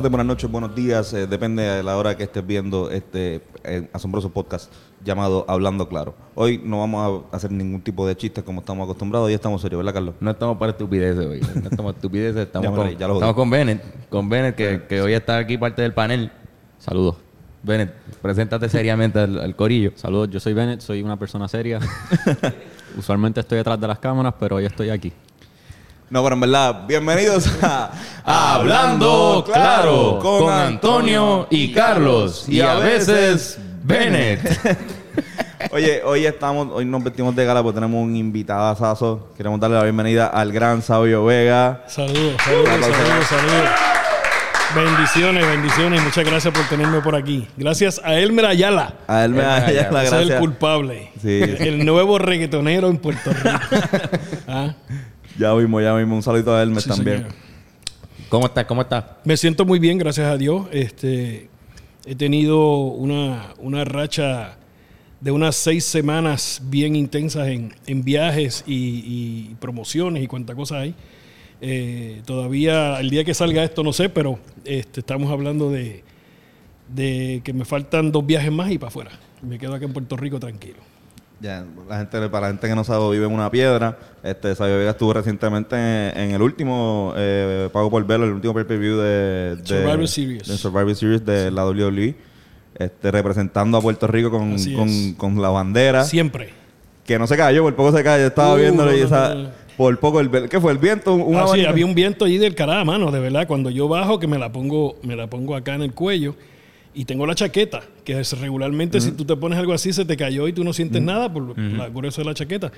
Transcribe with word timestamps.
buenas 0.00 0.02
tardes, 0.02 0.10
buenas 0.10 0.26
noches, 0.26 0.50
buenos 0.50 0.74
días. 0.74 1.12
eh, 1.12 1.26
depende 1.26 1.62
de 1.62 1.82
la 1.82 1.96
hora 1.98 2.16
que 2.16 2.22
estés 2.24 2.46
viendo 2.46 2.90
este 2.90 3.42
eh, 3.64 3.88
asombroso 3.92 4.30
podcast 4.30 4.72
llamado 5.04 5.44
Hablando 5.46 5.88
Claro. 5.88 6.14
Hoy 6.34 6.60
no 6.64 6.78
vamos 6.80 7.24
a 7.30 7.36
hacer 7.36 7.52
ningún 7.52 7.82
tipo 7.82 8.06
de 8.06 8.16
chistes 8.16 8.42
como 8.42 8.60
estamos 8.60 8.84
acostumbrados. 8.84 9.26
Hoy 9.28 9.34
estamos 9.34 9.60
serios, 9.60 9.78
¿verdad, 9.78 9.92
Carlos? 9.94 10.14
No 10.20 10.30
estamos 10.30 10.56
para 10.56 10.72
estupideces 10.72 11.26
hoy. 11.26 11.40
No 11.40 11.68
estamos 11.68 11.92
para 11.92 11.96
estupideces. 11.96 12.34
Ya 12.36 12.42
Estamos, 12.44 12.78
con, 12.78 12.88
ya 12.96 13.06
lo 13.08 13.14
jodí. 13.14 13.20
estamos 13.20 13.34
con 13.34 13.50
Bennett. 13.50 14.08
Con 14.08 14.28
Bennett, 14.28 14.54
que, 14.56 14.82
que 14.88 15.02
hoy 15.02 15.12
está 15.12 15.36
aquí 15.38 15.58
parte 15.58 15.82
del 15.82 15.92
panel. 15.92 16.30
Saludos. 16.78 17.16
Bennett, 17.62 17.92
preséntate 18.22 18.68
seriamente 18.70 19.18
al, 19.18 19.38
al 19.38 19.54
corillo. 19.54 19.92
Saludos, 19.96 20.30
yo 20.30 20.40
soy 20.40 20.54
Bennett, 20.54 20.80
soy 20.80 21.02
una 21.02 21.18
persona 21.18 21.46
seria. 21.46 21.78
Usualmente 22.96 23.40
estoy 23.40 23.58
detrás 23.58 23.78
de 23.78 23.86
las 23.86 23.98
cámaras, 23.98 24.34
pero 24.40 24.56
hoy 24.56 24.64
estoy 24.64 24.88
aquí. 24.88 25.12
No, 26.10 26.24
pero 26.24 26.34
en 26.34 26.40
verdad, 26.40 26.86
bienvenidos 26.88 27.48
a 27.62 27.92
Hablando 28.24 29.44
Claro 29.46 30.18
con 30.20 30.52
Antonio 30.52 31.46
y 31.50 31.72
Carlos. 31.72 32.48
Y 32.48 32.60
a 32.60 32.74
veces 32.74 33.60
Bennett. 33.84 34.40
Oye, 35.70 36.02
hoy 36.04 36.26
estamos, 36.26 36.66
hoy 36.72 36.84
nos 36.84 37.04
vestimos 37.04 37.36
de 37.36 37.44
gala 37.44 37.62
porque 37.62 37.76
tenemos 37.76 38.02
un 38.02 38.16
invitadazo. 38.16 39.28
Queremos 39.36 39.60
darle 39.60 39.76
la 39.76 39.84
bienvenida 39.84 40.26
al 40.26 40.50
gran 40.50 40.82
Sabio 40.82 41.24
Vega. 41.24 41.84
Saludos, 41.86 42.34
saludos, 42.44 42.70
saludos, 42.80 43.26
saludos. 43.28 43.70
Bendiciones, 44.74 45.46
bendiciones. 45.46 46.02
Muchas 46.02 46.24
gracias 46.24 46.52
por 46.52 46.64
tenerme 46.68 47.00
por 47.02 47.14
aquí. 47.14 47.46
Gracias 47.56 48.00
a 48.02 48.14
Elmer 48.14 48.46
Ayala. 48.46 48.94
A 49.06 49.24
él 49.24 49.30
me 49.30 49.42
da 49.42 49.60
Venga, 49.60 49.72
ya 49.72 49.82
ya, 49.82 49.90
la 49.92 50.04
Ese 50.04 50.22
es 50.22 50.30
el 50.30 50.38
culpable. 50.38 51.12
Sí. 51.22 51.40
El 51.60 51.86
nuevo 51.86 52.18
reggaetonero 52.18 52.88
en 52.88 52.98
Puerto 52.98 53.32
Rico. 53.32 53.58
Ah, 54.48 54.74
Ya 55.40 55.54
mismo, 55.54 55.80
ya 55.80 55.94
mismo. 55.94 56.16
Un 56.16 56.22
saludito 56.22 56.54
a 56.54 56.62
Elmer 56.62 56.82
sí, 56.82 56.88
también. 56.90 57.26
¿Cómo 58.28 58.44
estás? 58.44 58.66
¿Cómo 58.66 58.82
estás? 58.82 59.04
Me 59.24 59.38
siento 59.38 59.64
muy 59.64 59.78
bien, 59.78 59.96
gracias 59.96 60.26
a 60.26 60.36
Dios. 60.36 60.66
Este, 60.70 61.48
he 62.04 62.14
tenido 62.14 62.76
una, 62.76 63.54
una 63.58 63.86
racha 63.86 64.58
de 65.18 65.30
unas 65.30 65.56
seis 65.56 65.84
semanas 65.84 66.60
bien 66.64 66.94
intensas 66.94 67.48
en, 67.48 67.74
en 67.86 68.04
viajes 68.04 68.64
y, 68.66 69.02
y 69.06 69.54
promociones 69.54 70.22
y 70.22 70.26
cuánta 70.26 70.54
cosa 70.54 70.80
hay. 70.80 70.94
Eh, 71.62 72.20
todavía 72.26 73.00
el 73.00 73.08
día 73.08 73.24
que 73.24 73.32
salga 73.32 73.64
esto 73.64 73.82
no 73.82 73.94
sé, 73.94 74.10
pero 74.10 74.38
este, 74.66 75.00
estamos 75.00 75.32
hablando 75.32 75.70
de, 75.70 76.04
de 76.94 77.40
que 77.42 77.54
me 77.54 77.64
faltan 77.64 78.12
dos 78.12 78.26
viajes 78.26 78.52
más 78.52 78.70
y 78.70 78.76
para 78.76 78.88
afuera. 78.88 79.10
Me 79.40 79.58
quedo 79.58 79.72
aquí 79.72 79.86
en 79.86 79.94
Puerto 79.94 80.18
Rico 80.18 80.38
tranquilo. 80.38 80.89
Ya, 81.40 81.64
la 81.88 81.98
gente, 81.98 82.28
para 82.28 82.40
la 82.42 82.46
gente 82.48 82.68
que 82.68 82.74
no 82.74 82.84
sabe, 82.84 83.10
vive 83.12 83.24
en 83.26 83.32
una 83.32 83.50
piedra. 83.50 83.96
Este, 84.22 84.54
Sabio 84.54 84.76
Vega 84.76 84.90
estuvo 84.90 85.12
recientemente 85.14 85.74
en, 85.74 86.18
en 86.18 86.30
el 86.32 86.42
último 86.42 87.14
eh, 87.16 87.70
Pago 87.72 87.90
por 87.90 88.06
Verlo, 88.06 88.26
el 88.26 88.32
último 88.32 88.52
pay-per-view 88.52 88.98
de, 88.98 89.56
de 89.56 89.66
Survivor 89.66 90.06
Series. 90.08 90.46
de 90.48 90.58
Survivor 90.58 90.94
Series 90.94 91.24
de 91.24 91.50
la 91.50 91.66
WWE. 91.66 92.14
Este, 92.78 93.10
representando 93.10 93.78
a 93.78 93.80
Puerto 93.80 94.06
Rico 94.06 94.30
con, 94.30 94.56
con, 94.74 95.14
con 95.14 95.40
la 95.42 95.48
bandera. 95.48 96.04
Siempre. 96.04 96.50
Que 97.06 97.18
no 97.18 97.26
se 97.26 97.36
cayó, 97.36 97.62
por 97.62 97.74
poco 97.74 97.96
se 97.96 98.04
cayó. 98.04 98.26
Estaba 98.26 98.54
Uh, 98.54 98.58
viéndolo 98.58 98.90
no, 98.90 98.96
y 98.96 99.00
no, 99.00 99.06
esa... 99.06 99.34
no, 99.34 99.42
no. 99.44 99.48
Por 99.76 99.98
poco, 99.98 100.20
el, 100.20 100.30
¿qué 100.50 100.60
fue? 100.60 100.72
¿El 100.72 100.78
viento? 100.78 101.14
Un, 101.14 101.36
Ah, 101.36 101.46
sí, 101.54 101.64
había 101.64 101.86
un 101.86 101.94
viento 101.94 102.26
allí 102.26 102.36
del 102.36 102.54
carajo, 102.54 102.84
mano, 102.84 103.10
de 103.10 103.18
verdad. 103.18 103.46
Cuando 103.46 103.70
yo 103.70 103.88
bajo, 103.88 104.18
que 104.18 104.26
me 104.26 104.38
la 104.38 104.52
pongo, 104.52 104.96
me 105.02 105.16
la 105.16 105.26
pongo 105.26 105.56
acá 105.56 105.74
en 105.74 105.80
el 105.82 105.94
cuello 105.94 106.36
y 106.94 107.04
tengo 107.04 107.26
la 107.26 107.34
chaqueta, 107.34 107.82
que 108.04 108.18
es 108.20 108.38
regularmente 108.40 109.00
si 109.00 109.12
tú 109.12 109.24
te 109.24 109.36
pones 109.36 109.58
algo 109.58 109.72
así 109.72 109.92
se 109.92 110.04
te 110.04 110.16
cayó 110.16 110.48
y 110.48 110.52
tú 110.52 110.64
no 110.64 110.72
sientes 110.72 111.00
nada 111.00 111.32
por, 111.32 111.56
la- 111.58 111.88
por 111.88 112.04
eso 112.06 112.20
de 112.20 112.24
la 112.26 112.34
chaqueta. 112.34 112.72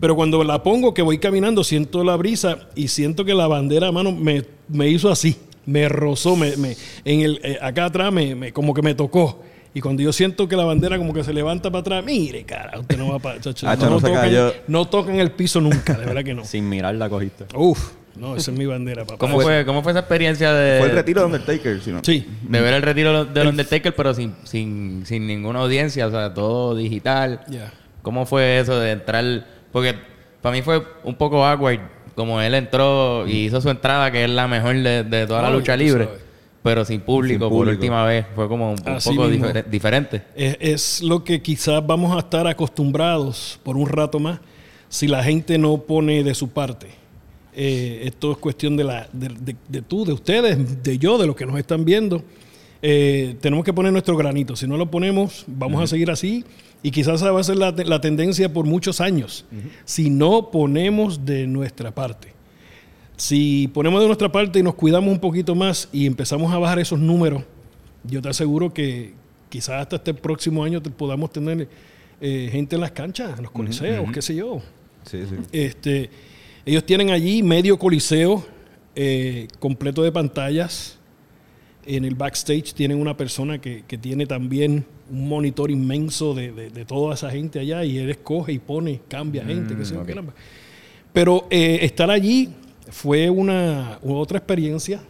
Pero 0.00 0.16
cuando 0.16 0.42
la 0.44 0.62
pongo, 0.62 0.92
que 0.94 1.02
voy 1.02 1.18
caminando, 1.18 1.64
siento 1.64 2.04
la 2.04 2.16
brisa 2.16 2.68
y 2.74 2.88
siento 2.88 3.24
que 3.24 3.34
la 3.34 3.46
bandera, 3.46 3.90
mano, 3.92 4.12
me, 4.12 4.44
me 4.68 4.88
hizo 4.88 5.08
así, 5.10 5.36
me 5.66 5.88
rozó, 5.88 6.36
me, 6.36 6.56
me- 6.56 6.76
en 7.04 7.20
el, 7.20 7.40
eh, 7.42 7.58
acá 7.62 7.86
atrás 7.86 8.12
me, 8.12 8.34
me- 8.34 8.52
como 8.52 8.74
que 8.74 8.82
me 8.82 8.94
tocó. 8.94 9.42
Y 9.74 9.80
cuando 9.80 10.02
yo 10.02 10.12
siento 10.12 10.48
que 10.48 10.56
la 10.56 10.64
bandera 10.64 10.98
como 10.98 11.12
que 11.12 11.22
se 11.22 11.32
levanta 11.32 11.70
para 11.70 11.80
atrás, 11.80 12.04
mire, 12.04 12.42
cara, 12.44 12.80
usted 12.80 12.96
no 12.98 13.10
va 13.12 13.18
para... 13.18 13.40
chacho, 13.40 13.68
Hacho, 13.68 13.88
no 13.90 14.00
tocan- 14.10 14.24
no 14.66 14.84
tocan 14.86 15.20
el 15.20 15.30
piso 15.30 15.60
nunca, 15.60 15.92
de 15.94 16.06
verdad 16.06 16.24
que 16.24 16.34
no. 16.34 16.44
Sin 16.46 16.68
mirar 16.68 16.94
la 16.96 17.08
cogiste. 17.08 17.44
Uf, 17.54 17.92
no, 18.18 18.36
esa 18.36 18.50
es 18.50 18.58
mi 18.58 18.66
bandera, 18.66 19.04
papá. 19.04 19.18
¿Cómo 19.18 19.40
fue, 19.40 19.64
¿Cómo 19.64 19.82
fue 19.82 19.92
esa 19.92 20.00
experiencia 20.00 20.52
de, 20.52 20.78
Fue 20.80 20.88
el 20.90 20.94
retiro 20.94 21.20
de 21.20 21.26
Undertaker, 21.26 21.80
si 21.80 21.90
no. 21.92 22.00
Sí. 22.02 22.26
de 22.42 22.60
ver 22.60 22.74
el 22.74 22.82
retiro 22.82 23.24
del 23.24 23.48
Undertaker, 23.48 23.94
pero 23.94 24.12
sin, 24.14 24.34
sin, 24.44 25.04
sin 25.06 25.26
ninguna 25.26 25.60
audiencia? 25.60 26.06
O 26.06 26.10
sea, 26.10 26.34
todo 26.34 26.74
digital. 26.74 27.40
Ya. 27.48 27.72
¿Cómo 28.02 28.26
fue 28.26 28.58
eso 28.58 28.78
de 28.78 28.92
entrar? 28.92 29.46
Porque 29.72 29.94
para 30.42 30.54
mí 30.54 30.62
fue 30.62 30.82
un 31.04 31.14
poco 31.14 31.44
awkward. 31.44 31.80
Como 32.14 32.40
él 32.40 32.54
entró 32.54 33.28
y 33.28 33.44
hizo 33.44 33.60
su 33.60 33.70
entrada, 33.70 34.10
que 34.10 34.24
es 34.24 34.30
la 34.30 34.48
mejor 34.48 34.74
de, 34.74 35.04
de 35.04 35.26
toda 35.26 35.42
la 35.42 35.48
Ay, 35.48 35.54
lucha 35.54 35.76
libre. 35.76 36.08
Pero 36.64 36.84
sin 36.84 37.00
público, 37.00 37.48
Sin 37.48 37.56
por 37.56 37.68
última 37.68 38.04
vez. 38.04 38.26
Fue 38.34 38.48
como 38.48 38.72
un, 38.72 38.78
Así 38.88 39.10
poco 39.14 39.28
difer- 39.30 39.64
diferente. 39.66 40.22
Es, 40.34 40.56
es 40.60 41.02
lo 41.02 41.22
que 41.22 41.40
quizás 41.40 41.86
vamos 41.86 42.16
a 42.16 42.18
estar 42.18 42.46
acostumbrados 42.48 43.60
por 43.62 43.76
un 43.76 43.88
rato 43.88 44.18
más 44.18 44.40
si 44.88 45.06
la 45.06 45.22
gente 45.22 45.58
no 45.58 45.78
pone 45.82 46.24
de 46.24 46.34
su 46.34 46.48
parte. 46.50 46.88
Eh, 47.60 48.02
esto 48.04 48.30
es 48.30 48.38
cuestión 48.38 48.76
de, 48.76 48.84
la, 48.84 49.08
de, 49.12 49.28
de- 49.30 49.56
de 49.68 49.82
tú, 49.82 50.04
de 50.04 50.12
ustedes, 50.12 50.80
de 50.84 50.96
yo, 50.98 51.18
de 51.18 51.26
los 51.26 51.34
que 51.34 51.44
nos 51.44 51.58
están 51.58 51.84
viendo. 51.84 52.22
Eh, 52.82 53.34
tenemos 53.40 53.64
que 53.64 53.72
poner 53.72 53.90
nuestro 53.90 54.16
granito. 54.16 54.54
Si 54.54 54.68
no 54.68 54.76
lo 54.76 54.88
ponemos, 54.88 55.44
vamos 55.48 55.82
a 55.82 55.88
seguir 55.88 56.08
así. 56.12 56.44
Y 56.84 56.92
quizás 56.92 57.16
esa 57.20 57.32
va 57.32 57.40
a 57.40 57.42
ser 57.42 57.56
la, 57.56 57.74
te- 57.74 57.84
la 57.84 58.00
tendencia 58.00 58.52
por 58.52 58.64
muchos 58.64 59.00
años. 59.00 59.44
Si 59.84 60.08
no 60.08 60.52
ponemos 60.52 61.24
de 61.26 61.48
nuestra 61.48 61.90
parte. 61.92 62.28
Si 63.16 63.68
ponemos 63.74 64.00
de 64.00 64.06
nuestra 64.06 64.30
parte 64.30 64.60
y 64.60 64.62
nos 64.62 64.74
cuidamos 64.74 65.10
un 65.10 65.18
poquito 65.18 65.56
más 65.56 65.88
y 65.92 66.06
empezamos 66.06 66.52
a 66.52 66.58
bajar 66.58 66.78
esos 66.78 67.00
números, 67.00 67.42
yo 68.04 68.22
te 68.22 68.28
aseguro 68.28 68.72
que 68.72 69.12
quizás 69.48 69.82
hasta 69.82 69.96
este 69.96 70.14
próximo 70.14 70.62
año 70.62 70.80
te 70.80 70.90
podamos 70.90 71.32
tener 71.32 71.68
eh, 72.20 72.48
gente 72.52 72.76
en 72.76 72.80
las 72.82 72.92
canchas, 72.92 73.36
en 73.36 73.42
los 73.42 73.50
coliseos, 73.50 74.06
qué 74.12 74.22
sé 74.22 74.36
yo. 74.36 74.60
Sí, 75.04 75.18
sí. 75.28 75.34
Este, 75.50 76.10
ellos 76.68 76.84
tienen 76.84 77.10
allí 77.10 77.42
medio 77.42 77.78
coliseo 77.78 78.44
eh, 78.94 79.48
completo 79.58 80.02
de 80.02 80.12
pantallas. 80.12 80.98
En 81.86 82.04
el 82.04 82.14
backstage 82.14 82.74
tienen 82.74 83.00
una 83.00 83.16
persona 83.16 83.58
que, 83.58 83.84
que 83.88 83.96
tiene 83.96 84.26
también 84.26 84.84
un 85.10 85.28
monitor 85.28 85.70
inmenso 85.70 86.34
de, 86.34 86.52
de- 86.52 86.68
de 86.70 86.84
toda 86.84 87.14
esa 87.14 87.30
gente 87.30 87.58
allá 87.60 87.82
y 87.84 87.96
él 87.96 88.10
escoge 88.10 88.52
y 88.52 88.58
pone, 88.58 89.00
cambia 89.08 89.44
gente, 89.44 89.74
caramba. 90.06 90.34
Pero 91.14 91.46
eh, 91.50 91.78
estar 91.82 92.10
allí 92.10 92.50
fue 92.90 93.30
una, 93.30 93.98
otra 94.04 94.36
experiencia. 94.38 95.00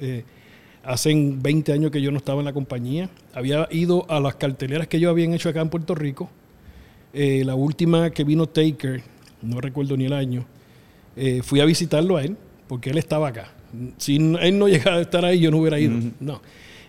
Eh, 0.00 0.24
hace 0.82 1.14
20 1.14 1.72
años 1.72 1.90
que 1.92 2.00
yo 2.02 2.10
no 2.10 2.18
estaba 2.18 2.40
en 2.40 2.46
la 2.46 2.52
compañía. 2.52 3.08
Había 3.32 3.68
ido 3.70 4.04
a 4.10 4.18
las 4.18 4.34
carteleras 4.34 4.88
que 4.88 4.96
ellos 4.96 5.10
habían 5.10 5.32
hecho 5.34 5.48
acá 5.48 5.60
en 5.60 5.68
Puerto 5.68 5.94
Rico. 5.94 6.28
Eh, 7.12 7.42
la 7.44 7.54
última 7.54 8.10
que 8.10 8.24
vino 8.24 8.48
Taker, 8.48 9.02
no 9.42 9.60
recuerdo 9.60 9.96
ni 9.96 10.06
el 10.06 10.12
año, 10.12 10.44
eh, 11.16 11.40
fui 11.42 11.60
a 11.60 11.64
visitarlo 11.64 12.16
a 12.16 12.24
él 12.24 12.36
porque 12.68 12.90
él 12.90 12.98
estaba 12.98 13.28
acá. 13.28 13.52
Si 13.98 14.16
él 14.16 14.58
no 14.58 14.68
llegaba 14.68 14.98
a 14.98 15.00
estar 15.00 15.24
ahí, 15.24 15.40
yo 15.40 15.50
no 15.50 15.58
hubiera 15.58 15.78
ido. 15.78 15.98
No. 16.20 16.40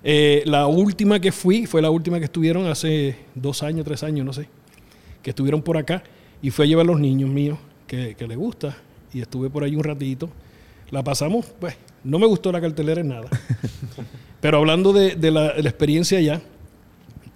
Eh, 0.04 0.44
la 0.46 0.68
última 0.68 1.20
que 1.20 1.32
fui 1.32 1.66
fue 1.66 1.82
la 1.82 1.90
última 1.90 2.20
que 2.20 2.26
estuvieron 2.26 2.68
hace 2.68 3.16
dos 3.34 3.64
años, 3.64 3.86
tres 3.86 4.04
años, 4.04 4.24
no 4.26 4.34
sé, 4.34 4.48
que 5.24 5.32
estuvieron 5.32 5.64
por 5.64 5.78
acá 5.78 6.04
y 6.44 6.52
fue 6.52 6.66
a 6.66 6.68
llevar 6.68 6.86
a 6.86 6.88
los 6.88 7.00
niños 7.00 7.30
míos 7.30 7.58
que, 7.88 8.14
que 8.16 8.28
les 8.28 8.38
gusta 8.38 8.78
y 9.14 9.22
estuve 9.22 9.50
por 9.50 9.64
ahí 9.64 9.76
un 9.76 9.84
ratito. 9.84 10.30
La 10.92 11.04
pasamos, 11.04 11.48
pues, 11.60 11.76
no 12.04 12.20
me 12.20 12.28
gustó 12.28 12.52
la 12.52 12.62
cartelera 12.62 13.02
en 13.02 13.08
nada. 13.08 13.28
Pero 14.42 14.60
hablando 14.60 14.94
de, 14.94 15.16
de 15.16 15.32
la, 15.32 15.54
de 15.54 15.64
la 15.64 15.70
experiencia 15.70 16.20
allá, 16.20 16.42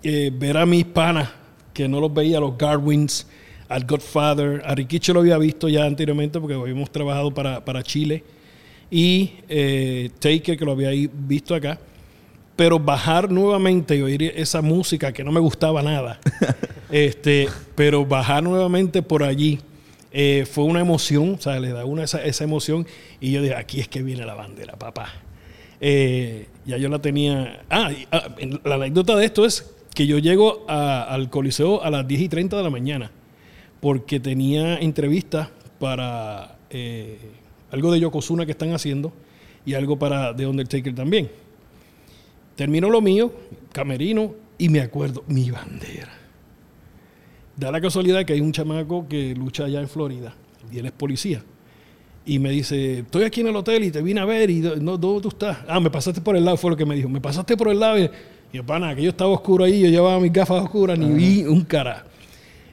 eh, 0.03 0.31
ver 0.33 0.57
a 0.57 0.65
mis 0.65 0.85
panas, 0.85 1.30
que 1.74 1.88
no 1.88 2.00
los 2.00 2.13
veía, 2.13 2.39
los 2.39 2.57
Garwins, 2.57 3.25
al 3.69 3.86
Godfather, 3.86 4.62
a 4.66 4.75
Rikichi 4.75 5.13
lo 5.13 5.19
había 5.21 5.38
visto 5.38 5.69
ya 5.69 5.86
anteriormente 5.86 6.39
porque 6.39 6.56
habíamos 6.56 6.92
trabajado 6.92 7.31
para, 7.33 7.63
para 7.63 7.81
Chile, 7.83 8.24
y 8.92 9.33
eh, 9.48 10.10
Taker, 10.19 10.57
que 10.57 10.66
lo 10.66 10.71
había 10.71 10.89
visto 11.13 11.54
acá. 11.56 11.80
Pero 12.56 12.77
bajar 12.77 13.31
nuevamente 13.31 13.95
y 13.95 14.01
oír 14.01 14.24
esa 14.36 14.62
música 14.62 15.13
que 15.13 15.24
no 15.24 15.31
me 15.31 15.39
gustaba 15.39 15.81
nada, 15.81 16.19
este, 16.92 17.48
pero 17.75 18.06
bajar 18.06 18.44
nuevamente 18.44 19.01
por 19.01 19.24
allí 19.24 19.60
eh, 20.12 20.45
fue 20.51 20.66
una 20.66 20.81
emoción, 20.81 21.36
o 21.38 21.42
sea, 21.42 21.57
le 21.60 21.69
da 21.69 21.86
una 21.86 22.04
esa, 22.04 22.21
esa 22.25 22.44
emoción. 22.44 22.86
Y 23.21 23.31
yo 23.31 23.42
dije, 23.42 23.56
aquí 23.56 23.80
es 23.80 23.88
que 23.88 24.01
viene 24.04 24.25
la 24.25 24.33
bandera, 24.33 24.74
papá. 24.74 25.07
Eh, 25.80 26.48
ya 26.66 26.75
yo 26.77 26.89
la 26.89 27.00
tenía. 27.00 27.62
Ah, 27.69 27.92
y, 27.94 28.06
ah, 28.12 28.27
la 28.66 28.75
anécdota 28.75 29.16
de 29.16 29.24
esto 29.25 29.45
es 29.45 29.71
que 29.94 30.06
yo 30.06 30.18
llego 30.18 30.66
a- 30.68 31.04
al 31.04 31.30
Coliseo 31.30 31.81
a 31.81 31.89
las 31.89 32.06
10 32.07 32.21
y 32.21 32.27
30 32.30 32.57
de 32.57 32.63
la 32.63 32.69
mañana 32.69 33.12
porque 33.79 34.19
tenía 34.19 34.77
entrevistas 34.79 35.49
para 35.79 36.57
eh, 36.69 37.17
algo 37.71 37.91
de 37.91 37.99
Yokozuna 37.99 38.45
que 38.45 38.51
están 38.51 38.73
haciendo 38.73 39.13
y 39.65 39.73
algo 39.73 39.97
para 39.97 40.35
The 40.35 40.47
Undertaker 40.47 40.93
también. 40.93 41.29
Termino 42.55 42.89
lo 42.89 43.01
mío, 43.01 43.31
camerino, 43.71 44.33
y 44.57 44.67
me 44.67 44.81
acuerdo, 44.81 45.23
mi 45.27 45.49
bandera. 45.49 46.11
Da 47.55 47.71
la 47.71 47.79
casualidad 47.79 48.25
que 48.25 48.33
hay 48.33 48.41
un 48.41 48.51
chamaco 48.51 49.07
que 49.07 49.33
lucha 49.35 49.65
allá 49.65 49.79
en 49.79 49.87
Florida 49.87 50.33
y 50.71 50.79
él 50.79 50.85
es 50.85 50.91
policía. 50.91 51.41
y 52.25 52.37
me 52.37 52.51
dice, 52.51 52.99
estoy 52.99 53.23
aquí 53.23 53.41
en 53.41 53.47
el 53.47 53.55
hotel 53.55 53.83
y 53.85 53.91
te 53.91 54.01
vine 54.01 54.19
a 54.19 54.25
ver 54.25 54.49
y 54.49 54.59
no, 54.59 54.97
¿dónde 54.97 55.21
tú 55.21 55.29
estás? 55.29 55.57
Ah, 55.67 55.79
me 55.79 55.89
pasaste 55.89 56.21
por 56.21 56.35
el 56.35 56.45
lado, 56.45 56.57
fue 56.57 56.69
lo 56.69 56.77
que 56.77 56.85
me 56.85 56.95
dijo. 56.95 57.09
Me 57.09 57.21
pasaste 57.21 57.57
por 57.57 57.69
el 57.69 57.79
lado 57.79 57.97
y, 57.97 58.03
y 58.03 58.09
yo, 58.57 58.65
pana, 58.65 58.93
que 58.95 59.01
yo 59.01 59.09
estaba 59.09 59.31
oscuro 59.31 59.63
ahí, 59.63 59.81
yo 59.81 59.89
llevaba 59.89 60.19
mis 60.19 60.31
gafas 60.31 60.61
oscuras, 60.61 60.99
ni 60.99 61.09
vi 61.09 61.43
un 61.43 61.63
cara. 61.63 62.05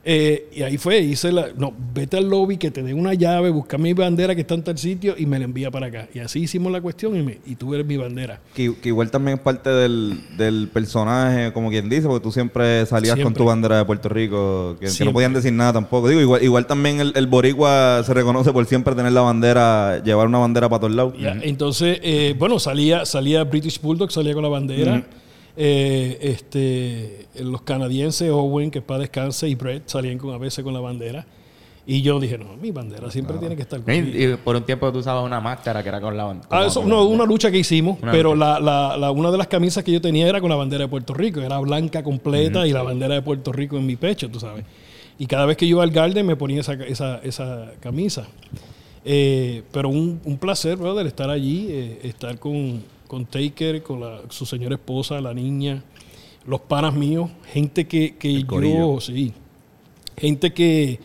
Eh, 0.08 0.50
y 0.54 0.62
ahí 0.62 0.78
fue, 0.78 1.00
hice 1.00 1.32
la, 1.32 1.48
no, 1.56 1.74
vete 1.92 2.16
al 2.16 2.28
lobby, 2.30 2.58
que 2.58 2.70
te 2.70 2.80
den 2.80 2.96
una 2.96 3.12
llave, 3.14 3.50
busca 3.50 3.76
mi 3.76 3.92
bandera 3.92 4.36
que 4.36 4.42
está 4.42 4.54
en 4.54 4.62
tal 4.62 4.78
sitio 4.78 5.16
y 5.18 5.26
me 5.26 5.36
la 5.36 5.46
envía 5.46 5.68
para 5.68 5.88
acá. 5.88 6.06
Y 6.14 6.20
así 6.20 6.38
hicimos 6.42 6.70
la 6.70 6.80
cuestión 6.80 7.16
y, 7.16 7.22
me, 7.24 7.38
y 7.44 7.56
tú 7.56 7.74
eres 7.74 7.84
mi 7.84 7.96
bandera. 7.96 8.38
Que, 8.54 8.72
que 8.80 8.88
igual 8.90 9.10
también 9.10 9.38
es 9.38 9.42
parte 9.42 9.68
del, 9.68 10.20
del 10.36 10.68
personaje, 10.72 11.52
como 11.52 11.70
quien 11.70 11.88
dice, 11.88 12.06
porque 12.06 12.22
tú 12.22 12.30
siempre 12.30 12.86
salías 12.86 13.16
con 13.16 13.22
Siempre. 13.22 13.42
tu 13.42 13.46
bandera 13.48 13.78
de 13.78 13.84
Puerto 13.84 14.08
Rico, 14.08 14.76
que, 14.78 14.86
que 14.96 15.04
no 15.04 15.12
podían 15.12 15.32
decir 15.32 15.52
nada 15.52 15.72
tampoco. 15.72 16.08
Digo, 16.08 16.20
igual, 16.20 16.40
igual 16.44 16.66
también 16.68 17.00
el, 17.00 17.12
el 17.16 17.26
boricua 17.26 18.04
se 18.06 18.14
reconoce 18.14 18.52
por 18.52 18.64
siempre 18.66 18.94
tener 18.94 19.10
la 19.10 19.22
bandera, 19.22 20.00
llevar 20.04 20.28
una 20.28 20.38
bandera 20.38 20.68
para 20.68 20.82
todos 20.82 20.94
lados. 20.94 21.14
Ya, 21.18 21.36
Entonces, 21.42 21.98
eh, 22.04 22.36
bueno, 22.38 22.60
salía, 22.60 23.04
salía 23.06 23.42
British 23.42 23.80
Bulldog, 23.80 24.12
salía 24.12 24.34
con 24.34 24.44
la 24.44 24.50
bandera. 24.50 25.04
Eh, 25.56 26.18
este, 26.20 27.26
los 27.42 27.62
canadienses, 27.62 28.30
Owen, 28.30 28.70
que 28.70 28.82
para 28.82 29.00
descanse, 29.00 29.48
y 29.48 29.54
Brett 29.54 29.88
salían 29.88 30.18
con, 30.18 30.34
a 30.34 30.38
veces 30.38 30.62
con 30.62 30.74
la 30.74 30.80
bandera. 30.80 31.26
Y 31.88 32.02
yo 32.02 32.18
dije, 32.18 32.36
no, 32.36 32.56
mi 32.60 32.72
bandera 32.72 33.08
siempre 33.12 33.38
tiene 33.38 33.54
que 33.54 33.62
estar 33.62 33.80
Y, 33.86 34.24
y 34.24 34.36
por 34.36 34.56
un 34.56 34.64
tiempo 34.64 34.90
tú 34.92 34.98
usabas 34.98 35.24
una 35.24 35.40
máscara 35.40 35.84
que 35.84 35.88
era 35.88 36.00
con 36.00 36.16
la 36.16 36.36
Ah, 36.50 36.66
eso, 36.66 36.84
no, 36.84 37.04
una 37.04 37.24
lucha 37.24 37.48
que 37.50 37.58
hicimos, 37.58 37.98
Una 38.02 38.10
pero 38.10 38.34
la- 38.34 38.58
la- 38.58 39.10
una 39.12 39.30
de 39.30 39.38
las 39.38 39.46
camisas 39.46 39.84
que 39.84 39.92
yo 39.92 40.00
tenía 40.00 40.26
era 40.28 40.40
con 40.40 40.50
la 40.50 40.56
bandera 40.56 40.82
de 40.84 40.88
Puerto 40.88 41.14
Rico, 41.14 41.40
era 41.40 41.60
blanca 41.60 42.02
completa 42.02 42.66
y 42.66 42.72
la 42.72 42.82
bandera 42.82 43.14
de 43.14 43.22
Puerto 43.22 43.52
Rico 43.52 43.76
en 43.76 43.86
mi 43.86 43.94
pecho, 43.94 44.28
tú 44.28 44.40
sabes. 44.40 44.64
Y 45.16 45.26
cada 45.26 45.46
vez 45.46 45.56
que 45.56 45.66
yo 45.68 45.76
iba 45.76 45.84
al 45.84 45.92
Garden 45.92 46.26
me 46.26 46.34
ponía 46.34 46.60
esa, 46.60 46.72
esa, 46.74 47.18
esa 47.22 47.70
camisa. 47.78 48.26
Eh, 49.04 49.62
pero 49.70 49.88
un, 49.88 50.20
un 50.24 50.36
placer, 50.38 50.76
brother, 50.76 51.06
estar 51.06 51.30
allí, 51.30 51.68
eh, 51.70 52.00
estar 52.02 52.36
con, 52.40 52.82
con 53.08 53.26
Taker, 53.26 53.82
con 53.82 54.00
la- 54.00 54.20
su 54.30 54.46
señora 54.46 54.74
esposa, 54.74 55.20
la 55.20 55.32
niña, 55.34 55.82
los 56.46 56.60
panas 56.60 56.94
míos, 56.94 57.30
gente 57.52 57.86
que, 57.86 58.16
que 58.16 58.32
yo, 58.78 59.00
sí, 59.00 59.32
gente 60.16 60.52
que, 60.52 60.98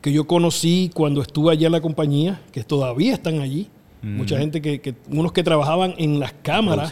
que 0.00 0.12
yo 0.12 0.26
conocí 0.26 0.90
cuando 0.94 1.22
estuve 1.22 1.52
allá 1.52 1.66
en 1.66 1.72
la 1.72 1.80
compañía, 1.80 2.40
que 2.52 2.62
todavía 2.64 3.14
están 3.14 3.40
allí. 3.40 3.68
Mucha 4.02 4.38
gente 4.38 4.62
que, 4.62 4.80
que- 4.80 4.94
unos 5.10 5.30
que 5.32 5.42
trabajaban 5.42 5.94
en 5.98 6.18
las 6.20 6.32
cámaras 6.32 6.90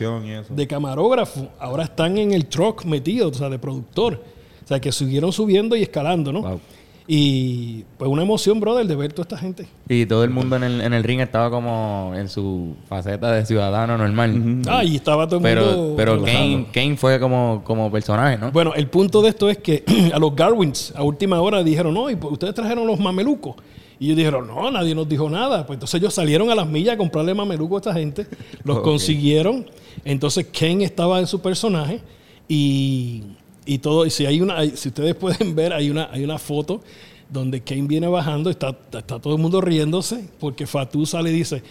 de 0.55 0.66
camarógrafo, 0.66 1.49
ahora 1.58 1.84
están 1.84 2.19
en 2.19 2.32
el 2.32 2.44
truck 2.46 2.84
metidos, 2.84 3.32
o 3.34 3.38
sea, 3.38 3.49
de 3.49 3.58
productor. 3.58 4.22
O 4.62 4.69
sea, 4.69 4.78
que 4.78 4.93
siguieron 4.93 5.32
subiendo 5.32 5.75
y 5.75 5.81
escalando, 5.82 6.31
¿no? 6.32 6.43
Wow. 6.43 6.61
Y 7.10 7.84
pues 7.96 8.10
una 8.10 8.20
emoción, 8.20 8.60
brother, 8.60 8.87
de 8.87 8.94
ver 8.94 9.14
toda 9.14 9.22
esta 9.22 9.38
gente. 9.38 9.66
Y 9.88 10.05
todo 10.05 10.25
el 10.25 10.31
mundo 10.31 10.56
en 10.56 10.62
el, 10.64 10.81
en 10.82 10.93
el 10.93 11.02
ring 11.02 11.20
estaba 11.20 11.50
como 11.50 12.12
en 12.14 12.28
su 12.28 12.76
faceta 12.87 13.32
de 13.32 13.46
ciudadano 13.46 13.96
normal. 13.96 14.60
Ah, 14.69 14.84
y 14.84 14.96
estaba 14.96 15.26
todo 15.26 15.38
el 15.38 15.43
Pero, 15.43 15.64
mundo. 15.64 15.94
pero. 15.96 16.22
Kane, 16.22 16.66
Kane 16.70 16.99
fue 16.99 17.19
como, 17.19 17.62
como 17.64 17.90
personaje, 17.90 18.37
¿no? 18.37 18.52
Bueno, 18.52 18.75
el 18.75 18.88
punto 18.88 19.22
de 19.22 19.31
esto 19.31 19.49
es 19.49 19.56
que 19.56 19.82
a 20.12 20.19
los 20.19 20.37
Garwins 20.37 20.93
a 20.94 21.02
última 21.02 21.40
hora 21.40 21.64
dijeron, 21.64 21.94
no, 21.94 22.10
y 22.10 22.16
pues 22.16 22.31
ustedes 22.34 22.52
trajeron 22.55 22.87
los 22.87 23.00
mamelucos. 23.00 23.56
Y 23.99 24.04
ellos 24.04 24.19
dijeron, 24.19 24.46
no, 24.46 24.70
nadie 24.70 24.94
nos 24.94 25.08
dijo 25.08 25.31
nada. 25.31 25.66
Pues 25.66 25.78
entonces 25.78 25.99
ellos 25.99 26.12
salieron 26.12 26.50
a 26.50 26.54
las 26.54 26.69
millas 26.69 26.94
a 26.94 26.99
comprarle 26.99 27.32
mamelucos 27.32 27.87
a 27.87 27.90
esta 27.90 27.99
gente, 27.99 28.26
los 28.64 28.81
consiguieron. 28.81 29.64
Entonces 30.04 30.46
Ken 30.52 30.82
estaba 30.82 31.20
en 31.20 31.26
su 31.26 31.40
personaje 31.40 32.02
y, 32.46 33.22
y 33.69 33.79
todo. 33.79 34.05
Y 34.06 34.11
si 34.11 34.26
hay 34.26 34.41
una, 34.41 34.65
si 34.75 34.88
ustedes 34.88 35.15
pueden 35.23 35.55
ver, 35.55 35.73
hay 35.73 35.91
una, 35.91 36.09
hay 36.11 36.25
una 36.25 36.38
foto 36.38 36.82
donde 37.31 37.61
Kane 37.61 37.82
viene 37.87 38.09
bajando, 38.09 38.49
está, 38.50 38.70
está 38.93 39.20
todo 39.20 39.35
el 39.37 39.41
mundo 39.43 39.61
riéndose, 39.61 40.25
porque 40.41 40.67
Fatu 40.67 41.05
sale 41.06 41.31
y 41.31 41.35
dice. 41.35 41.62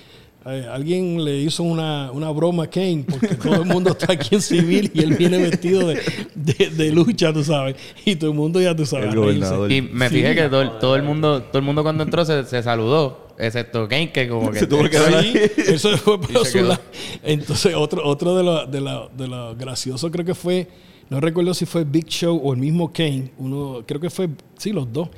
eh, 0.46 0.66
alguien 0.72 1.26
le 1.26 1.40
hizo 1.40 1.64
una, 1.64 2.12
una 2.12 2.30
broma 2.30 2.64
a 2.66 2.70
Kane 2.70 3.04
porque 3.10 3.36
todo 3.36 3.64
el 3.64 3.66
mundo 3.66 3.90
está 3.90 4.14
aquí 4.14 4.36
en 4.36 4.42
civil 4.42 4.92
y 4.94 5.02
él 5.02 5.16
viene 5.16 5.40
vestido 5.40 5.88
de, 5.88 6.00
de- 6.36 6.70
de 6.70 6.92
lucha, 6.92 7.34
tú 7.34 7.44
sabes. 7.44 7.76
Y 8.06 8.16
todo 8.16 8.30
el 8.30 8.38
mundo 8.38 8.62
ya 8.62 8.74
tú 8.76 8.86
sabes. 8.86 9.14
El. 9.14 9.72
Y 9.72 9.82
me 9.82 10.08
Sí. 10.10 10.16
fijé 10.16 10.36
que 10.36 10.44
todo, 10.48 10.62
el- 10.62 10.80
todo 10.80 10.96
el 10.96 11.04
mundo 11.04 11.42
todo 11.44 11.58
el 11.60 11.66
mundo 11.66 11.82
cuando 11.84 12.04
entró 12.04 12.24
se, 12.24 12.46
se 12.46 12.62
saludó, 12.64 13.28
excepto 13.40 13.88
Kane, 13.90 14.12
que 14.12 14.30
como 14.30 14.52
que... 14.52 14.60
Se 14.60 14.68
tuvo 14.68 14.84
que 14.84 14.98
Sí, 15.00 15.62
eso 15.72 15.98
fue 15.98 16.22
por 16.22 16.46
se 16.46 16.52
su 16.62 16.66
lado. 16.66 16.80
Entonces, 17.24 17.74
otro, 17.76 18.08
otro 18.08 18.38
de 18.38 18.44
lo, 18.44 18.66
de, 18.68 18.80
lo, 18.80 19.10
de 19.18 19.28
lo 19.28 19.56
gracioso 19.56 20.10
creo 20.12 20.24
que 20.24 20.36
fue, 20.36 20.68
no 21.10 21.20
recuerdo 21.20 21.54
si 21.54 21.66
fue 21.66 21.84
Big 21.84 22.08
Show 22.08 22.40
o 22.44 22.54
el 22.54 22.60
mismo 22.60 22.92
Kane, 22.92 23.32
uno, 23.38 23.84
creo 23.86 24.02
que 24.02 24.10
fue, 24.10 24.30
sí, 24.58 24.72
los 24.72 24.92
dos, 24.92 25.10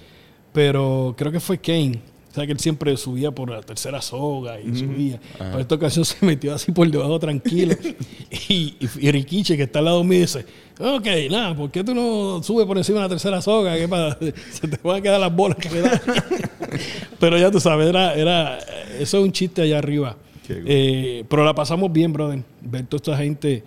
pero 0.53 1.15
creo 1.17 1.31
que 1.31 1.39
fue 1.39 1.57
Kane. 1.57 2.01
O 2.29 2.31
sea, 2.31 2.45
que 2.45 2.51
él 2.51 2.59
siempre 2.59 2.95
subía 2.95 3.31
por 3.31 3.49
la 3.49 3.61
tercera 3.63 4.03
soga 4.03 4.61
y 4.61 4.77
subía. 4.77 5.19
Pero 5.35 5.59
esta 5.59 5.73
ocasión 5.73 6.05
se 6.05 6.23
metió 6.23 6.53
así 6.53 6.71
por 6.71 6.87
debajo 6.89 7.17
tranquilo. 7.19 7.73
y, 8.49 8.75
y, 8.79 8.89
y 8.99 9.11
Rikichi, 9.11 9.57
que 9.57 9.63
está 9.63 9.79
al 9.79 9.85
lado 9.85 10.03
mío, 10.03 10.19
dice, 10.19 10.45
ok, 10.79 11.07
nada, 11.31 11.55
¿por 11.55 11.71
qué 11.71 11.83
tú 11.83 11.95
no 11.95 12.43
subes 12.43 12.67
por 12.67 12.77
encima 12.77 12.99
de 12.99 13.05
la 13.05 13.09
tercera 13.09 13.41
soga? 13.41 13.75
¿Qué 13.75 13.87
pasa? 13.87 14.15
Se 14.51 14.67
te 14.67 14.77
van 14.83 14.97
a 14.97 15.01
quedar 15.01 15.19
las 15.19 15.35
bolas 15.35 15.57
que. 15.57 15.69
Pero 17.19 17.37
ya 17.39 17.49
tú 17.49 17.59
sabes, 17.59 17.89
era, 17.89 18.13
era, 18.13 18.59
eso 18.99 19.17
es 19.17 19.23
un 19.23 19.31
chiste 19.31 19.63
allá 19.63 19.79
arriba. 19.79 20.15
Eh, 20.51 21.25
pero 21.29 21.45
la 21.45 21.53
pasamos 21.53 21.91
bien, 21.93 22.11
brother. 22.11 22.43
Ver 22.61 22.87
toda 22.87 22.97
esta 22.97 23.17
gente 23.23 23.63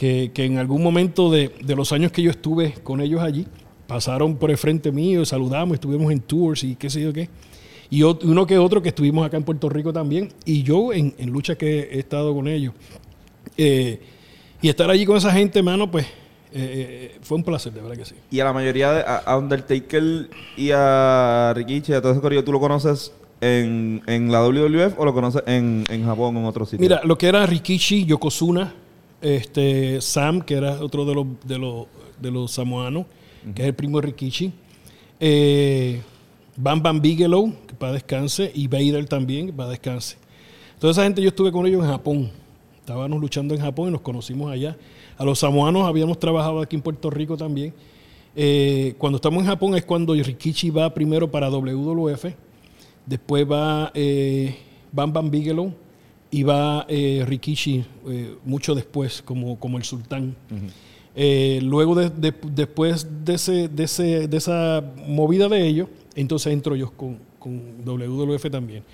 que, 0.00 0.30
que 0.32 0.46
en 0.46 0.56
algún 0.56 0.82
momento 0.82 1.30
de, 1.30 1.52
de 1.62 1.76
los 1.76 1.92
años 1.92 2.10
que 2.10 2.22
yo 2.22 2.30
estuve 2.30 2.72
con 2.82 3.02
ellos 3.02 3.20
allí, 3.20 3.46
pasaron 3.86 4.36
por 4.36 4.50
el 4.50 4.56
frente 4.56 4.90
mío, 4.90 5.26
saludamos, 5.26 5.74
estuvimos 5.74 6.10
en 6.10 6.20
tours 6.20 6.64
y 6.64 6.74
qué 6.74 6.88
sé 6.88 7.02
yo 7.02 7.12
qué. 7.12 7.28
Y 7.90 8.02
uno 8.02 8.46
que 8.46 8.56
otro 8.56 8.80
que 8.80 8.88
estuvimos 8.88 9.26
acá 9.26 9.36
en 9.36 9.42
Puerto 9.42 9.68
Rico 9.68 9.92
también. 9.92 10.32
Y 10.46 10.62
yo 10.62 10.94
en, 10.94 11.14
en 11.18 11.28
luchas 11.28 11.58
que 11.58 11.80
he 11.80 11.98
estado 11.98 12.34
con 12.34 12.48
ellos. 12.48 12.72
Eh, 13.58 14.00
y 14.62 14.70
estar 14.70 14.88
allí 14.88 15.04
con 15.04 15.18
esa 15.18 15.32
gente, 15.32 15.62
mano, 15.62 15.90
pues 15.90 16.06
eh, 16.50 17.18
fue 17.20 17.36
un 17.36 17.44
placer, 17.44 17.70
de 17.74 17.82
verdad 17.82 17.98
que 17.98 18.06
sí. 18.06 18.14
Y 18.30 18.40
a 18.40 18.44
la 18.44 18.54
mayoría 18.54 18.92
de 18.92 19.04
a, 19.06 19.36
Undertaker 19.36 20.30
y 20.56 20.70
a 20.72 21.52
Rikichi, 21.54 21.92
a 21.92 22.00
todo 22.00 22.12
ese 22.12 22.22
corillo, 22.22 22.42
¿tú 22.42 22.52
lo 22.52 22.60
conoces 22.60 23.12
en, 23.42 24.00
en 24.06 24.32
la 24.32 24.42
WWF 24.46 24.98
o 24.98 25.04
lo 25.04 25.12
conoces 25.12 25.42
en, 25.44 25.84
en 25.90 26.06
Japón 26.06 26.38
o 26.38 26.40
en 26.40 26.46
otro 26.46 26.64
sitio? 26.64 26.80
Mira, 26.80 27.02
lo 27.04 27.18
que 27.18 27.26
era 27.26 27.44
Rikichi, 27.44 28.06
Yokozuna, 28.06 28.72
este, 29.20 30.00
Sam, 30.00 30.42
que 30.42 30.54
era 30.54 30.82
otro 30.82 31.04
de 31.04 31.14
los, 31.14 31.26
de 31.44 31.58
los, 31.58 31.86
de 32.20 32.30
los 32.30 32.50
samoanos, 32.50 33.06
que 33.54 33.62
es 33.62 33.68
el 33.68 33.74
primo 33.74 34.00
de 34.00 34.06
Rikichi. 34.08 34.52
Eh, 35.18 36.00
Bam 36.56 36.82
Bam 36.82 37.00
Bigelow, 37.00 37.52
que 37.66 37.74
para 37.74 37.92
descanse, 37.92 38.50
y 38.54 38.66
Vader 38.66 39.06
también, 39.06 39.46
que 39.46 39.52
para 39.52 39.70
descanse. 39.70 40.16
Toda 40.78 40.92
esa 40.92 41.04
gente 41.04 41.22
yo 41.22 41.28
estuve 41.28 41.52
con 41.52 41.66
ellos 41.66 41.82
en 41.82 41.90
Japón. 41.90 42.30
Estábamos 42.78 43.20
luchando 43.20 43.54
en 43.54 43.60
Japón 43.60 43.88
y 43.88 43.92
nos 43.92 44.00
conocimos 44.00 44.50
allá. 44.50 44.76
A 45.16 45.24
los 45.24 45.38
samoanos 45.38 45.86
habíamos 45.86 46.18
trabajado 46.18 46.60
aquí 46.60 46.76
en 46.76 46.82
Puerto 46.82 47.10
Rico 47.10 47.36
también. 47.36 47.74
Eh, 48.34 48.94
cuando 48.98 49.16
estamos 49.16 49.42
en 49.42 49.46
Japón 49.46 49.74
es 49.74 49.84
cuando 49.84 50.14
Rikichi 50.14 50.70
va 50.70 50.92
primero 50.94 51.30
para 51.30 51.50
WWF, 51.50 52.26
después 53.04 53.50
va 53.50 53.90
eh, 53.92 54.56
Bam 54.92 55.12
Bam 55.12 55.30
Bigelow 55.30 55.74
y 56.30 56.42
va 56.44 56.86
eh, 56.88 57.24
Rikichi 57.26 57.84
eh, 58.08 58.34
mucho 58.44 58.74
después 58.74 59.22
como, 59.22 59.58
como 59.58 59.78
el 59.78 59.84
sultán. 59.84 60.34
Eh, 61.16 61.58
luego 61.62 61.94
de- 61.96 62.10
de- 62.10 62.34
después 62.52 63.06
de, 63.24 63.34
ese, 63.34 63.68
de, 63.68 63.84
ese, 63.84 64.28
de 64.28 64.36
esa 64.36 64.82
movida 65.08 65.48
de 65.48 65.66
ellos, 65.66 65.88
entonces 66.14 66.52
entro 66.52 66.76
yo 66.76 66.90
con, 66.92 67.18
con 67.38 67.84
WWF 67.84 68.48
también. 68.50 68.84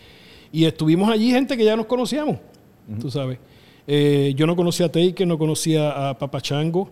Y 0.50 0.64
estuvimos 0.64 1.10
allí 1.10 1.30
gente 1.30 1.56
que 1.56 1.64
ya 1.64 1.76
nos 1.76 1.86
conocíamos, 1.86 2.38
tú 3.00 3.10
sabes. 3.10 3.38
Yo 4.34 4.46
no 4.46 4.56
conocía 4.56 4.86
a 4.86 4.88
Taker, 4.92 5.26
no 5.26 5.36
conocía 5.38 6.08
a 6.10 6.18
Papachango. 6.18 6.88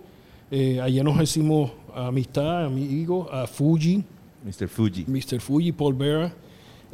Allá 0.82 1.02
nos 1.02 1.20
hicimos 1.22 1.70
amistad, 1.94 2.66
amigos, 2.66 3.28
a 3.32 3.46
Fuji, 3.46 4.04
Mr. 4.44 4.68
Fuji. 4.68 5.04
Mr. 5.08 5.40
Fuji, 5.40 5.72
Paul 5.72 5.94
Vera 5.94 6.34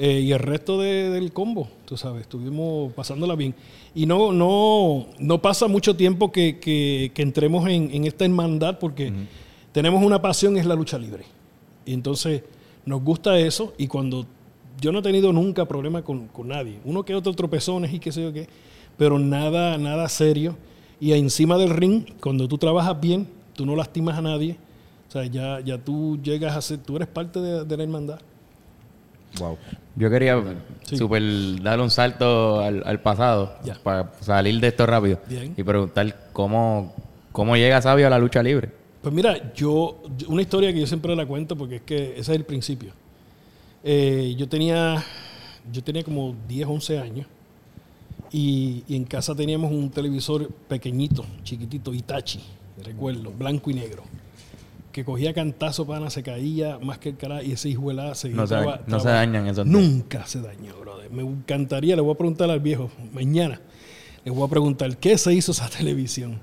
eh, 0.01 0.21
y 0.21 0.33
el 0.33 0.39
resto 0.39 0.81
de- 0.81 1.11
del 1.11 1.33
combo, 1.33 1.69
tú 1.85 1.97
sabes, 1.97 2.23
estuvimos 2.23 2.93
pasándola 2.95 3.35
bien. 3.37 3.55
Y 3.95 4.07
no, 4.07 4.33
no, 4.33 5.07
no 5.19 5.43
pasa 5.43 5.69
mucho 5.69 5.95
tiempo 5.95 6.33
que, 6.33 6.59
que- 6.59 7.13
que 7.15 7.23
entremos 7.23 7.69
en, 7.69 7.91
en 7.95 8.05
esta 8.07 8.25
hermandad 8.25 8.79
porque 8.79 9.13
tenemos 9.73 10.03
una 10.03 10.23
pasión, 10.23 10.57
es 10.57 10.65
la 10.67 10.75
lucha 10.75 10.99
libre. 10.99 11.25
Y 11.85 11.93
entonces 11.93 12.43
nos 12.87 13.03
gusta 13.03 13.39
eso 13.39 13.75
y 13.79 13.87
cuando 13.89 14.27
yo 14.81 14.91
no 14.93 15.01
he 15.01 15.03
tenido 15.03 15.33
nunca 15.33 15.67
problema 15.67 16.03
con, 16.03 16.29
con 16.29 16.49
nadie, 16.49 16.79
uno 16.87 17.03
que 17.05 17.15
otro 17.15 17.33
tropezones 17.35 17.93
y 17.93 17.99
qué 17.99 18.11
sé 18.13 18.23
yo 18.23 18.33
qué, 18.33 18.49
pero 18.97 19.19
nada, 19.19 19.77
nada 19.77 20.09
serio. 20.09 20.57
Y 20.99 21.13
encima 21.13 21.59
del 21.59 21.71
ring, 21.71 22.05
cuando 22.21 22.49
tú 22.49 22.57
trabajas 22.59 22.99
bien, 23.01 23.27
tú 23.55 23.67
no 23.67 23.77
lastimas 23.77 24.17
a 24.19 24.23
nadie. 24.23 24.57
O 25.09 25.13
sea, 25.13 25.25
ya, 25.27 25.61
ya 25.61 25.77
tú 25.77 26.19
llegas 26.23 26.57
a 26.57 26.63
ser, 26.63 26.79
tú 26.79 26.97
eres 26.97 27.09
parte 27.09 27.41
de, 27.41 27.65
de 27.65 27.77
la 27.77 27.83
hermandad. 27.83 28.21
Wow. 29.39 29.57
Yo 30.01 30.09
quería 30.11 30.43
Sí. 30.85 30.97
super 30.97 31.23
darle 31.63 31.83
un 31.85 31.91
salto 31.91 32.61
al, 32.61 32.83
al 32.87 33.01
pasado 33.01 33.55
para 33.85 34.13
salir 34.21 34.59
de 34.59 34.69
esto 34.69 34.87
rápido 34.87 35.21
Bien. 35.29 35.53
y 35.57 35.63
preguntar 35.63 36.29
cómo, 36.33 36.95
cómo 37.33 37.55
llega 37.55 37.81
Sabio 37.83 38.07
a 38.07 38.11
la 38.11 38.19
lucha 38.19 38.43
libre. 38.43 38.71
Pues 39.03 39.15
mira, 39.15 39.53
yo, 39.55 40.03
una 40.27 40.41
historia 40.43 40.73
que 40.73 40.81
yo 40.81 40.87
siempre 40.87 41.15
la 41.15 41.27
cuento 41.27 41.55
porque 41.55 41.77
es 41.77 41.83
que 41.83 42.13
ese 42.13 42.21
es 42.21 42.29
el 42.31 42.45
principio. 42.45 42.93
Eh, 43.85 44.35
yo 44.37 44.49
tenía 44.49 45.05
yo 45.71 45.85
tenía 45.85 46.03
como 46.03 46.35
10, 46.49 46.67
11 46.67 46.99
años. 46.99 47.27
Y, 48.33 48.85
y 48.89 48.97
en 48.97 49.05
casa 49.05 49.35
teníamos 49.35 49.71
un 49.71 49.91
televisor 49.91 50.49
pequeñito, 50.69 51.25
chiquitito, 51.43 51.93
Itachi, 51.93 52.41
recuerdo, 52.85 53.33
blanco 53.33 53.71
y 53.71 53.75
negro. 53.75 54.05
Que 54.93 55.05
cogía 55.05 55.33
cantazo, 55.33 55.87
pana, 55.87 56.11
se 56.11 56.23
caía 56.23 56.79
más 56.81 56.99
que 56.99 57.11
el 57.11 57.17
carajo 57.17 57.43
y 57.45 57.53
ese 57.53 57.69
hijo 57.69 57.89
de 57.89 57.95
la 57.95 58.15
se 58.15 58.29
No 58.31 58.47
se, 58.47 58.55
traba- 58.57 58.81
no 58.89 58.99
se 58.99 59.03
traba- 59.05 59.19
dañan 59.19 59.47
esos. 59.47 59.65
Nunca 59.67 60.27
se 60.27 60.41
dañó, 60.41 60.75
brother. 60.81 61.11
Me 61.11 61.23
encantaría, 61.23 61.95
le 61.95 62.03
voy 62.03 62.13
a 62.13 62.19
preguntar 62.19 62.51
al 62.51 62.59
viejo 62.61 62.91
mañana. 63.13 63.61
Le 64.25 64.31
voy 64.33 64.45
a 64.45 64.49
preguntar 64.51 64.97
qué 64.97 65.17
se 65.17 65.33
hizo 65.33 65.53
esa 65.53 65.69
televisión. 65.79 66.41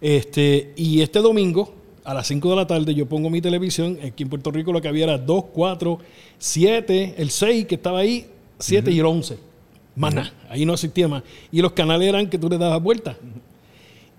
Este, 0.00 0.72
y 0.76 1.00
este 1.02 1.18
domingo, 1.20 1.74
a 2.04 2.14
las 2.14 2.26
5 2.26 2.50
de 2.50 2.56
la 2.56 2.66
tarde, 2.66 2.94
yo 2.94 3.06
pongo 3.06 3.28
mi 3.30 3.40
televisión. 3.40 3.98
Aquí 4.02 4.22
en 4.22 4.28
Puerto 4.30 4.50
Rico 4.50 4.72
lo 4.72 4.80
que 4.80 4.88
había 4.88 5.04
era 5.04 5.18
2, 5.18 5.44
4, 5.52 5.98
7, 6.38 7.14
el 7.18 7.30
6 7.30 7.66
que 7.66 7.74
estaba 7.74 7.98
ahí, 8.00 8.26
7 8.58 8.90
y 8.90 8.98
el 8.98 9.06
11. 9.06 9.38
Más 9.96 10.12
nada, 10.14 10.32
ahí 10.48 10.64
no 10.66 10.72
existía 10.74 11.06
más. 11.06 11.22
Y 11.52 11.60
los 11.62 11.72
canales 11.72 12.08
eran 12.08 12.28
que 12.28 12.38
tú 12.38 12.48
le 12.48 12.56
dabas 12.58 12.82
vuelta. 12.82 13.16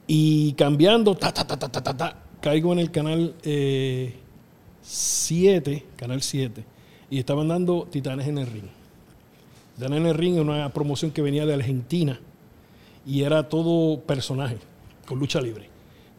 Y 0.07 0.53
cambiando, 0.53 1.15
ta, 1.15 1.34
ta, 1.34 1.45
ta, 1.45 1.57
ta, 1.57 1.67
ta, 1.69 1.81
ta, 1.84 1.98
ta, 1.98 2.17
caigo 2.45 2.71
en 2.73 2.77
el 2.77 2.91
canal 2.91 3.33
7, 4.83 5.83
canal 5.95 6.21
7, 6.21 6.63
y 7.09 7.17
estaban 7.17 7.47
dando 7.47 7.87
Titanes 7.89 8.27
en 8.27 8.37
el 8.37 8.45
Ring. 8.45 8.67
Titanes 9.75 9.99
en 9.99 10.05
el 10.05 10.13
Ring 10.13 10.35
es 10.35 10.41
una 10.41 10.71
promoción 10.71 11.09
que 11.09 11.23
venía 11.23 11.47
de 11.47 11.55
Argentina 11.55 12.19
y 13.03 13.23
era 13.23 13.49
todo 13.49 13.99
personaje, 14.01 14.57
con 15.07 15.17
lucha 15.17 15.41
libre. 15.41 15.69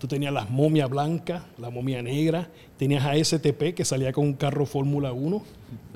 Tú 0.00 0.08
tenías 0.08 0.32
las 0.32 0.50
momias 0.50 0.90
blancas, 0.90 1.44
la 1.58 1.70
momia 1.70 2.02
negra, 2.02 2.48
tenías 2.76 3.04
a 3.04 3.14
STP 3.14 3.72
que 3.76 3.84
salía 3.84 4.12
con 4.12 4.24
un 4.24 4.34
carro 4.34 4.66
Fórmula 4.66 5.12
1 5.12 5.44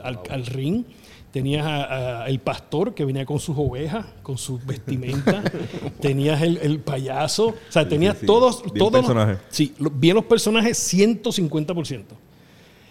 al, 0.01 0.21
al 0.31 0.47
ring, 0.47 0.85
tenías 1.33 1.65
a, 1.67 2.23
a 2.25 2.29
el 2.29 2.41
pastor 2.41 2.95
que 2.95 3.05
venía 3.05 3.25
con 3.25 3.39
sus 3.39 3.57
ovejas, 3.57 4.07
con 4.23 4.37
sus 4.39 4.65
vestimentas, 4.67 5.45
tenías 6.01 6.43
el, 6.43 6.57
el 6.59 6.81
payaso, 6.81 7.49
o 7.49 7.55
sea, 7.69 7.89
tenías 7.89 8.15
sí, 8.15 8.21
sí. 8.23 8.27
todos, 8.27 8.63
Bien 8.65 8.75
todos 8.79 8.93
los- 8.93 9.03
personaje. 9.03 9.39
sí, 9.49 9.75
bien 9.95 10.17
los 10.17 10.25
personajes 10.25 10.93
150%. 10.95 12.03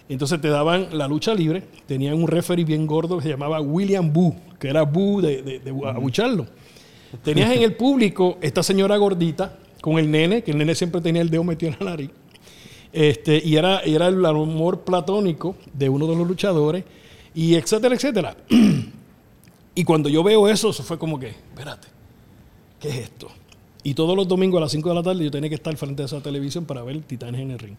Entonces 0.08 0.40
te 0.40 0.48
daban 0.48 0.88
la 0.98 1.06
lucha 1.06 1.34
libre, 1.34 1.62
tenían 1.86 2.14
un 2.14 2.26
referee 2.26 2.64
bien 2.64 2.86
gordo 2.86 3.18
que 3.18 3.22
se 3.24 3.28
llamaba 3.28 3.60
William 3.60 4.12
Boo, 4.12 4.34
que 4.58 4.68
era 4.68 4.82
Boo 4.82 5.20
de, 5.20 5.42
de, 5.42 5.58
de 5.60 5.70
abucharlo. 5.88 6.46
Tenías 7.22 7.52
en 7.52 7.62
el 7.62 7.74
público 7.74 8.36
esta 8.40 8.62
señora 8.62 8.96
gordita 8.96 9.56
con 9.80 9.98
el 9.98 10.10
nene, 10.10 10.42
que 10.42 10.50
el 10.50 10.58
nene 10.58 10.74
siempre 10.74 11.00
tenía 11.00 11.22
el 11.22 11.30
dedo 11.30 11.44
metido 11.44 11.72
en 11.72 11.78
la 11.84 11.90
nariz. 11.92 12.10
Este, 12.92 13.40
y 13.44 13.54
era, 13.56 13.80
era 13.80 14.08
el 14.08 14.24
amor 14.26 14.80
platónico 14.80 15.54
de 15.72 15.88
uno 15.88 16.06
de 16.08 16.16
los 16.16 16.26
luchadores, 16.26 16.84
y 17.34 17.54
etcétera, 17.54 17.94
etcétera. 17.94 18.36
y 19.74 19.84
cuando 19.84 20.08
yo 20.08 20.22
veo 20.22 20.48
eso, 20.48 20.70
eso 20.70 20.82
fue 20.82 20.98
como 20.98 21.18
que, 21.18 21.28
espérate, 21.28 21.88
¿qué 22.78 22.88
es 22.88 22.96
esto? 22.96 23.28
Y 23.82 23.94
todos 23.94 24.16
los 24.16 24.28
domingos 24.28 24.58
a 24.58 24.62
las 24.62 24.72
5 24.72 24.88
de 24.88 24.94
la 24.94 25.02
tarde 25.02 25.24
yo 25.24 25.30
tenía 25.30 25.48
que 25.48 25.54
estar 25.54 25.74
frente 25.76 26.02
a 26.02 26.06
esa 26.06 26.20
televisión 26.20 26.64
para 26.64 26.82
ver 26.82 27.00
Titanes 27.02 27.40
en 27.40 27.50
el 27.50 27.58
Ring. 27.58 27.76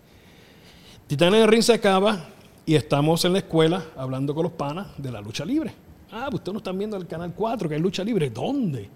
Titanes 1.07 1.35
en 1.35 1.43
el 1.43 1.47
Ring 1.47 1.61
se 1.61 1.73
acaba 1.73 2.29
y 2.65 2.75
estamos 2.75 3.23
en 3.25 3.33
la 3.33 3.39
escuela 3.39 3.85
hablando 3.95 4.33
con 4.33 4.43
los 4.43 4.51
panas 4.53 4.87
de 4.97 5.11
la 5.11 5.21
lucha 5.21 5.45
libre. 5.45 5.73
Ah, 6.11 6.27
pues 6.29 6.39
ustedes 6.39 6.53
no 6.53 6.57
están 6.57 6.77
viendo 6.77 6.97
el 6.97 7.07
canal 7.07 7.33
4, 7.35 7.69
que 7.69 7.75
hay 7.75 7.81
lucha 7.81 8.03
libre. 8.03 8.29
¿Dónde? 8.29 8.89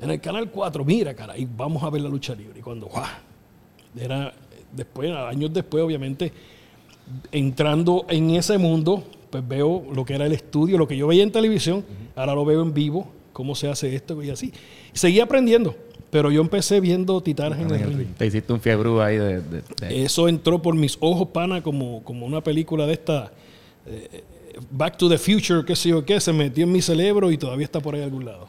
En 0.00 0.10
el 0.10 0.20
canal 0.20 0.50
4, 0.50 0.84
mira, 0.84 1.14
cara, 1.14 1.36
y 1.38 1.44
vamos 1.44 1.82
a 1.82 1.90
ver 1.90 2.02
la 2.02 2.08
lucha 2.08 2.34
libre. 2.34 2.58
Y 2.58 2.62
cuando, 2.62 2.86
¡guau! 2.86 3.04
Era 3.96 4.32
después, 4.72 5.14
años 5.14 5.52
después, 5.52 5.84
obviamente, 5.84 6.32
entrando 7.30 8.06
en 8.08 8.30
ese 8.30 8.58
mundo, 8.58 9.04
pues 9.34 9.48
veo 9.48 9.82
lo 9.92 10.04
que 10.04 10.14
era 10.14 10.26
el 10.26 10.32
estudio, 10.32 10.78
lo 10.78 10.86
que 10.86 10.96
yo 10.96 11.08
veía 11.08 11.24
en 11.24 11.32
televisión, 11.32 11.84
ahora 12.14 12.36
lo 12.36 12.44
veo 12.44 12.62
en 12.62 12.72
vivo, 12.72 13.08
cómo 13.32 13.56
se 13.56 13.66
hace 13.68 13.92
esto 13.96 14.22
y 14.22 14.30
así. 14.30 14.52
Seguí 14.92 15.18
aprendiendo, 15.18 15.74
pero 16.08 16.30
yo 16.30 16.40
empecé 16.40 16.78
viendo 16.78 17.20
Titanes 17.20 17.58
en 17.58 17.68
el 17.72 17.94
ring. 17.94 18.08
Te 18.16 18.26
hiciste 18.26 18.52
un 18.52 18.60
fiebre 18.60 18.88
ahí 19.02 19.16
de... 19.16 19.40
de- 19.40 19.62
de- 19.80 20.04
Eso 20.04 20.28
entró 20.28 20.62
por 20.62 20.76
mis 20.76 20.96
ojos, 21.00 21.26
pana, 21.32 21.60
como, 21.64 22.04
como 22.04 22.26
una 22.26 22.40
película 22.42 22.86
de 22.86 22.92
esta, 22.92 23.32
eh, 23.86 24.22
Back 24.70 24.98
to 24.98 25.08
the 25.08 25.18
Future, 25.18 25.64
qué 25.66 25.74
sé 25.74 25.88
yo 25.88 26.04
qué, 26.04 26.20
se 26.20 26.32
metió 26.32 26.62
en 26.62 26.70
mi 26.70 26.80
cerebro 26.80 27.32
y 27.32 27.36
todavía 27.36 27.64
está 27.64 27.80
por 27.80 27.96
ahí 27.96 28.02
a 28.02 28.04
algún 28.04 28.24
lado. 28.24 28.46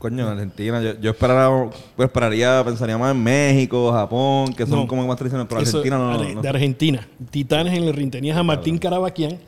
Coño, 0.00 0.24
en 0.26 0.32
Argentina, 0.32 0.82
yo, 0.82 0.98
yo 0.98 1.10
esperara- 1.10 1.70
pues, 1.94 2.06
esperaría, 2.08 2.62
pensaría 2.64 2.96
más 2.98 3.14
en 3.14 3.22
México, 3.22 3.92
Japón, 3.92 4.52
que 4.54 4.64
son 4.66 4.80
No. 4.80 4.86
como 4.88 5.06
más 5.06 5.16
tradicionales, 5.18 5.46
pero 5.48 5.60
Argentina 5.60 5.98
no, 5.98 6.18
de, 6.18 6.34
no. 6.36 6.40
de 6.42 6.48
Argentina. 6.48 7.06
Titanes 7.30 7.74
en 7.76 7.84
el 7.84 7.92
ring. 7.92 8.10
Tenías 8.10 8.36
a 8.38 8.42
Martín 8.42 8.78
Carabaquian, 8.78 9.38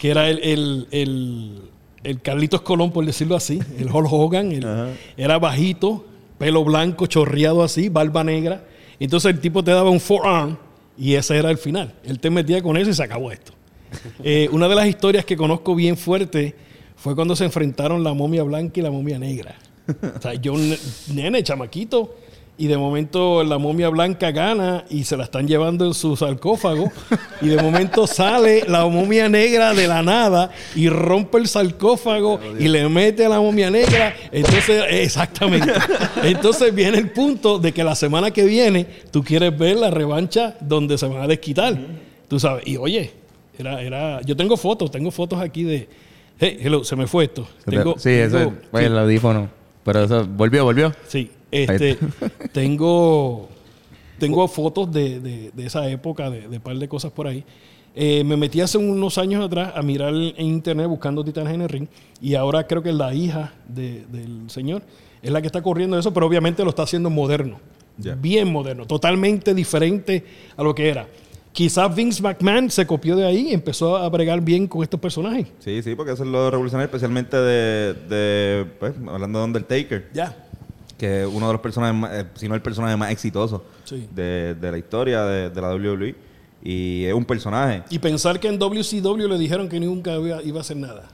que 0.00 0.10
era 0.10 0.28
el, 0.28 0.38
el, 0.42 0.88
el- 0.90 1.60
el 2.04 2.20
Carlitos 2.20 2.62
Colón, 2.62 2.90
por 2.90 3.06
decirlo 3.06 3.36
así, 3.36 3.60
el 3.78 3.88
Hulk 3.88 4.12
Hogan. 4.12 4.50
era 5.16 5.38
bajito, 5.38 6.04
pelo 6.36 6.64
blanco, 6.64 7.06
chorreado 7.06 7.62
así, 7.62 7.88
barba 7.88 8.24
negra. 8.24 8.64
Entonces 8.98 9.32
el 9.32 9.40
tipo 9.40 9.62
te 9.62 9.70
daba 9.70 9.88
un 9.90 10.00
forearm 10.00 10.58
y 10.98 11.14
ese 11.14 11.36
era 11.36 11.50
el 11.50 11.58
final. 11.58 11.94
Él 12.04 12.18
te 12.18 12.28
metía 12.30 12.60
con 12.60 12.76
eso 12.76 12.90
y 12.90 12.94
se 12.94 13.02
acabó 13.02 13.30
esto. 13.30 13.52
Eh, 14.24 14.48
una 14.50 14.68
de 14.68 14.74
las 14.74 14.86
historias 14.88 15.24
que 15.24 15.36
conozco 15.36 15.74
bien 15.74 15.96
fuerte 15.96 16.54
fue 16.96 17.14
cuando 17.14 17.36
se 17.36 17.44
enfrentaron 17.44 18.02
la 18.02 18.14
momia 18.14 18.42
blanca 18.42 18.80
y 18.80 18.82
la 18.82 18.90
momia 18.90 19.18
negra. 19.18 19.54
O 20.16 20.20
sea, 20.20 20.34
yo, 20.34 20.56
ne- 20.56 20.78
nene, 21.14 21.42
chamaquito, 21.42 22.16
y 22.58 22.66
de 22.66 22.76
momento 22.76 23.42
la 23.42 23.58
momia 23.58 23.88
blanca 23.88 24.30
gana 24.30 24.84
y 24.90 25.04
se 25.04 25.16
la 25.16 25.24
están 25.24 25.48
llevando 25.48 25.84
en 25.86 25.94
su 25.94 26.16
sarcófago. 26.16 26.92
Y 27.40 27.46
de 27.48 27.60
momento 27.60 28.06
sale 28.06 28.64
la 28.68 28.86
momia 28.86 29.28
negra 29.28 29.74
de 29.74 29.88
la 29.88 30.02
nada 30.02 30.50
y 30.76 30.88
rompe 30.88 31.38
el 31.38 31.48
sarcófago 31.48 32.38
y 32.58 32.68
le 32.68 32.88
mete 32.88 33.24
a 33.24 33.28
la 33.30 33.40
momia 33.40 33.70
negra. 33.70 34.14
Entonces, 34.30 34.84
exactamente. 34.90 35.72
Entonces 36.22 36.74
viene 36.74 36.98
el 36.98 37.10
punto 37.10 37.58
de 37.58 37.72
que 37.72 37.82
la 37.82 37.94
semana 37.94 38.30
que 38.30 38.44
viene 38.44 38.86
tú 39.10 39.24
quieres 39.24 39.56
ver 39.58 39.76
la 39.76 39.90
revancha 39.90 40.54
donde 40.60 40.98
se 40.98 41.06
van 41.06 41.22
a 41.22 41.26
desquitar. 41.26 41.76
Tú 42.28 42.38
sabes. 42.38 42.66
Y 42.66 42.76
oye, 42.76 43.10
era, 43.58 43.82
era, 43.82 44.20
yo 44.22 44.36
tengo 44.36 44.56
fotos, 44.56 44.90
tengo 44.90 45.10
fotos 45.10 45.40
aquí 45.40 45.64
de. 45.64 45.88
Hey, 46.38 46.58
hello, 46.60 46.84
se 46.84 46.96
me 46.96 47.06
fue 47.06 47.24
esto. 47.24 47.46
Tengo- 47.64 47.94
sí, 47.98 48.10
eso 48.10 48.36
tengo- 48.38 48.54
fue 48.70 48.84
el 48.86 48.96
audífono. 48.98 49.48
Pero 49.84 50.04
eso 50.04 50.24
volvió, 50.26 50.64
volvió. 50.64 50.92
Sí, 51.08 51.30
este, 51.52 51.98
tengo, 52.52 53.48
tengo 54.18 54.48
fotos 54.48 54.92
de, 54.92 55.20
de- 55.20 55.50
de 55.54 55.66
esa 55.66 55.88
época, 55.88 56.30
de, 56.30 56.48
de 56.48 56.60
par 56.60 56.76
de 56.76 56.88
cosas 56.88 57.12
por 57.12 57.26
ahí. 57.26 57.44
Eh, 57.94 58.24
me 58.24 58.36
metí 58.38 58.60
hace 58.60 58.78
unos 58.78 59.18
años 59.18 59.44
atrás 59.44 59.72
a 59.76 59.82
mirar 59.82 60.14
en 60.14 60.46
internet 60.46 60.86
buscando 60.86 61.22
Titanes 61.22 61.52
en 61.54 61.60
el 61.60 61.68
ring 61.68 61.86
y 62.22 62.34
ahora 62.34 62.66
creo 62.66 62.82
que 62.82 62.92
la 62.92 63.12
hija 63.14 63.52
de- 63.68 64.04
del 64.10 64.48
señor 64.48 64.82
es 65.22 65.30
la 65.30 65.40
que 65.42 65.46
está 65.46 65.60
corriendo 65.62 65.98
eso, 65.98 66.12
pero 66.12 66.26
obviamente 66.26 66.64
lo 66.64 66.70
está 66.70 66.84
haciendo 66.84 67.10
moderno, 67.10 67.60
Ya. 67.98 68.14
bien 68.14 68.50
moderno, 68.50 68.86
totalmente 68.86 69.52
diferente 69.54 70.24
a 70.56 70.62
lo 70.62 70.74
que 70.74 70.88
era. 70.88 71.06
Quizás 71.52 71.94
Vince 71.94 72.22
McMahon 72.22 72.70
se 72.70 72.86
copió 72.86 73.14
de 73.14 73.26
ahí 73.26 73.48
y 73.50 73.52
empezó 73.52 73.98
a 73.98 74.08
bregar 74.08 74.40
bien 74.40 74.66
con 74.66 74.82
estos 74.82 74.98
personajes. 74.98 75.48
Sí, 75.58 75.82
sí, 75.82 75.94
porque 75.94 76.12
eso 76.12 76.22
es 76.24 76.30
lo 76.30 76.50
revolucionario, 76.50 76.86
especialmente 76.86 77.36
de, 77.36 77.92
de 78.08 78.64
pues, 78.80 78.94
hablando 79.06 79.38
de 79.40 79.44
Undertaker, 79.44 80.08
Ya. 80.14 80.34
Que 81.02 81.22
es 81.22 81.28
uno 81.28 81.48
de 81.48 81.52
los 81.54 81.60
personajes, 81.60 81.96
más, 81.96 82.12
eh, 82.12 82.26
si 82.34 82.48
no 82.48 82.54
el 82.54 82.62
personaje 82.62 82.96
más 82.96 83.10
exitoso 83.10 83.64
Sí. 83.82 84.08
de, 84.14 84.54
de 84.54 84.70
la 84.70 84.78
historia 84.78 85.24
de, 85.24 85.50
de 85.50 85.60
la 85.60 85.74
WWE. 85.74 86.14
Y 86.62 87.04
es 87.06 87.12
un 87.14 87.24
personaje. 87.24 87.82
Y 87.90 87.98
pensar 87.98 88.38
que 88.38 88.46
en 88.46 88.56
WCW 88.56 89.26
le 89.26 89.36
dijeron 89.36 89.68
que 89.68 89.80
nunca 89.80 90.14
iba, 90.14 90.40
iba 90.44 90.58
a 90.58 90.60
hacer 90.60 90.76
nada. 90.76 91.08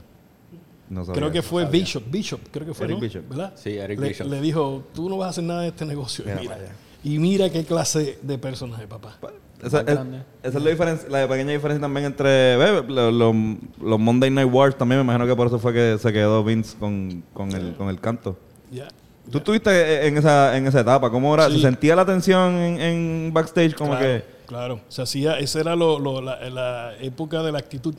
No 0.91 1.03
sabía 1.05 1.19
Creo 1.21 1.31
que 1.31 1.41
fue 1.41 1.65
Bishop, 1.65 2.03
Bishop, 2.07 2.39
creo 2.51 2.67
que 2.67 2.73
fue, 2.75 2.85
Eric 2.85 2.97
¿no? 2.97 3.01
Bishop. 3.01 3.29
¿verdad? 3.29 3.53
Sí, 3.55 3.71
Eric 3.71 3.99
le, 3.99 4.07
Bishop. 4.09 4.27
Le 4.27 4.41
dijo, 4.41 4.83
tú 4.93 5.09
no 5.09 5.17
vas 5.17 5.25
a 5.27 5.29
hacer 5.31 5.43
nada 5.45 5.61
de 5.61 5.69
este 5.69 5.85
negocio. 5.85 6.23
Y 6.23 6.27
Mira 6.27 6.39
mira, 6.41 6.53
para 6.53 6.65
allá. 6.65 6.73
y 7.03 7.17
mira 7.17 7.49
qué 7.49 7.63
clase 7.65 8.19
de 8.21 8.37
personaje, 8.37 8.85
papá. 8.87 9.17
Esa, 9.63 9.79
es, 9.79 9.85
grande. 9.87 10.19
esa 10.43 10.57
es 10.59 10.63
la, 10.63 10.69
diferencia, 10.69 11.09
la 11.09 11.27
pequeña 11.27 11.51
diferencia 11.51 11.81
también 11.81 12.05
entre 12.05 12.55
ve, 12.57 12.83
lo- 12.87 13.09
lo- 13.11 13.33
los 13.81 13.99
Monday 13.99 14.29
Night 14.29 14.49
Wars. 14.53 14.77
También 14.77 14.99
me 14.99 15.03
imagino 15.03 15.25
que 15.27 15.35
por 15.35 15.47
eso 15.47 15.57
fue 15.59 15.73
que 15.73 15.97
se 15.99 16.13
quedó 16.13 16.43
Vince 16.43 16.77
con, 16.79 17.23
con, 17.33 17.51
el, 17.53 17.73
con 17.73 17.89
el 17.89 17.99
canto. 17.99 18.37
Ya. 18.71 18.87
¿Tú 19.31 19.37
estuviste 19.39 20.07
en 20.07 20.17
esa, 20.17 20.57
en 20.57 20.67
esa 20.67 20.79
etapa? 20.81 21.09
¿Cómo 21.09 21.33
era? 21.33 21.47
Sí. 21.47 21.55
¿Se 21.55 21.61
sentía 21.61 21.95
la 21.95 22.05
tensión 22.05 22.53
en, 22.55 22.81
en 22.81 23.31
backstage? 23.33 23.75
Como 23.75 23.91
claro, 23.91 24.05
que... 24.05 24.23
claro. 24.47 24.81
Se 24.89 25.01
hacía, 25.01 25.37
esa 25.39 25.59
era 25.59 25.75
lo- 25.75 25.99
lo- 25.99 26.21
la, 26.21 26.49
la 26.49 26.93
época 27.01 27.41
de 27.43 27.51
la 27.51 27.59
actitud. 27.59 27.95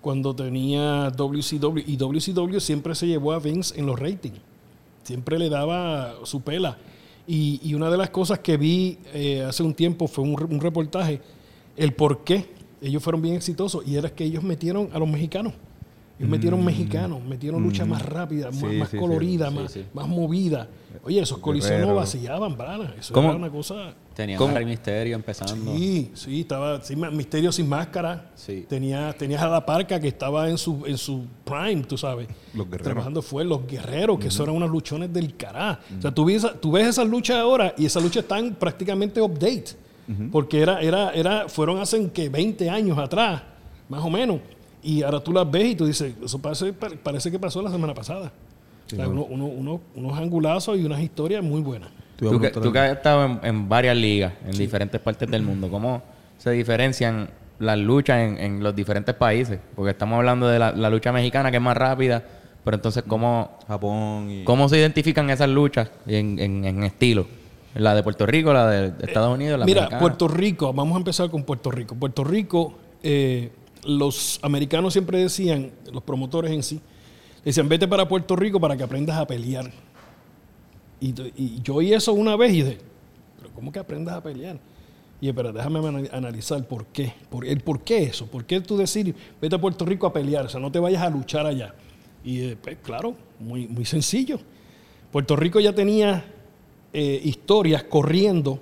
Cuando 0.00 0.34
tenía 0.36 1.10
WCW. 1.10 1.78
Y 1.86 1.96
WCW 1.96 2.60
siempre 2.60 2.94
se 2.94 3.06
llevó 3.08 3.32
a 3.32 3.40
Vince 3.40 3.78
en 3.78 3.86
los 3.86 3.98
ratings. 3.98 4.38
Siempre 5.02 5.38
le 5.38 5.48
daba 5.48 6.14
su 6.24 6.40
pela. 6.42 6.76
Y, 7.26 7.60
y 7.62 7.74
una 7.74 7.90
de 7.90 7.96
las 7.96 8.10
cosas 8.10 8.38
que 8.38 8.56
vi 8.56 8.98
eh, 9.12 9.42
hace 9.46 9.62
un 9.62 9.74
tiempo 9.74 10.06
fue 10.06 10.22
un, 10.24 10.30
un 10.50 10.60
reportaje, 10.60 11.20
el 11.76 11.92
por 11.92 12.22
qué 12.24 12.46
ellos 12.80 13.02
fueron 13.02 13.20
bien 13.20 13.34
exitosos. 13.34 13.82
Y 13.86 13.96
era 13.96 14.08
que 14.10 14.24
ellos 14.24 14.44
metieron 14.44 14.90
a 14.92 14.98
los 15.00 15.08
mexicanos. 15.08 15.52
Y 16.20 16.24
metieron 16.24 16.64
mexicanos, 16.64 17.22
metieron 17.22 17.62
lucha 17.62 17.84
más 17.84 18.02
rápida, 18.02 18.46
más, 18.50 18.56
Mm. 18.62 18.70
Sí, 18.70 18.76
más 18.76 18.88
sí. 18.90 18.96
colorida, 18.96 19.48
Sí, 19.50 19.54
más, 19.54 19.72
sí. 19.72 19.84
más 19.94 20.08
movida. 20.08 20.66
Oye, 21.04 21.20
esos 21.20 21.38
coliseos 21.38 21.86
no 21.86 21.94
vaciaban, 21.94 22.56
brana. 22.56 22.92
Eso 22.98 23.14
¿Cómo? 23.14 23.28
era 23.28 23.36
una 23.36 23.50
cosa... 23.50 23.94
Tenía 24.14 24.36
Rey 24.36 24.64
Misterio 24.64 25.14
empezando. 25.14 25.76
Sí, 25.76 26.10
sí, 26.14 26.40
estaba 26.40 26.80
Misterio 27.12 27.52
sin 27.52 27.68
máscara. 27.68 28.32
Sí. 28.34 28.66
Tenía, 28.68 29.12
tenías 29.16 29.40
a 29.42 29.48
la 29.48 29.64
parca 29.64 30.00
que 30.00 30.08
estaba 30.08 30.50
en 30.50 30.58
su, 30.58 30.82
en 30.86 30.98
su 30.98 31.24
prime, 31.44 31.84
tú 31.84 31.96
sabes. 31.96 32.26
Los 32.52 32.66
guerreros. 32.66 32.82
Trabajando 32.84 33.22
fue 33.22 33.44
los 33.44 33.64
guerreros, 33.68 34.18
que 34.18 34.26
eso 34.26 34.42
eran 34.42 34.56
unos 34.56 34.70
luchones 34.70 35.12
del 35.12 35.36
cará. 35.36 35.78
O 35.96 36.02
sea, 36.02 36.10
tú 36.12 36.24
ves, 36.24 36.44
tú 36.60 36.72
ves 36.72 36.88
esas 36.88 37.06
luchas 37.06 37.36
ahora 37.36 37.74
y 37.78 37.86
esas 37.86 38.02
luchas 38.02 38.24
están 38.24 38.56
prácticamente 38.56 39.20
update. 39.20 39.66
Porque 40.32 40.62
era, 40.62 40.80
era, 40.80 41.10
era, 41.12 41.48
fueron 41.48 41.78
hace 41.78 42.10
que 42.10 42.28
20 42.28 42.68
años 42.70 42.98
atrás, 42.98 43.42
más 43.88 44.02
o 44.02 44.10
menos. 44.10 44.40
Y 44.82 45.02
ahora 45.02 45.20
tú 45.20 45.32
las 45.32 45.50
ves 45.50 45.66
y 45.66 45.74
tú 45.74 45.86
dices, 45.86 46.14
eso 46.24 46.38
parece, 46.38 46.72
parece 46.72 47.30
que 47.30 47.38
pasó 47.38 47.60
la 47.62 47.70
semana 47.70 47.94
pasada. 47.94 48.32
O 48.86 48.90
sea, 48.96 49.08
uno- 49.08 49.24
uno- 49.28 49.46
uno- 49.46 49.80
unos 49.96 50.18
angulazos 50.18 50.78
y 50.78 50.84
unas 50.84 51.00
historias 51.00 51.42
muy 51.42 51.60
buenas. 51.60 51.90
Tú 52.16 52.40
que, 52.40 52.50
tú 52.50 52.72
has 52.76 52.90
estado 52.96 53.24
en, 53.26 53.40
en 53.42 53.68
varias 53.68 53.96
ligas, 53.96 54.32
en 54.44 54.52
diferentes 54.52 55.00
partes 55.00 55.30
del 55.30 55.42
mundo, 55.42 55.68
¿cómo 55.70 56.02
se 56.38 56.50
diferencian 56.52 57.30
las 57.58 57.78
luchas 57.78 58.18
en, 58.18 58.38
en 58.38 58.62
los 58.62 58.74
diferentes 58.74 59.14
países? 59.14 59.60
Porque 59.76 59.90
estamos 59.90 60.16
hablando 60.16 60.48
de 60.48 60.58
la, 60.58 60.72
la 60.72 60.90
lucha 60.90 61.12
mexicana, 61.12 61.50
que 61.50 61.58
es 61.58 61.62
más 61.62 61.76
rápida, 61.76 62.24
pero 62.64 62.76
entonces, 62.76 63.04
¿cómo, 63.06 63.58
Japón 63.68 64.30
y... 64.30 64.44
cómo 64.44 64.68
se 64.68 64.78
identifican 64.78 65.30
esas 65.30 65.48
luchas 65.48 65.90
en, 66.06 66.38
en- 66.38 66.64
en 66.64 66.82
estilo? 66.84 67.26
La 67.74 67.94
de 67.94 68.02
Puerto 68.02 68.26
Rico, 68.26 68.52
la 68.52 68.68
de, 68.68 68.90
de 68.90 69.06
Estados 69.06 69.32
Unidos, 69.34 69.58
la 69.58 69.66
Mira, 69.66 69.82
mexicana. 69.82 70.00
Puerto 70.00 70.26
Rico, 70.28 70.72
vamos 70.72 70.94
a 70.96 70.98
empezar 70.98 71.30
con 71.30 71.44
Puerto 71.44 71.70
Rico. 71.70 71.94
Puerto 71.94 72.24
Rico, 72.24 72.74
eh, 73.02 73.52
los 73.84 74.38
americanos 74.42 74.92
siempre 74.92 75.18
decían, 75.18 75.72
los 75.92 76.02
promotores 76.02 76.52
en 76.52 76.62
sí, 76.62 76.80
decían, 77.44 77.68
vete 77.68 77.86
para 77.88 78.08
Puerto 78.08 78.36
Rico 78.36 78.60
para 78.60 78.76
que 78.76 78.82
aprendas 78.82 79.16
a 79.16 79.26
pelear. 79.26 79.70
Y, 81.00 81.60
yo 81.62 81.76
oí 81.76 81.92
eso 81.92 82.12
una 82.12 82.36
vez 82.36 82.52
y 82.52 82.62
dije, 82.62 82.78
pero 83.38 83.50
¿cómo 83.54 83.70
que 83.70 83.78
aprendas 83.78 84.16
a 84.16 84.22
pelear? 84.22 84.58
Y 85.20 85.32
pero 85.32 85.52
déjame 85.52 85.78
ana- 85.86 86.08
analizar 86.12 86.66
por 86.66 86.86
qué. 86.86 87.12
Por, 87.30 87.44
el 87.44 87.60
por 87.60 87.80
qué 87.82 88.04
eso. 88.04 88.26
¿Por 88.26 88.44
qué 88.44 88.60
tú 88.60 88.76
decir, 88.76 89.14
vete 89.40 89.56
a 89.56 89.60
Puerto 89.60 89.84
Rico 89.84 90.06
a 90.06 90.12
pelear? 90.12 90.46
O 90.46 90.48
sea, 90.48 90.60
no 90.60 90.70
te 90.70 90.78
vayas 90.78 91.02
a 91.02 91.10
luchar 91.10 91.46
allá. 91.46 91.74
Y 92.24 92.54
pues, 92.56 92.78
claro, 92.82 93.14
muy, 93.38 93.66
muy 93.66 93.84
sencillo. 93.84 94.38
Puerto 95.10 95.34
Rico 95.36 95.58
ya 95.60 95.74
tenía 95.74 96.24
eh, 96.92 97.20
historias 97.24 97.84
corriendo. 97.84 98.60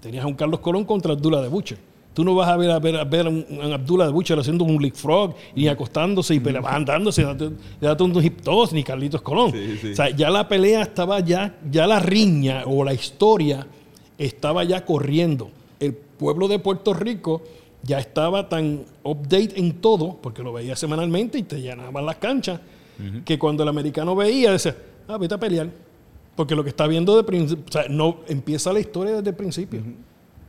Tenías 0.00 0.24
a 0.24 0.28
un 0.28 0.34
Carlos 0.34 0.60
Colón 0.60 0.84
contra 0.84 1.12
Abdullah 1.12 1.42
de 1.42 1.48
Butcher. 1.48 1.78
Tú 2.14 2.24
no 2.24 2.34
vas 2.34 2.48
a 2.48 2.56
ver 2.56 2.70
a, 2.70 2.78
ver, 2.78 2.96
a, 2.96 3.04
ver 3.04 3.26
a 3.26 3.30
un, 3.30 3.46
a 3.62 3.74
Abdullah 3.74 4.06
de 4.06 4.12
Butcher 4.12 4.38
haciendo 4.38 4.64
un 4.64 4.80
leapfrog 4.80 5.34
y 5.54 5.68
acostándose 5.68 6.34
y 6.34 6.42
andándose, 6.64 7.22
date, 7.22 7.50
date 7.80 8.02
un 8.02 8.22
hip 8.22 8.42
toss, 8.42 8.72
ni 8.72 8.84
Carlitos 8.84 9.22
Colón. 9.22 9.52
Sí, 9.52 9.78
sí. 9.80 9.92
O 9.92 9.96
sea, 9.96 10.10
ya 10.10 10.28
la 10.28 10.46
pelea 10.46 10.82
estaba 10.82 11.20
ya, 11.20 11.58
ya 11.70 11.86
la 11.86 12.00
riña 12.00 12.64
o 12.66 12.84
la 12.84 12.92
historia 12.92 13.66
estaba 14.18 14.64
ya 14.64 14.84
corriendo. 14.84 15.50
El 15.80 15.94
pueblo 15.94 16.48
de 16.48 16.58
Puerto 16.58 16.92
Rico 16.92 17.42
ya 17.82 17.98
estaba 17.98 18.48
tan 18.48 18.84
update 19.02 19.58
en 19.58 19.80
todo, 19.80 20.18
porque 20.22 20.42
lo 20.42 20.52
veía 20.52 20.76
semanalmente 20.76 21.38
y 21.38 21.42
te 21.42 21.60
llenaban 21.60 22.06
las 22.06 22.16
canchas, 22.16 22.60
que 23.24 23.38
cuando 23.38 23.64
el 23.64 23.68
americano 23.68 24.14
veía, 24.14 24.52
decía, 24.52 24.76
ah, 25.08 25.16
vete 25.18 25.34
a 25.34 25.38
pelear. 25.38 25.68
Porque 26.36 26.54
lo 26.54 26.62
que 26.62 26.70
está 26.70 26.86
viendo 26.86 27.16
de 27.16 27.24
principio, 27.24 27.64
o 27.68 27.72
sea, 27.72 27.84
no, 27.88 28.18
empieza 28.28 28.72
la 28.72 28.80
historia 28.80 29.16
desde 29.16 29.30
el 29.30 29.36
principio. 29.36 29.82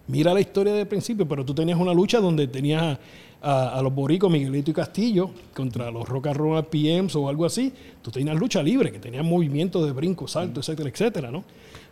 Mira 0.07 0.33
la 0.33 0.41
historia 0.41 0.73
desde 0.73 0.81
el 0.83 0.87
principio, 0.87 1.27
pero 1.27 1.45
tú 1.45 1.53
tenías 1.53 1.79
una 1.79 1.93
lucha 1.93 2.19
donde 2.19 2.47
tenías 2.47 2.97
a, 3.41 3.81
los 3.81 3.93
boricos, 3.93 4.31
Miguelito 4.31 4.71
y 4.71 4.73
Castillo, 4.73 5.29
contra 5.53 5.89
los 5.91 6.07
Rock 6.07 6.27
and 6.27 6.37
Roll 6.37 6.65
PMs 6.65 7.15
o 7.15 7.27
algo 7.29 7.45
así. 7.45 7.71
Tú 8.01 8.11
tenías 8.11 8.37
lucha 8.37 8.61
libre, 8.63 8.91
que 8.91 8.99
tenías 8.99 9.23
movimiento 9.25 9.85
de 9.85 9.91
brinco, 9.91 10.27
salto, 10.27 10.59
etcétera, 10.59 10.89
etcétera, 10.89 11.31
¿no? 11.31 11.43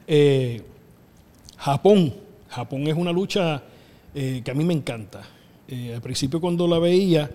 Eh, 0.07 0.61
Japón. 1.57 2.13
Japón 2.49 2.87
es 2.87 2.95
una 2.95 3.11
lucha 3.11 3.63
eh, 4.13 4.41
que 4.43 4.51
a 4.51 4.53
mí 4.53 4.63
me 4.65 4.73
encanta. 4.73 5.21
Eh, 5.67 5.93
al 5.95 6.01
principio 6.01 6.41
cuando 6.41 6.67
la 6.67 6.79
veía, 6.79 7.29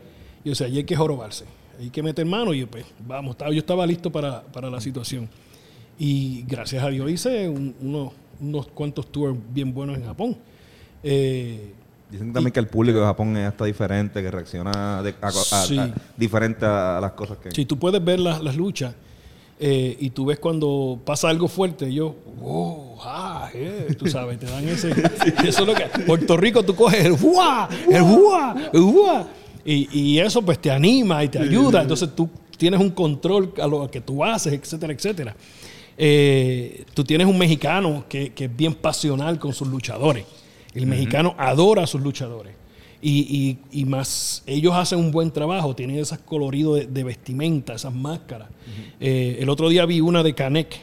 yo 0.44 0.50
decía, 0.50 0.66
hay 0.66 0.84
que 0.84 0.94
jorobarse, 0.96 1.44
hay 1.80 1.88
que 1.90 2.02
meter 2.02 2.26
mano 2.26 2.52
y 2.52 2.60
yo, 2.60 2.66
pues, 2.66 2.84
vamos, 3.06 3.30
estaba- 3.32 3.50
yo 3.50 3.58
estaba 3.58 3.86
listo 3.86 4.12
para, 4.12 4.42
para 4.42 4.68
la 4.70 4.80
situación. 4.80 5.28
Y 5.98 6.42
gracias 6.46 6.84
a 6.84 6.88
Dios 6.90 7.10
hice 7.10 7.48
un- 7.48 7.74
unos, 7.80 8.12
unos 8.40 8.66
cuantos 8.68 9.10
tours 9.10 9.34
bien 9.54 9.72
buenos 9.72 9.96
en 9.96 10.04
Japón. 10.04 10.36
Eh, 11.02 11.72
Dicen 12.10 12.32
también 12.32 12.52
que 12.52 12.60
el 12.60 12.68
público 12.68 13.00
de 13.00 13.04
Japón 13.04 13.36
es 13.36 13.48
hasta 13.48 13.64
diferente, 13.64 14.22
que 14.22 14.30
reacciona 14.30 15.02
de- 15.02 15.14
a- 15.20 15.26
a- 15.26 15.32
Sí. 15.32 15.76
a- 15.76 15.92
diferente 16.16 16.64
a, 16.64 16.98
las 17.00 17.12
cosas 17.12 17.38
que... 17.38 17.50
Si 17.50 17.64
tú 17.64 17.78
puedes 17.78 18.02
ver 18.04 18.20
las, 18.20 18.40
las 18.42 18.54
luchas 18.54 18.94
eh, 19.58 19.96
y 19.98 20.10
tú 20.10 20.26
ves 20.26 20.38
cuando 20.38 21.00
pasa 21.04 21.28
algo 21.28 21.48
fuerte, 21.48 21.92
yo, 21.92 22.14
wow, 22.38 22.96
ah, 23.02 23.50
eh, 23.54 23.92
tú 23.98 24.06
sabes, 24.06 24.38
te 24.38 24.46
dan 24.46 24.68
ese. 24.68 24.90
Eso 25.44 25.62
es 25.62 25.66
lo 25.66 25.74
que. 25.74 25.84
Puerto 26.04 26.36
Rico, 26.36 26.62
tú 26.62 26.76
coges 26.76 27.04
el 27.06 27.12
¡buah! 27.14 27.66
el 27.90 28.02
¡buah! 28.02 28.54
el 28.72 28.80
¡buah! 28.82 29.24
Y, 29.64 29.88
y 29.98 30.18
eso 30.20 30.42
pues 30.42 30.60
te 30.60 30.70
anima 30.70 31.24
y 31.24 31.28
te 31.28 31.38
ayuda. 31.40 31.82
Entonces 31.82 32.10
tú 32.14 32.28
tienes 32.56 32.78
un 32.78 32.90
control 32.90 33.52
a 33.60 33.66
lo 33.66 33.90
que 33.90 34.00
tú 34.00 34.22
haces, 34.24 34.52
etcétera, 34.52 34.92
etcétera. 34.92 35.34
Eh, 35.98 36.84
tú 36.94 37.02
tienes 37.02 37.26
un 37.26 37.36
mexicano 37.38 38.04
que, 38.08 38.32
que 38.32 38.44
es 38.44 38.56
bien 38.56 38.74
pasional 38.74 39.38
con 39.40 39.52
sus 39.52 39.66
luchadores. 39.68 40.24
El 40.78 40.86
mexicano 40.86 41.34
adora 41.38 41.82
a 41.84 41.86
sus 41.86 42.00
luchadores. 42.00 42.54
Y, 43.02 43.58
y- 43.72 43.80
y 43.80 43.84
más, 43.84 44.42
ellos 44.46 44.74
hacen 44.74 44.98
un 44.98 45.10
buen 45.10 45.30
trabajo, 45.30 45.76
tienen 45.76 45.98
esas 45.98 46.18
coloridos 46.18 46.76
de, 46.80 46.86
de 46.86 47.04
vestimenta, 47.04 47.74
esas 47.74 47.94
máscaras. 47.94 48.48
Eh, 49.00 49.36
el 49.40 49.48
otro 49.48 49.68
día 49.68 49.84
vi 49.86 50.00
una 50.00 50.22
de 50.22 50.34
Canek. 50.34 50.76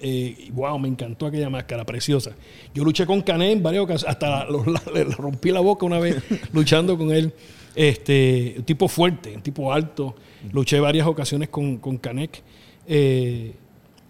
Eh, 0.00 0.50
wow, 0.52 0.78
me 0.78 0.88
encantó 0.88 1.26
aquella 1.26 1.48
máscara 1.48 1.84
preciosa. 1.84 2.32
Yo 2.74 2.84
luché 2.84 3.06
con 3.06 3.22
Canek 3.22 3.50
en 3.52 3.62
varias 3.62 3.84
ocasiones, 3.84 4.10
hasta 4.14 4.44
lo- 4.44 4.64
la- 4.66 4.82
le 4.92 5.04
rompí 5.04 5.50
la 5.50 5.60
boca 5.60 5.86
una 5.86 5.98
vez 5.98 6.22
luchando 6.52 6.96
con 6.98 7.10
él. 7.10 7.32
Este, 7.74 8.54
un 8.58 8.64
tipo 8.64 8.86
fuerte, 8.86 9.34
un 9.34 9.42
tipo 9.42 9.72
alto. 9.72 10.14
Luché 10.52 10.78
varias 10.78 11.06
ocasiones 11.06 11.48
con, 11.48 11.78
con 11.78 11.96
Canek. 11.96 12.42
Eh, 12.86 13.52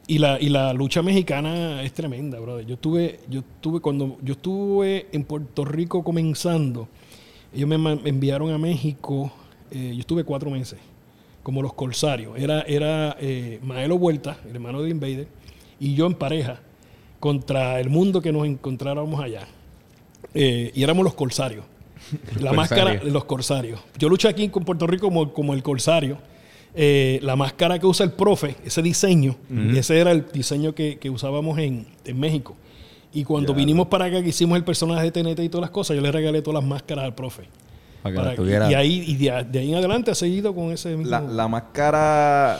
y 0.06 0.18
la, 0.18 0.40
y 0.40 0.48
la 0.48 0.72
lucha 0.72 1.02
mexicana 1.02 1.82
es 1.82 1.92
tremenda, 1.92 2.38
brother. 2.38 2.66
Yo 2.66 2.74
estuve, 2.74 3.20
yo 3.28 3.40
estuve, 3.40 3.80
cuando 3.80 4.18
yo 4.22 4.34
estuve 4.34 5.06
en 5.12 5.24
Puerto 5.24 5.64
Rico 5.64 6.04
comenzando, 6.04 6.88
ellos 7.54 7.68
me, 7.68 7.76
enviaron 8.04 8.52
a 8.52 8.58
México, 8.58 9.32
eh, 9.70 9.92
yo 9.94 10.00
estuve 10.00 10.24
cuatro 10.24 10.50
meses, 10.50 10.78
como 11.42 11.62
los 11.62 11.72
corsarios. 11.72 12.38
Era, 12.38 12.62
era 12.62 13.16
eh, 13.20 13.60
Maelo 13.62 13.98
Vuelta, 13.98 14.38
el 14.44 14.56
hermano 14.56 14.82
de 14.82 14.90
Invader, 14.90 15.28
y 15.80 15.94
yo 15.94 16.06
en 16.06 16.14
pareja, 16.14 16.60
contra 17.18 17.80
el 17.80 17.88
mundo 17.88 18.20
que 18.20 18.32
nos 18.32 18.46
encontráramos 18.46 19.22
allá. 19.22 19.48
Eh, 20.34 20.72
y 20.74 20.82
éramos 20.82 21.04
los 21.04 21.14
corsarios. 21.14 21.64
La 22.12 22.18
Corsarios. 22.20 22.56
máscara 22.56 22.90
de 22.96 23.10
los 23.10 23.24
corsarios. 23.24 23.80
Yo 23.98 24.10
luché 24.10 24.28
aquí 24.28 24.48
con 24.50 24.64
Puerto 24.64 24.86
Rico 24.86 25.06
como, 25.06 25.32
como 25.32 25.54
el 25.54 25.62
corsario. 25.62 26.18
Eh, 26.76 27.20
la 27.22 27.36
máscara 27.36 27.78
que 27.78 27.86
usa 27.86 28.04
el 28.04 28.12
profe, 28.12 28.56
ese 28.64 28.82
diseño, 28.82 29.36
ese 29.76 29.98
era 30.00 30.10
el 30.10 30.24
diseño 30.32 30.74
que, 30.74 30.98
que 30.98 31.08
usábamos 31.08 31.56
en, 31.58 31.86
en 32.04 32.18
México. 32.18 32.56
Y 33.12 33.22
cuando 33.22 33.52
Ya. 33.52 33.58
vinimos 33.58 33.86
para 33.86 34.06
acá, 34.06 34.20
que 34.22 34.30
hicimos 34.30 34.56
el 34.56 34.64
personaje 34.64 35.08
de 35.08 35.12
TNT 35.12 35.38
y 35.40 35.48
todas 35.48 35.62
las 35.62 35.70
cosas, 35.70 35.94
yo 35.94 36.02
le 36.02 36.10
regalé 36.10 36.42
todas 36.42 36.60
las 36.60 36.68
máscaras 36.68 37.04
al 37.04 37.14
profe. 37.14 37.44
Para 38.02 38.12
que 38.14 38.20
Para- 38.20 38.34
tuviera. 38.34 38.70
y 38.70 38.74
ahí, 38.74 39.04
y 39.06 39.14
de, 39.16 39.44
de 39.50 39.58
ahí 39.60 39.70
en 39.70 39.76
adelante 39.78 40.10
ha 40.10 40.14
seguido 40.16 40.52
con 40.52 40.72
ese 40.72 40.96
mismo. 40.96 41.10
La, 41.10 41.20
la 41.20 41.46
máscara 41.46 42.58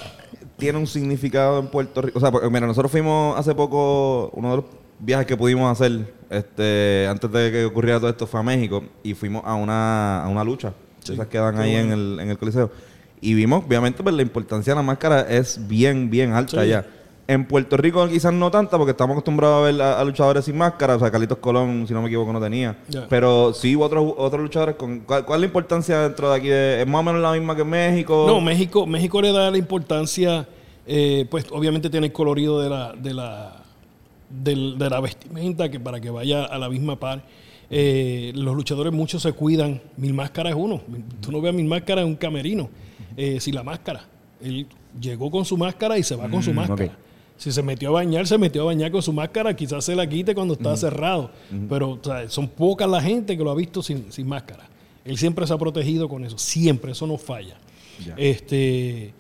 tiene 0.57 0.79
un 0.79 0.87
significado 0.87 1.59
en 1.59 1.67
Puerto 1.67 2.01
Rico. 2.01 2.17
O 2.19 2.21
sea, 2.21 2.31
porque, 2.31 2.49
mira, 2.51 2.69
nosotros 2.69 2.93
fuimos 2.93 3.37
hace 3.37 3.53
poco, 3.55 4.31
uno 4.35 4.51
de 4.51 4.57
los 4.59 4.65
viajes 5.01 5.27
que 5.27 5.37
pudimos 5.37 5.71
hacer 5.73 6.15
este, 6.31 7.07
antes 7.11 7.31
de 7.33 7.51
que 7.51 7.65
ocurriera 7.65 7.99
todo 7.99 8.11
esto 8.11 8.29
fue 8.29 8.39
a 8.39 8.43
México 8.45 8.85
y 9.03 9.15
fuimos 9.15 9.43
a 9.45 9.55
una, 9.57 10.25
a 10.25 10.29
una 10.29 10.45
lucha. 10.45 10.73
esas 11.03 11.27
que 11.27 11.37
dan 11.37 11.59
ahí 11.59 11.75
en, 11.75 11.91
el, 11.91 12.19
en 12.21 12.31
el 12.31 12.39
Coliseo. 12.39 12.71
Y 13.25 13.33
vimos, 13.33 13.65
obviamente, 13.67 14.03
pues 14.03 14.15
la 14.15 14.21
importancia 14.21 14.75
de 14.75 14.77
la 14.77 14.83
máscara 14.83 15.23
es 15.23 15.59
bien, 15.67 16.11
bien 16.11 16.33
alta 16.33 16.51
Sí. 16.53 16.59
allá. 16.59 16.87
En 17.27 17.47
Puerto 17.47 17.79
Rico 17.79 18.07
quizás 18.07 18.35
no 18.35 18.51
tanta 18.51 18.77
porque 18.77 18.91
estamos 18.91 19.15
acostumbrados 19.15 19.63
a 19.67 19.73
ver 19.73 19.81
a, 19.81 19.99
a 19.99 20.05
luchadores 20.05 20.45
sin 20.45 20.59
máscara. 20.59 20.97
O 20.97 20.99
sea, 20.99 21.11
Carlitos 21.11 21.39
Colón, 21.39 21.87
si 21.89 21.95
no 21.95 22.03
me 22.03 22.09
equivoco, 22.09 22.31
no 22.35 22.39
tenía. 22.41 22.77
Ya. 22.87 23.07
Pero 23.09 23.55
sí 23.55 23.75
hubo 23.77 23.87
otros, 23.87 24.13
otros 24.19 24.43
luchadores 24.43 24.75
con... 24.77 25.01
¿cuál, 25.01 25.25
cuál 25.25 25.39
es 25.39 25.41
la 25.41 25.47
importancia 25.47 26.01
dentro 26.01 26.29
de 26.31 26.37
aquí? 26.37 26.49
De, 26.49 26.83
¿Es 26.83 26.87
más 26.87 27.01
o 27.01 27.03
menos 27.03 27.23
la 27.23 27.33
misma 27.33 27.57
que 27.57 27.65
México? 27.65 28.27
No, 28.29 28.43
México, 28.43 28.85
México 28.87 29.23
le 29.23 29.33
da 29.33 29.51
la 29.51 29.57
importancia, 29.57 30.47
eh, 30.87 31.25
pues 31.31 31.47
obviamente 31.51 31.89
tiene 31.89 32.09
el 32.09 32.13
colorido 32.13 32.61
de 32.61 32.69
la, 32.69 32.93
de 32.93 33.15
la, 33.15 33.63
de 34.29 34.91
la 34.91 35.01
vestimenta 35.01 35.71
que 35.71 35.81
para 35.81 35.99
que 36.03 36.11
vaya 36.11 36.45
a 36.45 36.59
la 36.59 36.69
misma 36.69 36.97
par. 37.01 37.23
Eh, 37.71 38.33
los 38.35 38.55
luchadores 38.55 38.93
muchos 38.93 39.23
se 39.23 39.33
cuidan. 39.33 39.81
Mil 39.97 40.13
Máscara 40.13 40.51
es 40.51 40.57
uno. 40.57 40.83
Tú 41.23 41.33
no 41.33 41.41
ves 41.41 41.55
a 41.55 41.57
Mil 41.57 41.65
Máscara 41.67 42.03
en 42.03 42.09
un 42.09 42.17
camerino 42.17 42.69
eh, 43.17 43.41
sin 43.41 43.55
la 43.55 43.63
máscara. 43.63 44.05
Él 44.41 44.67
llegó 45.01 45.31
con 45.31 45.45
su 45.45 45.57
máscara 45.57 45.99
y 45.99 46.03
se 46.03 46.17
va 46.17 46.29
con 46.29 46.43
su 46.43 46.53
máscara. 46.53 46.93
ok. 46.93 46.99
Si 47.37 47.51
se 47.51 47.63
metió 47.63 47.89
a 47.89 47.93
bañar, 47.93 48.27
se 48.27 48.39
metió 48.39 48.63
a 48.63 48.67
bañar 48.67 48.93
con 48.93 49.03
su 49.03 49.13
máscara. 49.13 49.55
Quizás 49.57 49.85
se 49.85 49.97
la 49.97 50.09
quite 50.09 50.35
cuando 50.35 50.55
está 50.55 50.77
cerrado. 50.77 51.31
Pero 51.69 51.91
o 51.91 52.01
sea, 52.03 52.29
son 52.29 52.49
pocas 52.49 52.89
la 52.89 53.01
gente 53.03 53.37
que 53.37 53.43
lo 53.43 53.51
ha 53.51 53.55
visto 53.55 53.83
sin, 53.83 54.13
sin 54.13 54.29
máscara. 54.29 54.69
Él 55.05 55.19
siempre 55.19 55.47
se 55.47 55.53
ha 55.53 55.59
protegido 55.59 56.09
con 56.09 56.25
eso. 56.25 56.39
Siempre. 56.39 56.93
Eso 56.93 57.07
no 57.07 57.19
falla. 57.19 57.57
Este, 58.17 59.13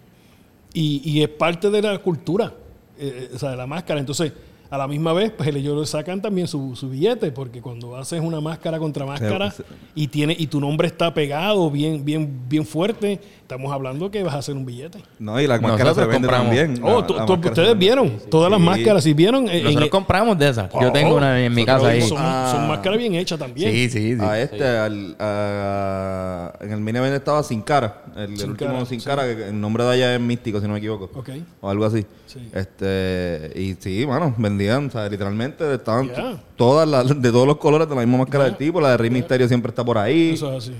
y, 0.72 1.02
y 1.04 1.22
es 1.22 1.28
parte 1.28 1.70
de 1.70 1.82
la 1.82 1.98
cultura, 1.98 2.52
eh, 2.98 3.30
o 3.34 3.38
sea, 3.38 3.50
de 3.50 3.56
la 3.56 3.66
máscara. 3.66 4.00
Entonces, 4.00 4.32
a 4.70 4.78
la 4.78 4.88
misma 4.88 5.12
vez, 5.12 5.30
pues 5.30 5.48
ellos 5.54 5.88
sacan 5.90 6.20
también 6.20 6.48
su, 6.48 6.74
su 6.74 6.88
billete, 6.90 7.30
porque 7.30 7.60
cuando 7.60 7.96
haces 7.96 8.20
una 8.20 8.40
máscara 8.40 8.78
contra 8.78 9.04
máscara 9.06 9.52
y 9.94 10.08
tiene 10.08 10.34
y 10.38 10.46
tu 10.48 10.60
nombre 10.60 10.88
está 10.88 11.12
pegado 11.14 11.70
bien, 11.70 12.04
bien, 12.04 12.40
bien 12.48 12.64
fuerte, 12.66 13.20
estamos 13.42 13.72
hablando 13.72 14.10
que 14.10 14.22
vas 14.22 14.34
a 14.34 14.38
hacer 14.38 14.56
un 14.56 14.64
billete. 14.66 14.98
No, 15.18 15.40
y 15.40 15.46
las 15.46 15.60
máscaras 15.60 15.94
se 15.94 16.00
Nosotros 16.00 16.08
venden 16.08 16.30
también. 16.30 16.80
Oh, 16.82 17.00
La- 17.08 17.18
la 17.24 17.26
se 17.26 17.48
ustedes 17.48 17.78
vieron 17.78 18.18
todas 18.30 18.50
las 18.50 18.58
máscaras, 18.60 19.04
si 19.04 19.12
vieron. 19.12 19.48
eh, 19.48 19.58
en- 19.58 19.64
Nosotros 19.64 19.84
en- 19.84 19.90
compramos 19.90 20.38
de 20.38 20.48
esas. 20.48 20.72
Yo 20.72 20.88
Oh, 20.88 20.92
tengo 20.92 21.16
una 21.16 21.44
en 21.44 21.54
mi 21.54 21.64
casa 21.64 21.88
ahí. 21.88 22.02
Son, 22.02 22.18
Ah. 22.20 22.48
son 22.52 22.66
máscaras 22.66 22.98
bien 22.98 23.14
hechas 23.14 23.38
también. 23.38 23.70
Sí, 23.70 23.88
sí, 23.90 24.16
sí. 24.16 24.20
A 24.24 24.40
este, 24.40 24.66
al, 24.66 25.14
a- 25.20 26.52
en 26.60 26.72
el 26.72 26.80
mini 26.80 26.98
estaba 26.98 27.42
Sin 27.42 27.60
Cara. 27.62 28.02
El, 28.16 28.30
último 28.32 28.56
Cara, 28.56 28.86
Sin 28.86 29.00
sí. 29.00 29.06
Cara, 29.06 29.24
que 29.24 29.48
el 29.48 29.60
nombre 29.60 29.84
de 29.84 29.90
allá 29.92 30.14
es 30.14 30.20
Místico, 30.20 30.60
si 30.60 30.66
no 30.66 30.72
me 30.72 30.78
equivoco. 30.78 31.10
Ok. 31.14 31.30
O 31.60 31.68
algo 31.70 31.84
así. 31.84 32.04
Sí. 32.34 32.50
Este, 32.52 33.52
y 33.54 33.74
sí, 33.78 34.04
mano, 34.06 34.34
vendían, 34.36 34.88
o 34.88 34.90
sea, 34.90 35.08
literalmente 35.08 35.72
estaban 35.74 36.10
todas 36.56 36.86
las, 36.88 37.08
de 37.22 37.30
todos 37.30 37.46
los 37.46 37.56
colores 37.58 37.88
de 37.88 37.94
la 37.94 38.00
misma 38.02 38.18
máscara 38.18 38.44
del 38.44 38.56
tipo. 38.56 38.80
La 38.80 38.90
de 38.90 38.96
Rey 38.96 39.08
Misterio 39.10 39.46
siempre 39.48 39.70
está 39.70 39.84
por 39.84 39.96
ahí. 39.98 40.30
Eso 40.34 40.52
es 40.56 40.64
así. 40.64 40.74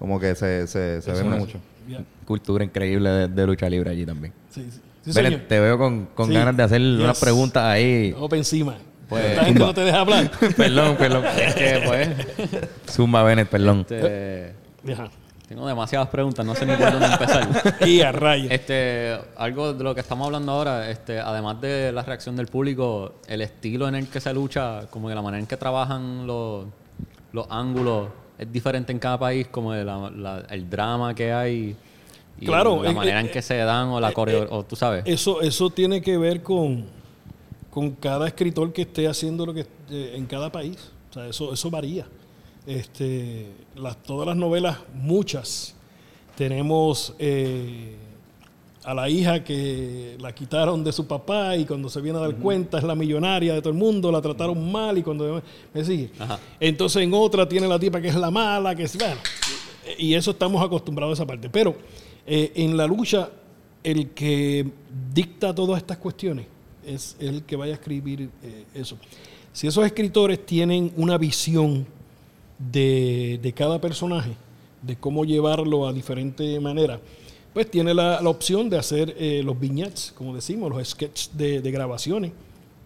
Como 0.00 0.18
que 0.20 0.34
se, 0.34 0.66
se, 0.66 1.00
se 1.00 1.12
vende 1.12 1.36
mucho. 1.38 1.58
Cultura 2.24 2.64
increíble 2.64 3.08
de, 3.08 3.28
de 3.28 3.46
lucha 3.46 3.70
libre 3.70 3.90
allí 3.90 4.04
también. 4.04 4.32
Sí, 4.50 4.66
sí. 4.70 4.80
Sí, 5.12 5.12
te 5.48 5.60
veo 5.60 5.78
con, 5.78 6.06
con 6.06 6.26
Sí. 6.26 6.34
ganas 6.34 6.56
de 6.56 6.62
hacer 6.64 6.80
Yes. 6.80 7.00
unas 7.00 7.20
preguntas 7.20 7.62
ahí. 7.62 8.12
Para 8.20 8.36
encima. 8.36 8.76
Pues- 9.08 9.24
Esta 9.24 9.44
gente 9.44 9.60
no 9.60 9.72
te 9.72 9.82
deja 9.82 10.00
hablar. 10.00 10.28
perdón, 10.56 10.96
perdón. 10.96 11.24
Es 11.40 11.54
que, 11.54 11.82
pues. 11.86 12.08
Zumba 12.90 13.22
Bennett, 13.22 13.48
perdón. 13.48 13.86
Este, 13.88 14.52
Ajá. 14.92 15.08
Tengo 15.48 15.66
demasiadas 15.66 16.08
preguntas, 16.08 16.44
no 16.44 16.54
sé 16.54 16.66
ni 16.66 16.74
por 16.74 16.90
dónde 16.90 17.06
empezar. 17.06 17.76
Y 17.88 18.00
a 18.00 18.10
rayos. 18.12 18.50
Este, 18.50 19.16
algo 19.36 19.72
de 19.72 19.84
lo 19.84 19.94
que 19.94 20.00
estamos 20.00 20.26
hablando 20.26 20.50
ahora, 20.52 20.90
este, 20.90 21.20
además 21.20 21.60
de 21.60 21.92
la 21.92 22.02
reacción 22.02 22.34
del 22.36 22.46
público, 22.48 23.14
el 23.28 23.40
estilo 23.42 23.86
en 23.86 23.94
el 23.94 24.08
que 24.08 24.20
se 24.20 24.34
lucha, 24.34 24.86
como 24.90 25.08
que 25.08 25.14
la 25.14 25.22
manera 25.22 25.40
en 25.40 25.46
que 25.46 25.56
trabajan 25.56 26.26
los, 26.26 26.66
los 27.32 27.46
ángulos, 27.48 28.08
es 28.38 28.52
diferente 28.52 28.90
en 28.92 28.98
cada 28.98 29.18
país, 29.18 29.46
como 29.48 29.72
de 29.72 29.84
la- 29.84 30.10
la- 30.10 30.40
el 30.50 30.68
drama 30.68 31.14
que 31.14 31.32
hay, 31.32 31.76
y 32.40 32.44
Claro, 32.44 32.82
la 32.82 32.90
eh, 32.90 32.94
manera 32.94 33.20
eh, 33.20 33.26
en 33.26 33.30
que 33.30 33.40
se 33.40 33.56
dan 33.56 33.88
o 33.88 34.00
la 34.00 34.12
coreo, 34.12 34.46
o 34.50 34.64
tú 34.64 34.74
sabes. 34.76 35.04
Eso, 35.06 35.40
eso 35.40 35.70
tiene 35.70 36.02
que 36.02 36.18
ver 36.18 36.42
con, 36.42 36.84
con 37.70 37.92
cada 37.92 38.26
escritor 38.26 38.72
que 38.72 38.82
esté 38.82 39.06
haciendo 39.08 39.46
lo 39.46 39.54
que 39.54 39.60
eh, 39.90 40.12
en 40.16 40.26
cada 40.26 40.50
país. 40.50 40.90
O 41.10 41.12
sea, 41.14 41.26
eso, 41.28 41.52
eso 41.54 41.70
varía. 41.70 42.04
Este, 42.66 43.46
las, 43.76 44.02
todas 44.02 44.26
las 44.26 44.36
novelas, 44.36 44.78
muchas, 44.92 45.74
tenemos 46.36 47.14
eh, 47.18 47.94
a 48.82 48.92
la 48.92 49.08
hija 49.08 49.42
que 49.44 50.16
la 50.20 50.34
quitaron 50.34 50.82
de 50.82 50.92
su 50.92 51.06
papá 51.06 51.56
y 51.56 51.64
cuando 51.64 51.88
se 51.88 52.00
viene 52.00 52.18
a 52.18 52.22
dar 52.22 52.36
cuenta 52.36 52.78
es 52.78 52.84
la 52.84 52.94
millonaria 52.94 53.54
de 53.54 53.60
todo 53.60 53.72
el 53.72 53.78
mundo, 53.78 54.10
la 54.10 54.20
trataron 54.20 54.70
mal 54.70 54.98
y 54.98 55.02
cuando 55.02 55.42
me 55.72 55.84
sigue. 55.84 56.10
Ajá. 56.18 56.38
Entonces 56.58 57.02
en 57.02 57.14
otra 57.14 57.48
tiene 57.48 57.68
la 57.68 57.78
tipa 57.78 58.00
que 58.00 58.08
es 58.08 58.14
la 58.14 58.30
mala, 58.30 58.74
que 58.74 58.82
es 58.82 58.96
bueno, 58.96 59.20
y 59.98 60.14
eso 60.14 60.32
estamos 60.32 60.62
acostumbrados 60.62 61.18
a 61.18 61.22
esa 61.22 61.26
parte. 61.26 61.48
Pero 61.48 61.76
eh, 62.26 62.52
en 62.56 62.76
la 62.76 62.86
lucha, 62.86 63.30
el 63.82 64.10
que 64.10 64.66
dicta 65.14 65.54
todas 65.54 65.78
estas 65.78 65.98
cuestiones 65.98 66.46
es 66.84 67.16
el 67.20 67.42
que 67.44 67.56
vaya 67.56 67.72
a 67.72 67.76
escribir 67.76 68.28
eh, 68.42 68.64
eso. 68.74 68.98
Si 69.52 69.66
esos 69.66 69.86
escritores 69.86 70.44
tienen 70.44 70.92
una 70.96 71.16
visión 71.16 71.86
de, 72.58 73.38
de 73.42 73.52
cada 73.52 73.80
personaje, 73.80 74.32
de 74.82 74.96
cómo 74.96 75.24
llevarlo 75.24 75.86
a 75.86 75.92
diferente 75.92 76.58
manera, 76.60 77.00
pues 77.52 77.70
tiene 77.70 77.94
la, 77.94 78.20
la 78.20 78.28
opción 78.28 78.68
de 78.68 78.78
hacer 78.78 79.14
eh, 79.18 79.42
los 79.44 79.58
vignettes, 79.58 80.12
como 80.16 80.34
decimos, 80.34 80.70
los 80.70 80.86
sketches 80.88 81.30
de, 81.36 81.60
de 81.60 81.70
grabaciones, 81.70 82.32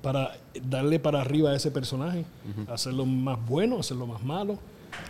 para 0.02 0.38
darle 0.68 0.98
para 0.98 1.20
arriba 1.20 1.50
a 1.50 1.56
ese 1.56 1.70
personaje, 1.70 2.24
hacerlo 2.68 3.04
más 3.04 3.38
bueno, 3.46 3.78
hacerlo 3.80 4.06
más 4.06 4.22
malo, 4.22 4.58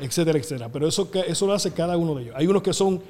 etcétera, 0.01 0.38
etcétera. 0.38 0.68
Pero 0.73 0.88
eso, 0.88 1.09
eso 1.29 1.46
lo 1.46 1.53
hace 1.53 1.70
cada 1.73 1.96
uno 1.96 2.14
de 2.16 2.23
ellos. 2.25 2.35
Hay 2.37 2.46
unos 2.49 2.62
que 2.62 2.73
son 2.73 3.01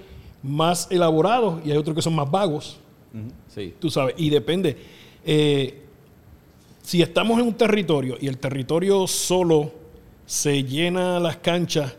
más 0.43 0.89
elaborados 0.91 1.65
y 1.65 1.71
hay 1.71 1.79
otros 1.79 1.95
que 1.97 2.03
son 2.03 2.15
más 2.15 2.31
vagos, 2.31 2.79
Sí. 3.49 3.75
tú 3.81 3.91
sabes, 3.91 4.15
y 4.19 4.31
depende. 4.31 4.77
eh, 5.25 5.77
si 6.83 7.03
estamos 7.03 7.39
en 7.41 7.47
un 7.47 7.55
territorio 7.55 8.17
y 8.21 8.27
el 8.27 8.39
territorio 8.39 9.07
solo 9.07 9.71
se 10.31 10.62
llena 10.62 11.19
las 11.19 11.38
canchas 11.38 11.93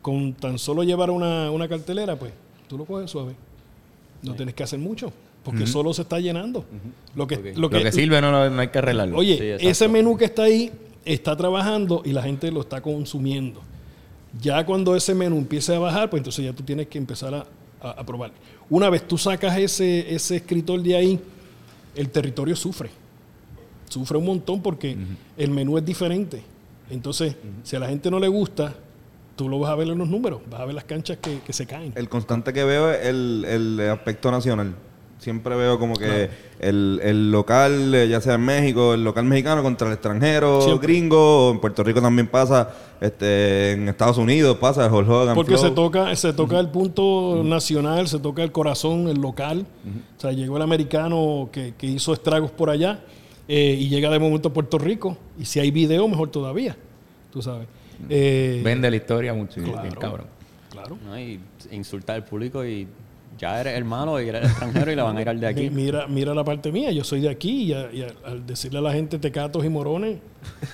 con 0.00 0.34
tan 0.34 0.56
solo 0.56 0.84
llevar 0.84 1.10
una, 1.10 1.50
una 1.50 1.66
cartelera, 1.68 2.14
pues 2.16 2.32
tú 2.68 2.78
lo 2.78 2.84
coges 2.84 3.10
suave. 3.10 3.34
No 4.22 4.34
tienes 4.36 4.54
que 4.54 4.62
hacer 4.62 4.78
mucho, 4.78 5.12
porque 5.42 5.66
solo 5.66 5.92
se 5.92 6.02
está 6.02 6.20
llenando. 6.20 6.64
Lo 7.16 7.26
que, 7.26 7.36
lo 7.36 7.68
que, 7.68 7.78
Lo 7.78 7.82
que 7.82 7.90
sirve 7.90 8.20
no, 8.20 8.30
lo- 8.30 8.50
no 8.50 8.60
hay 8.60 8.68
que 8.68 8.78
arreglarlo. 8.78 9.16
Oye, 9.18 9.58
Sí, 9.58 9.66
ese 9.66 9.88
menú 9.88 10.16
que 10.16 10.26
está 10.26 10.44
ahí 10.44 10.70
está 11.04 11.36
trabajando 11.36 12.02
y 12.04 12.12
la 12.12 12.22
gente 12.22 12.52
lo 12.52 12.60
está 12.60 12.80
consumiendo. 12.80 13.60
Ya 14.40 14.64
cuando 14.64 14.94
ese 14.94 15.12
menú 15.12 15.38
empiece 15.38 15.74
a 15.74 15.80
bajar, 15.80 16.08
pues 16.08 16.20
entonces 16.20 16.44
ya 16.44 16.52
tú 16.52 16.62
tienes 16.62 16.86
que 16.86 16.98
empezar 16.98 17.34
a, 17.34 17.44
a- 17.80 17.90
a 17.90 18.06
probar. 18.06 18.30
Una 18.70 18.90
vez 18.90 19.08
tú 19.08 19.18
sacas 19.18 19.58
ese, 19.58 20.14
ese 20.14 20.36
escritor 20.36 20.80
de 20.80 20.94
ahí, 20.96 21.18
el 21.96 22.08
territorio 22.10 22.54
sufre. 22.54 22.90
Sufre 23.88 24.16
un 24.18 24.24
montón 24.24 24.62
porque 24.62 24.96
el 25.36 25.50
menú 25.50 25.76
es 25.78 25.84
diferente. 25.84 26.44
Entonces, 26.90 27.36
si 27.62 27.76
a 27.76 27.78
la 27.78 27.88
gente 27.88 28.10
no 28.10 28.18
le 28.18 28.28
gusta, 28.28 28.74
tú 29.36 29.48
lo 29.48 29.58
vas 29.58 29.70
a 29.70 29.76
ver 29.76 29.88
en 29.88 29.98
los 29.98 30.08
números, 30.08 30.40
vas 30.50 30.60
a 30.60 30.64
ver 30.66 30.74
las 30.74 30.84
canchas 30.84 31.18
que, 31.20 31.40
que 31.40 31.52
se 31.52 31.66
caen. 31.66 31.92
El 31.96 32.08
constante 32.08 32.52
que 32.52 32.64
veo 32.64 32.90
es 32.90 33.06
el, 33.06 33.44
el 33.48 33.90
aspecto 33.90 34.30
nacional. 34.30 34.74
Siempre 35.18 35.54
veo 35.54 35.78
como 35.78 35.94
que 35.94 36.28
el, 36.58 36.98
el 37.00 37.30
local, 37.30 37.94
eh, 37.94 38.08
ya 38.08 38.20
sea 38.20 38.34
en 38.34 38.40
México, 38.40 38.92
el 38.92 39.04
local 39.04 39.24
mexicano 39.24 39.62
contra 39.62 39.86
el 39.86 39.92
extranjero 39.94 40.60
Siempre. 40.62 40.88
gringo. 40.88 41.52
En 41.52 41.60
Puerto 41.60 41.84
Rico 41.84 42.02
también 42.02 42.26
pasa, 42.26 42.70
este, 43.00 43.70
en 43.70 43.88
Estados 43.88 44.18
Unidos 44.18 44.56
pasa 44.58 44.84
el 44.84 44.92
Hulk 44.92 45.08
Hogan. 45.08 45.34
Porque 45.36 45.52
Flow. 45.56 45.62
se 45.68 45.70
toca, 45.70 46.16
se 46.16 46.32
toca 46.32 46.58
el 46.58 46.70
punto 46.70 47.42
nacional, 47.44 48.08
se 48.08 48.18
toca 48.18 48.42
el 48.42 48.50
corazón, 48.50 49.06
el 49.06 49.20
local. 49.20 49.64
O 50.18 50.20
sea, 50.20 50.32
llegó 50.32 50.56
el 50.56 50.62
americano 50.62 51.48
que, 51.52 51.74
que 51.78 51.86
hizo 51.86 52.12
estragos 52.12 52.50
por 52.50 52.68
allá 52.68 52.98
eh, 53.48 53.76
y 53.78 53.88
llega 53.88 54.10
de 54.10 54.18
momento 54.18 54.48
a 54.48 54.52
Puerto 54.52 54.78
Rico. 54.78 55.16
Y 55.38 55.44
si 55.44 55.60
hay 55.60 55.70
video, 55.70 56.06
mejor 56.08 56.30
todavía. 56.30 56.76
Tú 57.32 57.42
sabes. 57.42 57.66
Eh, 58.08 58.60
Vende 58.64 58.90
la 58.90 58.96
historia 58.96 59.32
mucho. 59.34 59.60
bien 59.60 59.72
Claro. 59.72 59.98
cabrón. 60.00 60.26
Claro. 60.70 60.98
¿no? 61.04 61.18
Y 61.18 61.38
insultar 61.70 62.16
al 62.16 62.24
público 62.24 62.64
y 62.64 62.86
ya 63.38 63.60
eres 63.60 63.76
hermano 63.76 64.20
y 64.20 64.28
eres 64.28 64.44
extranjero 64.44 64.92
y 64.92 64.96
le 64.96 65.02
van 65.02 65.16
a 65.16 65.22
ir 65.22 65.28
al 65.28 65.40
de 65.40 65.46
aquí. 65.46 65.70
Mira, 65.70 66.06
mira 66.06 66.34
la 66.34 66.44
parte 66.44 66.70
mía, 66.72 66.90
yo 66.92 67.02
soy 67.04 67.20
de 67.22 67.30
aquí 67.30 67.64
y, 67.64 67.72
a- 67.72 67.90
y 67.92 68.02
a- 68.02 68.12
al 68.24 68.46
decirle 68.46 68.78
a 68.78 68.82
la 68.82 68.92
gente 68.92 69.18
tecatos 69.18 69.64
y 69.64 69.68
morones, 69.68 70.18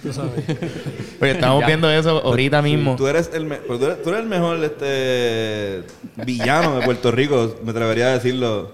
tú 0.02 0.12
sabes. 0.12 0.44
Oye, 1.20 1.30
estamos 1.32 1.60
Ya. 1.60 1.66
viendo 1.66 1.90
eso 1.90 2.10
ahorita 2.24 2.60
mismo. 2.62 2.96
Tú 2.96 3.06
eres, 3.06 3.30
el 3.32 3.44
me- 3.44 3.56
pero 3.56 3.78
tú, 3.78 3.84
eres, 3.86 4.02
tú 4.02 4.08
eres 4.10 4.22
el 4.22 4.28
mejor 4.28 4.62
este, 4.64 5.82
villano 6.24 6.78
de 6.78 6.84
Puerto 6.84 7.10
Rico, 7.12 7.56
me 7.64 7.70
atrevería 7.70 8.08
a 8.08 8.14
decirlo. 8.14 8.72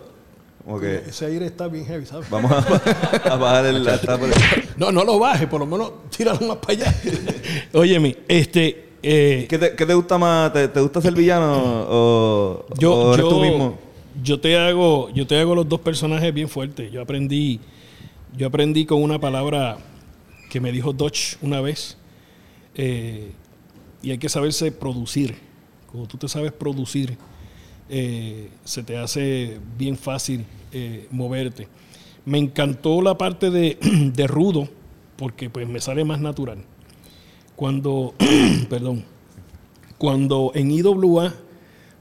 Como 0.64 0.80
que 0.80 0.96
Ese 1.08 1.26
aire 1.26 1.46
está 1.46 1.68
bien 1.68 1.84
heavy, 1.86 2.06
¿sabes? 2.06 2.28
vamos 2.30 2.50
a, 2.50 2.56
a 3.32 3.36
bajar 3.36 3.66
el... 3.66 3.84
la 3.84 4.00
tapa 4.00 4.26
No, 4.76 4.90
no 4.90 5.04
lo 5.04 5.18
baje, 5.18 5.46
por 5.46 5.60
lo 5.60 5.66
menos 5.66 5.92
tíralo 6.16 6.40
más 6.46 6.56
para 6.58 6.72
allá. 6.72 6.94
Óyeme, 7.74 8.16
este. 8.28 8.86
eh, 9.02 9.46
¿Qué, 9.48 9.58
te, 9.58 9.74
qué 9.76 9.84
te 9.86 9.92
gusta 9.94 10.16
más? 10.16 10.52
¿Te, 10.52 10.68
te 10.68 10.80
gusta 10.80 11.00
ser 11.02 11.12
villano 11.12 11.52
o, 11.88 12.66
yo, 12.78 12.94
o 12.94 13.14
eres 13.14 13.24
yo, 13.26 13.28
tú 13.28 13.40
mismo? 13.40 13.78
yo 14.22 14.40
te 14.40 14.56
hago, 14.56 15.10
yo 15.10 15.26
te 15.26 15.38
hago 15.38 15.54
los 15.54 15.68
dos 15.68 15.80
personajes 15.80 16.32
bien 16.32 16.48
fuertes. 16.48 16.90
Yo 16.90 17.02
aprendí, 17.02 17.60
yo 18.36 18.46
aprendí 18.46 18.86
con 18.86 19.02
una 19.02 19.18
palabra 19.20 19.76
que 20.50 20.60
me 20.60 20.72
dijo 20.72 20.92
Dodge 20.94 21.36
una 21.42 21.60
vez. 21.60 21.98
eh, 22.74 23.32
y 24.02 24.10
hay 24.12 24.18
que 24.18 24.28
saberse 24.28 24.70
producir. 24.72 25.34
Como 25.90 26.06
tú 26.06 26.16
te 26.18 26.28
sabes 26.28 26.52
producir, 26.52 27.16
eh, 27.88 28.50
se 28.64 28.82
te 28.82 28.96
hace 28.96 29.58
bien 29.76 29.96
fácil 29.96 30.44
eh, 30.72 31.06
moverte. 31.10 31.68
Me 32.24 32.38
encantó 32.38 33.02
la 33.02 33.18
parte 33.18 33.50
de, 33.50 33.78
de 34.14 34.26
rudo, 34.26 34.68
porque 35.16 35.50
pues 35.50 35.68
me 35.68 35.80
sale 35.80 36.04
más 36.04 36.20
natural. 36.20 36.58
Cuando, 37.56 38.14
perdón, 38.68 39.04
cuando 39.98 40.52
en 40.54 40.70
IWA 40.70 41.34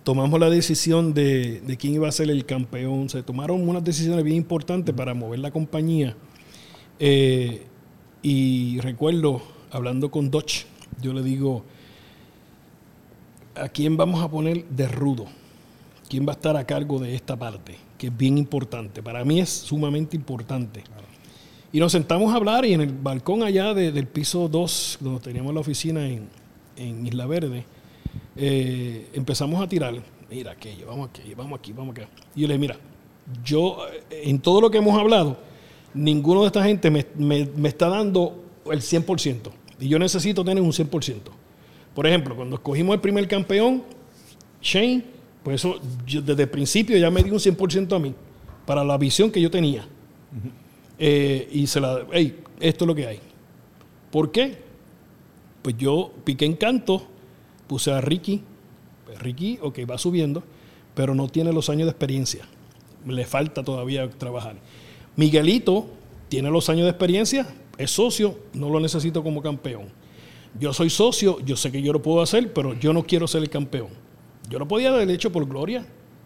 tomamos 0.04 0.40
la 0.40 0.50
decisión 0.50 1.14
de, 1.14 1.62
quién 1.80 1.94
iba 1.94 2.08
a 2.08 2.12
ser 2.12 2.30
el 2.30 2.46
campeón, 2.46 3.10
se 3.10 3.24
tomaron 3.24 3.68
unas 3.68 3.84
decisiones 3.84 4.24
bien 4.24 4.38
importantes 4.38 4.94
para 4.96 5.14
mover 5.14 5.40
la 5.40 5.52
compañía. 5.52 6.16
Eh, 7.00 7.66
y 8.22 8.80
recuerdo, 8.80 9.42
hablando 9.72 10.12
con 10.12 10.32
Dodge, 10.32 10.66
yo 11.02 11.14
le 11.14 11.24
digo, 11.24 11.64
¿a 13.56 13.70
quién 13.70 13.98
vamos 13.98 14.24
a 14.24 14.30
poner 14.30 14.66
de 14.66 14.88
rudo? 14.88 15.26
¿Quién 16.14 16.28
va 16.28 16.34
a 16.34 16.36
estar 16.36 16.56
a 16.56 16.64
cargo 16.64 17.00
de 17.00 17.16
esta 17.16 17.36
parte? 17.36 17.76
Que 17.98 18.06
es 18.06 18.16
bien 18.16 18.38
importante. 18.38 19.02
Para 19.02 19.26
mí 19.26 19.40
es 19.40 19.50
sumamente 19.50 20.16
importante. 20.16 20.84
Y 21.72 21.80
nos 21.80 21.92
sentamos 21.92 22.32
a 22.32 22.36
hablar 22.38 22.66
y 22.66 22.74
en 22.74 22.82
el 22.82 22.94
balcón 22.94 23.42
allá 23.42 23.74
de- 23.74 23.92
del 23.92 24.06
piso 24.06 24.48
2, 24.48 25.00
donde 25.02 25.22
teníamos 25.22 25.52
la 25.56 25.62
oficina 25.62 26.08
en, 26.08 26.28
en 26.78 27.08
Isla 27.08 27.26
Verde, 27.26 27.66
eh, 28.36 29.10
empezamos 29.16 29.60
a 29.60 29.68
tirar. 29.68 29.96
mira 30.30 30.52
aquello, 30.52 30.86
vamos 30.86 31.10
aquí, 31.10 31.34
vamos 31.34 31.58
aquí, 31.58 31.74
vamos 31.74 31.98
acá. 31.98 32.08
Y 32.36 32.42
yo 32.42 32.48
le 32.48 32.54
dije, 32.54 32.60
mira, 32.62 32.78
yo, 33.44 33.78
eh, 34.12 34.22
en 34.26 34.38
todo 34.40 34.62
lo 34.62 34.70
que 34.70 34.78
hemos 34.78 34.96
hablado, 35.00 35.36
ninguno 35.96 36.42
de 36.42 36.46
esta 36.46 36.64
gente 36.64 36.92
me, 36.92 37.08
me- 37.18 37.50
me 37.56 37.70
está 37.70 37.90
dando 37.90 38.40
el 38.72 38.82
100%. 38.84 39.50
Y 39.80 39.88
yo 39.88 39.98
necesito 39.98 40.46
tener 40.46 40.62
un 40.62 40.74
100%. 40.74 41.32
Por 41.96 42.06
ejemplo, 42.06 42.36
cuando 42.36 42.58
escogimos 42.58 42.94
el 42.94 43.02
primer 43.02 43.28
campeón, 43.28 43.82
Shane, 44.62 45.12
pues 45.44 45.56
eso, 45.56 45.80
desde 46.06 46.44
el 46.44 46.50
principio 46.50 46.98
ya 46.98 47.12
me 47.12 47.22
dio 47.24 47.34
un 47.34 47.40
100% 47.40 47.96
a 47.96 48.00
mí, 48.00 48.14
para 48.66 48.84
la 48.84 48.98
visión 48.98 49.30
que 49.32 49.42
yo 49.42 49.52
tenía. 49.52 49.86
Eh, 50.98 51.50
y 51.52 51.68
se 51.68 51.80
la, 51.80 52.06
hey, 52.12 52.40
esto 52.60 52.86
es 52.86 52.88
lo 52.88 52.96
que 52.96 53.08
hay. 53.08 53.20
¿Por 54.10 54.32
qué? 54.32 54.58
Pues 55.62 55.78
yo 55.78 56.12
piqué 56.24 56.46
en 56.46 56.56
canto, 56.56 57.04
puse 57.68 57.92
a 57.92 58.00
Ricky. 58.00 58.42
Pues 59.06 59.20
Ricky, 59.20 59.60
ok, 59.62 59.80
va 59.90 59.98
subiendo, 59.98 60.44
pero 60.96 61.14
no 61.14 61.28
tiene 61.28 61.52
los 61.52 61.70
años 61.70 61.86
de 61.86 61.92
experiencia. 61.92 62.46
Le 63.06 63.26
falta 63.26 63.64
todavía 63.64 64.10
trabajar. 64.10 64.56
Miguelito 65.16 65.88
tiene 66.30 66.50
los 66.50 66.70
años 66.70 66.86
de 66.86 66.90
experiencia, 66.90 67.48
es 67.78 67.92
socio, 67.92 68.40
no 68.54 68.70
lo 68.70 68.80
necesito 68.80 69.24
como 69.24 69.42
campeón. 69.42 69.86
Yo 70.60 70.74
soy 70.74 70.90
socio, 70.90 71.40
yo 71.42 71.56
sé 71.56 71.72
que 71.72 71.82
yo 71.82 71.92
lo 71.92 72.02
puedo 72.02 72.22
hacer, 72.22 72.54
pero 72.54 72.74
yo 72.80 72.94
no 72.94 73.04
quiero 73.04 73.28
ser 73.28 73.42
el 73.42 73.50
campeón. 73.50 73.90
Yo 74.50 74.60
lo 74.60 74.68
podía 74.68 74.90
haber 74.90 75.10
hecho 75.10 75.32
por 75.32 75.48
gloria, 75.48 75.86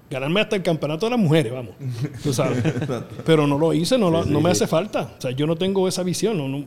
ganarme 0.10 0.42
hasta 0.42 0.56
el 0.56 0.64
campeonato 0.64 1.06
de 1.06 1.12
las 1.12 1.20
mujeres, 1.20 1.52
vamos. 1.54 1.76
Tú 2.24 2.34
sabes. 2.34 2.64
pero 3.26 3.46
no 3.48 3.58
lo 3.58 3.74
hice, 3.74 3.98
no, 3.98 4.10
lo- 4.10 4.26
no 4.26 4.42
me 4.42 4.50
hace 4.52 4.68
falta. 4.68 5.14
O 5.18 5.22
sea, 5.22 5.32
yo 5.32 5.46
no 5.48 5.56
tengo 5.56 5.88
esa 5.88 6.04
visión. 6.04 6.38
no- 6.38 6.48
no. 6.48 6.66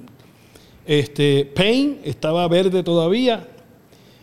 Este, 0.87 1.45
Payne 1.55 1.99
estaba 2.05 2.47
verde 2.49 2.83
todavía. 2.83 3.47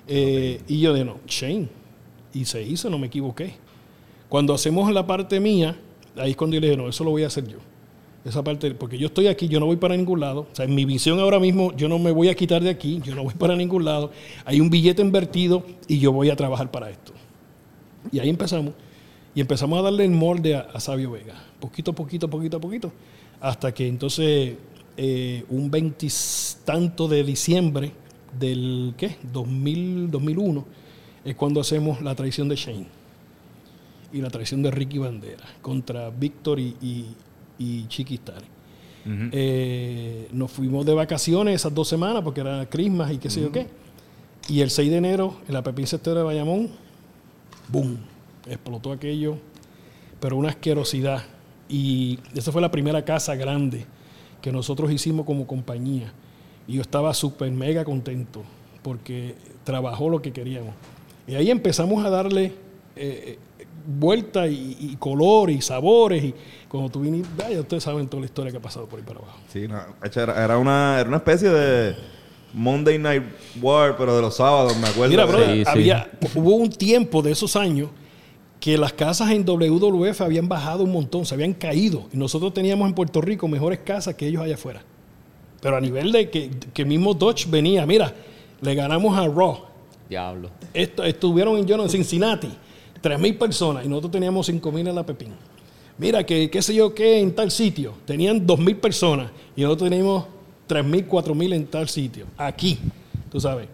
eh, 0.08 0.62
y 0.68 0.80
yo 0.80 0.94
de 0.94 1.04
no, 1.06 1.20
Shane. 1.28 1.68
Y 2.34 2.46
se 2.46 2.62
hizo, 2.64 2.90
no 2.90 2.98
me 2.98 3.08
equivoqué. 3.08 3.56
Cuando 4.30 4.54
hacemos 4.54 4.92
la 4.92 5.06
parte 5.06 5.40
mía, 5.40 5.76
ahí 6.18 6.32
es 6.32 6.38
cuando 6.38 6.56
yo 6.56 6.62
le 6.62 6.68
dije, 6.68 6.78
no, 6.78 6.88
eso 6.90 7.04
lo 7.04 7.12
voy 7.12 7.24
a 7.24 7.28
hacer 7.28 7.48
yo. 7.48 7.58
Esa 8.28 8.44
parte, 8.44 8.72
porque 8.72 8.98
yo 8.98 9.08
estoy 9.08 9.28
aquí, 9.28 9.48
yo 9.48 9.60
no 9.60 9.68
voy 9.68 9.78
para 9.78 9.96
ningún 9.96 10.20
lado. 10.20 10.48
O 10.52 10.56
sea, 10.56 10.66
en 10.66 10.76
mi 10.76 10.84
visión 10.84 11.18
ahora 11.20 11.40
mismo, 11.40 11.74
yo 11.78 11.88
no 11.88 11.98
me 11.98 12.12
voy 12.12 12.28
a 12.28 12.36
quitar 12.36 12.62
de 12.62 12.70
aquí, 12.70 13.00
yo 13.02 13.16
no 13.16 13.24
voy 13.24 13.34
para 13.36 13.56
ningún 13.56 13.86
lado. 13.86 14.12
Hay 14.44 14.60
un 14.60 14.70
billete 14.70 15.02
invertido 15.02 15.64
y 15.88 16.00
yo 16.00 16.12
voy 16.12 16.30
a 16.30 16.36
trabajar 16.36 16.70
para 16.70 16.90
esto. 16.90 17.14
Y 18.12 18.20
ahí 18.20 18.30
empezamos. 18.30 18.74
Y 19.34 19.40
empezamos 19.40 19.80
a 19.80 19.84
darle 19.84 20.04
el 20.04 20.12
molde 20.12 20.56
a, 20.56 20.62
a 20.74 20.80
Sabio 20.82 21.12
Vega. 21.12 21.36
Poquito, 21.62 21.94
poquito, 21.94 22.30
poquito, 22.30 22.60
poquito. 22.60 22.92
Hasta 23.40 23.74
que 23.74 23.88
entonces, 23.88 24.56
eh, 24.98 25.46
un 25.50 25.72
veintitanto 25.72 27.08
de 27.08 27.24
diciembre 27.24 27.94
del, 28.38 28.94
¿qué? 28.98 29.16
2000, 29.32 30.12
2001, 30.12 30.66
es 31.24 31.36
cuando 31.36 31.62
hacemos 31.62 32.02
la 32.02 32.14
traición 32.16 32.50
de 32.50 32.56
Shane. 32.58 32.88
Y 34.12 34.22
la 34.22 34.30
traición 34.30 34.64
de 34.64 34.72
Ricky 34.72 34.98
Bandera 34.98 35.46
contra 35.62 36.10
Víctor 36.10 36.60
y, 36.60 37.06
y 37.58 37.88
Chiquistari. 37.88 38.46
Eh, 39.32 40.28
nos 40.34 40.52
fuimos 40.52 40.86
de 40.86 40.94
vacaciones 40.94 41.56
esas 41.56 41.74
dos 41.74 41.88
semanas 41.88 42.22
porque 42.24 42.42
era 42.42 42.68
Christmas 42.70 43.12
y 43.14 43.18
qué 43.18 43.30
sé 43.30 43.42
yo 43.42 43.52
qué. 43.52 43.68
Y 44.50 44.62
el 44.62 44.70
6 44.70 44.92
de 44.92 44.98
enero, 44.98 45.38
en 45.48 45.54
la 45.54 45.64
Pepín 45.64 45.88
Cestero 45.88 46.18
de 46.18 46.24
Bayamón, 46.24 46.70
¡boom! 47.70 47.98
Explotó 48.46 48.92
aquello, 48.92 49.38
pero 50.20 50.36
una 50.36 50.50
asquerosidad. 50.50 51.24
Y 51.70 52.20
esa 52.34 52.52
fue 52.52 52.62
la 52.62 52.72
primera 52.72 53.04
casa 53.04 53.36
grande 53.36 53.86
que 54.42 54.52
nosotros 54.52 54.92
hicimos 54.92 55.26
como 55.26 55.48
compañía. 55.48 56.14
Y 56.68 56.74
yo 56.74 56.82
estaba 56.82 57.14
súper 57.14 57.52
mega 57.52 57.86
contento 57.86 58.44
porque 58.84 59.36
trabajó 59.64 60.10
lo 60.10 60.22
que 60.22 60.32
queríamos. 60.32 60.74
Y 61.28 61.36
ahí 61.36 61.52
empezamos 61.52 62.06
a 62.06 62.10
darle 62.10 62.54
eh, 62.96 63.38
eh, 63.88 63.94
vuelta 64.00 64.48
y, 64.48 64.78
y 64.80 64.96
color 64.98 65.50
y 65.50 65.62
sabores. 65.62 66.24
Y 66.24 66.34
cuando 66.68 66.90
tú 66.90 67.02
viniste, 67.02 67.30
ya 67.52 67.60
ustedes 67.62 67.84
saben 67.84 68.08
toda 68.08 68.22
la 68.22 68.26
historia 68.26 68.52
que 68.52 68.58
ha 68.58 68.62
pasado 68.62 68.86
por 68.88 69.00
ahí 69.00 69.06
para 69.06 69.20
abajo. 69.20 69.38
Sí, 69.52 69.68
no, 69.68 69.80
era, 70.14 70.44
era 70.44 70.58
una, 70.58 71.00
era 71.00 71.08
una 71.08 71.18
especie 71.18 71.50
de 71.50 71.96
Monday 72.54 72.98
Night 72.98 73.24
War, 73.62 73.96
pero 73.98 74.16
de 74.16 74.22
los 74.22 74.36
sábados, 74.36 74.76
me 74.78 74.88
acuerdo. 74.88 75.10
Mira, 75.12 75.26
bro, 75.26 75.40
Sí, 75.46 75.60
sí. 75.60 75.64
había, 75.66 76.10
hubo 76.36 76.56
un 76.56 76.70
tiempo 76.70 77.22
de 77.22 77.32
esos 77.32 77.56
años 77.56 77.90
que 78.60 78.78
las 78.78 78.92
casas 78.94 79.30
en 79.30 79.46
WWF 79.46 80.22
habían 80.22 80.48
bajado 80.50 80.84
un 80.84 80.92
montón, 80.92 81.26
se 81.26 81.36
habían 81.36 81.54
caído. 81.54 82.08
Y 82.12 82.18
nosotros 82.18 82.54
teníamos 82.54 82.88
en 82.88 82.96
Puerto 82.96 83.22
Rico 83.22 83.48
mejores 83.48 83.80
casas 83.80 84.16
que 84.16 84.28
ellos 84.28 84.42
allá 84.42 84.56
afuera. 84.56 84.82
Pero 85.62 85.78
a 85.78 85.82
nivel 85.82 86.12
de 86.12 86.30
que, 86.30 86.50
que 86.74 86.86
mismo 86.86 87.14
Dodge 87.14 87.46
venía, 87.50 87.86
mira, 87.86 88.14
le 88.62 88.76
ganamos 88.76 89.18
a 89.18 89.28
Raw. 89.28 89.66
Diablo. 90.10 90.50
Esto, 90.74 91.04
estuvieron 91.04 91.58
en, 91.58 91.66
yo 91.68 91.82
en 91.82 91.90
Cincinnati, 91.90 92.50
3.000 93.02 93.38
personas 93.38 93.86
y 93.86 93.90
nosotros 93.90 94.12
teníamos 94.12 94.50
5.000 94.50 94.90
en 94.90 94.96
la 94.96 95.06
Pepín. 95.06 95.30
Mira, 95.98 96.24
que 96.26 96.50
qué 96.50 96.62
sé 96.62 96.76
yo 96.76 96.94
qué 96.94 97.20
en 97.20 97.34
tal 97.34 97.50
sitio, 97.52 97.94
tenían 98.06 98.46
2.000 98.46 98.76
personas 98.80 99.32
y 99.56 99.62
nosotros 99.64 99.90
teníamos 99.90 100.26
3.000, 100.68 101.08
4.000 101.08 101.54
en 101.54 101.66
tal 101.68 101.90
sitio. 101.90 102.26
Aquí, 102.38 102.78
tú 103.32 103.40
sabes. 103.40 103.68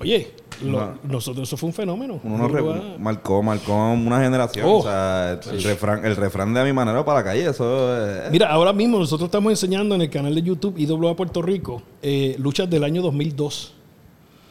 Oye, 0.00 0.32
lo- 0.62 0.80
No. 0.80 0.98
nosotros 1.04 1.48
eso 1.48 1.56
fue 1.56 1.68
un 1.68 1.72
fenómeno. 1.72 2.20
Uno 2.22 2.36
no 2.38 2.48
No 2.48 2.54
re- 2.54 2.60
va- 2.60 2.98
marcó, 2.98 3.42
marcó 3.42 3.72
una 3.92 4.20
generación. 4.20 4.66
Oh. 4.68 4.78
o 4.78 4.82
sea, 4.82 5.40
el, 5.50 5.62
refrán, 5.62 6.04
el 6.04 6.14
refrán 6.16 6.52
de 6.54 6.60
a 6.60 6.64
mi 6.64 6.72
manera 6.72 7.04
para 7.04 7.20
la 7.20 7.24
calle, 7.24 7.48
eso 7.48 7.96
es... 8.26 8.30
Mira, 8.30 8.50
ahora 8.50 8.72
mismo 8.72 8.98
nosotros 8.98 9.26
estamos 9.28 9.50
enseñando 9.50 9.94
en 9.94 10.02
el 10.02 10.10
canal 10.10 10.34
de 10.34 10.42
YouTube 10.42 10.78
IWA 10.78 11.16
Puerto 11.16 11.42
Rico 11.42 11.82
eh, 12.02 12.36
luchas 12.38 12.68
del 12.70 12.84
año 12.84 13.02
2002 13.02 13.72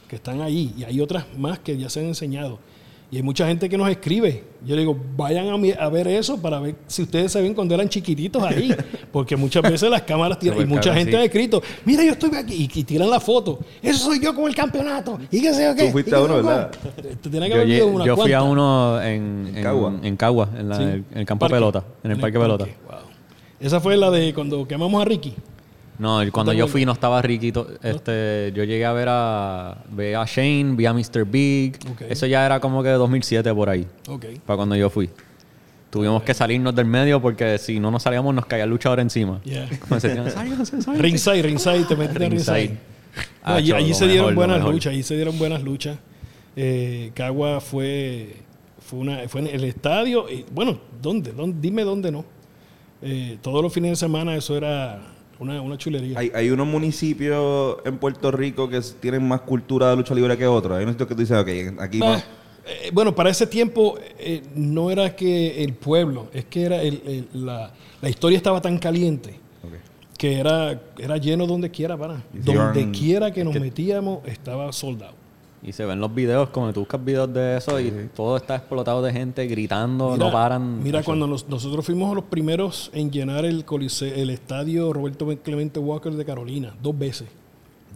que 0.08 0.16
están 0.16 0.40
ahí 0.42 0.74
y 0.76 0.84
hay 0.84 1.00
otras 1.00 1.24
más 1.38 1.58
que 1.60 1.76
ya 1.78 1.88
se 1.88 2.00
han 2.00 2.06
enseñado. 2.06 2.58
Y 3.14 3.18
hay 3.18 3.22
mucha 3.22 3.46
gente 3.46 3.68
que 3.68 3.78
nos 3.78 3.88
escribe. 3.88 4.42
Yo 4.66 4.74
le 4.74 4.80
digo, 4.80 4.98
vayan 5.16 5.46
a, 5.48 5.56
mi- 5.56 5.70
a 5.70 5.88
ver 5.88 6.08
eso 6.08 6.36
para 6.42 6.58
ver 6.58 6.74
si 6.88 7.02
ustedes 7.02 7.30
se 7.30 7.40
ven 7.40 7.54
cuando 7.54 7.72
eran 7.72 7.88
chiquititos 7.88 8.42
ahí. 8.42 8.74
Porque 9.12 9.36
muchas 9.36 9.62
veces 9.62 9.88
las 9.88 10.02
cámaras 10.02 10.36
tiran. 10.40 10.60
Y 10.60 10.64
mucha 10.64 10.92
gente 10.92 11.12
sí. 11.12 11.16
ha 11.18 11.22
escrito, 11.22 11.62
mira, 11.84 12.02
yo 12.02 12.10
estoy 12.10 12.34
aquí. 12.34 12.68
Y, 12.74 12.80
y 12.80 12.82
tiran 12.82 13.08
la 13.08 13.20
foto. 13.20 13.60
Eso 13.80 14.06
soy 14.06 14.18
yo 14.20 14.34
con 14.34 14.46
el 14.48 14.54
campeonato. 14.56 15.16
¿Y 15.30 15.40
qué 15.42 15.54
sé 15.54 15.62
yo 15.64 15.76
qué? 15.76 15.84
Tú 15.86 15.92
fuiste 15.92 16.10
¿Y 16.10 16.12
qué 16.12 16.18
a 16.18 16.22
uno, 16.24 16.36
yo 16.38 16.42
qué?". 16.42 16.48
¿verdad? 16.48 16.70
Te 17.22 17.30
tiene 17.30 17.46
que 17.48 17.54
Yo, 17.54 17.60
haber 17.62 17.82
una 17.84 18.04
yo 18.04 18.16
fui 18.16 18.32
a 18.32 18.42
uno 18.42 19.00
en, 19.00 19.52
en, 19.54 19.62
Cagua. 19.62 19.94
en 20.02 20.16
Cagua, 20.16 20.48
en, 20.58 20.68
la- 20.70 20.76
Sí. 20.76 20.82
en 20.82 21.06
el 21.14 21.24
campo 21.24 21.42
Parque. 21.44 21.54
pelota, 21.54 21.84
en 22.02 22.10
el 22.10 22.18
parque 22.18 22.38
pelota. 22.40 22.64
Wow. 22.64 22.96
Esa 23.60 23.78
fue 23.80 23.96
la 23.96 24.10
de 24.10 24.34
cuando 24.34 24.66
quemamos 24.66 25.00
a 25.00 25.04
Ricky. 25.04 25.34
No, 25.98 26.20
cuando 26.32 26.52
yo 26.52 26.66
fui 26.66 26.84
no 26.84 26.92
estaba 26.92 27.22
Ricky. 27.22 27.52
to- 27.52 27.68
Este, 27.82 28.52
yo 28.54 28.64
llegué 28.64 28.84
a 28.84 28.92
ver 28.92 29.08
a, 29.08 29.70
a 29.72 30.24
Shane, 30.26 30.74
vi 30.74 30.86
a 30.86 30.92
Mr. 30.92 31.24
Big. 31.24 31.78
Eso 32.08 32.26
ya 32.26 32.44
era 32.44 32.58
como 32.60 32.82
que 32.82 32.88
2007 32.90 33.54
por 33.54 33.68
ahí, 33.70 33.86
Ok. 34.08 34.26
para 34.44 34.56
cuando 34.56 34.74
yo 34.76 34.90
fui. 34.90 35.08
Tuvimos 35.90 36.24
que 36.24 36.34
salirnos 36.34 36.74
del 36.74 36.86
medio 36.86 37.22
porque 37.22 37.56
si 37.58 37.78
no 37.78 37.90
nos 37.92 38.02
salíamos 38.02 38.34
nos 38.34 38.46
caía 38.46 38.64
el 38.64 38.70
luchador 38.70 38.98
encima. 38.98 39.40
Yeah. 39.44 39.68
Como 39.88 40.00
se 40.00 40.08
decían, 40.08 40.28
"Sálganse, 40.28 40.82
sálganse". 40.82 41.02
Ringside, 41.02 41.42
Ringside, 41.42 41.84
te 41.84 41.94
metiste 41.94 42.28
Ringside. 42.28 42.78
No, 43.46 43.52
allí 43.54 43.94
se 43.94 44.08
dieron 44.08 44.34
buenas 44.34 44.60
luchas, 44.64 44.92
allí 44.92 45.04
se 45.04 45.14
dieron 45.14 45.38
buenas 45.38 45.62
luchas. 45.62 45.96
Eh, 46.56 47.12
Cagua 47.14 47.60
fue, 47.60 48.34
fue, 48.80 48.98
una, 48.98 49.28
fue 49.28 49.42
en 49.42 49.46
el 49.46 49.62
estadio. 49.62 50.28
y, 50.28 50.44
bueno, 50.50 50.80
¿dónde? 51.00 51.30
¿Dónde? 51.30 51.58
Dime 51.60 51.84
dónde 51.84 52.10
no. 52.10 52.24
Eh, 53.00 53.38
todos 53.40 53.62
los 53.62 53.72
fines 53.72 53.90
de 53.92 53.96
semana 53.96 54.34
eso 54.34 54.56
era 54.56 55.00
una, 55.44 55.60
una 55.62 55.78
chulería. 55.78 56.18
Hay, 56.18 56.30
hay 56.34 56.50
unos 56.50 56.66
municipios 56.66 57.76
en 57.84 57.98
Puerto 57.98 58.30
Rico 58.30 58.68
que 58.68 58.80
tienen 59.00 59.26
más 59.26 59.42
cultura 59.42 59.90
de 59.90 59.96
lucha 59.96 60.14
libre 60.14 60.36
que 60.36 60.46
otros. 60.46 60.76
Hay 60.76 60.84
unos 60.84 60.96
que 60.96 61.06
tú 61.06 61.14
dices, 61.16 61.36
ok, 61.38 61.80
aquí 61.80 62.00
Ah, 62.02 62.06
más... 62.06 62.24
eh, 62.66 62.90
bueno, 62.92 63.14
para 63.14 63.30
ese 63.30 63.46
tiempo 63.46 63.96
eh, 64.18 64.42
no 64.54 64.90
era 64.90 65.14
que 65.14 65.62
el 65.62 65.74
pueblo, 65.74 66.28
es 66.32 66.44
que 66.46 66.62
era 66.62 66.82
el- 66.82 67.02
el- 67.32 67.46
la, 67.46 67.72
la 68.00 68.08
historia 68.08 68.36
estaba 68.36 68.60
tan 68.60 68.78
caliente 68.78 69.40
que 70.16 70.38
era, 70.38 70.80
era 70.96 71.16
lleno 71.18 71.46
donde 71.46 71.70
quiera, 71.70 71.96
para. 71.98 72.22
Donde 72.32 72.90
quiera 72.92 73.32
que 73.32 73.42
nos 73.44 73.54
metíamos 73.56 74.20
estaba 74.26 74.72
soldado. 74.72 75.14
Y 75.66 75.72
se 75.72 75.86
ven 75.86 75.98
los 75.98 76.14
videos, 76.14 76.50
como 76.50 76.72
tú 76.74 76.80
buscas 76.80 77.02
videos 77.02 77.32
de 77.32 77.56
eso 77.56 77.80
y 77.80 77.90
todo 78.14 78.36
está 78.36 78.56
explotado 78.56 79.00
de 79.00 79.12
gente 79.12 79.46
gritando, 79.46 80.14
no 80.16 80.30
paran. 80.30 80.82
Mira, 80.82 81.02
cuando 81.02 81.26
nos- 81.26 81.48
nosotros 81.48 81.86
fuimos 81.86 82.14
los 82.14 82.24
primeros 82.24 82.90
en 82.92 83.10
llenar 83.10 83.46
el 83.46 83.64
coliseo, 83.64 84.14
el 84.14 84.28
estadio 84.30 84.92
Roberto 84.92 85.26
Clemente 85.42 85.80
Walker 85.80 86.12
de 86.12 86.24
Carolina, 86.24 86.74
dos 86.82 86.98
veces. 86.98 87.28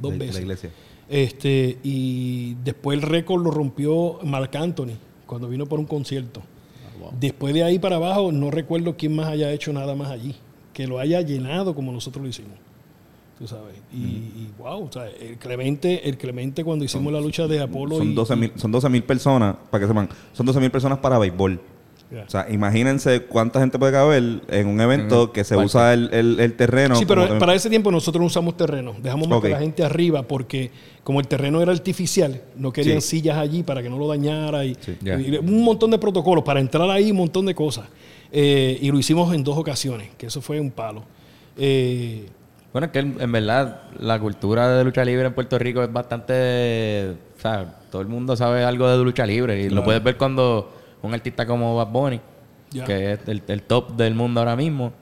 Dos 0.01 0.13
de- 0.13 0.19
de 0.19 0.25
veces. 0.27 0.35
la 0.37 0.41
iglesia. 0.41 0.71
Este, 1.11 1.79
y 1.83 2.55
después 2.65 2.99
el 2.99 3.03
récord 3.03 3.43
lo 3.43 3.51
rompió 3.51 4.19
Marc 4.25 4.55
Anthony 4.57 4.95
cuando 5.27 5.49
vino 5.49 5.67
por 5.67 5.79
un 5.79 5.87
concierto. 5.87 6.41
Ah, 6.41 7.11
Después 7.21 7.53
de 7.55 7.65
ahí 7.65 7.79
para 7.79 7.97
abajo, 7.97 8.33
no 8.33 8.51
recuerdo 8.51 8.97
quién 8.97 9.15
más 9.15 9.29
haya 9.29 9.53
hecho 9.53 9.73
nada 9.73 9.95
más 9.95 10.11
allí. 10.11 10.35
Que 10.73 10.87
lo 10.87 10.99
haya 10.99 11.21
llenado 11.23 11.75
como 11.75 11.93
nosotros 11.93 12.23
lo 12.23 12.29
hicimos. 12.29 12.53
Tú 13.39 13.47
sabes. 13.47 13.75
Y, 13.93 13.97
y 13.99 14.51
wow, 14.59 14.85
o 14.89 14.93
sea, 14.93 15.07
el 15.09 15.37
Clemente, 15.39 16.09
el 16.09 16.19
Clemente 16.19 16.65
cuando 16.65 16.85
hicimos 16.85 17.13
la 17.13 17.21
lucha 17.21 17.47
de 17.47 17.61
Apolo 17.61 17.99
Son 17.99 18.11
y, 18.11 18.15
12 18.15 18.37
mil 18.37 18.53
son 18.57 18.73
12 18.73 18.89
mil 18.89 19.03
personas, 19.05 19.55
para 19.71 19.83
que 19.83 19.89
sepan, 19.89 20.09
son 20.33 20.45
12 20.47 20.59
mil 20.61 20.71
personas 20.71 20.99
para 20.99 21.19
béisbol. 21.19 21.61
O 22.27 22.31
sea, 22.31 22.47
imagínense 22.51 23.25
cuánta 23.25 23.61
gente 23.61 23.79
puede 23.79 23.93
caber 23.93 24.41
en 24.49 24.67
un 24.67 24.81
evento 24.81 25.31
que 25.31 25.45
se 25.45 25.55
parque. 25.55 25.67
usa 25.67 25.93
el, 25.93 26.09
el- 26.15 26.41
el 26.41 26.55
terreno. 26.57 26.97
Sí, 26.97 27.05
pero 27.07 27.39
para 27.39 27.55
ese 27.55 27.69
tiempo 27.69 27.91
nosotros 27.91 28.19
no 28.21 28.27
usamos 28.29 28.57
terreno. 28.57 28.95
Dejamos 29.03 29.29
más 29.29 29.43
que 29.43 29.51
la 29.51 29.59
gente 29.59 29.85
arriba 29.85 30.23
porque 30.23 30.71
como 31.05 31.21
el 31.21 31.29
terreno 31.29 31.61
era 31.61 31.71
artificial, 31.71 32.41
no 32.57 32.73
querían 32.73 33.03
Sí. 33.03 33.19
sillas 33.19 33.37
allí 33.37 33.63
para 33.63 33.83
que 33.83 33.91
no 33.91 33.99
lo 33.99 34.09
dañara 34.09 34.65
y 34.65 34.75
un 35.43 35.63
montón 35.63 35.91
de 35.91 35.99
protocolos. 35.99 36.43
Para 36.45 36.61
entrar 36.61 36.89
ahí, 36.91 37.11
un 37.11 37.19
montón 37.19 37.45
de 37.45 37.55
cosas. 37.55 37.87
Eh, 38.33 38.79
y 38.81 38.91
lo 38.91 38.99
hicimos 38.99 39.33
en 39.35 39.45
dos 39.45 39.59
ocasiones, 39.59 40.09
que 40.17 40.27
eso 40.29 40.41
fue 40.41 40.59
un 40.59 40.71
palo. 40.71 41.03
Eh, 41.59 42.27
Bueno, 42.73 42.87
es 42.87 42.93
que 42.93 42.99
en, 42.99 43.33
verdad 43.33 43.83
la 43.99 44.19
cultura 44.19 44.69
de 44.69 44.85
lucha 44.85 45.05
libre 45.05 45.27
en 45.27 45.33
Puerto 45.33 45.59
Rico 45.59 45.83
es 45.83 45.93
bastante... 45.93 47.15
O 47.37 47.41
sea, 47.41 47.75
todo 47.91 48.03
el 48.03 48.09
mundo 48.09 48.37
sabe 48.37 48.65
algo 48.65 48.89
de 48.89 49.03
lucha 49.03 49.25
libre 49.25 49.63
y 49.63 49.71
lo 49.71 49.85
puedes 49.85 50.03
ver 50.03 50.17
cuando 50.17 50.71
un 51.03 51.15
artista 51.15 51.47
como 51.47 51.77
Bad 51.77 51.89
Bunny, 51.89 52.21
que 52.85 53.13
es 53.13 53.21
el, 53.27 53.43
el 53.47 53.63
top 53.63 53.97
del 53.97 54.15
mundo 54.15 54.41
ahora 54.41 54.57
mismo, 54.57 54.93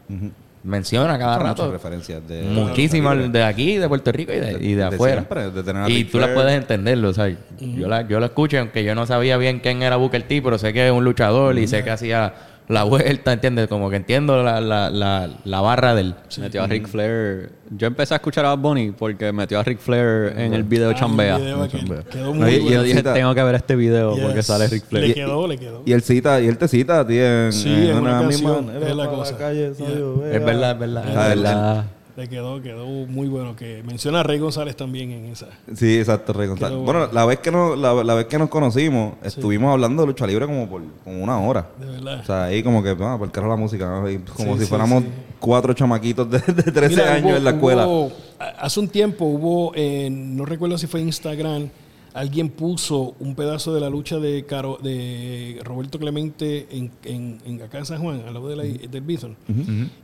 menciona 0.67 1.19
cada 1.19 1.35
Son 1.35 1.43
muchas 1.45 1.59
rato 1.59 1.73
referencias 1.73 2.29
de 2.29 2.43
muchísimas 2.43 3.33
de 3.33 3.43
aquí, 3.43 3.77
de 3.77 3.89
Puerto 3.89 4.13
Rico 4.13 4.33
y 4.33 4.41
de, 4.41 4.53
y 4.61 4.71
de 4.71 4.77
de 4.77 4.85
afuera. 4.85 5.25
siempre, 5.27 5.51
de 5.51 5.93
y 5.93 6.05
tú 6.05 6.19
las 6.19 6.31
puedes 6.31 6.53
entenderlo, 6.53 7.09
o 7.09 7.15
sea, 7.15 7.29
yo, 7.59 7.89
la, 7.89 8.07
yo 8.07 8.19
lo 8.19 8.27
escuché, 8.27 8.59
aunque 8.59 8.83
yo 8.85 8.95
no 8.95 9.07
sabía 9.07 9.37
bien 9.37 9.61
quién 9.61 9.83
era 9.83 9.97
Booker 9.97 10.23
T, 10.25 10.43
pero 10.43 10.59
sé 10.59 10.73
que 10.73 10.87
es 10.87 10.93
un 10.93 11.05
luchador 11.05 11.57
y 11.59 11.67
sé 11.67 11.85
que 11.85 11.91
hacía 11.91 12.35
la 12.69 12.83
vuelta, 12.85 13.33
¿entiendes? 13.33 13.69
Como 13.69 13.89
que 13.91 13.97
entiendo 13.97 14.43
la, 14.43 14.61
la, 14.61 14.91
la, 14.91 15.31
la 15.45 15.61
barra 15.61 15.95
del... 15.95 16.15
Metió 16.39 16.63
a 16.65 16.67
Ric 16.67 16.89
Flair. 16.89 17.51
Yo 17.71 17.87
empecé 17.87 18.15
a 18.15 18.17
escuchar 18.17 18.45
a 18.45 18.49
Bad 18.51 18.59
Bunny 18.59 18.91
porque 18.93 19.33
metió 19.33 19.59
a 19.59 19.63
Ric 19.63 19.79
Flair 19.79 20.35
en 20.37 20.53
el 20.55 20.63
video 20.65 20.91
ah, 20.91 20.95
Chambea. 20.95 21.37
el 21.37 21.43
video 21.43 22.05
Quedó 22.11 22.35
muy 22.35 22.45
Oye, 22.45 22.59
Y 22.59 22.71
yo 22.71 22.83
dije, 22.83 23.03
tengo 23.03 23.35
que 23.35 23.43
ver 23.43 23.55
este 23.57 23.77
video 23.77 24.15
Yes. 24.15 24.25
porque 24.25 24.43
sale 24.43 24.67
Ric 24.69 24.85
Flair. 24.85 25.09
Le 25.09 25.15
quedó, 25.15 25.47
le 25.47 25.59
quedó. 25.59 25.83
Y 25.85 25.93
él 25.93 26.03
cita, 26.03 26.41
y 26.41 26.47
él 26.49 26.59
te 26.59 26.69
cita 26.69 27.01
a 27.01 27.07
ti 27.07 27.19
en, 27.19 27.53
Sí, 27.53 27.69
en 27.89 27.99
una 27.99 28.21
canción, 28.21 28.67
manera 28.67 28.89
es 28.89 28.97
la 28.97 29.09
cosa. 29.09 29.37
calle, 29.37 29.73
Yeah. 29.77 30.37
Es 30.37 30.45
verdad, 30.45 30.71
es 30.73 30.79
verdad. 30.79 31.33
Él- 31.33 31.43
¿Verdad? 31.43 31.85
Le 32.17 32.29
quedó, 32.29 32.63
quedó 32.63 32.87
muy 32.87 33.29
bueno. 33.29 33.55
Que 33.55 33.83
menciona 33.83 34.21
a 34.21 34.23
Rey 34.23 34.39
González 34.39 34.75
también 34.75 35.11
en 35.11 35.27
esa. 35.27 35.49
Sí, 35.75 35.99
exacto, 35.99 36.33
Rey 36.33 36.49
González. 36.49 36.79
Bueno, 36.79 37.01
bueno. 37.01 37.13
la 37.13 37.27
vez 37.27 37.41
que 37.41 37.51
nos, 37.51 37.79
la, 37.79 37.93
la 38.03 38.15
vez 38.15 38.27
que 38.27 38.39
nos 38.39 38.49
conocimos, 38.49 39.15
estuvimos 39.23 39.71
hablando 39.73 40.03
de 40.03 40.09
lucha 40.09 40.27
libre 40.27 40.47
como 40.47 40.67
por 40.69 40.83
como 41.05 41.23
una 41.23 41.39
hora. 41.39 41.71
De 41.79 41.87
verdad. 41.87 42.21
O 42.21 42.25
sea, 42.25 42.45
ahí 42.45 42.63
como 42.63 42.83
que, 42.83 42.97
ah, 42.99 43.17
por 43.19 43.31
carro 43.31 43.49
la 43.49 43.57
música, 43.57 43.87
como 44.35 44.55
Sí, 44.55 44.59
si 44.59 44.59
sí, 44.61 44.67
fuéramos 44.67 45.05
cuatro 45.39 45.75
chamaquitos 45.75 46.31
de, 46.31 46.39
de 46.39 46.73
13 46.73 46.89
Mira, 46.89 47.13
años 47.15 47.31
hubo- 47.33 47.37
en 47.37 47.45
la 47.45 47.51
escuela. 47.51 47.87
hubo- 47.87 48.13
hace 48.59 48.81
un 48.81 48.89
tiempo 48.89 49.27
hubo, 49.27 49.73
en- 49.75 50.37
no 50.37 50.47
recuerdo 50.47 50.79
si 50.79 50.87
fue 50.87 51.03
Instagram, 51.03 51.69
alguien 52.15 52.49
puso 52.49 53.15
un 53.21 53.35
pedazo 53.35 53.75
de 53.75 53.81
la 53.83 53.91
lucha 53.91 54.17
de 54.19 54.47
Caro, 54.47 54.79
de 54.83 55.61
Roberto 55.65 55.99
Clemente 55.99 56.67
en, 56.71 56.91
en- 57.05 57.39
en 57.45 57.61
acá 57.63 57.77
en 57.77 57.85
San 57.85 58.01
Juan, 58.01 58.23
al 58.27 58.33
lado 58.33 58.49
de 58.49 58.57
la- 58.57 58.63
del 58.65 59.03
Bison. 59.03 59.37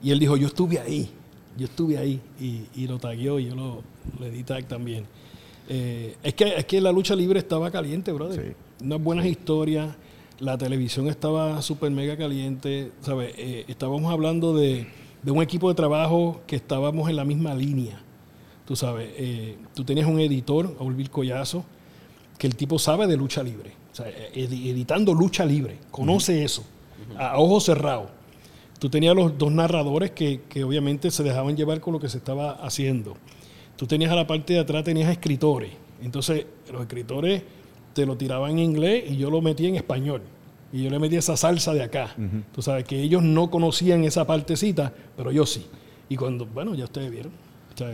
Y 0.03 0.11
él 0.11 0.19
dijo, 0.19 0.37
yo 0.37 0.49
estuve 0.49 0.79
ahí, 0.79 1.11
yo 1.57 1.67
estuve 1.67 1.99
ahí. 1.99 2.21
Y, 2.41 2.63
y 2.75 2.87
lo 2.87 2.99
tagueó 2.99 3.39
y 3.39 3.47
yo 3.47 3.55
lo, 3.55 3.83
le 4.21 4.31
di 4.31 4.43
tag 4.43 4.67
también. 4.67 5.05
Eh, 5.69 6.17
es, 6.23 6.35
que, 6.35 6.57
es 6.57 6.65
que 6.65 6.81
la 6.81 6.93
lucha 6.93 7.15
libre 7.15 7.39
estaba 7.39 7.71
caliente, 7.71 8.13
brother. 8.13 8.57
Unas 8.83 9.03
buenas 9.03 9.27
historias. 9.27 9.95
La 10.41 10.59
televisión 10.59 11.09
estaba 11.09 11.61
súper 11.63 11.91
mega 11.91 12.17
caliente. 12.17 12.91
¿sabes? 13.01 13.35
Eh, 13.39 13.65
estábamos 13.69 14.13
hablando 14.13 14.55
de, 14.55 14.87
de 15.23 15.31
un 15.31 15.43
equipo 15.43 15.69
de 15.69 15.75
trabajo 15.75 16.41
que 16.47 16.57
estábamos 16.57 17.09
en 17.09 17.17
la 17.17 17.25
misma 17.25 17.55
línea. 17.55 18.01
Tú 18.67 18.77
sabes, 18.77 19.11
eh, 19.17 19.57
tú 19.75 19.85
tenías 19.85 20.07
un 20.07 20.19
editor, 20.21 20.77
Olvil 20.79 21.11
Collazo, 21.11 21.65
que 22.39 22.47
el 22.47 22.55
tipo 22.57 22.79
sabe 22.79 23.07
de 23.07 23.17
lucha 23.17 23.43
libre. 23.43 23.73
O 23.93 23.95
sea, 23.95 24.07
edi- 24.35 24.71
editando 24.71 25.13
lucha 25.15 25.45
libre. 25.45 25.79
Conoce 25.91 26.43
eso. 26.45 26.65
A 27.19 27.39
ojos 27.39 27.65
cerrados. 27.65 28.09
Tú 28.83 28.91
tenías 28.91 29.15
los 29.15 29.39
dos 29.39 29.53
narradores 29.53 30.11
que, 30.11 30.41
que 30.49 30.65
obviamente 30.65 31.13
se 31.13 31.23
dejaban 31.23 31.57
llevar 31.57 31.81
con 31.81 31.93
lo 31.93 32.01
que 32.01 32.09
se 32.09 32.19
estaba 32.19 32.55
haciendo. 32.55 33.17
Tú 33.77 33.87
tenías 33.87 34.11
a 34.11 34.17
la 34.17 34.27
parte 34.27 34.55
de 34.55 34.59
atrás, 34.59 34.83
tenías 34.83 35.09
escritores. 35.09 35.71
Entonces, 36.03 36.47
los 36.73 36.81
escritores 36.83 37.45
te 37.93 38.05
lo 38.07 38.17
tiraban 38.17 38.51
en 38.53 38.59
inglés 38.59 39.05
y 39.09 39.19
yo 39.19 39.31
lo 39.31 39.41
metía 39.41 39.69
en 39.69 39.77
español. 39.77 40.23
Y 40.73 40.83
yo 40.83 40.91
le 40.91 40.99
metía 40.99 41.21
esa 41.21 41.37
salsa 41.37 41.73
de 41.75 41.85
acá. 41.85 42.17
Tú 42.53 42.61
sabes 42.61 42.83
que 42.85 43.01
ellos 43.01 43.23
no 43.23 43.51
conocían 43.53 44.03
esa 44.03 44.27
partecita, 44.27 44.93
pero 45.17 45.31
yo 45.31 45.47
sí. 45.47 45.65
Y 46.09 46.17
cuando, 46.17 46.45
bueno, 46.47 46.75
ya 46.75 46.83
ustedes 46.87 47.09
vieron. 47.13 47.31
O 47.73 47.79
sea, 47.79 47.89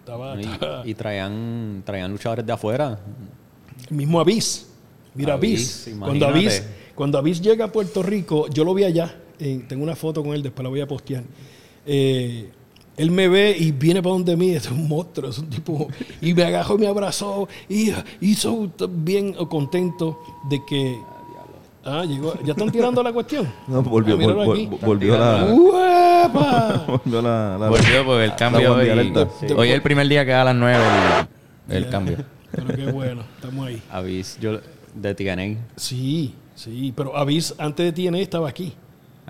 estaba, 0.00 0.38
estaba- 0.38 0.82
Y, 0.86 0.90
y 0.90 0.94
traían, 0.94 1.82
traían 1.86 2.10
luchadores 2.12 2.44
de 2.44 2.52
afuera. 2.52 3.00
el 3.88 3.96
mismo 3.96 4.20
Avis. 4.20 4.68
Mira, 5.14 5.32
Avis, 5.34 5.86
Avis. 5.86 5.98
Cuando. 5.98 6.26
Avis, 6.26 6.62
cuando 6.94 7.16
Avis 7.16 7.40
llega 7.40 7.64
a 7.64 7.72
Puerto 7.72 8.02
Rico, 8.02 8.46
yo 8.50 8.62
lo 8.64 8.74
vi 8.74 8.84
allá. 8.84 9.14
Eh, 9.40 9.64
tengo 9.68 9.82
una 9.82 9.96
foto 9.96 10.22
con 10.22 10.34
él, 10.34 10.42
después 10.42 10.62
la 10.64 10.70
voy 10.70 10.80
a 10.80 10.86
postear. 10.86 11.22
Eh, 11.86 12.50
él 12.96 13.10
me 13.12 13.28
ve 13.28 13.56
y 13.58 13.70
viene 13.72 14.02
para 14.02 14.12
donde 14.14 14.36
mí, 14.36 14.50
es 14.54 14.70
un 14.70 14.88
monstruo, 14.88 15.30
es 15.30 15.38
un 15.38 15.48
tipo. 15.48 15.88
Y 16.20 16.34
me 16.34 16.44
agajó 16.44 16.74
y 16.76 16.78
me 16.78 16.86
abrazó 16.88 17.48
y 17.68 17.92
hizo 18.20 18.70
bien 18.90 19.34
contento 19.48 20.18
de 20.50 20.60
que. 20.68 20.98
Ah, 21.84 22.04
llegó. 22.04 22.34
¿Ya 22.44 22.52
están 22.52 22.70
tirando 22.70 23.02
la 23.02 23.12
cuestión? 23.12 23.48
No, 23.66 23.82
volvió, 23.82 24.14
Ah, 24.16 24.18
vol- 24.18 24.68
vol- 24.68 24.80
volvió 24.80 25.16
la... 25.16 25.44
¡Uepa! 25.54 26.84
volvió 27.04 27.22
la, 27.22 27.56
la- 27.56 27.68
Volvió 27.70 28.04
porque 28.04 28.24
el 28.24 28.34
cambio 28.34 28.74
hoy... 28.74 28.90
alerta. 28.90 29.28
Hoy 29.56 29.68
es 29.68 29.74
el 29.74 29.80
primer 29.82 30.06
día 30.06 30.22
que 30.24 30.32
da 30.32 30.42
a 30.42 30.44
las 30.46 30.54
9 30.56 30.84
el, 31.70 31.76
el 31.76 31.88
cambio. 31.88 32.18
Pero 32.50 32.66
qué 32.76 32.92
bueno, 32.92 33.22
estamos 33.36 33.66
ahí. 33.68 33.80
Avis 33.90 34.36
yo, 34.40 34.58
de 34.94 35.14
TNA. 35.14 35.60
Sí, 35.76 36.34
sí, 36.54 36.92
pero 36.94 37.16
Avis 37.16 37.54
antes 37.56 37.94
de 37.94 38.10
TNA 38.10 38.18
estaba 38.18 38.48
aquí. 38.50 38.74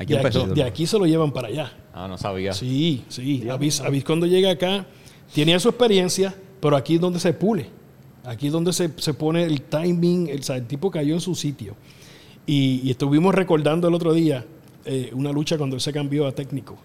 Aquí 0.01 0.13
de, 0.13 0.17
empezó. 0.21 0.45
aquí 0.45 0.55
de 0.55 0.63
aquí 0.63 0.87
se 0.87 0.99
lo 0.99 1.07
llevan 1.07 1.33
para 1.33 1.49
allá. 1.49 1.73
Ah, 1.93 2.07
no 2.09 2.17
sabía. 2.17 2.53
Sí, 2.53 3.05
sí. 3.09 3.49
Avis, 3.51 3.81
Avis 3.81 4.05
cuando 4.05 4.27
llega 4.27 4.51
acá 4.51 4.87
tenía 5.35 5.59
su 5.59 5.69
experiencia, 5.69 6.35
pero 6.61 6.77
aquí 6.77 6.95
es 6.95 7.01
donde 7.01 7.19
se 7.21 7.33
pule. 7.33 7.69
Aquí 8.25 8.47
es 8.47 8.53
donde 8.53 8.73
se, 8.73 8.91
se 8.97 9.15
pone 9.15 9.43
el 9.45 9.63
timing. 9.63 10.29
El, 10.29 10.41
o 10.41 10.43
sea, 10.43 10.57
el 10.57 10.67
tipo 10.67 10.91
cayó 10.91 11.15
en 11.15 11.21
su 11.21 11.35
sitio. 11.35 11.75
Y, 12.47 12.81
y 12.85 12.91
estuvimos 12.91 13.35
recordando 13.35 13.89
el 13.89 13.95
otro 13.95 14.13
día 14.15 14.45
eh, 14.85 15.11
una 15.15 15.33
lucha 15.33 15.59
cuando 15.59 15.77
él 15.77 15.81
se 15.83 15.93
cambió 15.93 16.27
a 16.27 16.33
técnico. 16.33 16.77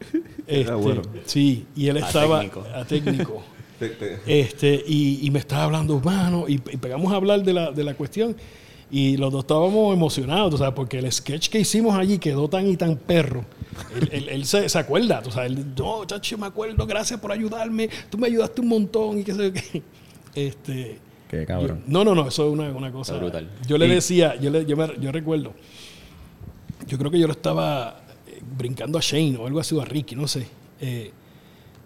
Este, 0.46 0.72
bueno. 0.74 1.02
Sí, 1.24 1.66
y 1.74 1.88
él 1.88 1.96
A 1.96 2.06
estaba 2.06 2.38
técnico. 2.38 2.64
a 2.72 2.84
técnico. 2.84 3.42
Te- 3.80 3.88
te- 3.90 4.20
Este, 4.26 4.84
y, 4.86 5.26
y 5.26 5.30
me 5.32 5.40
estaba 5.40 5.64
hablando, 5.64 5.98
mano, 6.00 6.44
y, 6.48 6.54
y 6.54 6.76
pegamos 6.76 7.12
a 7.12 7.16
hablar 7.16 7.42
de 7.42 7.52
la, 7.52 7.72
de 7.72 7.82
la 7.82 7.94
cuestión. 7.94 8.36
Y 8.90 9.16
los 9.16 9.32
dos 9.32 9.40
estábamos 9.44 9.92
emocionados, 9.92 10.50
tú 10.52 10.58
sabes, 10.58 10.74
porque 10.74 10.98
el 11.00 11.10
sketch 11.10 11.48
que 11.48 11.58
hicimos 11.58 11.96
allí 11.96 12.18
quedó 12.18 12.48
tan 12.48 12.66
y 12.68 12.76
tan 12.76 12.96
perro. 12.96 13.44
Él, 14.00 14.08
él- 14.12 14.28
él 14.28 14.46
se, 14.46 14.68
se 14.68 14.78
acuerda, 14.78 15.20
tú 15.22 15.30
sabes, 15.32 15.50
él, 15.52 15.74
no, 15.76 16.04
chacho, 16.04 16.38
me 16.38 16.46
acuerdo, 16.46 16.86
gracias 16.86 17.18
por 17.20 17.32
ayudarme, 17.32 17.90
tú 18.10 18.16
me 18.16 18.28
ayudaste 18.28 18.60
un 18.60 18.68
montón 18.68 19.18
y 19.18 19.24
qué 19.24 19.34
sé 19.34 19.42
yo 19.44 19.52
qué. 19.52 19.82
Este, 20.36 20.98
Qué 21.28 21.44
cabrón. 21.46 21.78
yo- 21.86 21.92
no, 21.92 22.04
no, 22.04 22.14
no, 22.14 22.28
eso 22.28 22.46
es 22.46 22.52
una, 22.52 22.70
una 22.70 22.92
cosa. 22.92 23.14
Está 23.14 23.24
brutal. 23.24 23.50
Yo 23.66 23.76
le 23.78 23.88
decía, 23.88 24.36
yo, 24.36 24.50
le- 24.50 24.64
yo, 24.66 24.76
me- 24.76 24.92
yo 25.00 25.10
recuerdo, 25.10 25.52
yo 26.86 26.96
creo 26.98 27.10
que 27.10 27.18
yo 27.18 27.26
lo 27.26 27.32
estaba 27.32 28.02
eh, 28.28 28.40
brincando 28.56 28.98
a 28.98 29.00
Shane 29.02 29.36
o 29.38 29.46
algo 29.46 29.58
así, 29.60 29.74
o 29.74 29.80
a 29.80 29.84
Ricky, 29.84 30.14
no 30.14 30.28
sé. 30.28 30.46
Eh, 30.80 31.10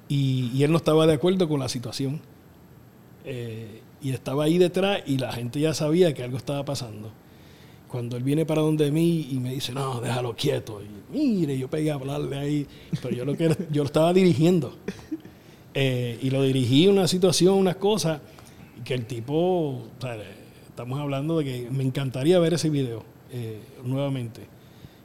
y, 0.08 0.50
y 0.54 0.64
él 0.64 0.70
no 0.72 0.76
estaba 0.76 1.06
de 1.06 1.14
acuerdo 1.14 1.48
con 1.48 1.60
la 1.60 1.68
situación. 1.68 2.20
Eh, 3.24 3.80
y 4.02 4.10
estaba 4.10 4.44
ahí 4.44 4.58
detrás 4.58 5.02
y 5.06 5.18
la 5.18 5.32
gente 5.32 5.60
ya 5.60 5.74
sabía 5.74 6.14
que 6.14 6.22
algo 6.22 6.36
estaba 6.36 6.64
pasando. 6.64 7.10
Cuando 7.88 8.16
él 8.16 8.22
viene 8.22 8.46
para 8.46 8.62
donde 8.62 8.90
mí 8.92 9.28
y 9.30 9.40
me 9.40 9.52
dice, 9.52 9.72
no, 9.72 10.00
déjalo 10.00 10.36
quieto. 10.36 10.80
Y 10.80 11.12
mire, 11.12 11.58
yo 11.58 11.68
pegué 11.68 11.90
a 11.90 11.94
hablarle 11.94 12.38
ahí, 12.38 12.66
pero 13.02 13.14
yo 13.14 13.24
lo, 13.24 13.36
que, 13.36 13.48
yo 13.70 13.82
lo 13.82 13.86
estaba 13.86 14.12
dirigiendo. 14.12 14.76
Eh, 15.74 16.18
y 16.22 16.30
lo 16.30 16.42
dirigí 16.42 16.88
una 16.88 17.08
situación, 17.08 17.54
unas 17.54 17.76
cosas, 17.76 18.20
que 18.84 18.94
el 18.94 19.06
tipo, 19.06 19.34
o 19.34 19.88
sea, 20.00 20.16
estamos 20.68 20.98
hablando 21.00 21.38
de 21.38 21.44
que 21.44 21.70
me 21.70 21.84
encantaría 21.84 22.38
ver 22.38 22.54
ese 22.54 22.70
video 22.70 23.04
eh, 23.32 23.60
nuevamente. 23.84 24.42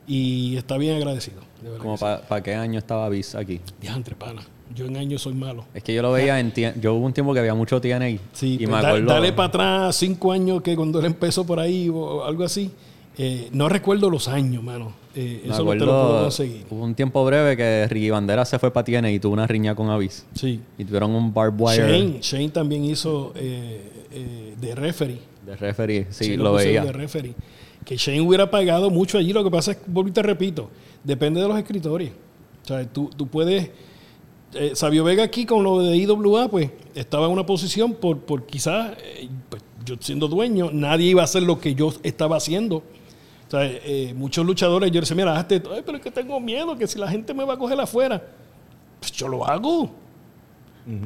Y 0.08 0.56
está 0.56 0.78
bien 0.78 0.96
agradecido, 0.96 1.42
de 1.62 1.78
sí. 1.78 2.06
para 2.30 2.44
qué 2.44 2.54
año 2.54 2.78
estaba 2.78 3.08
Avis 3.08 3.34
aquí. 3.34 3.60
Diantre, 3.82 4.16
pana. 4.16 4.44
Yo 4.74 4.86
en 4.86 4.98
años 4.98 5.22
soy 5.22 5.34
malo. 5.34 5.66
Es 5.74 5.84
que 5.84 5.94
yo 5.94 6.02
lo 6.02 6.12
veía 6.12 6.40
en. 6.40 6.52
Yo 6.82 6.96
hubo 6.96 7.06
un 7.06 7.14
tiempo 7.14 7.34
que 7.34 7.40
había 7.40 7.54
mucho 7.54 7.80
TNA. 7.80 8.18
Sí, 8.34 8.56
y 8.56 8.58
pues, 8.58 8.68
me 8.70 8.82
da- 8.82 8.88
acuerdo. 8.90 9.08
dale 9.08 9.32
para 9.34 9.48
atrás 9.48 9.96
cinco 9.96 10.32
años 10.32 10.62
que 10.62 10.76
cuando 10.76 11.00
él 11.00 11.06
empezó 11.06 11.46
por 11.46 11.60
ahí 11.60 11.90
o 11.90 12.24
algo 12.24 12.44
así. 12.44 12.72
Eh, 13.18 13.48
no 13.54 13.70
recuerdo 13.70 14.10
los 14.10 14.28
años, 14.28 14.62
mano. 14.62 14.92
Eh, 15.16 15.44
me 15.46 15.54
eso 15.54 15.64
no 15.64 15.72
te 15.72 15.78
lo 15.78 15.86
puedo 15.86 16.22
conseguir. 16.24 16.66
Hubo 16.70 16.84
un 16.84 16.96
tiempo 16.96 17.24
breve 17.24 17.56
que 17.56 17.88
Ricky 17.90 18.10
Bandera 18.10 18.44
se 18.44 18.60
fue 18.60 18.72
para 18.72 18.84
TNA 18.84 19.12
y 19.12 19.20
tuvo 19.20 19.32
una 19.34 19.48
riña 19.48 19.74
con 19.74 19.90
Avis. 19.90 20.26
Sí. 20.34 20.60
Y 20.78 20.84
tuvieron 20.84 21.12
un 21.16 21.34
barbed 21.34 21.58
wire 21.58 21.88
Shane, 21.88 22.20
Shane 22.22 22.50
también 22.50 22.84
hizo 22.84 23.32
eh, 23.38 23.82
eh, 24.12 24.56
de 24.60 24.76
referee. 24.76 25.20
de 25.46 25.56
referee. 25.56 26.08
Sí, 26.10 26.26
Sí, 26.26 26.36
lo 26.38 26.52
veía. 26.54 26.84
De 26.84 26.92
referee. 26.92 27.34
Que 27.86 27.96
Shane 27.96 28.20
hubiera 28.20 28.52
pagado 28.52 28.90
mucho 28.90 29.18
allí. 29.18 29.32
Lo 29.32 29.44
que 29.46 29.52
pasa 29.52 29.72
es, 29.72 29.78
vuelvo 29.88 30.10
y 30.10 30.12
te 30.12 30.22
repito, 30.22 30.70
depende 31.02 31.40
de 31.40 31.48
los 31.48 31.58
escritores. 31.58 32.12
O 32.64 32.68
sea, 32.68 32.84
tú, 32.86 33.10
tú 33.16 33.28
puedes... 33.28 33.70
eh, 34.56 34.72
Sabio 34.76 35.04
Vega 35.04 35.24
aquí 35.24 35.46
con 35.46 35.64
lo 35.64 35.80
de 35.82 35.96
IWA, 35.98 36.48
pues 36.50 36.70
estaba 36.96 37.26
en 37.28 37.32
una 37.34 37.46
posición 37.46 37.94
por, 37.94 38.20
por 38.20 38.46
quizás, 38.46 38.94
eh, 39.04 39.28
pues, 39.50 39.62
yo 39.86 39.96
siendo 40.00 40.28
dueño, 40.28 40.70
nadie 40.74 41.08
iba 41.10 41.22
a 41.22 41.26
hacer 41.26 41.44
lo 41.44 41.60
que 41.60 41.76
yo 41.76 41.94
estaba 42.04 42.38
haciendo. 42.38 42.78
O 42.78 43.52
sea, 43.52 43.60
eh, 43.64 44.14
muchos 44.16 44.46
luchadores, 44.46 44.92
yo 44.92 45.00
decía, 45.02 45.16
mira, 45.16 45.38
hazte. 45.38 45.62
Ay, 45.72 45.84
pero 45.86 45.98
es 45.98 46.04
que 46.04 46.10
tengo 46.12 46.40
miedo, 46.40 46.76
que 46.78 46.88
si 46.88 46.98
la 46.98 47.08
gente 47.08 47.34
me 47.34 47.44
va 47.46 47.54
a 47.54 47.58
coger 47.58 47.80
afuera, 47.80 48.22
pues 49.00 49.12
yo 49.12 49.28
lo 49.28 49.46
hago. 49.46 49.92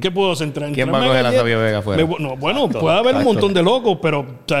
¿Qué 0.00 0.10
puedo 0.10 0.32
hacer? 0.32 0.46
Entrar- 0.48 0.72
¿Quién 0.72 0.92
va 0.92 1.02
a 1.02 1.06
coger 1.06 1.26
a? 1.26 1.32
Sabio 1.32 1.58
Vega 1.60 1.78
afuera? 1.78 2.06
Me- 2.06 2.16
no, 2.18 2.36
bueno, 2.36 2.68
puede 2.68 2.98
haber 2.98 3.16
un 3.16 3.24
montón 3.24 3.54
de 3.54 3.62
locos, 3.62 3.98
pero... 4.00 4.20
o 4.20 4.26
sea, 4.46 4.58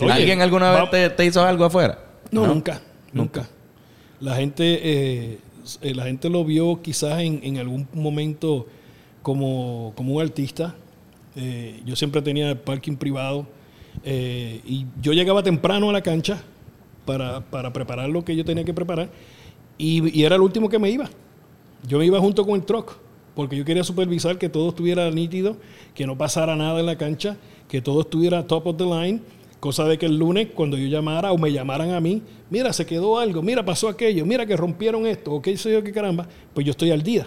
oye, 0.00 0.12
¿Alguien 0.12 0.40
alguna 0.42 0.70
va- 0.70 0.80
vez 0.82 0.90
te, 0.90 1.10
te 1.10 1.24
hizo 1.26 1.42
algo 1.44 1.64
afuera? 1.66 1.98
no, 2.30 2.46
nunca, 2.46 2.80
nunca. 3.12 3.48
La 4.20 4.36
gente, 4.36 4.80
eh, 4.82 5.38
la 5.82 6.04
gente 6.04 6.28
lo 6.28 6.44
vio 6.44 6.82
quizás 6.82 7.20
en, 7.20 7.58
algún 7.58 7.88
momento 7.94 8.66
como, 9.22 9.92
como 9.96 10.14
un 10.14 10.22
artista. 10.22 10.74
Eh, 11.36 11.80
yo 11.84 11.96
siempre 11.96 12.22
tenía 12.22 12.64
parking 12.64 12.96
privado 12.96 13.46
eh, 14.04 14.60
y 14.64 14.86
yo 15.00 15.12
llegaba 15.12 15.42
temprano 15.42 15.90
a 15.90 15.92
la 15.92 16.02
cancha 16.02 16.42
para, 17.04 17.40
para 17.40 17.72
preparar 17.72 18.08
lo 18.08 18.24
que 18.24 18.36
yo 18.36 18.44
tenía 18.44 18.64
que 18.64 18.74
preparar 18.74 19.10
y, 19.78 20.16
y 20.16 20.24
era 20.24 20.36
el 20.36 20.42
último 20.42 20.68
que 20.68 20.78
me 20.78 20.90
iba. 20.90 21.10
Yo 21.86 21.98
me 21.98 22.06
iba 22.06 22.18
junto 22.20 22.44
con 22.44 22.54
el 22.54 22.64
truck 22.64 22.96
porque 23.34 23.56
yo 23.56 23.64
quería 23.64 23.84
supervisar 23.84 24.38
que 24.38 24.48
todo 24.48 24.68
estuviera 24.68 25.10
nítido, 25.10 25.56
que 25.94 26.06
no 26.06 26.16
pasara 26.16 26.56
nada 26.56 26.80
en 26.80 26.86
la 26.86 26.96
cancha, 26.96 27.36
que 27.68 27.80
todo 27.80 28.02
estuviera 28.02 28.46
top 28.46 28.66
of 28.68 28.76
the 28.76 28.84
line, 28.84 29.20
cosa 29.64 29.84
de 29.86 29.96
que 29.98 30.04
el 30.06 30.16
lunes 30.18 30.48
cuando 30.54 30.76
yo 30.76 30.86
llamara 30.86 31.32
o 31.32 31.38
me 31.38 31.50
llamaran 31.50 31.90
a 31.92 32.00
mí, 32.00 32.20
mira, 32.50 32.72
se 32.72 32.84
quedó 32.84 33.18
algo, 33.18 33.40
mira, 33.42 33.64
pasó 33.64 33.88
aquello, 33.88 34.26
mira 34.26 34.44
que 34.44 34.56
rompieron 34.56 35.06
esto, 35.06 35.32
o 35.32 35.40
qué 35.42 35.56
sé 35.56 35.72
yo, 35.72 35.82
qué 35.82 35.90
caramba, 35.90 36.28
pues 36.52 36.66
yo 36.66 36.70
estoy 36.72 36.90
al 36.90 37.02
día. 37.02 37.26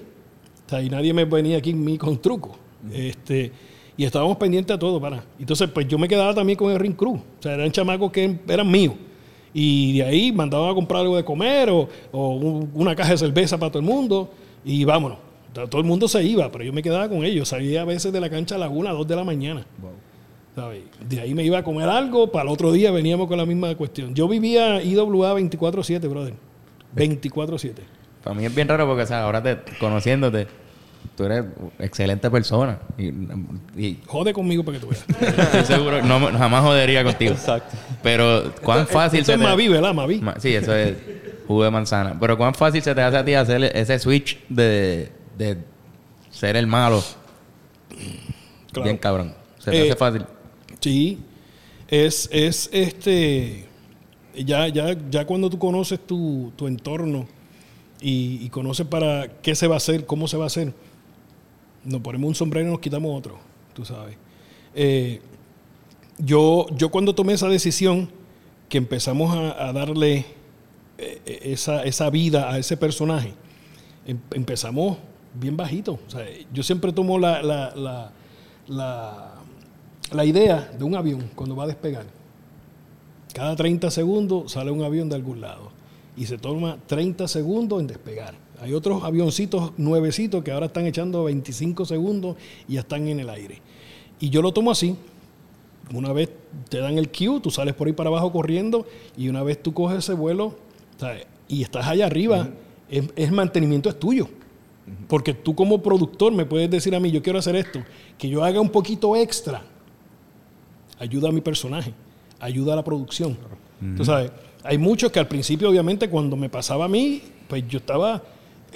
O 0.65 0.69
sea, 0.69 0.81
y 0.81 0.89
nadie 0.89 1.13
me 1.13 1.25
venía 1.25 1.57
aquí 1.57 1.71
en 1.71 1.83
mí 1.83 1.97
con 1.97 2.17
truco. 2.21 2.55
Este, 2.93 3.51
y 3.97 4.03
estábamos 4.05 4.37
pendientes 4.37 4.75
a 4.75 4.77
todo, 4.77 5.01
para. 5.01 5.23
Entonces, 5.39 5.67
pues 5.73 5.87
yo 5.87 5.97
me 5.97 6.07
quedaba 6.07 6.33
también 6.35 6.57
con 6.57 6.71
el 6.71 6.77
Ring 6.79 6.93
Crew. 6.95 7.15
O 7.15 7.21
sea, 7.41 7.53
eran 7.55 7.71
chamacos 7.71 8.11
que 8.11 8.37
eran 8.47 8.69
míos. 8.69 8.93
Y 9.53 9.97
de 9.97 10.03
ahí 10.03 10.31
mandaban 10.31 10.69
a 10.69 10.75
comprar 10.75 11.01
algo 11.01 11.15
de 11.17 11.23
comer 11.25 11.69
o, 11.71 11.87
o 12.11 12.35
un- 12.35 12.69
una 12.75 12.95
caja 12.95 13.11
de 13.11 13.17
cerveza 13.17 13.57
para 13.57 13.71
todo 13.71 13.79
el 13.79 13.85
mundo 13.85 14.29
y 14.63 14.83
vámonos. 14.83 15.17
O 15.51 15.55
sea, 15.55 15.67
Todo 15.67 15.81
el 15.81 15.87
mundo 15.87 16.07
se 16.07 16.23
iba, 16.23 16.51
pero 16.51 16.63
yo 16.63 16.71
me 16.73 16.83
quedaba 16.83 17.09
con 17.09 17.23
ellos. 17.25 17.47
Salía 17.47 17.81
a 17.81 17.85
veces 17.85 18.13
de 18.13 18.19
la 18.19 18.29
cancha 18.29 18.53
a 18.55 18.57
la 18.59 18.69
una, 18.69 18.91
dos 18.91 19.07
de 19.07 19.15
la 19.15 19.23
mañana. 19.23 19.65
¿Sabes? 20.57 20.81
De 21.07 21.21
ahí 21.21 21.35
me 21.35 21.43
iba 21.43 21.59
a 21.59 21.63
comer 21.63 21.87
algo, 21.87 22.31
para 22.31 22.45
el 22.45 22.49
otro 22.49 22.71
día 22.71 22.89
veníamos 22.89 23.27
con 23.27 23.37
la 23.37 23.45
misma 23.45 23.75
cuestión. 23.75 24.15
Yo 24.15 24.27
vivía 24.27 24.81
IWA 24.81 25.35
24-7, 25.39 26.09
brother. 26.09 26.33
24-7. 26.95 27.73
Para 28.23 28.35
mí 28.35 28.43
es 28.43 28.55
bien 28.55 28.67
raro 28.67 28.87
porque, 28.87 29.03
o 29.03 29.05
sea, 29.05 29.21
ahora 29.21 29.43
te, 29.43 29.59
conociéndote, 29.79 30.47
tú 31.15 31.25
eres 31.25 31.43
excelente 31.77 32.31
persona. 32.31 32.79
Y, 32.97 33.09
y 33.79 33.99
Jode 34.07 34.33
conmigo 34.33 34.63
para 34.65 34.79
que 34.79 34.83
tú 34.83 34.89
veas. 34.89 35.05
estoy 35.53 35.75
seguro, 35.77 36.01
no, 36.01 36.19
jamás 36.35 36.63
jodería 36.63 37.03
contigo. 37.03 37.33
Exacto. 37.33 37.77
Pero, 38.01 38.51
¿cuán 38.63 38.87
fácil 38.87 39.19
Esto 39.19 39.33
se 39.33 39.35
es 39.35 39.39
te... 39.39 39.45
Mavi, 39.47 39.67
¿verdad? 39.67 39.93
Mavi. 39.93 40.19
Ma- 40.21 40.39
Sí, 40.39 40.55
eso 40.55 40.73
es 40.75 40.95
jugo 41.47 41.65
de 41.65 41.69
manzana. 41.69 42.17
Pero 42.19 42.35
¿cuán 42.35 42.55
fácil 42.55 42.81
se 42.81 42.95
te 42.95 43.01
hace 43.03 43.17
a 43.17 43.23
ti 43.23 43.35
hacer 43.35 43.63
ese 43.63 43.99
switch 43.99 44.39
de, 44.49 45.11
de 45.37 45.57
ser 46.31 46.55
el 46.57 46.65
malo? 46.65 47.03
Claro. 48.71 48.83
Bien 48.85 48.97
cabrón. 48.97 49.35
Se 49.59 49.69
te 49.69 49.77
Eh, 49.77 49.89
hace 49.91 49.95
fácil. 49.95 50.25
Sí, 50.87 51.17
es, 51.89 52.29
es 52.31 52.69
este, 52.71 53.65
ya, 54.33 54.69
ya, 54.69 54.95
ya 55.09 55.25
cuando 55.27 55.49
tú 55.49 55.59
conoces 55.59 55.99
tu, 55.99 56.53
tu 56.55 56.65
entorno 56.65 57.27
y, 57.99 58.39
y 58.41 58.47
conoces 58.47 58.87
para 58.87 59.27
qué 59.41 59.53
se 59.53 59.67
va 59.67 59.73
a 59.73 59.77
hacer, 59.79 60.05
cómo 60.05 60.29
se 60.29 60.37
va 60.37 60.45
a 60.45 60.47
hacer, 60.47 60.73
nos 61.83 61.99
ponemos 61.99 62.29
un 62.29 62.35
sombrero 62.35 62.69
y 62.69 62.71
nos 62.71 62.79
quitamos 62.79 63.17
otro, 63.17 63.37
tú 63.73 63.83
sabes. 63.83 64.15
Eh, 64.75 65.19
yo, 66.19 66.67
yo 66.77 66.87
cuando 66.89 67.13
tomé 67.13 67.33
esa 67.33 67.49
decisión, 67.49 68.09
que 68.69 68.77
empezamos 68.77 69.35
a, 69.35 69.73
darle 69.73 70.19
eh, 70.97 71.21
eh, 71.25 71.39
esa, 71.51 71.83
esa 71.83 72.09
vida 72.09 72.49
a 72.49 72.59
ese 72.59 72.77
personaje, 72.77 73.33
em- 74.05 74.21
empezamos 74.31 74.99
bien 75.33 75.57
bajito. 75.57 75.99
Yo 76.53 76.63
siempre 76.63 76.93
tomo 76.93 77.19
la, 77.19 77.43
la, 77.43 78.13
la, 78.67 79.36
la 80.13 80.25
idea 80.25 80.71
de 80.77 80.83
un 80.83 80.95
avión 80.95 81.29
cuando 81.35 81.55
va 81.55 81.65
a 81.65 81.67
despegar. 81.67 82.05
Cada 83.33 83.55
30 83.55 83.91
segundos 83.91 84.53
sale 84.53 84.71
un 84.71 84.83
avión 84.83 85.09
de 85.09 85.15
algún 85.15 85.41
lado 85.41 85.71
y 86.15 86.25
se 86.25 86.37
toma 86.37 86.77
30 86.87 87.27
segundos 87.27 87.79
en 87.79 87.87
despegar. 87.87 88.33
Hay 88.61 88.73
otros 88.73 89.03
avioncitos 89.03 89.73
nuevecitos 89.77 90.43
que 90.43 90.51
ahora 90.51 90.65
están 90.65 90.87
echando 90.87 91.23
25 91.25 91.85
segundos 91.85 92.37
y 92.67 92.73
ya 92.73 92.79
están 92.79 93.07
en 93.07 93.19
el 93.19 93.29
aire. 93.29 93.61
Y 94.19 94.29
yo 94.29 94.41
lo 94.41 94.51
tomo 94.51 94.71
así. 94.71 94.95
Una 95.93 96.11
vez 96.11 96.29
te 96.69 96.79
dan 96.79 96.97
el 96.97 97.09
cue, 97.09 97.39
tú 97.41 97.51
sales 97.51 97.75
por 97.75 97.87
ahí 97.87 97.93
para 97.93 98.09
abajo 98.09 98.31
corriendo 98.31 98.85
y 99.15 99.29
una 99.29 99.43
vez 99.43 99.61
tú 99.61 99.73
coges 99.73 99.99
ese 99.99 100.13
vuelo 100.13 100.55
¿sabes? 100.97 101.25
y 101.47 101.61
estás 101.61 101.87
allá 101.87 102.07
arriba, 102.07 102.49
es, 102.89 103.05
es 103.15 103.31
mantenimiento 103.31 103.87
es 103.89 103.99
tuyo. 103.99 104.27
Porque 105.07 105.33
tú 105.33 105.53
como 105.53 105.81
productor 105.81 106.33
me 106.33 106.45
puedes 106.45 106.69
decir 106.69 106.95
a 106.95 106.99
mí, 106.99 107.11
yo 107.11 107.21
quiero 107.21 107.39
hacer 107.39 107.55
esto, 107.55 107.83
que 108.17 108.29
yo 108.29 108.43
haga 108.43 108.59
un 108.59 108.69
poquito 108.69 109.15
extra. 109.15 109.63
Ayuda 110.99 111.29
a 111.29 111.31
mi 111.31 111.41
personaje, 111.41 111.93
ayuda 112.39 112.73
a 112.73 112.75
la 112.77 112.83
producción. 112.83 113.37
Tú 113.95 114.03
sabes, 114.03 114.31
hay 114.63 114.77
muchos 114.77 115.11
que 115.11 115.19
al 115.19 115.27
principio, 115.27 115.69
obviamente, 115.69 116.09
cuando 116.09 116.35
me 116.35 116.49
pasaba 116.49 116.85
a 116.85 116.87
mí, 116.87 117.21
pues 117.47 117.63
yo 117.67 117.77
estaba 117.77 118.23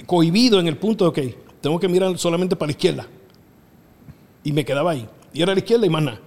cohibido 0.06 0.60
en 0.60 0.68
el 0.68 0.76
punto 0.76 1.10
de, 1.10 1.10
ok, 1.10 1.34
tengo 1.60 1.78
que 1.80 1.88
mirar 1.88 2.16
solamente 2.18 2.54
para 2.56 2.68
la 2.68 2.72
izquierda. 2.72 3.06
Y 4.44 4.52
me 4.52 4.64
quedaba 4.64 4.92
ahí. 4.92 5.08
Y 5.32 5.42
era 5.42 5.52
a 5.52 5.54
la 5.54 5.60
izquierda 5.60 5.86
y 5.86 5.90
más 5.90 6.02
nada. 6.02 6.20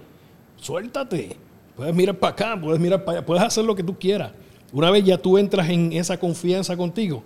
Suéltate. 0.56 1.36
Puedes 1.76 1.94
mirar 1.94 2.16
para 2.16 2.32
acá, 2.32 2.60
puedes 2.60 2.80
mirar 2.80 3.04
para 3.04 3.18
allá, 3.18 3.26
puedes 3.26 3.42
hacer 3.42 3.64
lo 3.64 3.74
que 3.74 3.82
tú 3.82 3.98
quieras. 3.98 4.32
Una 4.72 4.90
vez 4.90 5.04
ya 5.04 5.18
tú 5.18 5.36
entras 5.38 5.68
en 5.68 5.92
esa 5.92 6.18
confianza 6.18 6.76
contigo, 6.76 7.22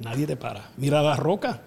nadie 0.00 0.26
te 0.26 0.36
para. 0.36 0.70
Mira 0.76 1.00
a 1.00 1.02
la 1.02 1.16
roca. 1.16 1.62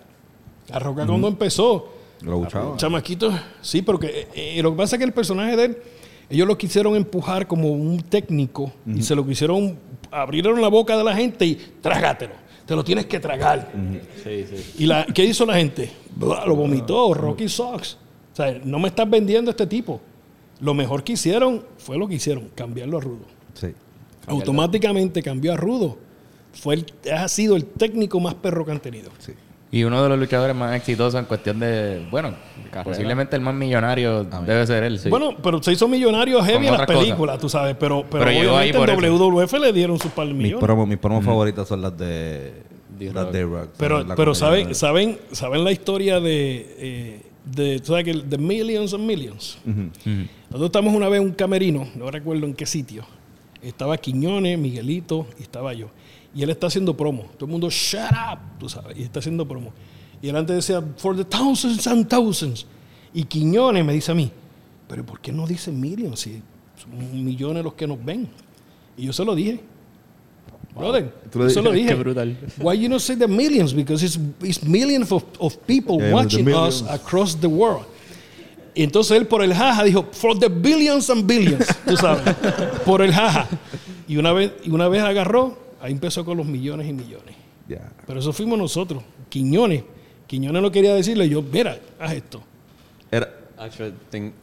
La 0.69 0.79
roca 0.79 1.05
cuando 1.05 1.27
empezó, 1.27 1.93
Lo 2.21 2.37
buchaba. 2.39 2.77
chamaquito, 2.77 3.31
sí, 3.61 3.81
porque 3.81 4.27
eh, 4.35 4.57
eh, 4.57 4.63
lo 4.63 4.71
que 4.71 4.77
pasa 4.77 4.95
es 4.95 4.99
que 4.99 5.05
el 5.05 5.13
personaje 5.13 5.55
de 5.55 5.65
él, 5.65 5.77
ellos 6.29 6.47
lo 6.47 6.57
quisieron 6.57 6.95
empujar 6.95 7.47
como 7.47 7.69
un 7.71 8.01
técnico 8.01 8.71
y 8.85 9.01
se 9.01 9.15
lo 9.15 9.25
quisieron, 9.25 9.77
abrieron 10.11 10.61
la 10.61 10.67
boca 10.67 10.97
de 10.97 11.03
la 11.03 11.15
gente 11.15 11.45
y 11.45 11.55
trágatelo, 11.81 12.33
te 12.65 12.75
lo 12.75 12.83
tienes 12.83 13.05
que 13.07 13.19
tragar. 13.19 13.71
Sí, 14.23 14.45
sí. 14.49 14.73
¿Y 14.83 14.85
la, 14.85 15.05
qué 15.07 15.25
hizo 15.25 15.45
la 15.45 15.55
gente? 15.55 15.89
Blah, 16.15 16.45
Lo 16.45 16.55
vomitó, 16.55 17.13
Rocky 17.13 17.47
Sox. 17.49 17.97
O 18.31 18.35
sea, 18.35 18.59
no 18.63 18.79
me 18.79 18.89
estás 18.89 19.09
vendiendo 19.09 19.49
a 19.49 19.53
este 19.53 19.65
tipo. 19.67 19.99
Lo 20.61 20.73
mejor 20.73 21.03
que 21.03 21.13
hicieron 21.13 21.63
fue 21.77 21.97
lo 21.97 22.07
que 22.07 22.15
hicieron, 22.15 22.49
cambiarlo 22.53 22.97
a 22.97 23.01
Rudo. 23.01 23.25
Sí. 23.53 23.73
Automáticamente 24.27 25.23
cambió 25.23 25.53
a 25.53 25.57
Rudo. 25.57 25.97
Fue 26.53 26.75
el- 26.75 26.85
ha 27.13 27.27
sido 27.27 27.55
el 27.55 27.65
técnico 27.65 28.19
más 28.19 28.33
perro 28.35 28.65
que 28.65 28.71
han 28.71 28.79
tenido. 28.79 29.09
Sí. 29.19 29.33
Y 29.71 29.83
uno 29.83 30.01
de 30.01 30.09
los 30.09 30.17
luchadores 30.17 30.55
más 30.55 30.75
exitosos 30.75 31.19
en 31.19 31.25
cuestión 31.25 31.59
de, 31.59 32.03
bueno, 32.09 32.33
Carrera. 32.71 32.83
posiblemente 32.83 33.35
el 33.35 33.41
más 33.43 33.53
millonario 33.53 34.23
debe 34.23 34.65
ser 34.65 34.83
él. 34.83 34.99
Bueno, 35.09 35.35
pero 35.43 35.61
se 35.61 35.71
hizo 35.73 35.87
millonario 35.87 36.41
heavy 36.41 36.65
en 36.67 36.73
las 36.73 36.87
películas, 36.87 37.37
tú 37.37 37.49
sabes. 37.49 37.75
Pero, 37.79 38.01
pero, 38.09 38.25
Pero 38.25 38.31
ahí 38.31 38.37
obviamente 38.47 38.77
en 39.05 39.05
eso. 39.13 39.17
WWF 39.29 39.53
le 39.59 39.71
dieron 39.73 39.99
sus 39.99 40.11
par 40.11 40.25
de 40.27 40.33
Mis 40.33 40.43
millones. 40.43 40.63
promos, 40.65 40.87
mis 40.87 40.97
promos 40.97 41.23
favoritas 41.23 41.67
son 41.67 41.81
las 41.83 41.95
de 41.95 42.63
las 42.99 43.31
de 43.31 43.43
Rock. 43.43 43.69
Pero, 43.77 44.03
La 44.03 44.15
pero 44.15 44.33
saben, 44.33 44.69
de- 44.69 44.73
saben, 44.73 45.19
saben 45.33 45.63
la 45.63 45.71
historia 45.71 46.19
de, 46.19 46.75
eh, 46.79 47.21
de, 47.45 47.79
tú 47.79 47.87
sabes 47.93 48.05
que 48.05 48.13
de 48.13 48.37
Millions 48.39 48.93
and 48.95 49.03
Millions. 49.05 49.59
Nosotros 49.65 50.65
estamos 50.65 50.95
una 50.95 51.09
vez 51.09 51.21
en 51.21 51.27
un 51.27 51.33
camerino, 51.33 51.87
no 51.95 52.09
recuerdo 52.09 52.45
en 52.47 52.55
qué 52.55 52.65
sitio. 52.65 53.03
Estaba 53.61 53.97
Quiñones, 53.97 54.57
Miguelito 54.57 55.27
y 55.37 55.43
estaba 55.43 55.73
yo. 55.73 55.87
Y 56.33 56.43
él 56.43 56.49
está 56.49 56.67
haciendo 56.67 56.95
promo. 56.95 57.23
Todo 57.35 57.45
el 57.45 57.51
mundo, 57.51 57.69
shut 57.69 58.11
up, 58.11 58.39
tú 58.59 58.69
sabes. 58.69 58.97
Y 58.97 59.03
está 59.03 59.19
haciendo 59.19 59.47
promo. 59.47 59.73
Y 60.21 60.29
él 60.29 60.35
antes 60.35 60.55
decía, 60.55 60.83
for 60.97 61.15
the 61.15 61.23
thousands 61.25 61.87
and 61.87 62.07
thousands. 62.07 62.65
Y 63.13 63.23
Quiñones 63.23 63.83
me 63.83 63.93
dice 63.93 64.11
a 64.11 64.15
mí, 64.15 64.31
pero 64.87 65.05
¿por 65.05 65.19
qué 65.19 65.31
no 65.31 65.47
dice 65.47 65.71
millions? 65.71 66.19
Si 66.19 66.41
son 66.77 67.23
millones 67.23 67.63
los 67.63 67.73
que 67.73 67.87
nos 67.87 68.03
ven. 68.03 68.27
Y 68.97 69.05
yo 69.05 69.13
se 69.13 69.23
lo 69.25 69.33
dije. 69.33 69.59
Brother, 70.75 71.11
Tú 71.31 71.39
le 71.39 71.45
yo 71.45 71.49
se 71.49 71.61
lo 71.61 71.71
dije. 71.71 71.87
Qué 71.87 71.95
brutal. 71.95 72.37
Why 72.59 72.75
you 72.77 72.89
not 72.89 73.01
say 73.01 73.15
the 73.15 73.27
millions? 73.27 73.73
Because 73.73 74.03
it's, 74.03 74.19
it's 74.41 74.63
millions 74.63 75.11
of, 75.11 75.23
of 75.39 75.57
people 75.65 75.99
Yeah, 75.99 76.13
watching 76.13 76.47
us 76.53 76.83
across 76.89 77.35
the 77.35 77.47
world. 77.47 77.85
Y 78.75 78.83
entonces 78.83 79.17
él 79.17 79.27
por 79.27 79.41
el 79.43 79.53
jaja 79.53 79.83
dijo, 79.83 80.07
for 80.11 80.37
the 80.37 80.47
billions 80.47 81.09
and 81.09 81.25
billions, 81.25 81.65
tú 81.85 81.97
sabes, 81.97 82.33
por 82.85 83.01
el 83.01 83.11
jaja. 83.11 83.47
Y 84.07 84.17
una 84.17 84.31
vez, 84.31 84.53
y 84.63 84.69
una 84.69 84.87
vez 84.87 85.03
agarró, 85.03 85.57
ahí 85.81 85.91
empezó 85.91 86.23
con 86.25 86.37
los 86.37 86.45
millones 86.45 86.87
y 86.87 86.93
millones. 86.93 87.35
Pero 88.07 88.19
eso 88.19 88.33
fuimos 88.33 88.57
nosotros, 88.57 89.03
Quiñones. 89.29 89.83
Quiñones 90.27 90.61
no 90.61 90.71
quería 90.71 90.93
decirle, 90.95 91.27
yo, 91.29 91.41
mira, 91.41 91.77
haz 91.99 92.13
esto. 92.13 92.41
Era, 93.11 93.29
Actually, 93.57 93.93
ten- 94.09 94.33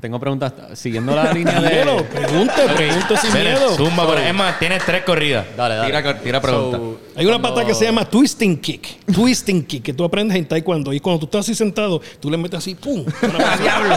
tengo 0.00 0.20
preguntas. 0.20 0.52
Siguiendo 0.74 1.14
la 1.16 1.32
línea 1.32 1.60
de. 1.60 1.68
pregunte, 2.04 2.52
pregunte 2.76 3.16
sin 3.16 3.32
miedo. 3.32 3.74
Zumba, 3.76 4.06
por- 4.06 4.18
es 4.18 4.34
más, 4.34 4.58
tienes 4.58 4.84
tres 4.84 5.02
corridas. 5.02 5.46
Dale, 5.56 5.74
dale. 5.76 5.86
Tira, 5.88 6.20
tira 6.20 6.40
preguntas. 6.40 6.80
So, 6.80 6.98
Hay 7.16 7.26
una 7.26 7.38
cuando- 7.40 7.54
pata 7.56 7.66
que 7.66 7.74
se 7.74 7.84
llama 7.86 8.04
twisting 8.08 8.58
kick. 8.60 9.04
Twisting 9.12 9.64
kick, 9.64 9.82
que 9.82 9.92
tú 9.94 10.04
aprendes 10.04 10.36
en 10.36 10.46
taekwondo. 10.46 10.92
Y 10.92 11.00
cuando 11.00 11.20
tú 11.20 11.26
estás 11.26 11.40
así 11.40 11.54
sentado, 11.54 12.00
tú 12.20 12.30
le 12.30 12.36
metes 12.36 12.58
así, 12.58 12.74
¡pum! 12.76 13.04
¡Diablo! 13.60 13.96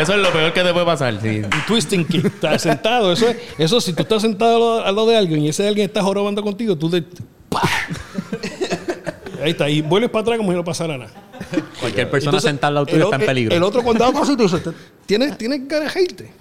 Eso 0.00 0.14
es 0.14 0.18
lo 0.20 0.32
peor 0.32 0.52
que 0.52 0.62
te 0.62 0.72
puede 0.72 0.86
pasar. 0.86 1.20
Sí. 1.20 1.38
Un 1.40 1.50
twisting 1.66 2.04
kick. 2.06 2.24
Estás 2.26 2.62
sentado. 2.62 3.12
Eso, 3.12 3.28
es, 3.28 3.36
eso 3.58 3.80
si 3.80 3.92
tú 3.92 4.02
estás 4.02 4.22
sentado 4.22 4.84
al 4.84 4.94
lado, 4.94 5.06
de 5.08 5.16
alguien 5.16 5.40
y 5.42 5.48
ese 5.48 5.66
alguien 5.68 5.86
está 5.86 6.02
jorobando 6.02 6.42
contigo, 6.42 6.76
tú 6.76 6.88
te... 6.90 7.02
¡pa! 7.48 7.62
Ahí 9.42 9.50
está. 9.52 9.68
Y 9.70 9.80
vuelves 9.82 10.10
para 10.10 10.22
atrás 10.22 10.38
como 10.38 10.50
si 10.52 10.56
no 10.56 10.64
pasara 10.64 10.98
nada. 10.98 11.10
Cualquier 11.80 12.10
persona 12.10 12.30
Entonces, 12.30 12.50
sentada 12.50 12.68
al 12.68 12.74
lado 12.74 12.86
tuyo 12.86 13.04
está 13.04 13.16
en 13.16 13.26
peligro. 13.26 13.56
El 13.56 13.62
otro 13.62 13.82
cuando 13.82 14.04
da 14.04 14.12
pasito 14.12 14.42
dice, 14.42 14.60
¿tienes, 15.06 15.36
¿tienes 15.38 15.66
ganas 15.66 15.94
de 15.94 16.02
irte? 16.02 16.32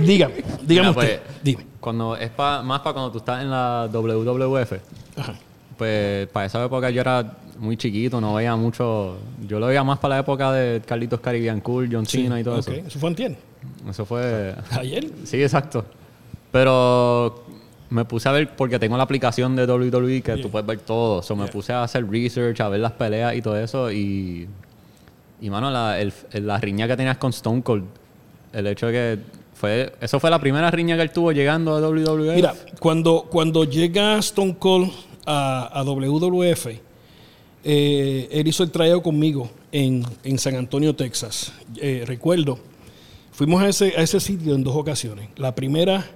Dígame, 0.00 0.34
dígame 0.62 0.88
Mira, 0.88 0.90
usted. 0.90 1.20
pues, 1.20 1.20
Dime. 1.42 1.66
Cuando 1.78 2.16
es 2.16 2.30
pa- 2.30 2.62
más 2.62 2.80
para 2.80 2.94
cuando 2.94 3.12
tú 3.12 3.18
estás 3.18 3.42
en 3.42 3.50
la 3.50 3.88
WWF, 3.92 4.72
Ajá. 5.16 5.34
pues 5.78 6.26
para 6.28 6.46
esa 6.46 6.64
época 6.64 6.90
yo 6.90 7.00
era 7.00 7.36
muy 7.58 7.76
chiquito, 7.76 8.20
no 8.20 8.34
veía 8.34 8.56
mucho. 8.56 9.16
Yo 9.46 9.58
lo 9.60 9.66
veía 9.66 9.84
más 9.84 9.98
para 9.98 10.16
la 10.16 10.20
época 10.22 10.52
de 10.52 10.80
Carlitos 10.82 11.20
Caribbean 11.20 11.60
Cool, 11.60 11.88
John 11.90 12.06
Cena 12.06 12.40
y 12.40 12.44
todo 12.44 12.58
Ok, 12.58 12.68
Eso 12.68 12.98
fue 12.98 13.08
antier. 13.10 13.32
eso. 13.32 13.90
Eso 13.90 14.04
fue. 14.04 14.54
Ayer. 14.70 15.06
Sí, 15.24 15.42
exacto. 15.42 15.84
Pero 16.50 17.44
me 17.90 18.04
puse 18.04 18.28
a 18.28 18.32
ver, 18.32 18.54
porque 18.56 18.78
tengo 18.78 18.96
la 18.96 19.02
aplicación 19.02 19.54
de 19.56 19.66
WWE 19.66 20.22
que 20.22 20.36
tú 20.38 20.50
puedes 20.50 20.66
ver 20.66 20.78
todo. 20.78 21.22
So, 21.22 21.36
me 21.36 21.46
puse 21.48 21.72
a 21.72 21.82
hacer 21.82 22.08
research, 22.08 22.60
a 22.60 22.68
ver 22.68 22.80
las 22.80 22.92
peleas 22.92 23.34
y 23.34 23.42
todo 23.42 23.58
eso. 23.58 23.90
Y, 23.92 24.48
y 25.40 25.50
mano, 25.50 25.70
la, 25.70 26.00
el- 26.00 26.12
la 26.32 26.58
riña 26.58 26.86
que 26.88 26.96
tenías 26.96 27.18
con 27.18 27.30
Stone 27.30 27.62
Cold, 27.62 27.84
el 28.52 28.66
hecho 28.68 28.86
de 28.86 28.92
que 28.92 29.18
fue. 29.54 29.92
Eso 30.00 30.18
fue 30.20 30.30
la 30.30 30.38
primera 30.38 30.70
riña 30.70 30.96
que 30.96 31.02
él 31.02 31.10
tuvo 31.10 31.32
llegando 31.32 31.76
a 31.76 31.80
WWE. 31.80 32.34
Mira, 32.36 32.54
cuando, 32.80 33.26
cuando 33.30 33.64
llega 33.64 34.18
Stone 34.18 34.56
Cold 34.58 34.90
a, 35.26 35.70
a 35.80 35.82
WWF, 35.84 36.66
eh, 37.64 38.28
él 38.30 38.46
hizo 38.46 38.62
el 38.62 38.70
tryout 38.70 39.02
conmigo 39.02 39.50
en, 39.72 40.04
en 40.22 40.38
San 40.38 40.54
Antonio, 40.56 40.94
Texas. 40.94 41.52
Eh, 41.76 42.04
recuerdo, 42.06 42.58
fuimos 43.32 43.62
a 43.62 43.68
ese, 43.68 43.94
a 43.96 44.02
ese 44.02 44.20
sitio 44.20 44.54
en 44.54 44.62
dos 44.62 44.76
ocasiones. 44.76 45.28
La 45.36 45.54
primera, 45.54 46.06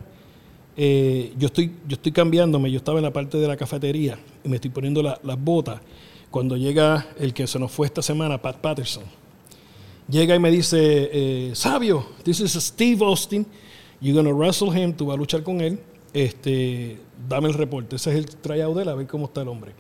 eh, 0.77 1.33
yo, 1.39 1.47
estoy, 1.47 1.73
yo 1.89 1.95
estoy 1.97 2.13
cambiándome, 2.13 2.71
yo 2.71 2.79
estaba 2.79 2.99
en 2.99 3.05
la 3.05 3.13
parte 3.13 3.39
de 3.39 3.49
la 3.49 3.57
cafetería 3.57 4.19
y 4.45 4.49
me 4.49 4.57
estoy 4.57 4.71
poniendo 4.71 5.03
la- 5.03 5.19
las 5.23 5.43
botas. 5.43 5.81
Cuando 6.31 6.57
llega 6.57 7.09
el 7.19 7.33
que 7.33 7.47
se 7.47 7.59
nos 7.59 7.73
fue 7.73 7.87
esta 7.87 8.03
semana, 8.03 8.41
Pat 8.41 8.59
Patterson, 8.59 9.05
llega 10.09 10.35
y 10.35 10.39
me 10.39 10.51
dice, 10.51 11.09
eh, 11.13 11.51
Sabio, 11.55 12.07
this 12.23 12.41
is 12.41 12.53
Steve 12.53 13.03
Austin, 13.05 13.47
you're 14.01 14.15
gonna 14.23 14.35
wrestle 14.37 14.69
him, 14.79 14.93
tú 14.93 15.07
vas 15.07 15.15
a 15.15 15.19
luchar 15.19 15.43
con 15.43 15.61
él, 15.63 15.81
este, 16.13 16.99
dame 17.29 17.49
el 17.49 17.55
reporte, 17.55 17.97
ese 17.97 18.11
es 18.11 18.17
el 18.17 18.27
tryout 18.37 18.77
de 18.77 18.83
él, 18.83 18.89
a 18.91 18.95
ver 18.95 19.07
cómo 19.07 19.25
está 19.27 19.41
el 19.41 19.49
hombre. 19.49 19.73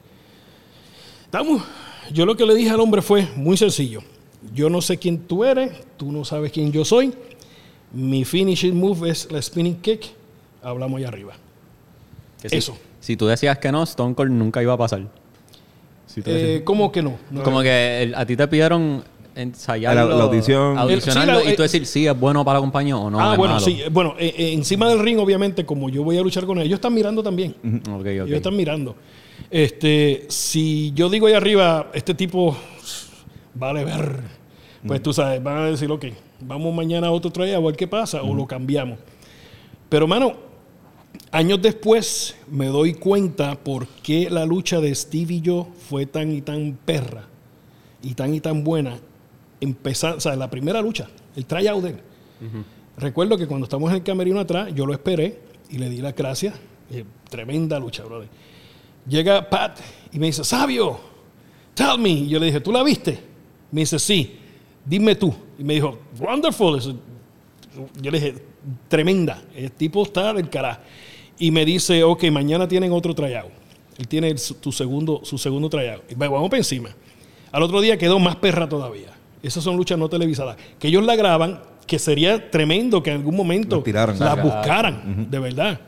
Estamos, 1.28 1.62
yo 2.10 2.24
lo 2.24 2.36
que 2.36 2.46
le 2.46 2.54
dije 2.54 2.70
al 2.70 2.80
hombre 2.80 3.02
fue 3.02 3.26
muy 3.36 3.56
sencillo, 3.58 4.00
yo 4.54 4.70
no 4.70 4.80
sé 4.80 4.96
quién 4.96 5.18
tú 5.18 5.44
eres, 5.44 5.72
tú 5.98 6.10
no 6.10 6.24
sabes 6.24 6.50
quién 6.52 6.72
yo 6.72 6.86
soy, 6.86 7.12
mi 7.92 8.24
finishing 8.24 8.74
move 8.74 9.10
es 9.10 9.30
la 9.30 9.40
spinning 9.42 9.76
kick, 9.76 10.06
hablamos 10.62 10.98
allá 10.98 11.08
arriba. 11.08 11.34
Que 12.40 12.48
si- 12.48 12.56
eso. 12.56 12.78
Si 13.00 13.16
tú 13.16 13.26
decías 13.26 13.58
que 13.58 13.70
no, 13.70 13.82
Stone 13.82 14.14
Cold 14.14 14.30
nunca 14.32 14.62
iba 14.62 14.72
a 14.72 14.76
pasar. 14.78 15.02
Si 16.06 16.22
tú 16.22 16.30
decías- 16.30 16.48
Eh, 16.60 16.64
¿Cómo 16.64 16.90
que 16.90 17.02
no? 17.02 17.18
No. 17.30 17.42
Como 17.42 17.60
que 17.60 18.02
el- 18.04 18.14
a 18.14 18.24
ti 18.24 18.34
te 18.36 18.48
pidieron 18.48 19.04
ensayarlo, 19.34 20.08
La- 20.08 20.16
la 20.16 20.24
audición. 20.24 20.78
audicionarlo 20.78 21.34
El- 21.34 21.38
sí, 21.40 21.46
la- 21.46 21.52
y 21.52 21.56
tú 21.56 21.62
decir 21.62 21.84
si 21.86 22.06
es 22.06 22.18
bueno 22.18 22.42
para 22.44 22.58
la 22.58 22.60
compañía 22.62 22.96
o 22.96 23.10
no. 23.10 23.20
ah, 23.20 23.32
es 23.32 23.36
bueno, 23.38 23.54
malo. 23.54 23.66
sí. 23.66 23.82
Bueno, 23.90 24.14
eh, 24.18 24.34
eh, 24.36 24.52
encima 24.54 24.88
del 24.88 24.98
ring, 25.00 25.18
obviamente, 25.18 25.66
como 25.66 25.90
yo 25.90 26.02
voy 26.04 26.16
a 26.16 26.22
luchar 26.22 26.46
con 26.46 26.58
él, 26.58 26.64
ellos 26.66 26.78
están 26.78 26.94
mirando 26.94 27.22
también. 27.22 27.54
Ok, 27.90 28.00
ok. 28.00 28.06
Ellos 28.06 28.30
están 28.30 28.56
mirando. 28.56 28.96
Este, 29.50 30.26
si 30.28 30.92
yo 30.94 31.08
digo 31.08 31.26
ahí 31.26 31.34
arriba, 31.34 31.90
este 31.94 32.14
tipo 32.14 32.56
vale 33.54 33.84
ver, 33.84 34.20
pues 34.86 35.02
tú 35.02 35.12
sabes, 35.12 35.42
van 35.42 35.58
a 35.58 35.64
decir, 35.66 35.90
ok, 35.90 36.06
vamos 36.40 36.74
mañana 36.74 37.08
a 37.08 37.10
otro 37.10 37.30
tryout 37.30 37.56
a 37.56 37.66
ver 37.66 37.76
qué 37.76 37.88
pasa, 37.88 38.22
o 38.22 38.34
lo 38.34 38.46
cambiamos. 38.46 38.98
Pero, 39.88 40.06
mano, 40.06 40.34
años 41.32 41.60
después 41.60 42.36
me 42.50 42.66
doy 42.66 42.94
cuenta 42.94 43.58
por 43.58 43.86
qué 43.86 44.28
la 44.30 44.44
lucha 44.44 44.80
de 44.80 44.94
Steve 44.94 45.34
y 45.34 45.40
yo 45.40 45.68
fue 45.88 46.06
tan 46.06 46.32
y 46.32 46.42
tan 46.42 46.78
perra 46.84 47.24
y 48.02 48.14
tan 48.14 48.34
y 48.34 48.40
tan 48.40 48.64
buena. 48.64 48.98
Empezar, 49.60 50.16
o 50.16 50.20
sea, 50.20 50.36
la 50.36 50.50
primera 50.50 50.80
lucha, 50.80 51.08
el 51.34 51.44
tryout 51.46 51.82
de 51.82 51.90
él. 51.90 52.00
Recuerdo 52.96 53.36
que 53.38 53.46
cuando 53.46 53.64
estamos 53.64 53.90
en 53.90 53.96
el 53.96 54.02
camerino 54.02 54.40
atrás, 54.40 54.72
yo 54.74 54.86
lo 54.86 54.92
esperé 54.92 55.40
y 55.70 55.78
le 55.78 55.88
di 55.88 55.98
las 55.98 56.14
gracias. 56.14 56.54
Tremenda 57.28 57.78
lucha, 57.78 58.04
brother. 58.04 58.28
Llega 59.08 59.48
Pat 59.48 59.78
y 60.12 60.18
me 60.18 60.26
dice, 60.26 60.44
Sabio, 60.44 60.98
tell 61.74 61.98
me. 61.98 62.10
Y 62.10 62.28
yo 62.28 62.38
le 62.38 62.46
dije, 62.46 62.60
¿tú 62.60 62.72
la 62.72 62.82
viste? 62.82 63.18
Me 63.70 63.80
dice, 63.82 63.98
sí. 63.98 64.36
Dime 64.84 65.14
tú. 65.14 65.34
Y 65.58 65.64
me 65.64 65.74
dijo, 65.74 65.98
wonderful. 66.18 66.80
Yo 68.00 68.10
le 68.10 68.20
dije, 68.20 68.34
tremenda. 68.88 69.42
El 69.54 69.70
tipo 69.72 70.02
está 70.02 70.32
del 70.32 70.48
carajo. 70.48 70.80
Y 71.38 71.50
me 71.50 71.64
dice, 71.64 72.02
ok, 72.02 72.24
mañana 72.30 72.66
tienen 72.66 72.92
otro 72.92 73.14
tryout. 73.14 73.50
Él 73.98 74.08
tiene 74.08 74.28
el- 74.30 74.38
su, 74.38 74.54
tu 74.54 74.72
segundo, 74.72 75.20
su 75.24 75.38
segundo 75.38 75.68
tryout. 75.68 76.10
Y 76.10 76.14
va- 76.14 76.28
vamos 76.28 76.48
para 76.50 76.58
encima. 76.58 76.90
Al 77.52 77.62
otro 77.62 77.80
día 77.80 77.96
quedó 77.96 78.18
más 78.18 78.36
perra 78.36 78.68
todavía. 78.68 79.08
Esas 79.42 79.62
son 79.62 79.76
luchas 79.76 79.98
no 79.98 80.08
televisadas. 80.08 80.56
Que 80.78 80.88
ellos 80.88 81.04
la 81.04 81.14
graban, 81.16 81.60
que 81.86 81.98
sería 81.98 82.50
tremendo 82.50 83.02
que 83.02 83.10
en 83.10 83.16
algún 83.18 83.36
momento 83.36 83.76
Las 83.76 83.84
tiraran. 83.84 84.18
las 84.18 84.42
buscaran, 84.42 85.26
de 85.30 85.38
verdad. 85.38 85.80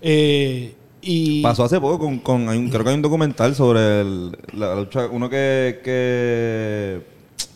Eh, 0.00 0.74
y 1.06 1.42
Pasó 1.42 1.64
hace 1.64 1.80
poco 1.80 1.98
con, 1.98 2.18
con 2.18 2.48
hay 2.48 2.58
un- 2.58 2.68
creo 2.70 2.82
que 2.82 2.90
hay 2.90 2.96
un 2.96 3.02
documental 3.02 3.54
sobre 3.54 4.00
el- 4.00 4.36
la 4.54 4.74
lucha, 4.74 5.06
uno 5.10 5.30
que, 5.30 5.80
que, 5.84 7.00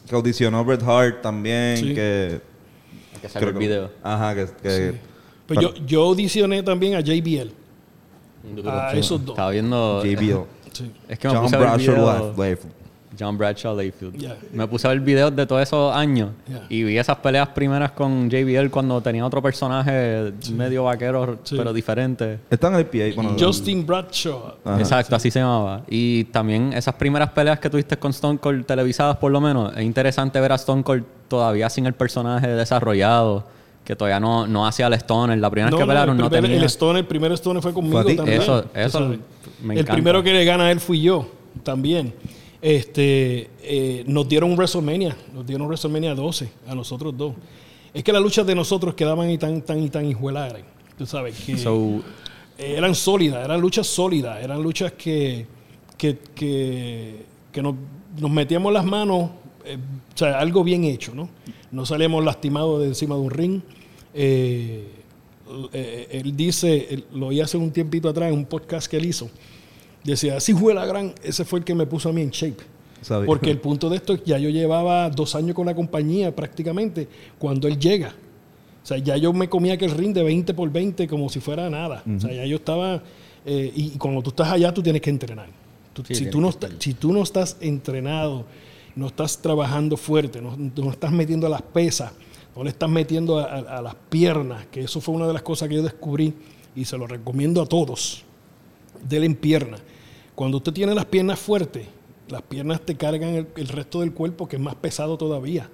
que 0.09 0.14
audicionó 0.14 0.64
Bret 0.64 0.82
Hart 0.82 1.20
también, 1.22 1.76
Sí. 1.76 1.94
que 1.94 2.40
que 3.20 3.28
sacar 3.28 3.48
el 3.51 3.55
video. 3.55 3.90
Ajá, 4.03 4.34
que, 4.34 4.46
que 4.62 4.94
pues 5.46 5.59
yo, 5.61 5.74
yo 5.86 6.03
audicioné 6.05 6.62
también 6.62 6.94
a 6.94 7.01
JBL. 7.01 7.51
A 8.66 8.92
esos 8.94 9.22
dos. 9.24 9.34
Estaba 9.34 9.51
viendo... 9.51 10.03
JBL. 10.03 10.44
Sí. 10.72 10.90
Es 11.09 11.18
que 11.18 11.28
me 11.28 11.34
John 11.34 11.42
puse 11.44 11.57
a 11.57 11.59
ver. 11.59 12.59
John 13.18 13.36
Bradshaw 13.36 13.76
Layfield. 13.76 14.16
Yeah. 14.16 14.36
Me 14.52 14.66
puse 14.68 14.86
a 14.86 14.90
ver 14.90 15.00
videos 15.00 15.34
de 15.34 15.44
todos 15.46 15.62
esos 15.62 15.94
años 15.94 16.30
Yeah. 16.48 16.66
y 16.68 16.84
vi 16.84 16.96
esas 16.98 17.16
peleas 17.18 17.48
primeras 17.48 17.90
con 17.92 18.30
JBL 18.30 18.70
cuando 18.70 19.00
tenía 19.00 19.26
otro 19.26 19.42
personaje 19.42 20.32
medio 20.52 20.84
vaquero, 20.84 21.38
Sí. 21.42 21.56
pero 21.56 21.72
diferente. 21.72 22.38
Están 22.50 22.74
en 22.74 22.78
el 22.80 22.86
PA. 22.86 23.14
Bueno, 23.14 23.36
Justin 23.38 23.84
Bradshaw. 23.86 24.54
Ajá, 24.64 24.78
Exacto, 24.78 25.16
así 25.16 25.30
se 25.30 25.40
llamaba. 25.40 25.82
Y 25.88 26.24
también 26.24 26.72
esas 26.72 26.94
primeras 26.94 27.30
peleas 27.30 27.58
que 27.58 27.68
tuviste 27.68 27.96
con 27.98 28.12
Stone 28.12 28.38
Cold 28.38 28.64
televisadas, 28.64 29.16
por 29.16 29.32
lo 29.32 29.40
menos, 29.40 29.72
es 29.76 29.82
interesante 29.82 30.40
ver 30.40 30.52
a 30.52 30.54
Stone 30.56 30.82
Cold 30.82 31.04
todavía 31.28 31.68
sin 31.68 31.86
el 31.86 31.94
personaje 31.94 32.46
desarrollado, 32.48 33.44
que 33.84 33.96
todavía 33.96 34.20
no, 34.20 34.46
no 34.46 34.66
hacía 34.66 34.86
el 34.86 34.94
Stoner. 34.94 35.36
La 35.38 35.50
primera 35.50 35.70
No, 35.70 35.76
vez 35.76 35.82
que 35.82 35.86
no, 35.86 35.90
pelearon 35.90 36.16
el, 36.16 36.22
no 36.22 36.30
tenía. 36.30 36.56
el 36.56 36.62
Stone, 36.64 36.98
el 37.00 37.06
primer 37.06 37.32
Stone 37.32 37.61
fue 37.61 37.72
conmigo 37.72 38.04
también. 38.04 38.40
Eso- 38.40 38.64
eso 38.74 39.00
me 39.62 39.74
El 39.74 39.80
encanta. 39.80 39.92
primero 39.94 40.22
que 40.22 40.32
le 40.32 40.44
gana 40.44 40.64
a 40.66 40.70
él 40.70 40.78
fui 40.80 41.00
yo 41.02 41.28
también. 41.64 42.14
Este, 42.62 43.48
eh, 43.62 44.04
nos 44.06 44.28
dieron 44.28 44.52
WrestleMania, 44.54 45.16
nos 45.34 45.46
dieron 45.46 45.66
WrestleMania 45.66 46.14
12 46.14 46.50
a 46.68 46.74
nosotros 46.74 47.16
dos. 47.16 47.34
Es 47.94 48.04
que 48.04 48.12
las 48.12 48.22
luchas 48.22 48.46
de 48.46 48.54
nosotros 48.54 48.94
quedaban 48.94 49.30
y 49.30 49.38
tan, 49.38 49.62
tan 49.62 49.82
y 49.82 49.88
tan 49.88 50.04
hijuelares. 50.06 50.62
Tú 50.98 51.06
sabes 51.06 51.38
que 51.40 51.56
So, 51.56 52.02
eh, 52.58 52.74
eran 52.76 52.94
sólidas, 52.94 53.42
eran 53.44 53.61
luchas 53.61 53.86
sólidas, 53.86 54.42
eran 54.44 54.62
luchas 54.62 54.92
que, 54.92 55.46
que, 55.96 56.18
que, 56.34 57.24
que 57.50 57.62
nos, 57.62 57.74
nos 58.18 58.30
metíamos 58.30 58.72
las 58.72 58.84
manos, 58.84 59.30
eh, 59.64 59.78
o 60.14 60.18
sea, 60.18 60.38
algo 60.38 60.62
bien 60.62 60.84
hecho, 60.84 61.14
¿no? 61.14 61.30
No 61.72 61.86
salíamos 61.86 62.22
lastimados 62.24 62.80
de 62.82 62.88
encima 62.88 63.14
de 63.14 63.20
un 63.22 63.30
ring. 63.30 63.61
Eh, 65.72 66.08
él 66.12 66.36
dice, 66.36 66.86
él- 66.90 67.04
lo 67.12 67.28
oí 67.28 67.40
hace 67.40 67.56
un 67.56 67.70
tiempito 67.72 68.08
atrás 68.08 68.28
en 68.30 68.34
un 68.38 68.44
podcast 68.44 68.88
que 68.88 68.98
él 68.98 69.06
hizo, 69.06 69.28
decía, 70.05 70.36
así 70.36 70.53
fue 70.55 70.74
la 70.74 70.86
gran, 70.86 71.14
ese 71.22 71.44
fue 71.44 71.59
el 71.61 71.64
que 71.64 71.74
me 71.74 71.86
puso 71.86 72.09
a 72.09 72.12
mí 72.12 72.22
en 72.22 72.30
shape. 72.30 72.62
Sabía. 73.03 73.26
Porque 73.26 73.51
el 73.51 73.59
punto 73.59 73.88
de 73.88 73.96
esto 73.96 74.12
es 74.14 74.20
que 74.20 74.30
ya 74.30 74.38
yo 74.38 74.51
llevaba 74.51 75.09
dos 75.11 75.34
años 75.34 75.55
con 75.55 75.66
la 75.66 75.74
compañía 75.74 76.34
prácticamente 76.36 77.09
cuando 77.38 77.66
él 77.68 77.78
llega. 77.78 78.14
O 78.82 78.86
sea, 78.86 78.98
ya 78.98 79.16
yo 79.16 79.32
me 79.32 79.48
comía 79.48 79.74
aquel 79.74 79.90
ring 79.92 80.12
de 80.14 80.22
20 80.22 80.53
por 80.55 80.70
20 80.70 81.07
como 81.09 81.28
si 81.28 81.40
fuera 81.40 81.68
nada. 81.70 82.03
O 82.16 82.20
sea, 82.20 82.32
ya 82.32 82.44
yo 82.46 82.57
estaba... 82.57 83.03
eh, 83.46 83.72
y, 83.74 83.86
y 83.94 83.98
cuando 83.98 84.22
tú 84.22 84.30
estás 84.30 84.48
allá, 84.53 84.72
tú 84.72 84.82
tienes 84.82 85.01
que 85.03 85.11
entrenar. 85.11 85.48
Tú- 85.92 86.03
Sí, 86.07 86.14
si, 86.14 86.24
tú 86.30 86.40
no 86.40 86.48
si 86.78 86.94
tú 86.94 87.12
no 87.12 87.22
estás 87.22 87.57
entrenado, 87.61 88.44
no 88.96 89.07
estás 89.07 89.38
trabajando 89.40 89.96
fuerte, 89.96 90.40
no, 90.40 90.57
no 90.57 90.90
estás 90.90 91.11
metiendo 91.12 91.48
las 91.48 91.62
pesas, 91.62 92.12
no 92.57 92.64
le 92.64 92.70
estás 92.70 92.88
metiendo 92.90 93.38
a, 93.38 93.44
a- 93.44 93.78
a 93.78 93.82
las 93.82 93.94
piernas, 94.09 94.66
que 94.70 94.80
eso 94.82 95.01
fue 95.01 95.14
una 95.14 95.26
de 95.26 95.32
las 95.32 95.42
cosas 95.42 95.68
que 95.68 95.74
yo 95.76 95.82
descubrí 95.82 96.34
y 96.76 96.84
se 96.84 96.96
lo 96.98 97.07
recomiendo 97.07 97.61
a 97.62 97.66
todos. 97.66 98.24
Dele 99.09 99.26
en 99.26 99.34
pierna. 99.36 99.78
Cuando 100.41 100.57
usted 100.57 100.72
tiene 100.72 100.95
las 100.95 101.05
piernas 101.05 101.38
fuertes, 101.38 101.86
las 102.30 102.41
piernas 102.41 102.80
te 102.80 102.95
cargan 102.97 103.34
el, 103.34 103.47
el 103.57 103.68
resto 103.68 104.01
del 104.01 104.14
cuerpo 104.14 104.49
que 104.49 104.57
es 104.57 104.62
más 104.62 104.74
pesado 104.74 105.18
todavía 105.18 105.68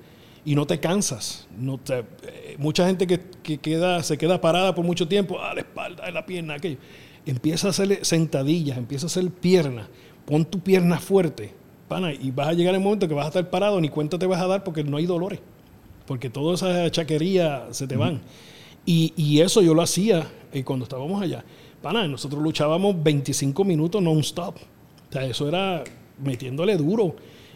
y 0.44 0.56
no 0.56 0.66
te 0.66 0.80
cansas. 0.80 1.46
No 1.56 1.78
te- 1.78 2.00
eh, 2.24 2.56
mucha 2.58 2.84
gente 2.84 3.06
que, 3.06 3.20
que 3.44 3.58
queda, 3.58 4.02
se 4.02 4.18
queda 4.18 4.40
parada 4.40 4.74
por 4.74 4.84
mucho 4.84 5.06
tiempo, 5.06 5.40
a 5.40 5.54
la 5.54 5.60
espalda, 5.60 6.02
a 6.04 6.10
la 6.10 6.26
pierna, 6.26 6.54
aquello. 6.54 6.78
Empieza 7.26 7.68
a 7.68 7.70
hacer 7.70 8.04
sentadillas, 8.04 8.76
empieza 8.76 9.06
a 9.06 9.08
hacer 9.08 9.30
piernas. 9.30 9.86
Pon 10.24 10.44
tu 10.44 10.58
pierna 10.58 10.98
fuerte, 10.98 11.52
pana, 11.86 12.12
y 12.12 12.32
vas 12.32 12.48
a 12.48 12.52
llegar 12.54 12.74
el 12.74 12.80
momento 12.80 13.06
que 13.06 13.14
vas 13.14 13.26
a 13.26 13.28
estar 13.28 13.48
parado, 13.50 13.80
ni 13.80 13.88
cuenta 13.88 14.18
te 14.18 14.26
vas 14.26 14.40
a 14.42 14.48
dar 14.48 14.64
porque 14.64 14.82
no 14.82 14.96
hay 14.96 15.06
dolores. 15.06 15.38
porque 16.06 16.28
toda 16.28 16.54
esa 16.56 16.90
chaquería 16.90 17.68
se 17.70 17.86
te 17.86 17.94
van. 17.96 18.20
Y, 18.84 19.12
y 19.16 19.42
eso 19.42 19.62
yo 19.62 19.74
lo 19.74 19.82
hacía 19.82 20.26
eh, 20.52 20.64
cuando 20.64 20.84
estábamos 20.86 21.22
allá. 21.22 21.44
Pana, 21.86 22.08
nosotros 22.08 22.42
luchábamos 22.42 23.00
25 23.00 23.62
minutos 23.62 24.02
non-stop. 24.02 24.56
O 24.56 25.12
sea, 25.12 25.24
eso 25.24 25.46
era 25.46 25.84
metiéndole 26.18 26.76
duro, 26.76 27.14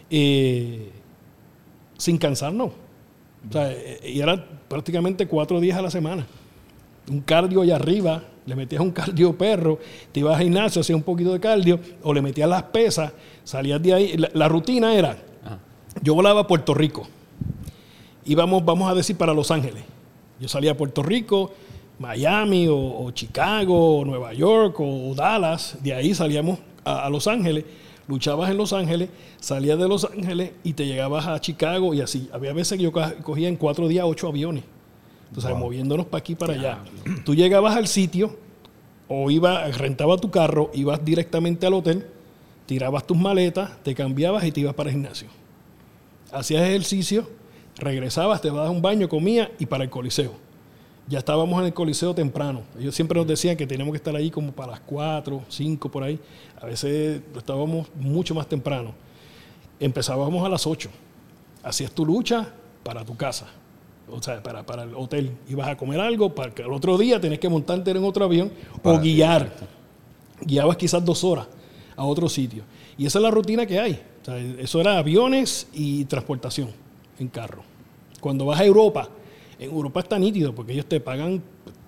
eh, 0.09 0.89
sin 1.97 2.17
cansarnos. 2.17 2.69
O 2.69 3.51
sea, 3.51 3.73
eh, 3.73 3.99
y 4.05 4.21
era 4.21 4.41
prácticamente 4.69 5.27
cuatro 5.27 5.59
días 5.59 5.77
a 5.77 5.81
la 5.81 5.91
semana. 5.91 6.25
Un 7.09 7.19
cardio 7.19 7.61
allá 7.61 7.75
arriba, 7.75 8.23
le 8.45 8.55
metías 8.55 8.81
un 8.81 8.91
cardio 8.91 9.37
perro, 9.37 9.79
te 10.13 10.21
ibas 10.21 10.37
al 10.37 10.43
gimnasio, 10.43 10.79
hacías 10.79 10.95
un 10.95 11.03
poquito 11.03 11.33
de 11.33 11.41
cardio, 11.41 11.81
o 12.01 12.13
le 12.13 12.21
metías 12.21 12.47
las 12.47 12.63
pesas, 12.63 13.11
salías 13.43 13.83
de 13.83 13.93
ahí. 13.93 14.15
La, 14.15 14.31
la 14.33 14.47
rutina 14.47 14.95
era, 14.95 15.17
Ajá. 15.43 15.59
yo 16.01 16.15
volaba 16.15 16.39
a 16.39 16.47
Puerto 16.47 16.73
Rico. 16.73 17.05
Íbamos, 18.23 18.63
vamos 18.63 18.89
a 18.89 18.95
decir, 18.95 19.17
para 19.17 19.33
Los 19.33 19.51
Ángeles. 19.51 19.83
Yo 20.39 20.47
salía 20.47 20.71
a 20.71 20.77
Puerto 20.77 21.03
Rico, 21.03 21.51
Miami 22.01 22.67
o, 22.67 22.75
o 22.77 23.11
Chicago, 23.11 23.99
o 23.99 24.05
Nueva 24.05 24.33
York 24.33 24.79
o, 24.79 25.09
o 25.09 25.15
Dallas. 25.15 25.77
De 25.81 25.93
ahí 25.93 26.13
salíamos 26.13 26.59
a, 26.83 27.05
a 27.05 27.09
Los 27.09 27.27
Ángeles. 27.27 27.65
Luchabas 28.07 28.49
en 28.49 28.57
Los 28.57 28.73
Ángeles, 28.73 29.09
salías 29.39 29.79
de 29.79 29.87
Los 29.87 30.03
Ángeles 30.03 30.51
y 30.63 30.73
te 30.73 30.85
llegabas 30.85 31.27
a 31.27 31.39
Chicago 31.39 31.93
y 31.93 32.01
así. 32.01 32.27
Había 32.33 32.51
veces 32.51 32.77
que 32.77 32.83
yo 32.83 32.91
cogía 32.91 33.47
en 33.47 33.55
cuatro 33.55 33.87
días 33.87 34.03
ocho 34.05 34.27
aviones. 34.27 34.65
Tú 35.33 35.39
sabes, 35.39 35.57
moviéndonos 35.57 36.07
para 36.07 36.19
aquí 36.19 36.33
y 36.33 36.35
para 36.35 36.53
allá. 36.53 36.79
Tú 37.23 37.35
llegabas 37.35 37.77
al 37.77 37.87
sitio 37.87 38.37
o 39.07 39.31
ibas, 39.31 39.77
rentabas 39.77 40.19
tu 40.19 40.29
carro, 40.29 40.71
ibas 40.73 41.05
directamente 41.05 41.65
al 41.65 41.73
hotel, 41.75 42.05
tirabas 42.65 43.07
tus 43.07 43.15
maletas, 43.15 43.81
te 43.83 43.95
cambiabas 43.95 44.43
y 44.43 44.51
te 44.51 44.59
ibas 44.59 44.73
para 44.73 44.89
el 44.89 44.95
gimnasio 44.95 45.29
hacías 46.31 46.63
ejercicio, 46.63 47.29
regresabas, 47.77 48.41
te 48.41 48.49
dabas 48.49 48.69
un 48.69 48.81
baño, 48.81 49.09
comías 49.09 49.49
y 49.59 49.65
para 49.65 49.83
el 49.83 49.89
coliseo. 49.89 50.33
Ya 51.11 51.19
estábamos 51.19 51.59
en 51.59 51.65
el 51.65 51.73
coliseo 51.73 52.15
temprano. 52.15 52.61
Ellos 52.79 52.95
siempre 52.95 53.19
nos 53.19 53.27
decían 53.27 53.57
que 53.57 53.67
teníamos 53.67 53.91
que 53.91 53.97
estar 53.97 54.15
ahí 54.15 54.31
como 54.31 54.53
para 54.53 54.71
las 54.71 54.79
4, 54.79 55.43
5 55.49 55.91
por 55.91 56.03
ahí. 56.03 56.17
A 56.61 56.65
veces 56.65 57.21
estábamos 57.35 57.89
mucho 57.95 58.33
más 58.33 58.47
temprano. 58.47 58.93
Empezábamos 59.77 60.45
a 60.45 60.47
las 60.47 60.65
8. 60.65 60.89
Hacías 61.63 61.91
tu 61.91 62.05
lucha 62.05 62.53
para 62.81 63.03
tu 63.03 63.17
casa. 63.17 63.47
O 64.09 64.23
sea, 64.23 64.41
para, 64.41 64.65
para 64.65 64.83
el 64.83 64.95
hotel. 64.95 65.35
Ibas 65.49 65.67
a 65.67 65.75
comer 65.75 65.99
algo, 65.99 66.33
para 66.33 66.53
que 66.53 66.61
el 66.61 66.71
otro 66.71 66.97
día 66.97 67.19
tenés 67.19 67.39
que 67.39 67.49
montarte 67.49 67.91
en 67.91 68.05
otro 68.05 68.23
avión 68.23 68.49
o 68.81 68.97
guiar. 68.97 69.51
Guiabas 70.39 70.77
quizás 70.77 71.03
dos 71.03 71.25
horas 71.25 71.45
a 71.97 72.05
otro 72.05 72.29
sitio. 72.29 72.63
Y 72.97 73.05
esa 73.05 73.19
es 73.19 73.23
la 73.23 73.31
rutina 73.31 73.65
que 73.65 73.81
hay. 73.81 74.01
O 74.21 74.25
sea, 74.25 74.37
eso 74.37 74.79
era 74.79 74.97
aviones 74.97 75.67
y 75.73 76.05
transportación 76.05 76.69
en 77.19 77.27
carro. 77.27 77.63
Cuando 78.21 78.45
vas 78.45 78.61
a 78.61 78.65
Europa, 78.65 79.09
en 79.61 79.71
Europa 79.71 79.99
está 80.01 80.19
nítido 80.19 80.53
porque 80.53 80.73
ellos 80.73 80.85
te 80.85 80.99
pagan, 80.99 81.41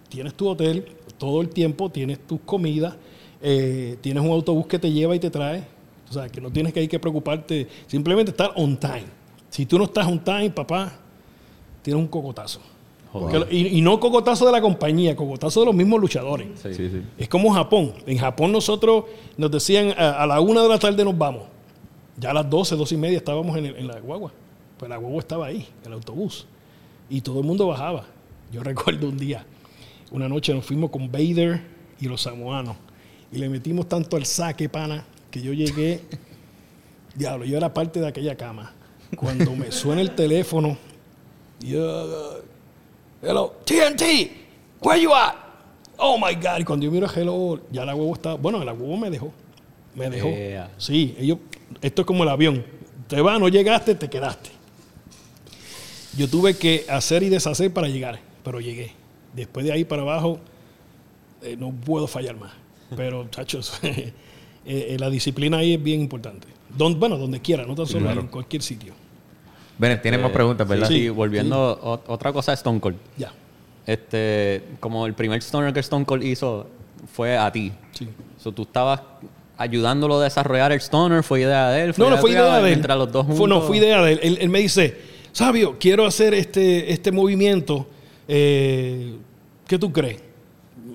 tienes 0.10 0.34
tu 0.34 0.48
hotel 0.48 0.86
todo 1.18 1.42
el 1.42 1.50
tiempo, 1.50 1.90
tienes 1.90 2.20
tus 2.26 2.40
comidas, 2.42 2.96
eh, 3.42 3.98
tienes 4.02 4.24
un 4.24 4.30
autobús 4.32 4.68
que 4.68 4.80
te 4.80 4.92
lleva 4.92 5.16
y 5.16 5.20
te 5.20 5.30
trae. 5.30 5.64
O 6.10 6.14
sea, 6.14 6.30
que 6.30 6.40
no 6.40 6.52
tienes 6.52 6.72
que 6.74 6.84
ir 6.84 6.90
que 6.90 7.00
preocuparte, 7.00 7.68
simplemente 7.88 8.32
estar 8.32 8.52
on 8.56 8.78
time. 8.78 9.06
Si 9.50 9.66
tú 9.66 9.78
no 9.78 9.86
estás 9.86 10.06
on 10.08 10.24
time, 10.24 10.50
papá, 10.52 10.94
tienes 11.82 12.00
un 12.02 12.08
cocotazo. 12.08 12.60
Y, 13.52 13.78
y 13.78 13.82
no 13.82 14.00
cocotazo 14.00 14.46
de 14.46 14.52
la 14.52 14.60
compañía, 14.62 15.16
cocotazo 15.16 15.60
de 15.60 15.66
los 15.68 15.76
mismos 15.76 16.00
luchadores. 16.02 16.48
Sí. 16.62 16.74
Sí, 16.74 16.90
sí. 16.90 17.02
Es 17.18 17.30
como 17.30 17.52
Japón. 17.52 17.94
En 18.08 18.18
Japón 18.18 18.52
nosotros 18.52 19.06
nos 19.38 19.52
decían 19.52 19.94
a, 19.98 20.24
a 20.24 20.28
la 20.28 20.40
una 20.42 20.62
de 20.64 20.70
la 20.70 20.80
tarde 20.80 21.04
nos 21.06 21.16
vamos. 21.18 21.44
Ya 22.18 22.32
a 22.32 22.34
las 22.34 22.50
12, 22.50 22.76
12 22.76 22.96
y 22.96 22.98
media 22.98 23.18
estábamos 23.18 23.56
en, 23.58 23.66
el- 23.68 23.76
en 23.76 23.88
la 23.88 24.00
guagua. 24.00 24.32
Pues 24.78 24.90
la 24.90 24.98
guagua 24.98 25.20
estaba 25.20 25.46
ahí, 25.48 25.68
el 25.86 25.94
autobús. 25.94 26.48
Y 27.10 27.22
todo 27.22 27.40
el 27.40 27.46
mundo 27.46 27.68
bajaba. 27.68 28.06
Yo 28.52 28.64
recuerdo 28.64 29.10
un 29.10 29.18
día, 29.18 29.46
una 30.12 30.28
noche 30.28 30.54
nos 30.54 30.66
fuimos 30.66 30.90
con 30.90 31.12
Vader 31.12 31.62
y 32.00 32.08
los 32.08 32.22
samoanos. 32.22 32.76
Y 33.32 33.38
le 33.38 33.50
metimos 33.50 33.88
tanto 33.90 34.16
al 34.16 34.26
saque, 34.26 34.70
pana, 34.70 35.04
que 35.32 35.42
yo 35.42 35.54
llegué. 35.54 36.02
Diablo, 37.16 37.46
yo 37.46 37.58
era 37.58 37.74
parte 37.74 38.00
de 38.00 38.08
aquella 38.08 38.36
cama. 38.36 38.74
Cuando 39.16 39.56
me 39.56 39.72
suena 39.72 40.02
el 40.02 40.16
teléfono, 40.16 40.76
yo, 41.60 42.42
hello, 43.22 43.56
TNT, 43.64 44.02
where 44.82 45.00
you 45.00 45.14
at? 45.14 45.44
Oh 45.98 46.18
my 46.18 46.36
God. 46.36 46.60
Y 46.60 46.64
cuando 46.64 46.86
yo 46.86 46.92
miro 46.92 47.08
a 47.08 47.14
Hello, 47.14 47.60
ya 47.72 47.86
la 47.86 47.96
huevo 47.96 48.14
estaba. 48.14 48.36
Bueno, 48.36 48.64
la 48.64 48.74
huevo 48.74 48.98
me 48.98 49.10
dejó. 49.10 49.32
Me 49.96 50.10
dejó. 50.10 50.30
Yeah. 50.30 50.72
Sí, 50.78 51.16
ellos. 51.20 51.38
Esto 51.82 52.02
es 52.02 52.06
como 52.06 52.24
el 52.24 52.30
avión. 52.30 52.64
Te 53.08 53.22
vas, 53.22 53.40
no 53.40 53.48
llegaste, 53.48 53.96
te 53.96 54.10
quedaste. 54.10 54.50
Yo 56.18 56.28
tuve 56.30 56.56
que 56.56 56.86
hacer 56.90 57.24
y 57.24 57.30
deshacer 57.30 57.72
para 57.72 57.88
llegar, 57.88 58.20
pero 58.44 58.60
llegué. 58.60 58.92
Después 59.34 59.66
de 59.66 59.72
ahí 59.72 59.84
para 59.84 60.04
abajo, 60.04 60.40
eh, 61.42 61.56
no 61.60 61.72
puedo 61.72 62.08
fallar 62.08 62.36
más. 62.38 62.52
Pero, 62.96 63.28
chachos, 63.30 63.80
eh, 63.84 64.14
eh, 64.66 64.98
la 65.00 65.10
disciplina 65.10 65.58
ahí 65.58 65.74
es 65.74 65.82
bien 65.84 66.02
importante. 66.02 66.48
Don- 66.78 67.00
bueno, 67.00 67.18
donde 67.18 67.40
quiera, 67.40 67.66
no 67.66 67.76
tan 67.76 67.88
solo 67.88 68.12
en 68.12 68.28
cualquier 68.28 68.62
sitio. 68.62 68.94
Bennett, 69.78 70.02
tienes 70.04 70.22
más 70.22 70.32
preguntas, 70.32 70.68
¿verdad? 70.68 70.88
Sí, 70.88 71.10
volviendo, 71.10 71.58
o- 71.82 72.04
otra 72.14 72.32
cosa 72.32 72.52
de 72.52 72.56
Stone 72.56 72.80
Cold. 72.80 72.98
Ya. 73.18 73.32
Este, 73.86 74.64
como 74.80 75.06
el 75.08 75.14
primer 75.14 75.40
stoner 75.42 75.74
que 75.74 75.80
Stone 75.82 76.06
Cold 76.06 76.24
hizo 76.24 76.68
fue 77.12 77.38
a 77.38 77.52
ti. 77.52 77.72
Sí. 77.92 78.08
So, 78.42 78.52
tú 78.52 78.62
estabas 78.64 79.02
ayudándolo 79.58 80.20
a 80.20 80.24
desarrollar 80.24 80.72
el 80.72 80.80
stoner, 80.80 81.24
fue 81.24 81.42
idea 81.42 81.70
de 81.70 81.86
él. 81.86 81.94
No, 81.98 82.10
no 82.10 82.18
fue 82.18 82.32
idea 82.32 82.60
de 82.60 82.68
él. 82.68 82.74
Entre 82.76 82.96
los 82.96 83.12
dos 83.12 83.24
juntos. 83.26 83.40
Fue, 83.40 83.48
no, 83.50 83.62
fue 83.62 83.78
idea 83.78 84.02
de 84.04 84.14
él. 84.14 84.20
él. 84.24 84.38
él 84.42 84.50
me 84.50 84.60
dice, 84.60 84.98
Sabio, 85.34 85.76
quiero 85.80 86.06
hacer 86.06 86.34
este, 86.34 86.92
este 86.94 87.12
movimiento. 87.12 87.86
eh, 88.28 89.18
¿Qué 89.68 89.78
tú 89.80 89.92
crees? 89.92 90.22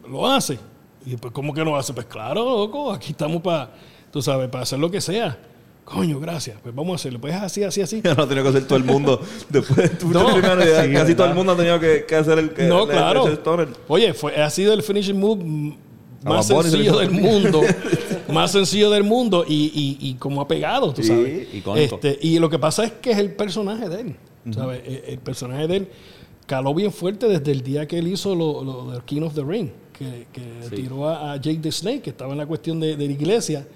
¿Lo 0.09 0.27
hace? 0.27 0.59
Y 1.05 1.17
pues, 1.17 1.33
¿cómo 1.33 1.53
que 1.53 1.63
lo 1.65 1.77
hace? 1.77 1.93
Pues 1.93 2.07
claro, 2.07 2.45
loco, 2.45 2.93
aquí 2.93 3.11
estamos 3.13 3.43
para, 3.43 3.71
tú 4.13 4.23
sabes, 4.23 4.49
para 4.49 4.63
hacer 4.63 4.79
lo 4.79 4.91
que 4.91 5.01
sea. 5.01 5.39
Coño, 5.85 6.21
gracias. 6.21 6.57
Pues 6.63 6.75
vamos 6.75 6.93
a 6.93 6.95
hacerlo. 6.97 7.19
Pues 7.21 7.35
así, 7.35 7.63
así, 7.65 7.81
así. 7.81 8.01
Ya 8.05 8.15
no 8.17 8.23
ha 8.23 8.29
tenido 8.29 8.45
que 8.45 8.51
hacer 8.51 8.67
todo 8.67 8.79
el 8.79 8.85
mundo. 8.85 9.21
Después 9.49 9.77
de 9.77 9.89
tu 9.89 10.09
No. 10.11 10.35
Sí, 10.37 10.41
casi 10.43 10.89
¿verdad? 10.89 11.17
todo 11.17 11.27
el 11.29 11.35
mundo 11.35 11.53
ha 11.53 11.57
tenido 11.57 11.81
que, 11.81 12.05
que 12.07 12.15
hacer 12.15 12.39
el 12.39 12.51
que 12.51 12.65
No, 12.65 12.83
el- 12.85 12.91
claro. 12.91 13.27
el. 13.27 13.69
Oye, 13.89 14.15
fue, 14.15 14.37
ha 14.41 14.51
sido 14.51 14.73
el 14.75 14.83
finishing 14.83 15.19
move 15.19 15.43
más 16.25 16.47
sencillo 16.47 16.99
del 16.99 17.11
mundo. 17.11 17.63
más 18.33 18.53
sencillo 18.53 18.91
del 18.91 19.03
mundo 19.03 19.45
y, 19.49 19.73
y, 20.01 20.09
y 20.11 20.15
como 20.15 20.43
ha 20.43 20.47
pegado, 20.49 20.93
tú 20.93 21.03
Sí, 21.03 21.09
sabes. 21.09 21.55
icónico. 21.55 21.95
Este, 21.97 22.19
y 22.21 22.39
lo 22.39 22.51
que 22.51 22.59
pasa 22.59 22.85
es 22.85 22.93
que 22.93 23.13
es 23.13 23.19
el 23.19 23.33
personaje 23.35 23.89
de 23.89 24.01
él. 24.03 24.17
¿Sabes? 24.53 24.83
El, 24.87 25.03
el 25.07 25.19
personaje 25.19 25.67
de 25.67 25.77
él 25.77 25.89
caló 26.47 26.75
bien 26.75 26.91
fuerte 26.93 27.29
desde 27.29 27.53
el 27.53 27.63
día 27.63 27.87
que 27.87 27.99
él 27.99 28.09
hizo 28.09 28.35
lo, 28.35 28.65
lo 28.65 28.91
del 28.91 29.03
King 29.03 29.23
of 29.23 29.35
the 29.35 29.43
Ring, 29.45 29.69
que, 29.93 30.27
que 30.33 30.75
tiró 30.75 31.09
a, 31.09 31.33
a 31.33 31.37
Jake 31.37 31.61
the 31.61 31.71
Snake, 31.71 32.01
que 32.01 32.11
estaba 32.11 32.33
en 32.33 32.39
la 32.39 32.47
cuestión 32.47 32.81
de, 32.81 32.97
de 32.97 33.07
la 33.07 33.13
iglesia. 33.13 33.67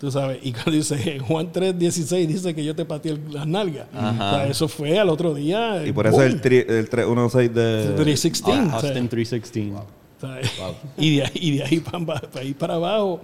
Tú 0.00 0.10
sabes, 0.10 0.40
y 0.42 0.52
cuando 0.52 0.72
dice 0.72 1.18
Juan 1.20 1.52
3.16 1.52 2.26
dice 2.26 2.54
que 2.54 2.64
yo 2.64 2.74
te 2.74 2.84
pateé 2.84 3.18
las 3.30 3.46
nalgas. 3.46 3.86
Ajá. 3.94 4.10
O 4.10 4.34
sea, 4.36 4.46
eso 4.48 4.66
fue 4.66 4.98
al 4.98 5.08
otro 5.10 5.34
día. 5.34 5.86
Y 5.86 5.92
por 5.92 6.06
eso 6.06 6.16
¡boom! 6.16 6.26
el, 6.26 6.40
tri, 6.40 6.56
el 6.56 6.88
316 6.88 7.54
de... 7.54 7.92
316. 7.94 8.42
Ah, 8.48 8.76
o 8.76 8.80
sea, 8.80 8.88
Austin 8.90 9.08
316. 9.08 9.74
¿sabes? 10.20 10.50
Y 10.98 11.16
de 11.16 11.22
ahí, 11.24 11.32
y 11.34 11.56
de 11.58 11.64
ahí 11.64 11.80
para, 11.80 12.04
para 12.04 12.40
ahí 12.40 12.54
para 12.54 12.74
abajo. 12.74 13.20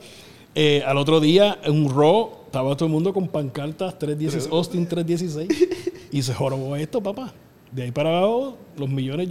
Eh, 0.54 0.82
al 0.86 0.98
otro 0.98 1.20
día, 1.20 1.59
en 1.62 1.72
un 1.84 1.94
Raw, 1.94 2.30
estaba 2.46 2.76
todo 2.76 2.86
el 2.86 2.92
mundo 2.92 3.12
con 3.12 3.28
pancartas 3.28 3.98
316, 3.98 4.52
Austin 4.52 4.86
316. 4.86 5.48
y 6.11 6.22
se 6.22 6.34
jorobó 6.34 6.76
esto, 6.76 7.02
papá. 7.02 7.32
De 7.72 7.82
ahí 7.82 7.90
para 7.90 8.09
abajo, 8.11 8.56
los 8.78 8.88
millones 8.88 9.28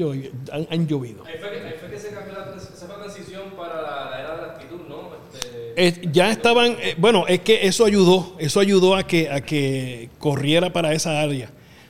han, 0.52 0.68
han 0.70 0.88
llovido. 0.88 1.24
Ahí 1.26 1.34
fue, 1.40 1.50
que, 1.52 1.58
ahí 1.68 1.74
fue 1.80 1.90
que 1.90 2.00
se 2.00 2.10
cambió 2.10 2.34
la, 2.34 2.56
esa 2.56 2.88
transición 2.88 3.44
para 3.58 3.82
la, 3.82 4.10
la 4.12 4.20
era 4.20 4.36
de 4.36 4.42
la 4.44 4.48
actitud, 4.54 4.80
¿no? 4.88 5.10
Este, 5.34 5.74
Eh, 6.04 6.10
ya 6.12 6.30
estaban, 6.32 6.74
eh, 6.82 6.96
bueno, 7.00 7.26
es 7.28 7.40
que 7.40 7.66
eso 7.68 7.84
ayudó, 7.86 8.36
eso 8.38 8.60
ayudó 8.60 8.96
a 8.96 9.08
que, 9.08 9.30
a 9.30 9.42
que 9.42 10.10
corriera 10.20 10.72
para 10.72 10.94
esa 10.94 11.20
área. 11.22 11.50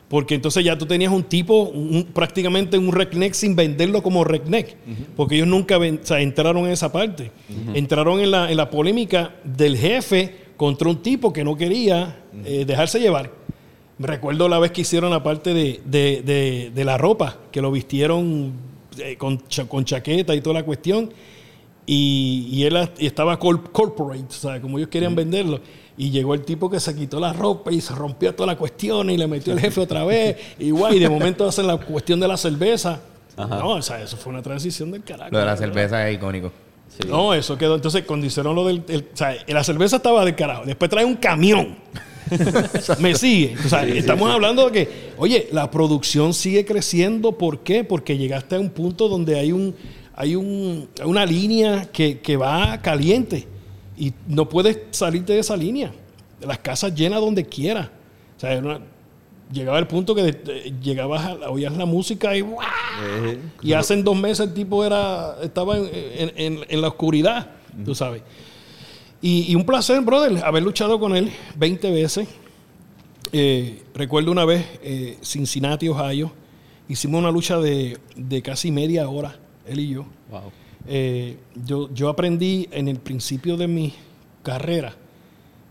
Porque 0.10 0.36
entonces 0.36 0.64
ya 0.64 0.78
tú 0.78 0.86
tenías 0.86 1.12
un 1.12 1.24
tipo, 1.24 1.64
un- 1.64 2.06
prácticamente 2.14 2.78
un 2.78 2.94
redneck 2.94 3.34
sin 3.34 3.54
venderlo 3.58 4.02
como 4.02 4.24
redneck. 4.24 4.78
Porque 5.18 5.36
ellos 5.36 5.50
nunca 5.50 5.78
ven- 5.78 6.00
o 6.02 6.06
sea, 6.06 6.22
entraron 6.22 6.66
en 6.66 6.72
esa 6.72 6.94
parte. 6.94 7.30
Entraron 7.74 8.22
en 8.22 8.32
la, 8.32 8.50
en 8.50 8.56
la 8.56 8.70
polémica 8.70 9.36
del 9.44 9.76
jefe 9.78 10.34
contra 10.56 10.88
un 10.90 11.02
tipo 11.02 11.34
que 11.34 11.44
no 11.44 11.58
quería 11.58 12.22
eh, 12.46 12.64
dejarse 12.66 13.02
llevar. 13.02 13.32
Me 13.98 14.08
recuerdo 14.08 14.48
la 14.48 14.60
vez 14.60 14.72
que 14.72 14.82
hicieron 14.82 15.10
la 15.12 15.24
parte 15.24 15.54
de, 15.54 15.82
de- 15.86 16.22
de- 16.24 16.72
de 16.74 16.86
la 16.86 16.98
ropa, 16.98 17.38
que 17.52 17.62
lo 17.62 17.72
vistieron 17.72 18.54
eh, 19.00 19.16
con, 19.18 19.48
cha- 19.48 19.66
con 19.68 19.86
chaqueta 19.86 20.36
y 20.36 20.42
toda 20.42 20.56
la 20.56 20.64
cuestión. 20.64 21.12
Y, 21.86 22.48
y 22.52 22.64
él 22.66 22.78
y 23.00 23.06
estaba 23.08 23.40
cor- 23.40 23.72
corporate, 23.72 24.26
o 24.30 24.32
sea, 24.32 24.62
como 24.62 24.78
ellos 24.78 24.90
querían 24.90 25.16
venderlo. 25.16 25.60
Y 25.98 26.12
llegó 26.12 26.34
el 26.36 26.42
tipo 26.44 26.70
que 26.70 26.80
se 26.80 26.94
quitó 26.96 27.20
la 27.20 27.34
ropa 27.34 27.72
y 27.72 27.82
se 27.82 27.96
rompió 27.96 28.36
toda 28.36 28.46
la 28.48 28.56
cuestión 28.58 29.10
y 29.10 29.18
le 29.18 29.26
metió 29.26 29.54
el 29.54 29.60
jefe 29.60 29.82
otra 29.82 30.04
vez. 30.04 30.38
Igual, 30.60 30.94
y 30.96 31.00
de 31.00 31.10
momento 31.10 31.48
hacen 31.48 31.66
la 31.66 31.78
cuestión 31.78 32.20
de 32.20 32.28
la 32.28 32.38
cerveza. 32.38 33.00
No, 33.38 33.70
o 33.76 33.82
sea, 33.82 34.02
eso 34.02 34.18
fue 34.18 34.32
una 34.34 34.42
transición 34.42 34.92
del 34.92 35.04
carajo. 35.04 35.30
Lo 35.32 35.40
de 35.40 35.46
la 35.46 35.52
¿verdad? 35.54 35.66
cerveza 35.66 36.10
es 36.10 36.16
icónico. 36.18 36.52
No, 37.08 37.34
eso 37.34 37.58
quedó. 37.58 37.76
Entonces, 37.76 38.04
cuando 38.06 38.26
hicieron 38.26 38.56
lo 38.56 38.66
del. 38.66 38.84
el- 38.90 39.08
o 39.14 39.18
sea, 39.18 39.36
la 39.48 39.64
cerveza 39.64 39.98
estaba 39.98 40.26
del 40.26 40.36
carajo. 40.36 40.64
Después 40.66 40.90
trae 40.92 41.06
un 41.06 41.16
camión 41.16 41.76
Me 43.00 43.16
sigue. 43.16 43.56
O 43.66 43.70
sea, 43.70 43.86
estamos 43.88 44.30
hablando 44.32 44.70
de 44.70 44.72
que, 44.72 44.90
oye, 45.18 45.48
la 45.52 45.70
producción 45.72 46.34
sigue 46.34 46.66
creciendo. 46.66 47.34
¿Por 47.34 47.60
qué? 47.60 47.84
Porque 47.84 48.18
llegaste 48.18 48.56
a 48.56 48.60
un 48.60 48.70
punto 48.70 49.08
donde 49.08 49.38
hay 49.40 49.52
un 49.52 49.76
hay 50.20 50.36
un- 50.36 50.88
una 51.06 51.26
línea 51.28 51.86
que, 51.92 52.20
que 52.22 52.38
va 52.38 52.82
caliente 52.82 53.48
y 53.96 54.14
no 54.28 54.50
puedes 54.50 54.80
salirte 54.90 55.34
de 55.34 55.40
esa 55.40 55.56
línea. 55.56 55.92
Las 56.42 56.58
casas 56.60 56.96
llenas 56.96 57.22
donde 57.22 57.46
quiera. 57.46 57.92
O 58.36 58.40
sea, 58.40 58.58
una- 58.58 58.80
llegaba 59.52 59.78
el 59.80 59.86
punto 59.88 60.16
que 60.16 60.28
eh, 60.28 60.74
llegabas 60.82 61.24
a, 61.24 61.50
oías 61.52 61.72
la 61.78 61.86
música 61.86 62.36
y 62.36 62.42
¡guau! 62.42 62.66
Eh, 63.26 63.38
Y 63.62 63.74
hace 63.74 63.96
dos 64.02 64.16
meses 64.18 64.48
el 64.48 64.54
tipo 64.56 64.84
era, 64.84 65.36
estaba 65.44 65.78
en, 65.78 65.86
en- 65.94 66.32
en- 66.36 66.60
en 66.68 66.82
la 66.82 66.88
oscuridad, 66.88 67.52
tú 67.86 67.94
sabes. 67.94 68.24
Y, 69.22 69.52
y 69.52 69.56
un 69.56 69.66
placer, 69.66 70.00
brother, 70.02 70.44
haber 70.44 70.64
luchado 70.64 71.00
con 71.00 71.16
él 71.16 71.32
20 71.58 71.92
veces. 71.92 72.28
Eh, 73.32 73.84
recuerdo 73.94 74.32
una 74.32 74.46
vez, 74.46 74.66
eh, 74.84 75.18
Cincinnati, 75.22 75.88
Ohio, 75.90 76.32
hicimos 76.88 77.20
una 77.20 77.32
lucha 77.32 77.58
de, 77.60 77.98
de 78.16 78.42
casi 78.42 78.72
media 78.72 79.10
hora, 79.10 79.38
él 79.68 79.80
y 79.80 79.90
yo. 79.90 80.06
Wow. 80.32 80.42
Eh, 80.88 81.38
yo, 81.66 81.94
yo 81.94 82.10
aprendí 82.10 82.70
en 82.72 82.88
el 82.88 82.98
principio 83.00 83.58
de 83.58 83.68
mi 83.68 83.94
carrera 84.44 84.96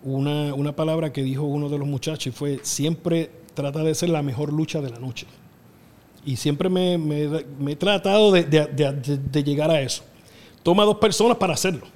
una, 0.02 0.52
una 0.52 0.76
palabra 0.76 1.12
que 1.12 1.22
dijo 1.22 1.44
uno 1.44 1.68
de 1.70 1.78
los 1.78 1.88
muchachos 1.88 2.26
y 2.26 2.30
fue 2.32 2.60
siempre 2.62 3.30
trata 3.54 3.82
de 3.82 3.94
ser 3.94 4.10
la 4.10 4.22
mejor 4.22 4.52
lucha 4.52 4.80
de 4.82 4.90
la 4.90 4.98
noche. 4.98 5.26
Y 6.26 6.36
siempre 6.36 6.68
me, 6.68 6.98
me- 6.98 7.44
me 7.58 7.72
he 7.72 7.76
tratado 7.76 8.32
de, 8.32 8.42
de- 8.44 8.66
de- 8.66 8.92
de- 8.92 9.16
de 9.18 9.44
llegar 9.44 9.70
a 9.70 9.80
eso. 9.80 10.02
Toma 10.62 10.84
dos 10.84 10.96
personas 10.98 11.38
para 11.38 11.54
hacerlo. 11.54 11.86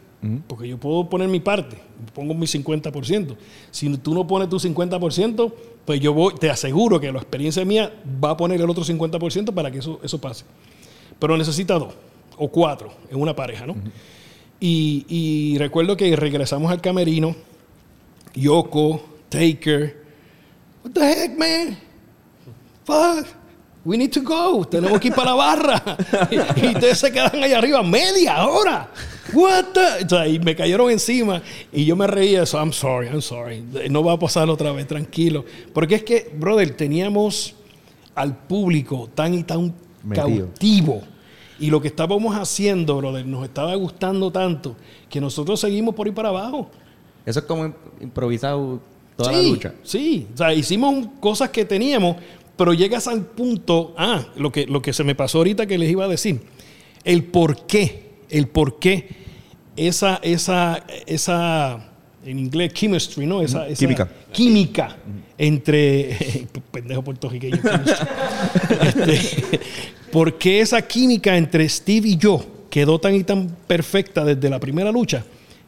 Porque 0.47 0.68
yo 0.68 0.77
puedo 0.77 1.09
poner 1.09 1.29
mi 1.29 1.41
parte, 1.41 1.79
pongo 2.14 2.35
mi 2.35 2.47
50%. 2.47 3.37
Si 3.71 3.97
tú 3.97 4.12
no 4.12 4.27
pones 4.27 4.51
tu 4.51 4.59
50%, 4.59 5.53
pues 5.87 6.01
yo 6.01 6.12
voy, 6.12 6.35
te 6.35 6.51
aseguro 6.51 7.01
que 7.01 7.11
la 7.11 7.18
experiencia 7.21 7.64
mía 7.64 7.91
va 8.23 8.33
a 8.33 8.37
poner 8.37 8.61
el 8.61 8.68
otro 8.68 8.85
50% 8.85 9.55
para 9.55 9.71
que 9.71 9.79
eso, 9.79 9.99
eso 10.03 10.21
pase. 10.21 10.45
Pero 11.18 11.39
necesita 11.39 11.79
dos 11.79 11.95
o 12.37 12.49
cuatro 12.49 12.93
en 13.11 13.21
una 13.21 13.35
pareja, 13.35 13.66
¿no? 13.66 13.77
y, 14.61 15.07
y 15.09 15.59
recuerdo 15.59 15.97
que 15.97 16.14
regresamos 16.16 16.71
al 16.71 16.83
camerino, 16.83 17.35
Yoko, 18.35 19.03
Taker, 19.31 20.05
what 20.85 20.93
the 20.93 21.01
heck, 21.01 21.39
man? 21.39 21.79
Fuck. 22.85 23.27
We 23.85 23.97
need 23.97 24.12
to 24.12 24.21
go. 24.21 24.66
Tenemos 24.66 25.01
que 25.01 25.09
ir 25.09 25.14
para 25.14 25.31
la 25.31 25.35
barra. 25.35 25.97
y, 26.31 26.35
y 26.35 26.68
ustedes 26.75 26.99
se 26.99 27.11
quedan 27.11 27.43
allá 27.43 27.57
arriba 27.57 27.83
media 27.83 28.47
hora. 28.47 28.91
What 29.35 29.64
the? 29.74 30.05
O 30.05 30.09
sea, 30.09 30.26
y 30.28 30.39
me 30.39 30.55
cayeron 30.57 30.91
encima 30.91 31.43
y 31.72 31.85
yo 31.85 31.97
me 31.97 32.07
reía 32.07 32.43
eso. 32.43 32.59
I'm 32.59 32.72
sorry, 32.72 33.09
I'm 33.09 33.22
sorry. 33.22 33.62
No 33.91 34.03
va 34.03 34.12
a 34.14 34.18
pasar 34.18 34.49
otra 34.51 34.72
vez, 34.72 34.87
tranquilo. 34.87 35.45
Porque 35.72 35.97
es 35.97 36.03
que, 36.05 36.31
brother, 36.37 36.70
teníamos 36.76 37.55
al 38.14 38.37
público 38.37 39.09
tan 39.14 39.35
y 39.35 39.43
tan 39.45 39.72
Metido. 40.03 40.47
cautivo. 40.47 41.03
Y 41.59 41.70
lo 41.70 41.81
que 41.83 41.89
estábamos 41.89 42.35
haciendo, 42.37 42.97
brother, 42.97 43.26
nos 43.26 43.45
estaba 43.45 43.74
gustando 43.74 44.31
tanto 44.31 44.76
que 45.09 45.20
nosotros 45.20 45.61
seguimos 45.61 45.95
por 45.95 46.07
ir 46.09 46.14
para 46.14 46.31
abajo. 46.31 46.70
Eso 47.26 47.41
es 47.41 47.45
como 47.45 47.66
im- 47.66 47.74
improvisado 48.01 48.81
toda 49.16 49.31
sí, 49.31 49.37
la 49.37 49.43
lucha. 49.43 49.74
Sí, 49.83 50.26
o 50.33 50.37
sea, 50.39 50.55
hicimos 50.55 51.07
cosas 51.20 51.51
que 51.51 51.66
teníamos, 51.66 52.16
pero 52.57 52.72
llegas 52.72 53.07
al 53.09 53.26
punto, 53.26 53.95
ah, 53.99 54.24
lo 54.37 54.51
que, 54.51 54.66
lo 54.66 54.81
que 54.81 54.95
se 54.95 55.05
me 55.05 55.14
pasó 55.14 55.39
ahorita 55.39 55.66
que 55.66 55.76
les 55.76 55.91
iba 55.91 56.07
a 56.07 56.09
decir, 56.09 56.41
el 57.05 57.24
por 57.24 57.66
qué, 57.66 58.10
el 58.31 58.49
por 58.49 58.78
qué 58.78 59.09
esa, 59.76 60.20
esa, 60.22 60.85
esa, 61.07 61.91
en 62.24 62.39
inglés, 62.39 62.72
chemistry, 62.74 63.26
¿no? 63.26 63.43
Esa, 63.43 63.66
esa 63.68 63.78
Química. 63.78 64.09
Química 64.33 64.97
entre, 65.39 66.47
pendejo 66.70 67.03
puertorriqueño. 67.03 67.59
Este, 68.83 69.61
¿Por 70.11 70.39
qué 70.39 70.61
esa 70.61 70.83
química 70.83 71.37
entre 71.37 71.68
Steve 71.68 72.09
y 72.09 72.16
yo 72.16 72.45
quedó 72.68 72.99
tan 72.99 73.14
y 73.14 73.24
tan 73.24 73.49
perfecta 73.66 74.24
desde 74.24 74.49
la 74.51 74.59
primera 74.59 74.91
lucha? 74.93 75.24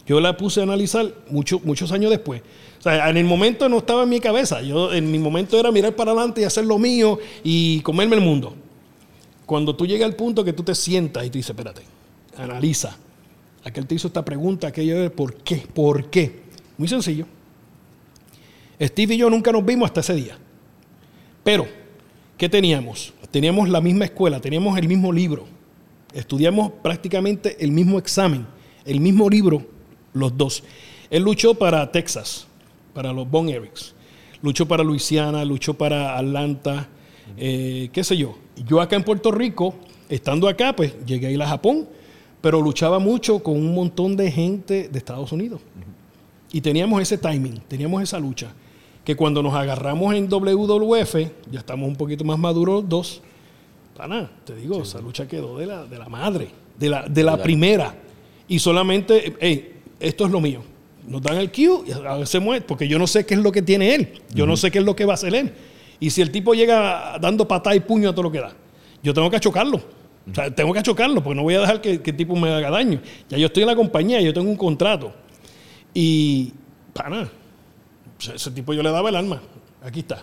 Yo 0.07 0.21
la 0.21 0.37
puse 0.37 0.61
a 0.61 0.65
analizar 0.65 1.07
mucho- 1.31 1.61
muchos 1.65 1.93
años 1.93 2.11
después. 2.11 2.43
O 2.81 2.83
sea, 2.83 3.09
en 3.09 3.17
el 3.17 3.25
momento 3.25 3.69
no 3.69 3.79
estaba 3.79 4.03
en 4.03 4.09
mi 4.09 4.19
cabeza. 4.19 4.61
Yo, 4.63 4.93
en 4.93 5.11
mi 5.11 5.19
momento 5.21 5.59
era 5.59 5.71
mirar 5.71 5.95
para 5.95 6.11
adelante 6.11 6.41
y 6.41 6.45
hacer 6.45 6.65
lo 6.65 6.79
mío 6.79 7.19
y 7.45 7.81
comerme 7.83 8.17
el 8.17 8.21
mundo. 8.23 8.57
Cuando 9.47 9.77
tú 9.77 9.87
llegas 9.87 10.07
al 10.07 10.17
punto 10.17 10.43
que 10.45 10.53
tú 10.53 10.65
te 10.65 10.75
sientas 10.75 11.25
y 11.25 11.31
tú 11.31 11.39
dices, 11.39 11.51
espérate, 11.51 11.83
analiza. 12.37 12.97
Aquel 13.65 13.87
te 13.87 13.95
hizo 13.95 14.09
esta 14.09 14.25
pregunta, 14.25 14.69
aquello 14.69 15.01
de 15.01 15.11
por 15.11 15.35
qué, 15.35 15.67
por 15.73 16.11
qué. 16.11 16.43
Muy 16.79 16.89
sencillo. 16.89 17.27
Steve 18.81 19.15
y 19.15 19.19
yo 19.19 19.31
nunca 19.31 19.53
nos 19.53 19.65
vimos 19.65 19.87
hasta 19.87 20.01
ese 20.01 20.15
día. 20.15 20.37
Pero, 21.45 21.67
¿qué 22.37 22.49
teníamos? 22.49 23.13
Teníamos 23.31 23.69
la 23.69 23.81
misma 23.81 24.05
escuela, 24.05 24.41
teníamos 24.41 24.77
el 24.79 24.89
mismo 24.89 25.13
libro. 25.13 25.47
Estudiamos 26.13 26.73
prácticamente 26.83 27.57
el 27.65 27.71
mismo 27.71 27.99
examen, 27.99 28.47
el 28.85 29.01
mismo 29.01 29.31
libro, 29.31 29.67
los 30.13 30.37
dos. 30.37 30.63
Él 31.11 31.23
luchó 31.23 31.55
para 31.55 31.91
Texas, 31.93 32.47
para 32.93 33.13
los 33.13 33.31
Bon 33.31 33.49
Erics. 33.49 33.95
Luchó 34.43 34.67
para 34.67 34.83
Luisiana, 34.83 35.45
luchó 35.45 35.75
para 35.75 36.19
Atlanta, 36.19 36.89
eh, 37.37 37.89
qué 37.93 38.03
sé 38.03 38.17
yo. 38.17 38.37
Yo 38.67 38.81
acá 38.81 38.97
en 38.97 39.05
Puerto 39.05 39.31
Rico, 39.31 39.75
estando 40.09 40.49
acá, 40.49 40.75
pues 40.75 40.95
llegué 41.07 41.29
a 41.29 41.31
ir 41.31 41.41
a 41.43 41.49
Japón, 41.49 41.89
pero 42.43 42.61
luchaba 42.61 42.99
mucho 42.99 43.43
con 43.43 43.55
un 43.55 43.75
montón 43.75 44.17
de 44.17 44.31
gente 44.31 44.89
de 44.89 44.99
Estados 44.99 45.33
Unidos. 45.33 45.61
Y 46.53 46.61
teníamos 46.61 47.01
ese 47.01 47.17
timing, 47.17 47.63
teníamos 47.69 48.03
esa 48.03 48.19
lucha. 48.19 48.53
Que 49.05 49.17
cuando 49.17 49.43
nos 49.43 49.55
agarramos 49.55 50.15
en 50.15 50.29
WWF, 50.29 51.15
ya 51.51 51.61
estamos 51.61 51.89
un 51.89 51.97
poquito 51.97 52.25
más 52.25 52.39
maduros 52.39 52.83
los 52.83 52.89
dos. 52.89 53.23
Pana, 53.97 54.31
te 54.45 54.55
digo, 54.57 54.83
esa 54.83 55.01
lucha 55.01 55.27
quedó 55.27 55.57
de 55.57 55.67
la, 55.67 55.85
de 55.87 55.99
la 55.99 56.09
madre, 56.09 56.49
de 56.79 56.91
la, 56.91 57.09
de 57.09 57.23
la 57.23 57.41
primera. 57.41 57.95
Y 58.49 58.59
solamente, 58.59 59.37
hey, 59.41 59.81
esto 59.99 60.27
es 60.27 60.33
lo 60.33 60.41
mío. 60.41 60.63
Nos 61.07 61.23
dan 61.23 61.37
el 61.37 61.51
cue 61.51 61.85
y 61.87 62.19
veces 62.19 62.41
muere, 62.41 62.65
porque 62.65 62.87
yo 62.87 62.99
no 62.99 63.07
sé 63.07 63.25
qué 63.25 63.35
es 63.35 63.41
lo 63.41 63.51
que 63.51 63.63
tiene 63.63 63.95
él. 63.95 64.21
Yo 64.35 64.47
no 64.47 64.57
sé 64.57 64.71
qué 64.71 64.79
es 64.79 64.85
lo 64.85 64.95
que 64.95 65.05
va 65.05 65.13
a 65.13 65.15
hacer 65.15 65.35
él. 65.35 65.53
Y 66.01 66.11
si 66.11 66.21
el 66.21 66.31
tipo 66.31 66.55
llega 66.55 67.19
dando 67.21 67.47
patada 67.47 67.75
y 67.77 67.81
puño 67.81 68.11
a 68.11 68.13
todo 68.13 68.25
lo 68.25 68.33
que 68.33 68.41
da, 68.41 68.53
yo 69.03 69.15
tengo 69.15 69.31
que 69.31 69.37
achocarlo. 69.37 69.81
O 70.31 70.35
sea, 70.35 70.55
tengo 70.55 70.73
que 70.73 70.79
achocarlo, 70.79 71.23
porque 71.23 71.35
no 71.37 71.43
voy 71.43 71.55
a 71.57 71.61
dejar 71.61 71.81
que, 71.81 72.01
que 72.01 72.11
el 72.11 72.17
tipo 72.17 72.37
me 72.37 72.49
haga 72.53 72.71
daño. 72.71 73.01
Ya 73.29 73.39
yo 73.39 73.47
estoy 73.47 73.63
en 73.65 73.69
la 73.69 73.77
compañía, 73.77 74.21
yo 74.21 74.33
tengo 74.33 74.49
un 74.51 74.57
contrato. 74.57 75.13
Y, 75.95 76.53
pana, 76.93 77.29
ese- 78.21 78.37
ese 78.37 78.51
tipo 78.53 78.73
yo 78.73 78.83
le 78.83 78.91
daba 78.91 79.09
el 79.09 79.17
arma. 79.17 79.41
Aquí 79.85 80.01
está. 80.01 80.23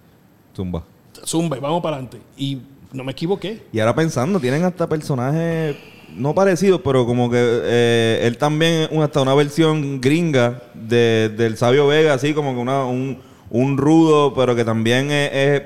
Zumba. 0.56 0.84
Zumba, 1.24 1.56
y 1.56 1.60
vamos 1.60 1.82
para 1.82 1.96
adelante. 1.96 2.18
Y 2.36 2.58
no 2.92 3.04
me 3.04 3.12
equivoqué. 3.12 3.62
Y 3.72 3.80
ahora 3.80 3.94
pensando, 3.94 4.38
tienen 4.40 4.64
hasta 4.64 4.88
personajes 4.88 5.76
no 6.14 6.34
parecidos, 6.34 6.80
pero 6.82 7.04
como 7.06 7.30
que 7.30 7.36
eh, 7.40 8.20
él 8.24 8.38
también 8.38 8.88
es 8.90 8.98
hasta 8.98 9.20
una 9.22 9.34
versión 9.34 10.00
gringa 10.00 10.62
de- 10.74 11.28
del 11.36 11.56
Sabio 11.56 11.86
Vega, 11.86 12.14
así 12.14 12.32
como 12.34 12.54
que 12.54 12.60
una, 12.60 12.84
un, 12.84 13.18
un 13.50 13.76
rudo, 13.78 14.34
pero 14.34 14.54
que 14.56 14.64
también 14.64 15.10
es, 15.10 15.30
es, 15.32 15.62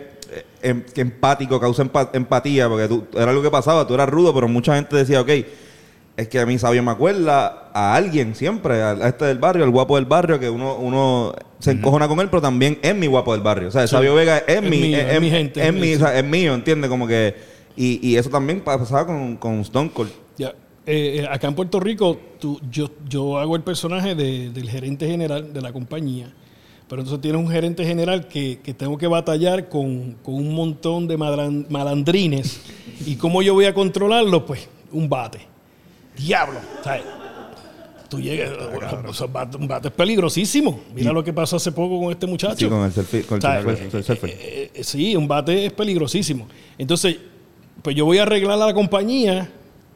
em- 0.63 0.83
que 0.83 1.01
empático, 1.01 1.59
causa 1.61 1.83
empa- 1.85 2.11
empatía, 2.13 2.69
porque 2.69 2.89
tú, 2.89 3.05
era 3.15 3.31
algo 3.31 3.43
que 3.43 3.51
pasaba, 3.51 3.87
tú 3.87 3.95
eras 3.95 4.09
rudo, 4.09 4.33
pero 4.35 4.49
mucha 4.49 4.75
gente 4.77 4.97
decía, 4.97 5.21
ok, 5.21 5.31
es 6.17 6.29
que 6.29 6.39
a 6.39 6.47
mí 6.47 6.59
Sabio 6.59 6.83
me 6.83 6.91
acuerda 6.91 7.71
a 7.73 7.95
alguien 7.95 8.35
siempre, 8.35 8.83
a, 8.83 8.93
este 9.09 9.25
del 9.25 9.39
barrio, 9.39 9.65
al 9.65 9.71
guapo 9.71 9.97
del 9.97 10.05
barrio, 10.05 10.39
que 10.39 10.51
uno, 10.51 10.77
uno 10.77 11.33
se 11.59 11.71
encojona 11.73 12.07
con 12.09 12.21
él, 12.21 12.29
pero 12.29 12.43
también 12.43 12.79
es 12.83 12.95
mi 12.95 13.07
guapo 13.07 13.33
del 13.33 13.41
barrio. 13.43 13.69
O 13.69 13.71
sea, 13.71 13.87
Sabio 13.87 14.15
Vega 14.15 14.39
es, 14.39 14.57
Es 14.57 14.63
mi, 14.63 14.79
mío, 14.79 14.99
es, 14.99 15.15
es 15.15 15.21
mi 15.21 15.31
gente, 15.31 15.61
es 15.61 15.67
es 15.69 15.75
mi- 15.75 15.81
mi- 15.81 15.95
o 15.95 15.99
sea, 15.99 16.19
es 16.19 16.25
mío, 16.25 16.55
¿entiendes? 16.55 16.91
Como 16.91 17.07
que... 17.07 17.35
Y, 17.77 18.07
y 18.07 18.17
eso 18.17 18.29
también 18.29 18.61
pasaba 18.61 19.07
con, 19.07 19.37
con 19.39 19.61
Stone 19.61 19.91
Cold. 19.95 20.11
Ya. 20.37 20.49
Eh, 20.85 21.21
eh, 21.23 21.29
acá 21.31 21.47
en 21.49 21.55
Puerto 21.55 21.81
Rico, 21.81 22.19
tú- 22.39 22.61
yo, 22.71 22.91
yo 23.09 23.39
hago 23.39 23.57
el 23.57 23.63
personaje 23.63 24.15
de- 24.15 24.51
del 24.51 24.69
gerente 24.69 25.07
general 25.07 25.53
de 25.55 25.61
la 25.63 25.73
compañía. 25.73 26.31
Pero 26.93 27.01
entonces 27.01 27.23
tienes 27.23 27.41
un 27.41 27.49
gerente 27.49 27.87
general 27.87 28.29
que, 28.29 28.59
que 28.63 28.75
tengo 28.75 28.99
que 28.99 29.07
batallar 29.07 29.71
con, 29.71 30.19
con 30.23 30.35
un 30.35 30.55
montón 30.55 31.09
de 31.09 31.17
malandrines. 31.17 32.61
¿Y 33.07 33.17
cómo 33.17 33.41
yo 33.41 33.55
voy 33.55 33.65
a 33.65 33.73
controlarlo? 33.73 34.45
Pues 34.45 34.69
un 34.91 35.09
bate. 35.09 35.39
Diablo. 36.19 36.59
¿sabes? 36.85 37.01
Tú 38.11 38.21
llegas, 38.21 38.51
o 39.09 39.15
sea, 39.15 39.27
bate- 39.27 39.57
un 39.57 39.67
bate 39.67 39.89
es 39.89 39.95
peligrosísimo. 39.95 40.81
Mira 40.95 41.15
lo 41.15 41.25
que 41.25 41.33
pasó 41.33 41.57
hace 41.57 41.73
poco 41.73 41.99
con 41.99 42.13
este 42.13 42.27
muchacho. 42.27 42.57
Sí, 42.57 42.69
con 42.69 42.85
el 42.85 42.93
selfie. 42.93 44.31
Eh, 44.31 44.71
eh, 44.75 44.85
sí, 44.85 45.17
un 45.17 45.27
bate 45.27 45.65
es 45.65 45.73
peligrosísimo. 45.73 46.47
Entonces, 46.77 47.17
pues 47.81 47.97
yo 47.97 48.05
voy 48.05 48.19
a 48.19 48.25
arreglar 48.25 48.61
a 48.61 48.67
la 48.67 48.75
compañía 48.75 49.51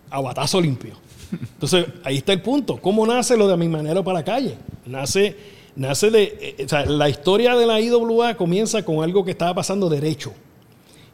a 0.09 0.21
batazo 0.23 0.63
limpio. 0.63 0.95
Entonces, 1.31 1.89
ahí 2.05 2.17
está 2.17 2.33
el 2.33 2.41
punto. 2.41 2.79
¿Cómo 2.79 3.07
nace 3.07 3.37
lo 3.37 3.47
de 3.49 3.57
mi 3.59 3.69
manera 3.69 4.03
para 4.03 4.21
la 4.21 4.25
calle? 4.25 4.55
Nace, 4.87 5.37
nace 5.77 6.11
de. 6.11 6.55
eh, 6.59 6.65
o 6.65 6.69
sea, 6.69 6.85
la 6.87 7.09
historia 7.09 7.55
de 7.57 7.67
la 7.67 7.81
IWA 7.81 8.37
comienza 8.37 8.85
con 8.85 9.03
algo 9.03 9.25
que 9.25 9.31
estaba 9.33 9.55
pasando 9.55 9.89
derecho. 9.89 10.33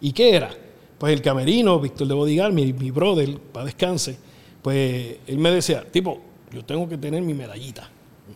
¿Y 0.00 0.12
qué 0.12 0.34
era? 0.34 0.50
Pues 0.98 1.12
el 1.12 1.22
camerino, 1.22 1.78
Víctor 1.80 2.06
de 2.08 2.14
Bodigar, 2.14 2.52
mi, 2.52 2.72
mi 2.72 2.90
brother, 2.90 3.38
para 3.38 3.66
descanse, 3.66 4.16
pues 4.62 5.16
él 5.26 5.38
me 5.38 5.50
decía, 5.50 5.84
tipo, 5.90 6.20
yo 6.52 6.64
tengo 6.64 6.88
que 6.88 6.96
tener 6.98 7.22
mi 7.22 7.34
medallita. 7.34 7.88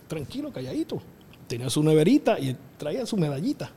Tranquilo, 0.08 0.52
calladito. 0.52 1.00
tenía 1.46 1.70
su 1.70 1.82
neverita 1.82 2.38
y 2.40 2.48
él 2.50 2.56
traía 2.76 3.06
su 3.06 3.16
medallita. 3.16 3.70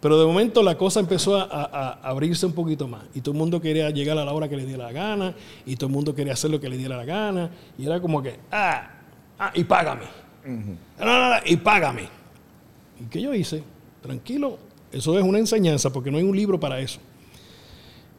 Pero 0.00 0.18
de 0.18 0.24
momento 0.26 0.62
la 0.62 0.78
cosa 0.78 1.00
empezó 1.00 1.36
a, 1.36 1.42
a- 1.44 1.64
a 2.02 2.08
abrirse 2.08 2.46
un 2.46 2.52
poquito 2.52 2.88
más. 2.88 3.02
Y 3.14 3.20
todo 3.20 3.32
el 3.32 3.38
mundo 3.38 3.60
quería 3.60 3.90
llegar 3.90 4.16
a 4.18 4.24
la 4.24 4.32
hora 4.32 4.48
que 4.48 4.56
le 4.56 4.64
diera 4.64 4.84
la 4.84 4.92
gana. 4.92 5.34
Y 5.66 5.76
todo 5.76 5.86
el 5.88 5.92
mundo 5.92 6.14
quería 6.14 6.32
hacer 6.32 6.50
lo 6.50 6.58
que 6.60 6.68
le 6.70 6.78
diera 6.78 6.96
la 6.96 7.04
gana. 7.04 7.50
Y 7.78 7.84
era 7.84 8.00
como 8.00 8.22
que, 8.22 8.38
ah, 8.50 8.90
ah 9.38 9.50
y 9.54 9.64
págame. 9.64 10.04
Y 11.44 11.56
págame. 11.56 12.08
¿Y 13.00 13.04
qué 13.04 13.22
yo 13.22 13.34
hice? 13.34 13.62
Tranquilo, 14.02 14.58
eso 14.92 15.18
es 15.18 15.24
una 15.24 15.38
enseñanza 15.38 15.90
porque 15.90 16.10
no 16.10 16.18
hay 16.18 16.24
un 16.24 16.36
libro 16.36 16.58
para 16.58 16.80
eso. 16.80 17.00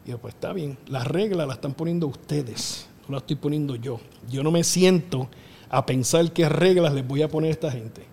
Y 0.06 0.12
yo, 0.12 0.18
pues 0.18 0.34
está 0.34 0.54
bien, 0.54 0.78
las 0.88 1.08
reglas 1.08 1.48
las 1.48 1.58
están 1.58 1.74
poniendo 1.74 2.08
ustedes, 2.08 2.88
no 3.08 3.14
las 3.14 3.24
estoy 3.24 3.36
poniendo 3.36 3.76
yo. 3.76 4.00
Yo 4.30 4.44
no 4.44 4.52
me 4.52 4.64
siento 4.64 5.30
a 5.70 5.86
pensar 5.86 6.32
qué 6.32 6.50
reglas 6.50 6.94
les 6.94 7.08
voy 7.08 7.22
a 7.22 7.28
poner 7.28 7.50
a 7.50 7.54
esta 7.54 7.72
gente. 7.72 8.04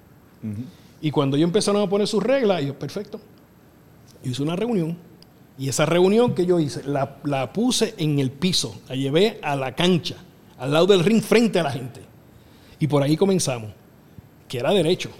Y 1.00 1.10
cuando 1.10 1.36
ellos 1.36 1.48
empezaron 1.48 1.82
a 1.82 1.88
poner 1.88 2.06
sus 2.06 2.22
reglas, 2.22 2.64
yo, 2.64 2.78
perfecto. 2.78 3.20
Yo 4.22 4.30
hice 4.30 4.42
una 4.42 4.56
reunión 4.56 4.96
y 5.58 5.68
esa 5.68 5.86
reunión 5.86 6.34
que 6.34 6.46
yo 6.46 6.60
hice 6.60 6.84
la, 6.84 7.16
la 7.24 7.52
puse 7.52 7.94
en 7.98 8.20
el 8.20 8.30
piso, 8.30 8.80
la 8.88 8.94
llevé 8.94 9.40
a 9.42 9.56
la 9.56 9.74
cancha, 9.74 10.16
al 10.56 10.72
lado 10.72 10.86
del 10.86 11.04
ring 11.04 11.20
frente 11.20 11.58
a 11.58 11.64
la 11.64 11.72
gente. 11.72 12.00
Y 12.78 12.86
por 12.86 13.02
ahí 13.02 13.16
comenzamos, 13.16 13.72
que 14.48 14.58
era 14.58 14.72
derecho. 14.72 15.10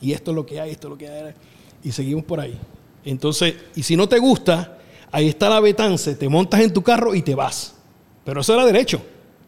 Y 0.00 0.12
esto 0.12 0.30
es 0.30 0.34
lo 0.34 0.46
que 0.46 0.60
hay, 0.60 0.70
esto 0.70 0.86
es 0.88 0.90
lo 0.90 0.98
que 0.98 1.08
hay. 1.08 1.34
Y 1.82 1.92
seguimos 1.92 2.24
por 2.24 2.40
ahí. 2.40 2.58
Entonces, 3.04 3.54
y 3.74 3.82
si 3.82 3.96
no 3.96 4.08
te 4.08 4.18
gusta, 4.18 4.78
ahí 5.10 5.28
está 5.28 5.48
la 5.48 5.60
betance, 5.60 6.14
te 6.14 6.28
montas 6.28 6.60
en 6.60 6.72
tu 6.72 6.82
carro 6.82 7.14
y 7.14 7.22
te 7.22 7.34
vas. 7.34 7.74
Pero 8.24 8.40
eso 8.40 8.54
era 8.54 8.64
derecho. 8.64 8.98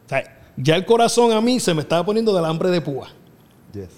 O 0.07 0.09
sea, 0.09 0.39
ya 0.57 0.77
el 0.77 0.85
corazón 0.85 1.33
a 1.33 1.41
mí 1.41 1.61
se 1.61 1.75
me 1.75 1.83
estaba 1.83 2.05
poniendo 2.05 2.35
del 2.35 2.45
hambre 2.45 2.71
de 2.71 2.81
púa. 2.81 3.09
Yes. 3.73 3.89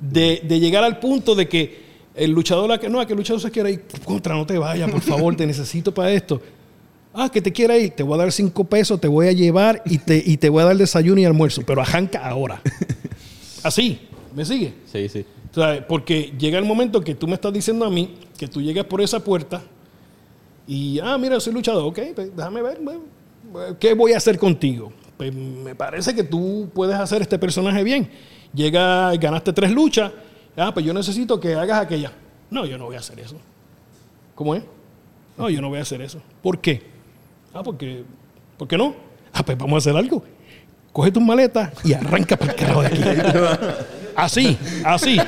De, 0.00 0.40
de 0.44 0.60
llegar 0.60 0.82
al 0.82 0.98
punto 0.98 1.34
de 1.34 1.48
que 1.48 1.90
el 2.14 2.30
luchador, 2.30 2.78
que 2.78 2.88
no, 2.88 3.04
que 3.06 3.12
el 3.12 3.18
luchador 3.18 3.40
se 3.40 3.50
quiere 3.50 3.72
ir, 3.72 3.84
contra, 4.04 4.34
no 4.34 4.46
te 4.46 4.58
vayas, 4.58 4.90
por 4.90 5.00
favor, 5.00 5.36
te 5.36 5.46
necesito 5.46 5.92
para 5.92 6.12
esto. 6.12 6.40
Ah, 7.12 7.28
que 7.28 7.42
te 7.42 7.52
quiere 7.52 7.78
ir, 7.78 7.90
te 7.90 8.02
voy 8.02 8.14
a 8.14 8.18
dar 8.18 8.32
cinco 8.32 8.64
pesos, 8.64 9.00
te 9.00 9.08
voy 9.08 9.26
a 9.26 9.32
llevar 9.32 9.82
y 9.84 9.98
te, 9.98 10.22
y 10.24 10.36
te 10.36 10.48
voy 10.48 10.62
a 10.62 10.66
dar 10.66 10.76
desayuno 10.76 11.20
y 11.20 11.24
almuerzo, 11.24 11.62
pero 11.66 11.82
arranca 11.82 12.24
ahora. 12.26 12.62
Así, 13.62 14.08
¿me 14.34 14.44
sigue? 14.44 14.74
Sí, 14.86 15.08
sí. 15.08 15.24
O 15.50 15.54
sea, 15.54 15.86
porque 15.86 16.32
llega 16.38 16.58
el 16.58 16.64
momento 16.64 17.00
que 17.00 17.14
tú 17.14 17.26
me 17.26 17.34
estás 17.34 17.52
diciendo 17.52 17.84
a 17.84 17.90
mí 17.90 18.16
que 18.38 18.46
tú 18.46 18.62
llegas 18.62 18.84
por 18.84 19.00
esa 19.00 19.22
puerta 19.22 19.62
y, 20.66 21.00
ah, 21.00 21.18
mira, 21.18 21.40
soy 21.40 21.52
luchador, 21.52 21.84
ok, 21.84 21.98
pues 22.14 22.36
déjame 22.36 22.62
ver, 22.62 22.78
bueno, 22.80 23.00
¿qué 23.80 23.94
voy 23.94 24.12
a 24.12 24.18
hacer 24.18 24.38
contigo? 24.38 24.92
Pues 25.16 25.34
me 25.34 25.74
parece 25.74 26.14
que 26.14 26.22
tú 26.22 26.70
puedes 26.72 26.96
hacer 26.96 27.20
este 27.22 27.38
personaje 27.38 27.82
bien. 27.82 28.08
Llega, 28.54 29.12
ganaste 29.16 29.52
tres 29.52 29.72
luchas, 29.72 30.12
ah, 30.56 30.72
pues 30.72 30.86
yo 30.86 30.94
necesito 30.94 31.40
que 31.40 31.54
hagas 31.54 31.80
aquella. 31.80 32.12
No, 32.50 32.64
yo 32.66 32.78
no 32.78 32.86
voy 32.86 32.96
a 32.96 33.00
hacer 33.00 33.18
eso. 33.18 33.36
¿Cómo 34.34 34.54
es? 34.54 34.62
No, 35.36 35.50
yo 35.50 35.60
no 35.60 35.68
voy 35.68 35.78
a 35.78 35.82
hacer 35.82 36.00
eso. 36.02 36.20
¿Por 36.42 36.60
qué? 36.60 36.82
Ah, 37.52 37.62
porque, 37.62 38.04
¿por 38.56 38.68
qué 38.68 38.78
no? 38.78 38.94
Ah, 39.32 39.44
pues 39.44 39.58
vamos 39.58 39.74
a 39.74 39.78
hacer 39.78 39.96
algo. 39.96 40.22
Coge 40.92 41.10
tus 41.10 41.22
maletas 41.22 41.72
y 41.84 41.92
arranca 41.92 42.36
para 42.36 42.52
el 42.52 42.58
carajo 42.58 42.82
de 42.82 42.86
aquí. 42.86 43.02
Así, 44.16 44.56
así. 44.84 45.18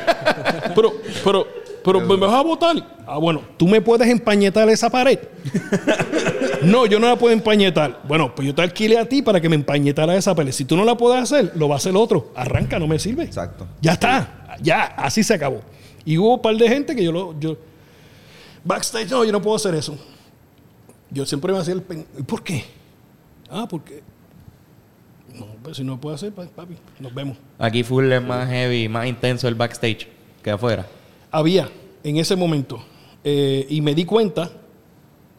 Pero, 0.74 0.92
pero, 1.24 1.46
pero 1.84 2.00
me 2.00 2.16
vas 2.16 2.32
a 2.34 2.42
votar. 2.42 2.76
Ah, 3.06 3.18
bueno, 3.18 3.42
tú 3.56 3.66
me 3.68 3.80
puedes 3.80 4.08
empañetar 4.08 4.68
esa 4.68 4.88
pared. 4.90 5.18
No, 6.62 6.86
yo 6.86 6.98
no 7.00 7.08
la 7.08 7.16
puedo 7.16 7.32
empañetar. 7.32 8.00
Bueno, 8.04 8.34
pues 8.34 8.46
yo 8.46 8.54
te 8.54 8.62
alquilé 8.62 8.98
a 8.98 9.04
ti 9.08 9.22
para 9.22 9.40
que 9.40 9.48
me 9.48 9.56
empañetara 9.56 10.14
esa 10.16 10.34
pared. 10.34 10.52
Si 10.52 10.64
tú 10.64 10.76
no 10.76 10.84
la 10.84 10.96
puedes 10.96 11.20
hacer, 11.22 11.52
lo 11.56 11.68
va 11.68 11.74
a 11.74 11.78
hacer 11.78 11.94
otro. 11.96 12.30
Arranca, 12.36 12.78
no 12.78 12.86
me 12.86 12.98
sirve. 12.98 13.24
Exacto. 13.24 13.66
Ya 13.80 13.92
está, 13.92 14.56
ya, 14.62 14.82
así 14.96 15.22
se 15.22 15.34
acabó. 15.34 15.60
Y 16.04 16.18
hubo 16.18 16.34
un 16.34 16.42
par 16.42 16.56
de 16.56 16.68
gente 16.68 16.94
que 16.94 17.02
yo 17.04 17.12
lo. 17.12 17.38
Yo, 17.40 17.56
backstage, 18.64 19.10
no, 19.10 19.24
yo 19.24 19.32
no 19.32 19.42
puedo 19.42 19.56
hacer 19.56 19.74
eso. 19.74 19.96
Yo 21.10 21.26
siempre 21.26 21.52
me 21.52 21.58
hacía 21.58 21.74
el. 21.74 21.82
pen- 21.82 22.06
¿Y 22.18 22.22
por 22.22 22.42
qué? 22.42 22.64
Ah, 23.50 23.66
porque. 23.68 24.02
Pues 25.62 25.76
si 25.76 25.84
no 25.84 26.00
puedo 26.00 26.14
hacer, 26.14 26.32
pues, 26.32 26.48
papi, 26.48 26.74
nos 26.98 27.14
vemos. 27.14 27.36
Aquí 27.58 27.82
full 27.84 28.10
es 28.10 28.22
más 28.22 28.48
heavy, 28.48 28.88
más 28.88 29.06
intenso 29.06 29.46
el 29.48 29.54
backstage 29.54 30.08
que 30.42 30.50
afuera. 30.50 30.86
Había 31.30 31.68
en 32.02 32.16
ese 32.16 32.34
momento. 32.36 32.82
eh, 33.24 33.66
y 33.70 33.80
me 33.80 33.94
di 33.94 34.04
cuenta 34.04 34.50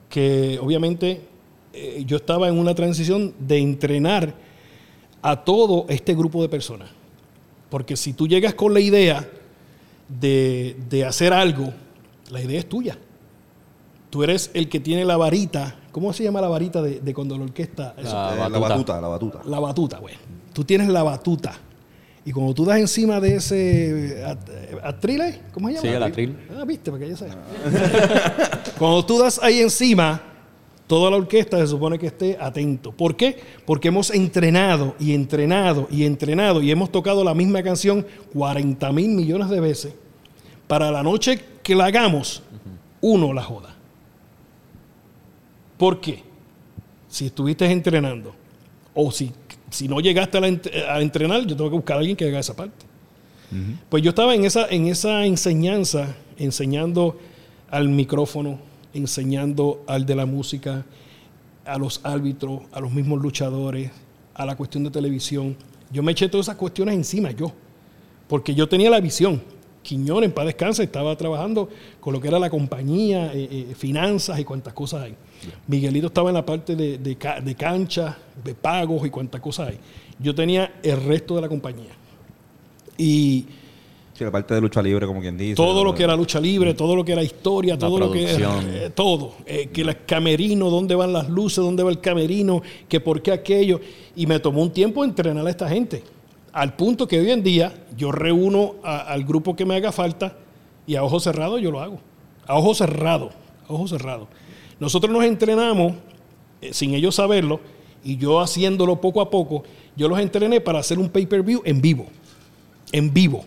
que 0.10 0.58
obviamente 0.62 1.22
eh, 1.74 2.04
yo 2.08 2.16
estaba 2.18 2.48
en 2.48 2.58
una 2.58 2.74
transición 2.74 3.34
de 3.40 3.58
entrenar 3.58 4.34
a 5.22 5.44
todo 5.44 5.86
este 5.90 6.14
grupo 6.16 6.42
de 6.42 6.48
personas. 6.50 6.90
Porque 7.70 7.98
si 7.98 8.14
tú 8.14 8.28
llegas 8.28 8.54
con 8.54 8.74
la 8.74 8.80
idea 8.80 9.28
de, 10.08 10.78
de 10.90 11.04
hacer 11.04 11.34
algo, 11.34 11.74
la 12.30 12.42
idea 12.42 12.60
es 12.60 12.70
tuya. 12.70 12.98
Tú 14.10 14.24
eres 14.24 14.52
el 14.54 14.70
que 14.70 14.80
tiene 14.80 15.04
la 15.04 15.18
varita. 15.18 15.76
¿Cómo 15.94 16.12
se 16.12 16.24
llama 16.26 16.42
la 16.42 16.50
varita 16.50 16.82
de, 16.82 17.00
de 17.00 17.14
cuando 17.14 17.38
la 17.38 17.46
orquesta? 17.46 17.94
Eso. 17.98 18.12
La 18.14 18.48
Eh, 18.48 18.50
la 18.50 18.60
batuta. 18.60 19.00
la 19.00 19.08
batuta. 19.08 19.40
La 19.46 19.60
batuta, 19.62 20.00
güey. 20.00 20.16
Tú 20.52 20.66
tienes 20.66 20.90
la 20.90 21.04
batuta. 21.04 21.54
Y 22.26 22.32
cuando 22.32 22.54
tú 22.54 22.66
das 22.66 22.80
encima 22.80 23.20
de 23.22 23.36
ese 23.36 24.24
at- 24.26 24.50
atrile, 24.84 25.40
¿cómo 25.54 25.68
se 25.70 25.76
llama? 25.76 25.82
Sí, 25.88 25.88
el 25.96 26.04
atril. 26.04 26.38
Ah, 26.58 26.66
viste, 26.66 26.90
porque 26.92 27.08
ya 27.10 27.16
sé. 27.18 27.28
cuando 28.78 29.06
tú 29.06 29.20
das 29.20 29.40
ahí 29.44 29.60
encima, 29.60 30.22
toda 30.88 31.12
la 31.12 31.18
orquesta 31.18 31.58
se 31.60 31.68
supone 31.68 32.00
que 32.00 32.08
esté 32.08 32.38
atento. 32.40 32.92
¿Por 32.92 33.16
qué? 33.16 33.40
Porque 33.66 33.90
hemos 33.90 34.10
entrenado 34.12 34.96
y 35.00 35.14
entrenado 35.14 35.88
y 35.92 36.06
entrenado 36.06 36.62
y 36.62 36.72
hemos 36.72 36.92
tocado 36.92 37.24
la 37.24 37.34
misma 37.34 37.62
canción 37.64 38.06
40 38.34 38.92
mil 38.92 39.10
millones 39.10 39.50
de 39.50 39.60
veces. 39.60 39.94
Para 40.68 40.92
la 40.92 41.04
noche 41.04 41.40
que 41.62 41.76
la 41.76 41.86
hagamos, 41.86 42.42
uno 43.02 43.34
la 43.34 43.44
joda. 43.44 43.73
¿Por 45.78 46.00
qué? 46.00 46.24
Si 47.08 47.28
estuviste 47.28 47.66
entrenando 47.66 48.34
o 48.94 49.12
si, 49.12 49.32
si 49.70 49.88
no 49.88 50.00
llegaste 50.00 50.38
a, 50.38 50.42
la 50.42 50.48
a 50.90 51.02
entrenar, 51.02 51.46
yo 51.46 51.56
tengo 51.56 51.70
que 51.70 51.76
buscar 51.76 51.98
a 51.98 52.00
alguien 52.00 52.16
que 52.16 52.26
haga 52.26 52.40
esa 52.40 52.56
parte. 52.56 52.86
Pues 53.88 54.02
yo 54.02 54.10
estaba 54.10 54.34
en 54.34 54.46
esa, 54.46 54.68
en 54.68 54.88
esa 54.88 55.28
enseñanza, 55.28 56.16
enseñando 56.38 57.20
al 57.70 57.88
micrófono, 57.88 58.58
enseñando 58.96 59.84
al 59.86 60.08
de 60.08 60.16
la 60.16 60.26
música, 60.26 60.86
a 61.66 61.78
los 61.78 62.02
árbitros, 62.04 62.62
a 62.72 62.80
los 62.80 62.92
mismos 62.92 63.22
luchadores, 63.22 63.92
a 64.34 64.46
la 64.46 64.56
cuestión 64.56 64.84
de 64.84 64.90
televisión. 64.90 65.56
Yo 65.92 66.02
me 66.02 66.14
eché 66.14 66.30
todas 66.30 66.48
esas 66.48 66.56
cuestiones 66.56 66.96
encima 66.96 67.32
yo, 67.32 67.52
porque 68.28 68.56
yo 68.56 68.68
tenía 68.68 68.90
la 68.90 69.00
visión. 69.00 69.42
Quiñones, 69.84 70.30
en 70.30 70.34
paz 70.34 70.46
descanse, 70.46 70.84
estaba 70.84 71.16
trabajando 71.16 71.70
con 72.00 72.14
lo 72.14 72.22
que 72.22 72.30
era 72.30 72.40
la 72.40 72.50
compañía, 72.50 73.34
eh, 73.34 73.48
eh, 73.52 73.76
finanzas 73.76 74.40
y 74.40 74.46
cuantas 74.46 74.74
cosas 74.74 75.04
hay. 75.04 75.16
Miguelito 75.68 76.08
estaba 76.08 76.30
en 76.30 76.36
la 76.36 76.46
parte 76.46 76.76
de, 76.76 76.98
de 76.98 77.16
ca- 77.16 77.40
de 77.42 77.56
cancha, 77.56 78.18
de 78.44 78.54
pagos 78.56 79.06
y 79.06 79.10
cuantas 79.10 79.42
cosas 79.42 79.70
hay. 79.70 79.80
Yo 80.20 80.34
tenía 80.36 80.76
el 80.84 81.02
resto 81.04 81.36
de 81.36 81.42
la 81.42 81.50
compañía. 81.50 81.92
Y 82.98 83.46
Sí, 84.16 84.24
la 84.24 84.30
parte 84.30 84.54
de 84.54 84.62
lucha 84.62 84.80
libre, 84.80 85.08
como 85.08 85.22
quien 85.22 85.36
dice. 85.36 85.56
todo 85.56 85.84
lo 85.84 85.96
que 85.96 86.04
era 86.04 86.16
lucha 86.16 86.40
libre, 86.40 86.76
todo 86.76 86.96
lo 86.96 87.04
que 87.04 87.14
era 87.14 87.24
historia, 87.24 87.76
todo 87.80 87.98
lo 87.98 88.12
que 88.12 88.26
producción. 88.36 88.66
eh, 88.70 88.92
todo, 88.94 89.34
Eh, 89.48 89.70
que 89.74 89.82
el 89.82 90.06
camerino, 90.06 90.70
dónde 90.70 90.94
van 90.94 91.12
las 91.14 91.28
luces, 91.30 91.58
dónde 91.64 91.82
va 91.82 91.90
el 91.90 92.00
camerino, 92.00 92.62
que 92.88 93.00
por 93.00 93.24
qué 93.24 93.32
aquello, 93.32 93.82
y 94.16 94.28
me 94.28 94.40
tomó 94.40 94.62
un 94.62 94.72
tiempo 94.72 95.04
entrenar 95.04 95.48
a 95.48 95.50
esta 95.50 95.68
gente, 95.68 96.04
al 96.52 96.76
punto 96.76 97.08
que 97.08 97.20
hoy 97.20 97.32
en 97.32 97.42
día 97.42 97.74
yo 97.98 98.12
reúno 98.12 98.76
a- 98.84 99.00
al 99.00 99.24
grupo 99.24 99.56
que 99.56 99.66
me 99.66 99.76
haga 99.76 99.92
falta 99.92 100.38
y 100.86 100.96
a 100.96 101.04
ojos 101.04 101.24
cerrados 101.24 101.60
yo 101.60 101.72
lo 101.72 101.80
hago, 101.82 102.00
a 102.46 102.56
ojos 102.56 102.78
cerrados, 102.78 103.34
a 103.68 103.74
ojos 103.74 103.90
cerrados. 103.90 104.28
Nosotros 104.80 105.12
nos 105.12 105.24
entrenamos 105.24 105.94
eh, 106.62 106.74
sin 106.74 106.94
ellos 106.94 107.16
saberlo 107.16 107.60
y 108.04 108.18
yo 108.18 108.40
haciéndolo 108.42 109.00
poco 109.00 109.22
a 109.22 109.30
poco, 109.30 109.64
yo 109.96 110.08
los 110.08 110.20
entrené 110.20 110.60
para 110.62 110.80
hacer 110.80 111.00
un 111.00 111.10
pay-per-view 111.10 111.62
en 111.66 111.82
vivo, 111.82 112.08
en 112.92 113.14
vivo 113.14 113.46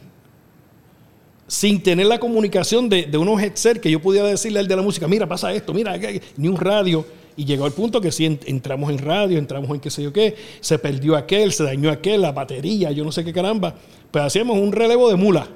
sin 1.49 1.81
tener 1.81 2.07
la 2.07 2.19
comunicación 2.19 2.89
de, 2.89 3.05
de 3.05 3.19
unos 3.19 3.41
headset 3.41 3.79
que 3.81 3.91
yo 3.91 4.01
pudiera 4.01 4.27
decirle 4.27 4.59
al 4.59 4.67
de 4.67 4.75
la 4.77 4.83
música, 4.83 5.07
mira, 5.07 5.29
pasa 5.29 5.53
esto, 5.53 5.73
mira, 5.73 5.93
aquí", 5.93 6.21
ni 6.37 6.49
un 6.49 6.57
radio. 6.57 7.05
Y 7.37 7.45
llegó 7.45 7.67
al 7.67 7.73
punto 7.73 8.01
que 8.01 8.11
en- 8.25 8.41
entramos 8.47 8.91
en 8.91 8.99
radio, 8.99 9.39
entramos 9.39 9.71
en 9.71 9.79
qué 9.79 9.91
sé 9.91 10.03
yo 10.03 10.13
qué, 10.13 10.35
se 10.61 10.79
perdió 10.79 11.15
aquel, 11.17 11.53
se 11.53 11.63
dañó 11.65 11.91
aquel, 11.91 12.23
la 12.23 12.33
batería, 12.33 12.91
yo 12.93 13.05
no 13.05 13.13
sé 13.13 13.25
qué 13.25 13.33
caramba. 13.33 13.75
Pues 14.11 14.25
hacíamos 14.25 14.59
un 14.59 14.73
relevo 14.73 15.09
de 15.11 15.17
mula. 15.17 15.47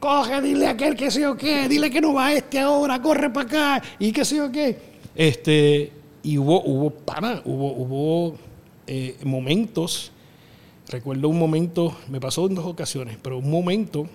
Coge, 0.00 0.40
dile 0.40 0.66
a 0.66 0.70
aquel 0.70 0.96
que 0.96 1.10
sé 1.10 1.20
yo 1.20 1.36
qué, 1.36 1.68
dile 1.68 1.90
que 1.90 2.00
no 2.00 2.14
va 2.14 2.32
este 2.32 2.58
ahora, 2.58 3.02
corre 3.02 3.28
para 3.28 3.46
acá, 3.46 3.82
y 3.98 4.12
qué 4.12 4.24
sé 4.24 4.36
yo 4.36 4.50
qué. 4.50 4.78
Este, 5.14 5.92
y 6.22 6.38
hubo, 6.38 6.62
hubo, 6.62 6.90
pana, 6.90 7.42
hubo, 7.44 7.72
hubo 7.72 8.36
eh, 8.86 9.18
momentos, 9.24 10.10
recuerdo 10.88 11.28
un 11.28 11.38
momento, 11.38 11.94
me 12.08 12.18
pasó 12.18 12.46
en 12.46 12.54
dos 12.54 12.64
ocasiones, 12.64 13.18
pero 13.20 13.36
un 13.36 13.50
momento 13.50 14.06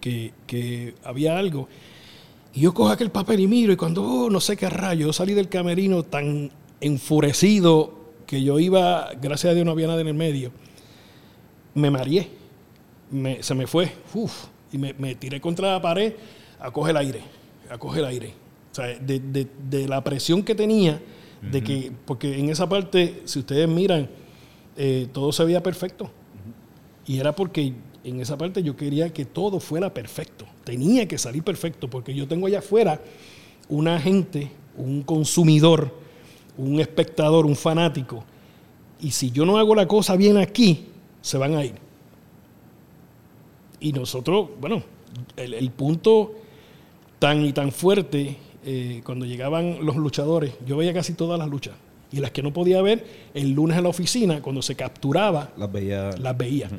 que, 0.00 0.32
que 0.48 0.96
había 1.04 1.38
algo. 1.38 1.68
Y 2.52 2.62
yo 2.62 2.74
cojo 2.74 2.90
aquel 2.90 3.12
papel 3.12 3.38
y 3.38 3.46
miro, 3.46 3.72
y 3.72 3.76
cuando, 3.76 4.02
oh, 4.02 4.30
no 4.30 4.40
sé 4.40 4.56
qué 4.56 4.68
rayo, 4.68 5.06
yo 5.06 5.12
salí 5.12 5.32
del 5.32 5.48
camerino 5.48 6.02
tan 6.02 6.50
enfurecido 6.80 7.94
que 8.26 8.42
yo 8.42 8.58
iba, 8.58 9.10
gracias 9.22 9.52
a 9.52 9.54
Dios 9.54 9.64
no 9.64 9.70
había 9.70 9.86
nada 9.86 10.00
en 10.00 10.08
el 10.08 10.14
medio, 10.14 10.50
me 11.74 11.88
mareé, 11.88 12.28
se 13.40 13.54
me 13.54 13.68
fue, 13.68 13.92
uf, 14.12 14.46
Y 14.72 14.78
me, 14.78 14.94
me 14.94 15.14
tiré 15.14 15.40
contra 15.40 15.72
la 15.72 15.80
pared 15.82 16.14
a 16.60 16.70
coger 16.70 16.90
el 16.90 16.96
aire, 16.98 17.20
a 17.70 17.78
coger 17.78 18.00
el 18.00 18.06
aire. 18.06 18.32
O 18.70 18.74
sea, 18.74 18.86
de, 18.86 19.18
de- 19.20 19.48
de 19.68 19.88
la 19.88 20.02
presión 20.04 20.42
que 20.42 20.54
tenía, 20.54 21.00
de 21.40 21.62
que, 21.62 21.92
porque 22.04 22.38
en 22.38 22.48
esa 22.50 22.68
parte, 22.68 23.22
si 23.24 23.38
ustedes 23.38 23.68
miran, 23.68 24.08
eh, 24.76 25.06
todo 25.12 25.32
se 25.32 25.44
veía 25.44 25.62
perfecto. 25.62 26.10
Y 27.06 27.18
era 27.18 27.34
porque 27.34 27.72
en 28.04 28.20
esa 28.20 28.36
parte 28.36 28.62
yo 28.62 28.76
quería 28.76 29.12
que 29.12 29.24
todo 29.24 29.60
fuera 29.60 29.92
perfecto. 29.94 30.44
Tenía 30.64 31.06
que 31.08 31.16
salir 31.16 31.42
perfecto, 31.42 31.88
porque 31.88 32.14
yo 32.14 32.26
tengo 32.28 32.46
allá 32.46 32.58
afuera 32.58 33.00
una 33.68 33.98
gente, 34.00 34.50
un 34.76 35.02
consumidor, 35.02 35.94
un 36.56 36.80
espectador, 36.80 37.46
un 37.46 37.56
fanático. 37.56 38.24
Y 39.00 39.12
si 39.12 39.30
yo 39.30 39.46
no 39.46 39.58
hago 39.58 39.74
la 39.74 39.86
cosa 39.86 40.16
bien 40.16 40.36
aquí, 40.36 40.86
se 41.22 41.38
van 41.38 41.54
a 41.54 41.64
ir. 41.64 41.74
Y 43.80 43.92
nosotros, 43.92 44.48
bueno, 44.60 44.82
el, 45.36 45.54
el 45.54 45.70
punto 45.70 46.34
tan 47.18 47.44
y 47.44 47.52
tan 47.52 47.72
fuerte, 47.72 48.36
eh, 48.64 49.00
cuando 49.04 49.24
llegaban 49.26 49.84
los 49.84 49.96
luchadores, 49.96 50.54
yo 50.66 50.76
veía 50.76 50.92
casi 50.92 51.14
todas 51.14 51.38
las 51.38 51.48
luchas. 51.48 51.74
Y 52.10 52.20
las 52.20 52.30
que 52.30 52.42
no 52.42 52.52
podía 52.52 52.80
ver, 52.80 53.04
el 53.34 53.50
lunes 53.52 53.76
en 53.76 53.82
la 53.84 53.90
oficina, 53.90 54.40
cuando 54.40 54.62
se 54.62 54.74
capturaba, 54.74 55.52
Las 55.56 55.70
veía. 55.70 56.10
las 56.18 56.36
veía. 56.36 56.70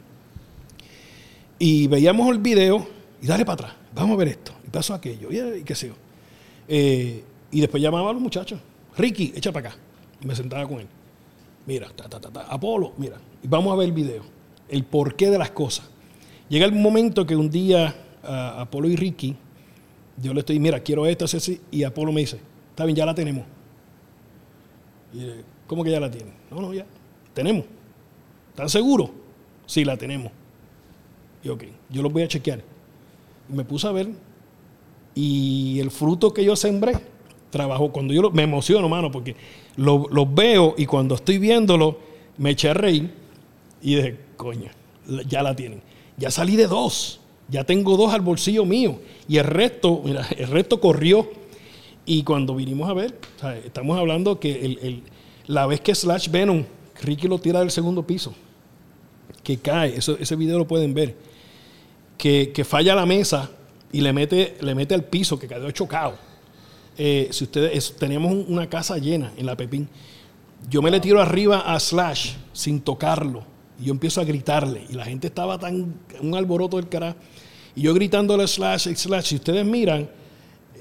Y 1.59 1.87
veíamos 1.87 2.29
el 2.31 2.39
video 2.39 2.87
y 3.21 3.27
dale 3.27 3.45
para 3.45 3.53
atrás, 3.55 3.73
vamos 3.93 4.15
a 4.15 4.17
ver 4.17 4.29
esto, 4.29 4.53
y 4.65 4.69
pasó 4.69 4.93
aquello, 4.93 5.29
y, 5.31 5.59
y 5.59 5.63
qué 5.63 5.75
sé 5.75 5.87
yo. 5.89 5.93
Eh, 6.67 7.23
y 7.51 7.59
después 7.59 7.83
llamaba 7.83 8.09
a 8.09 8.13
los 8.13 8.21
muchachos, 8.21 8.59
Ricky, 8.97 9.33
echa 9.35 9.51
para 9.51 9.69
acá. 9.69 9.77
Y 10.21 10.25
me 10.25 10.35
sentaba 10.35 10.67
con 10.67 10.79
él. 10.79 10.87
Mira, 11.65 11.89
ta, 11.95 12.07
ta, 12.09 12.19
ta, 12.19 12.29
ta. 12.29 12.41
Apolo, 12.47 12.93
mira, 12.97 13.17
y 13.43 13.47
vamos 13.47 13.71
a 13.73 13.75
ver 13.75 13.87
el 13.87 13.93
video, 13.93 14.23
el 14.69 14.83
porqué 14.83 15.29
de 15.29 15.37
las 15.37 15.51
cosas. 15.51 15.89
Llega 16.49 16.65
el 16.65 16.71
momento 16.73 17.25
que 17.25 17.35
un 17.35 17.49
día 17.49 17.95
a 18.23 18.61
Apolo 18.61 18.87
y 18.89 18.95
Ricky, 18.95 19.35
yo 20.21 20.33
le 20.33 20.39
estoy, 20.41 20.59
mira, 20.59 20.79
quiero 20.81 21.05
esto, 21.05 21.25
así, 21.25 21.61
y 21.71 21.83
Apolo 21.83 22.11
me 22.11 22.21
dice, 22.21 22.39
está 22.71 22.85
bien, 22.85 22.95
ya 22.95 23.05
la 23.05 23.15
tenemos. 23.15 23.45
Y 25.13 25.19
yo, 25.25 25.33
¿Cómo 25.67 25.83
que 25.83 25.91
ya 25.91 25.99
la 25.99 26.09
tienen? 26.09 26.33
No, 26.49 26.61
no, 26.61 26.73
ya, 26.73 26.85
tenemos. 27.33 27.63
¿Están 28.49 28.69
seguros? 28.69 29.11
Sí, 29.67 29.85
la 29.85 29.95
tenemos. 29.97 30.31
Y 31.43 31.49
ok, 31.49 31.63
yo 31.89 32.01
los 32.01 32.11
voy 32.11 32.23
a 32.23 32.27
chequear. 32.27 32.61
Y 33.49 33.53
me 33.53 33.63
puse 33.63 33.87
a 33.87 33.91
ver 33.91 34.09
y 35.15 35.79
el 35.79 35.91
fruto 35.91 36.33
que 36.33 36.43
yo 36.43 36.55
sembré 36.55 36.93
trabajó. 37.51 37.91
Cuando 37.91 38.13
yo 38.13 38.23
lo- 38.23 38.31
me 38.31 38.43
emociono, 38.43 38.89
mano, 38.89 39.11
porque 39.11 39.35
lo- 39.77 40.07
los 40.11 40.33
veo 40.33 40.73
y 40.77 40.85
cuando 40.87 41.15
estoy 41.15 41.37
viéndolo 41.37 41.99
me 42.37 42.51
eché 42.51 42.69
a 42.69 42.73
reír 42.73 43.11
y 43.81 43.95
dije, 43.95 44.17
coño, 44.37 44.69
ya 45.27 45.43
la 45.43 45.55
tienen. 45.55 45.81
Ya 46.19 46.29
salí 46.31 46.55
de 46.57 46.67
dos, 46.67 47.19
ya 47.47 47.63
tengo 47.63 47.95
dos 47.97 48.13
al 48.13 48.21
bolsillo 48.21 48.65
mío 48.65 48.99
y 49.27 49.37
el 49.37 49.45
resto, 49.45 50.01
mira, 50.03 50.27
el 50.37 50.47
resto 50.47 50.79
corrió. 50.79 51.29
Y 52.05 52.23
cuando 52.23 52.55
vinimos 52.55 52.89
a 52.89 52.93
ver, 52.93 53.17
estamos 53.63 53.97
hablando 53.97 54.39
que 54.39 55.01
la 55.47 55.65
vez 55.67 55.79
que 55.81 55.93
Slash 55.95 56.29
Venom, 56.29 56.65
Ricky 57.01 57.27
lo 57.27 57.39
tira 57.39 57.59
del 57.59 57.71
segundo 57.71 58.05
piso 58.05 58.33
que 59.43 59.57
cae, 59.57 59.95
ese 59.97 60.35
video 60.35 60.57
lo 60.57 60.67
pueden 60.67 60.93
ver, 60.93 61.15
que, 62.17 62.51
falla 62.67 62.93
la 62.95 63.05
mesa 63.05 63.49
y 63.91 64.01
le 64.01 64.11
mete, 64.11 64.57
le 64.61 64.75
mete 64.75 64.93
al 64.95 65.03
piso, 65.05 65.39
que 65.39 65.47
quedó 65.47 65.71
chocado. 65.71 66.15
Eh, 66.97 67.29
si 67.31 67.45
ustedes, 67.45 67.75
es- 67.75 67.95
teníamos 67.95 68.31
un- 68.31 68.45
una 68.49 68.67
casa 68.67 68.97
llena 68.97 69.31
en 69.37 69.45
la 69.45 69.55
Pepín, 69.55 69.87
yo 70.69 70.81
me 70.81 70.91
le 70.91 70.99
tiro 70.99 71.21
arriba 71.21 71.59
a 71.73 71.79
Slash 71.79 72.33
sin 72.51 72.81
tocarlo 72.81 73.43
y 73.79 73.85
yo 73.85 73.91
empiezo 73.93 74.21
a 74.21 74.23
gritarle 74.23 74.85
y 74.89 74.93
la 74.93 75.05
gente 75.05 75.27
estaba 75.27 75.57
tan, 75.57 75.95
un 76.21 76.35
alboroto 76.35 76.77
del 76.77 76.89
carajo, 76.89 77.17
y 77.75 77.81
yo 77.83 77.93
gritándole 77.93 78.47
Slash, 78.47 78.93
Slash, 78.95 79.25
si 79.25 79.35
ustedes 79.35 79.65
miran, 79.65 80.09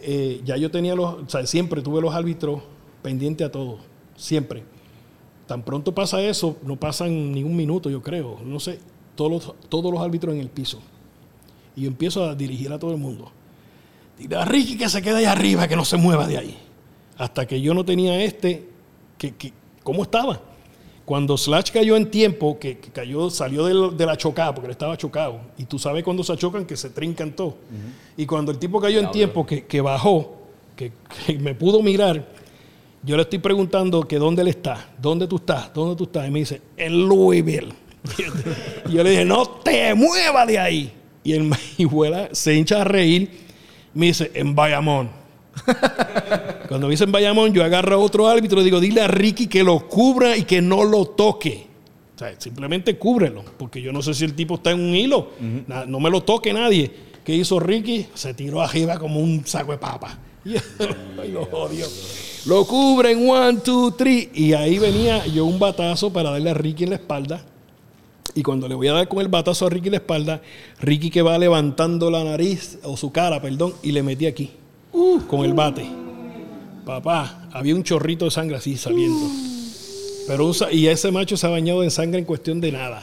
eh, 0.03 0.41
ya 0.45 0.57
yo 0.57 0.71
tenía 0.71 0.95
los, 0.95 1.17
siempre 1.45 1.83
tuve 1.83 2.01
los 2.01 2.15
árbitros 2.15 2.63
pendientes 3.03 3.47
a 3.47 3.51
todo, 3.51 3.79
siempre. 4.17 4.63
Tan 5.47 5.63
pronto 5.63 5.95
pasa 5.95 6.21
eso, 6.23 6.57
no 6.63 6.77
pasan 6.77 7.33
ni 7.33 7.43
un 7.43 7.57
minuto, 7.57 7.89
yo 7.89 8.03
creo, 8.03 8.39
no 8.45 8.61
sé, 8.61 8.79
todos 9.15 9.31
los, 9.31 9.55
todos 9.69 9.93
los 9.93 10.01
árbitros 10.03 10.35
en 10.35 10.41
el 10.41 10.51
piso. 10.51 10.81
Y 11.75 11.83
yo 11.83 11.89
empiezo 11.89 12.25
a 12.25 12.35
dirigir 12.35 12.73
a 12.73 12.79
todo 12.79 12.91
el 12.93 12.99
mundo. 12.99 13.31
Dile 14.19 14.45
Ricky 14.45 14.77
que 14.77 14.89
se 14.89 15.01
quede 15.01 15.19
ahí 15.19 15.25
arriba, 15.25 15.69
que 15.69 15.77
no 15.77 15.85
se 15.85 15.97
mueva 15.97 16.27
de 16.27 16.39
ahí. 16.39 16.59
Hasta 17.17 17.47
que 17.47 17.61
yo 17.61 17.73
no 17.73 17.85
tenía 17.85 18.23
este, 18.23 18.69
que, 19.17 19.35
que- 19.37 19.53
¿cómo 19.83 20.03
estaba? 20.03 20.41
Cuando 21.09 21.39
Slash 21.39 21.71
cayó 21.71 21.97
en 21.97 22.11
tiempo, 22.11 22.59
que, 22.59 22.77
que 22.77 22.91
cayó, 22.91 23.31
salió 23.31 23.91
de 23.91 24.05
la 24.05 24.15
chocada, 24.19 24.55
porque 24.55 24.67
él 24.67 24.73
estaba 24.73 24.95
chocado. 24.95 25.41
Y 25.57 25.65
tú 25.65 25.79
sabes 25.79 26.05
cuando 26.05 26.23
se 26.23 26.37
chocan 26.37 26.67
que 26.67 26.77
se 26.77 26.91
trincan 26.91 27.33
todo. 27.33 27.57
Y 28.15 28.27
cuando 28.27 28.53
el 28.53 28.59
tipo 28.59 28.79
cayó 28.79 28.99
en 29.01 29.11
tiempo, 29.11 29.47
que, 29.47 29.65
que 29.65 29.81
bajó, 29.81 30.37
que, 30.77 30.93
que 31.25 31.39
me 31.39 31.55
pudo 31.55 31.83
mirar, 31.83 32.29
yo 33.03 33.17
le 33.17 33.23
estoy 33.23 33.39
preguntando 33.39 34.07
que 34.07 34.19
dónde 34.19 34.43
él 34.43 34.49
está, 34.49 34.87
dónde 35.01 35.27
tú 35.27 35.37
estás, 35.37 35.73
dónde 35.73 35.97
tú 35.97 36.05
estás. 36.05 36.29
Y 36.29 36.31
me 36.31 36.41
dice, 36.41 36.61
en 36.77 37.09
Louisville. 37.09 37.73
y 38.87 38.93
yo 38.93 39.03
le 39.03 39.09
dije, 39.09 39.25
no 39.25 39.49
te 39.49 39.95
muevas 39.95 40.47
de 40.47 40.59
ahí. 40.59 40.93
Y 41.25 41.33
el 41.33 41.51
hijuela 41.79 42.29
se 42.33 42.55
hincha 42.55 42.83
a 42.83 42.85
reír. 42.85 43.31
Me 43.95 44.09
dice, 44.09 44.31
en 44.35 44.55
Bayamón. 44.55 45.09
Cuando 46.69 46.87
me 46.87 46.93
dice 46.93 47.05
en 47.05 47.13
Bayamón, 47.13 47.55
yo 47.55 47.65
agarro 47.65 47.95
a 47.95 47.99
otro 47.99 48.29
árbitro 48.29 48.61
y 48.61 48.65
digo, 48.65 48.79
dile 48.79 49.01
a 49.01 49.09
Ricky 49.09 49.47
que 49.47 49.65
lo 49.65 49.89
cubra 49.89 50.37
y 50.37 50.43
que 50.43 50.61
no 50.61 50.85
lo 50.85 51.07
toque. 51.07 51.67
O 52.15 52.19
sea, 52.19 52.35
simplemente 52.39 52.99
cúbrelo, 52.99 53.43
porque 53.57 53.81
yo 53.81 53.91
no 53.91 54.03
sé 54.03 54.13
si 54.13 54.25
el 54.25 54.35
tipo 54.35 54.57
está 54.57 54.73
en 54.73 54.81
un 54.81 54.95
hilo. 54.95 55.31
No 55.87 55.99
me 55.99 56.11
lo 56.11 56.23
toque 56.23 56.53
nadie. 56.53 56.91
¿Qué 57.25 57.35
hizo 57.35 57.59
Ricky? 57.59 58.07
Se 58.15 58.35
tiró 58.35 58.61
arriba 58.61 58.99
como 58.99 59.21
un 59.21 59.47
saco 59.47 59.73
de 59.73 59.79
papa. 59.79 60.19
Y 60.45 60.55
ay, 61.21 61.31
lo 61.33 61.43
odio. 61.43 61.85
Lo 62.47 62.65
cubren, 62.65 63.29
one, 63.29 63.59
two, 63.59 63.91
three. 63.93 64.31
Y 64.33 64.53
ahí 64.53 64.79
venía 64.79 65.27
yo 65.27 65.45
un 65.45 65.59
batazo 65.59 66.11
para 66.13 66.31
darle 66.31 66.51
a 66.51 66.55
Ricky 66.55 66.85
en 66.85 66.91
la 66.91 66.97
espalda. 66.97 67.45
Y 68.35 68.43
cuando 68.43 68.69
le 68.69 68.75
voy 68.75 68.89
a 68.89 68.93
dar 68.93 69.09
con 69.09 69.21
el 69.21 69.29
batazo 69.29 69.67
a 69.67 69.71
Ricky 69.71 69.89
en 69.89 69.93
la 69.93 69.99
espalda, 69.99 70.41
Ricky 70.81 71.11
que 71.11 71.23
va 71.23 71.37
levantando 71.39 72.11
la 72.11 72.25
nariz, 72.25 72.79
o 72.83 72.97
su 72.97 73.11
cara, 73.11 73.43
perdón, 73.43 73.75
y 73.83 73.93
le 73.93 74.03
metí 74.03 74.27
aquí, 74.27 74.51
con 75.27 75.45
el 75.45 75.55
bate. 75.55 76.08
Papá, 76.89 77.47
había 77.53 77.75
un 77.75 77.85
chorrito 77.85 78.25
de 78.25 78.31
sangre 78.31 78.57
así 78.57 78.79
saliendo. 78.79 79.29
Pero 80.27 80.47
un 80.47 80.55
y 80.73 80.87
ese 80.87 81.11
macho 81.11 81.37
se 81.37 81.47
ha 81.47 81.51
bañado 81.51 81.83
en 81.83 81.91
sangre 81.91 82.19
en 82.19 82.25
cuestión 82.25 82.63
de 82.63 82.73
nada. 82.73 83.03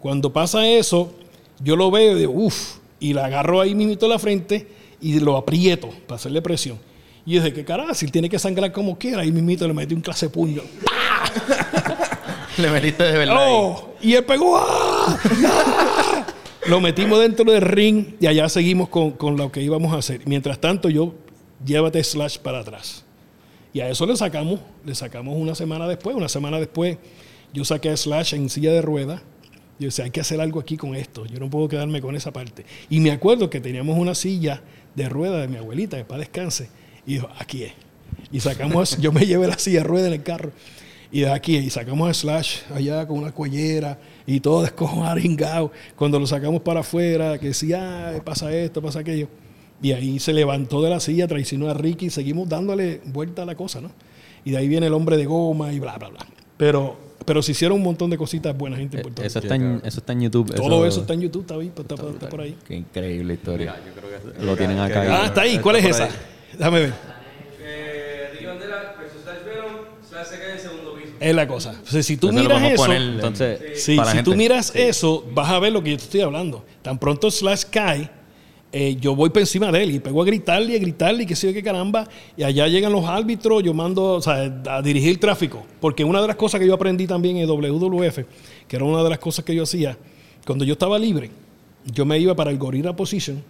Cuando 0.00 0.32
pasa 0.32 0.66
eso, 0.66 1.14
yo 1.60 1.76
lo 1.76 1.92
veo 1.92 2.16
y 2.16 2.18
digo, 2.18 2.32
uff, 2.32 2.78
y 2.98 3.12
la 3.12 3.26
agarro 3.26 3.60
ahí 3.60 3.76
mismito 3.76 4.06
en 4.06 4.10
la 4.10 4.18
frente 4.18 4.66
y 5.00 5.20
lo 5.20 5.36
aprieto 5.36 5.88
para 6.08 6.16
hacerle 6.16 6.42
presión. 6.42 6.80
Y 7.24 7.34
yo 7.34 7.42
dije, 7.42 7.54
¿qué 7.54 7.64
carajo? 7.64 7.94
Si 7.94 8.06
él 8.06 8.10
tiene 8.10 8.28
que 8.28 8.40
sangrar 8.40 8.72
como 8.72 8.98
quiera, 8.98 9.22
ahí 9.22 9.30
mismito 9.30 9.68
le 9.68 9.74
metí 9.74 9.94
un 9.94 10.00
clase 10.00 10.26
de 10.26 10.30
puño. 10.30 10.62
Le 12.58 12.70
metiste 12.70 13.04
de 13.04 13.18
verdad. 13.18 13.36
¡Oh! 13.38 13.94
Y 14.02 14.14
él 14.14 14.24
pegó. 14.24 14.58
¡ah! 14.58 15.16
¡ah! 15.46 16.26
Lo 16.66 16.80
metimos 16.80 17.20
dentro 17.20 17.50
del 17.50 17.62
ring 17.62 18.16
y 18.18 18.26
allá 18.26 18.48
seguimos 18.48 18.88
con, 18.88 19.12
con 19.12 19.36
lo 19.36 19.52
que 19.52 19.62
íbamos 19.62 19.94
a 19.94 19.98
hacer. 19.98 20.22
Mientras 20.26 20.58
tanto, 20.60 20.88
yo 20.88 21.14
llévate 21.64 22.02
Slash 22.02 22.38
para 22.38 22.58
atrás. 22.58 23.04
Y 23.72 23.80
a 23.80 23.88
eso 23.88 24.06
le 24.06 24.16
sacamos, 24.16 24.60
le 24.84 24.94
sacamos 24.94 25.36
una 25.36 25.54
semana 25.54 25.88
después. 25.88 26.14
Una 26.14 26.28
semana 26.28 26.58
después, 26.58 26.98
yo 27.52 27.64
saqué 27.64 27.90
a 27.90 27.96
Slash 27.96 28.34
en 28.34 28.48
silla 28.48 28.72
de 28.72 28.82
ruedas. 28.82 29.22
Yo 29.78 29.86
decía, 29.86 30.04
hay 30.04 30.10
que 30.10 30.20
hacer 30.20 30.40
algo 30.40 30.60
aquí 30.60 30.76
con 30.76 30.94
esto. 30.94 31.24
Yo 31.26 31.40
no 31.40 31.48
puedo 31.48 31.68
quedarme 31.68 32.00
con 32.00 32.14
esa 32.14 32.32
parte. 32.32 32.64
Y 32.90 33.00
me 33.00 33.10
acuerdo 33.10 33.50
que 33.50 33.60
teníamos 33.60 33.98
una 33.98 34.14
silla 34.14 34.62
de 34.94 35.08
ruedas 35.08 35.40
de 35.40 35.48
mi 35.48 35.56
abuelita, 35.56 35.96
que 35.96 36.04
para 36.04 36.20
descanse. 36.20 36.68
Y 37.06 37.14
dijo, 37.14 37.28
aquí 37.38 37.64
es. 37.64 37.72
Y 38.30 38.40
sacamos, 38.40 38.98
yo 38.98 39.10
me 39.10 39.26
llevé 39.26 39.46
la 39.46 39.58
silla 39.58 39.78
de 39.80 39.84
ruedas 39.84 40.08
en 40.08 40.14
el 40.14 40.22
carro. 40.22 40.52
Y 41.10 41.20
de 41.20 41.30
aquí, 41.30 41.56
y 41.56 41.68
sacamos 41.68 42.08
a 42.08 42.14
Slash 42.14 42.60
allá 42.74 43.06
con 43.06 43.18
una 43.18 43.32
cuellera 43.32 43.98
y 44.26 44.40
todo 44.40 44.62
descojaringado. 44.62 45.72
Cuando 45.96 46.18
lo 46.18 46.26
sacamos 46.26 46.62
para 46.62 46.80
afuera, 46.80 47.38
que 47.38 47.48
decía, 47.48 48.20
pasa 48.24 48.54
esto, 48.54 48.80
pasa 48.80 49.00
aquello. 49.00 49.28
Y 49.82 49.92
ahí 49.92 50.18
se 50.20 50.32
levantó 50.32 50.80
de 50.80 50.90
la 50.90 51.00
silla, 51.00 51.26
traicionó 51.26 51.68
a 51.68 51.74
Ricky 51.74 52.06
y 52.06 52.10
seguimos 52.10 52.48
dándole 52.48 53.00
vuelta 53.06 53.42
a 53.42 53.44
la 53.46 53.56
cosa, 53.56 53.80
¿no? 53.80 53.90
Y 54.44 54.52
de 54.52 54.56
ahí 54.58 54.68
viene 54.68 54.86
el 54.86 54.94
hombre 54.94 55.16
de 55.16 55.26
goma 55.26 55.72
y 55.72 55.80
bla, 55.80 55.96
bla, 55.98 56.08
bla. 56.08 56.20
Pero, 56.56 56.96
pero 57.26 57.42
se 57.42 57.52
hicieron 57.52 57.78
un 57.78 57.82
montón 57.84 58.08
de 58.10 58.16
cositas 58.16 58.56
buenas, 58.56 58.78
gente 58.78 58.98
en 58.98 59.02
Puerto 59.02 59.22
Eh, 59.22 59.26
Eso 59.26 59.40
Rico. 59.40 59.52
está, 59.54 59.64
en, 59.64 59.80
eso 59.84 59.98
está 60.00 60.12
en 60.12 60.20
YouTube. 60.20 60.54
Todo 60.54 60.86
eso 60.86 61.00
está 61.00 61.14
en 61.14 61.20
YouTube, 61.22 61.42
está, 61.42 61.54
ahí, 61.54 61.66
está- 61.76 61.82
está 61.94 62.28
por 62.28 62.40
ahí. 62.40 62.56
Qué 62.66 62.76
increíble 62.76 63.34
historia. 63.34 63.74
Lo 64.40 64.56
tienen 64.56 64.76
que- 64.76 64.82
acá. 64.82 65.22
Ah, 65.22 65.26
está 65.26 65.40
ahí. 65.42 65.58
¿Cuál 65.58 65.76
es 65.76 65.84
esa? 65.86 66.04
ahí. 66.04 66.10
Déjame 66.56 66.80
ver. 66.80 66.92
Eh, 67.60 68.28
Ricky 68.32 68.44
Bandera 68.46 68.94
versus 69.00 69.22
Slash 69.22 69.44
Venom, 69.44 69.76
Slash 70.08 70.26
se 70.26 70.38
cae 70.38 70.46
en 70.50 70.52
el 70.56 70.60
segundo 70.60 70.94
piso. 70.94 71.08
Es 71.20 71.34
la 71.34 71.46
cosa. 71.48 71.80
O 71.84 71.90
sea, 71.90 72.02
si 72.02 72.16
tú 72.16 72.28
lo 72.28 72.32
miras 72.34 72.48
vamos 72.48 72.70
a 72.70 72.74
eso, 72.74 72.82
poner, 72.84 73.02
Entonces, 73.02 73.82
Sí, 73.84 73.96
para 73.96 74.10
la 74.14 74.18
si 74.18 74.22
tú 74.24 74.34
miras 74.36 74.72
eso, 74.76 75.24
vas 75.34 75.50
a 75.50 75.58
ver 75.58 75.72
lo 75.72 75.82
que 75.82 75.90
yo 75.90 75.96
te 75.96 76.04
estoy 76.04 76.20
hablando. 76.20 76.64
Tan 76.82 76.98
pronto 76.98 77.30
Slash 77.30 77.64
cae, 77.70 78.10
eh, 78.72 78.96
yo 78.98 79.14
voy 79.14 79.28
por 79.28 79.40
encima 79.40 79.70
de 79.70 79.82
él 79.82 79.90
y 79.90 79.98
pego 80.00 80.22
a 80.22 80.24
gritarle 80.24 80.72
y 80.72 80.76
a 80.76 80.78
gritarle 80.78 81.24
y 81.24 81.26
qué 81.26 81.36
sé 81.36 81.52
qué 81.52 81.62
caramba. 81.62 82.08
Y 82.36 82.42
allá 82.42 82.66
llegan 82.68 82.90
los 82.90 83.04
árbitros, 83.04 83.62
yo 83.62 83.74
mando 83.74 84.14
o 84.14 84.22
sea, 84.22 84.62
a 84.66 84.80
dirigir 84.80 85.10
el 85.10 85.18
tráfico. 85.18 85.62
Porque 85.80 86.04
una 86.04 86.22
de 86.22 86.26
las 86.26 86.36
cosas 86.36 86.58
que 86.58 86.66
yo 86.66 86.74
aprendí 86.74 87.06
también 87.06 87.36
en 87.36 87.48
WWF, 87.48 88.18
que 88.66 88.76
era 88.76 88.84
una 88.84 89.02
de 89.02 89.10
las 89.10 89.18
cosas 89.18 89.44
que 89.44 89.54
yo 89.54 89.64
hacía, 89.64 89.98
cuando 90.46 90.64
yo 90.64 90.72
estaba 90.72 90.98
libre, 90.98 91.30
yo 91.84 92.06
me 92.06 92.18
iba 92.18 92.34
para 92.34 92.50
el 92.50 92.56
Gorilla 92.58 92.96
Position 92.96 93.42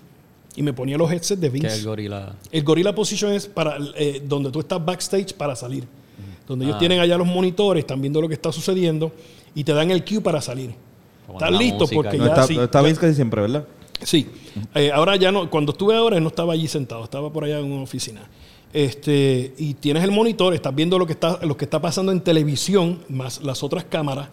y 0.57 0.62
me 0.62 0.73
ponía 0.73 0.99
los 0.99 1.11
headsets 1.11 1.41
de 1.41 1.49
Que 1.49 1.53
Vince. 1.53 1.77
el 1.77 1.85
gorila. 1.85 2.35
El 2.51 2.64
Gorilla 2.64 2.95
Position 2.95 3.33
es 3.33 3.47
para 3.47 3.79
eh, 3.97 4.20
donde 4.27 4.51
tú 4.51 4.61
estás 4.61 4.85
backstage 4.85 5.35
para 5.35 5.55
salir. 5.55 5.85
Donde 6.49 6.64
ellos 6.64 6.79
tienen 6.79 6.99
allá 6.99 7.16
los 7.16 7.27
monitores, 7.27 7.83
están 7.83 8.01
viendo 8.01 8.20
lo 8.20 8.27
que 8.29 8.35
está 8.35 8.51
sucediendo 8.51 9.12
y 9.55 9.62
te 9.62 9.73
dan 9.73 9.91
el 9.93 10.05
cue 10.05 10.20
para 10.20 10.41
salir. 10.41 10.75
Estás 11.33 11.53
listo 11.53 11.81
música. 11.81 11.95
porque 11.95 12.18
No 12.18 12.25
ya 12.27 12.31
está, 12.31 12.47
sí, 12.47 12.59
está 12.59 12.83
Vince 12.83 13.01
casi 13.01 13.14
siempre, 13.14 13.41
¿verdad? 13.41 13.64
Sí. 14.05 14.26
Eh, 14.74 14.90
ahora 14.92 15.16
ya 15.16 15.30
no, 15.32 15.48
cuando 15.50 15.72
estuve 15.72 15.94
ahora 15.96 16.18
no 16.20 16.28
estaba 16.28 16.53
allí 16.53 16.68
sentado, 16.68 17.05
estaba 17.05 17.32
por 17.32 17.44
allá 17.44 17.59
en 17.59 17.70
una 17.70 17.82
oficina. 17.82 18.28
Este, 18.72 19.53
y 19.59 19.74
tienes 19.74 20.03
el 20.03 20.11
monitor, 20.12 20.55
estás 20.55 20.74
viendo 20.74 20.98
lo 20.98 21.07
que 21.07 21.12
está, 21.12 21.38
lo 21.44 21.57
que 21.57 21.64
está 21.66 21.80
pasando 21.80 22.11
en 22.11 22.20
televisión, 22.20 23.00
más 23.09 23.42
las 23.42 23.62
otras 23.62 23.84
cámaras, 23.84 24.28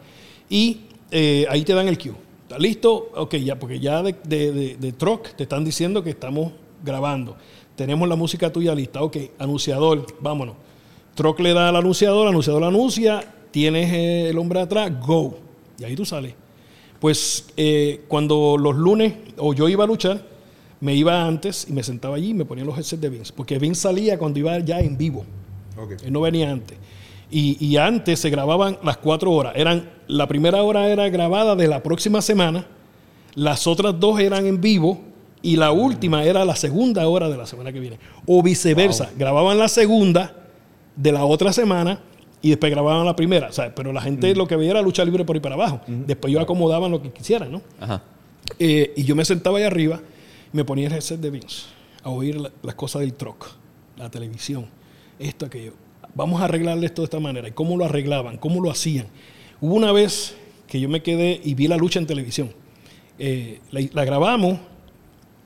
y 0.50 0.82
eh, 1.12 1.46
ahí 1.50 1.64
te 1.64 1.74
dan 1.74 1.88
el 1.88 1.98
cue. 1.98 2.14
¿Estás 2.44 2.60
listo? 2.62 3.12
Ok, 3.16 3.36
ya, 3.36 3.60
porque 3.60 3.80
ya 3.80 4.02
de, 4.02 4.16
de, 4.24 4.52
de- 4.52 4.76
de 4.78 4.92
te 5.36 5.44
están 5.44 5.64
diciendo 5.64 6.04
que 6.04 6.10
estamos 6.10 6.54
grabando. 6.84 7.36
Tenemos 7.76 8.08
la 8.10 8.16
música 8.16 8.52
tuya 8.52 8.74
lista. 8.74 9.04
Ok, 9.04 9.18
anunciador, 9.38 10.06
vámonos. 10.20 10.56
Truck 11.16 11.40
le 11.42 11.54
da 11.54 11.70
al 11.70 11.76
anunciador, 11.76 12.28
anunciador 12.28 12.64
anuncia, 12.64 13.36
tienes 13.52 13.94
el 13.94 14.38
hombre 14.38 14.62
atrás, 14.62 14.92
go. 15.06 15.38
Y 15.78 15.84
ahí 15.84 15.96
tú 15.96 16.06
sales. 16.06 16.34
Pues 17.00 17.46
eh, 17.56 18.02
cuando 18.08 18.58
los 18.58 18.76
lunes 18.76 19.14
o 19.38 19.54
yo 19.54 19.70
iba 19.70 19.84
a 19.84 19.88
luchar, 19.88 20.26
me 20.82 20.96
iba 20.96 21.26
antes 21.26 21.68
y 21.70 21.74
me 21.74 21.84
sentaba 21.84 22.16
allí 22.16 22.30
y 22.30 22.34
me 22.34 22.46
ponía 22.46 22.64
los 22.64 22.78
headsets 22.78 23.02
de 23.02 23.10
Vince. 23.10 23.34
Porque 23.36 23.58
Vince 23.60 23.82
salía 23.82 24.18
cuando 24.18 24.40
iba 24.40 24.58
ya 24.60 24.80
en 24.80 24.98
vivo. 24.98 25.26
Él 26.04 26.12
no 26.12 26.22
venía 26.22 26.52
antes. 26.52 26.78
Y, 27.32 27.64
y 27.64 27.78
antes 27.78 28.20
se 28.20 28.30
grababan 28.30 28.78
las 28.84 28.98
cuatro 28.98 29.32
horas. 29.32 29.54
Eran, 29.56 29.90
la 30.08 30.28
primera 30.28 30.64
hora 30.64 30.88
era 30.90 31.08
grabada 31.10 31.56
de 31.56 31.68
la 31.68 31.84
próxima 31.84 32.22
semana, 32.22 32.66
las 33.36 33.68
otras 33.68 34.00
dos 34.00 34.20
eran 34.20 34.46
en 34.46 34.60
vivo 34.60 35.00
y 35.42 35.56
la 35.56 35.72
última 35.72 36.24
era 36.24 36.44
la 36.44 36.56
segunda 36.56 37.08
hora 37.08 37.30
de 37.30 37.38
la 37.38 37.46
semana 37.46 37.72
que 37.72 37.80
viene. 37.80 38.00
O 38.26 38.44
viceversa. 38.44 39.10
Grababan 39.18 39.58
la 39.58 39.68
segunda 39.68 40.36
de 40.96 41.12
la 41.12 41.24
otra 41.24 41.54
semana 41.54 42.02
y 42.42 42.50
después 42.50 42.72
grababan 42.72 43.06
la 43.06 43.16
primera. 43.16 43.52
Sea, 43.52 43.74
pero 43.74 43.92
la 43.94 44.02
gente 44.02 44.34
lo 44.36 44.48
que 44.48 44.56
veía 44.56 44.72
era 44.72 44.82
lucha 44.82 45.04
libre 45.06 45.26
por 45.26 45.36
ahí 45.36 45.40
para 45.42 45.56
abajo. 45.56 45.82
Después 45.88 46.32
ellos 46.32 46.44
acomodaban 46.44 46.92
lo 46.92 47.02
que 47.02 47.12
quisieran, 47.12 47.52
¿no? 47.52 47.62
Ajá. 47.80 48.02
Eh, 48.58 48.94
y 48.96 49.04
yo 49.04 49.16
me 49.16 49.26
sentaba 49.26 49.58
ahí 49.58 49.64
arriba, 49.64 50.00
me 50.54 50.64
ponía 50.66 50.88
el 50.88 50.94
headset 50.94 51.20
de 51.20 51.30
Vince 51.30 51.64
a 52.04 52.10
oír 52.10 52.40
la- 52.40 52.52
las 52.64 52.76
cosas 52.76 53.02
del 53.02 53.14
truck, 53.14 53.46
la 53.98 54.10
televisión, 54.10 54.66
esto, 55.20 55.46
aquello. 55.46 55.74
Vamos 56.16 56.42
a 56.42 56.46
arreglarle 56.46 56.86
esto 56.88 57.02
de 57.02 57.06
esta 57.06 57.20
manera. 57.20 57.48
¿Y 57.48 57.52
cómo 57.52 57.78
lo 57.78 57.86
arreglaban? 57.86 58.38
¿Cómo 58.38 58.62
lo 58.62 58.72
hacían? 58.72 59.08
Hubo 59.62 59.76
una 59.76 59.92
vez 59.92 60.36
que 60.68 60.80
yo 60.80 60.88
me 60.90 61.04
quedé 61.04 61.40
y 61.44 61.54
vi 61.54 61.68
la 61.68 61.78
lucha 61.78 62.00
en 62.00 62.08
televisión. 62.08 62.52
Eh, 63.20 63.60
la, 63.72 63.82
la 63.94 64.06
grabamos, 64.06 64.58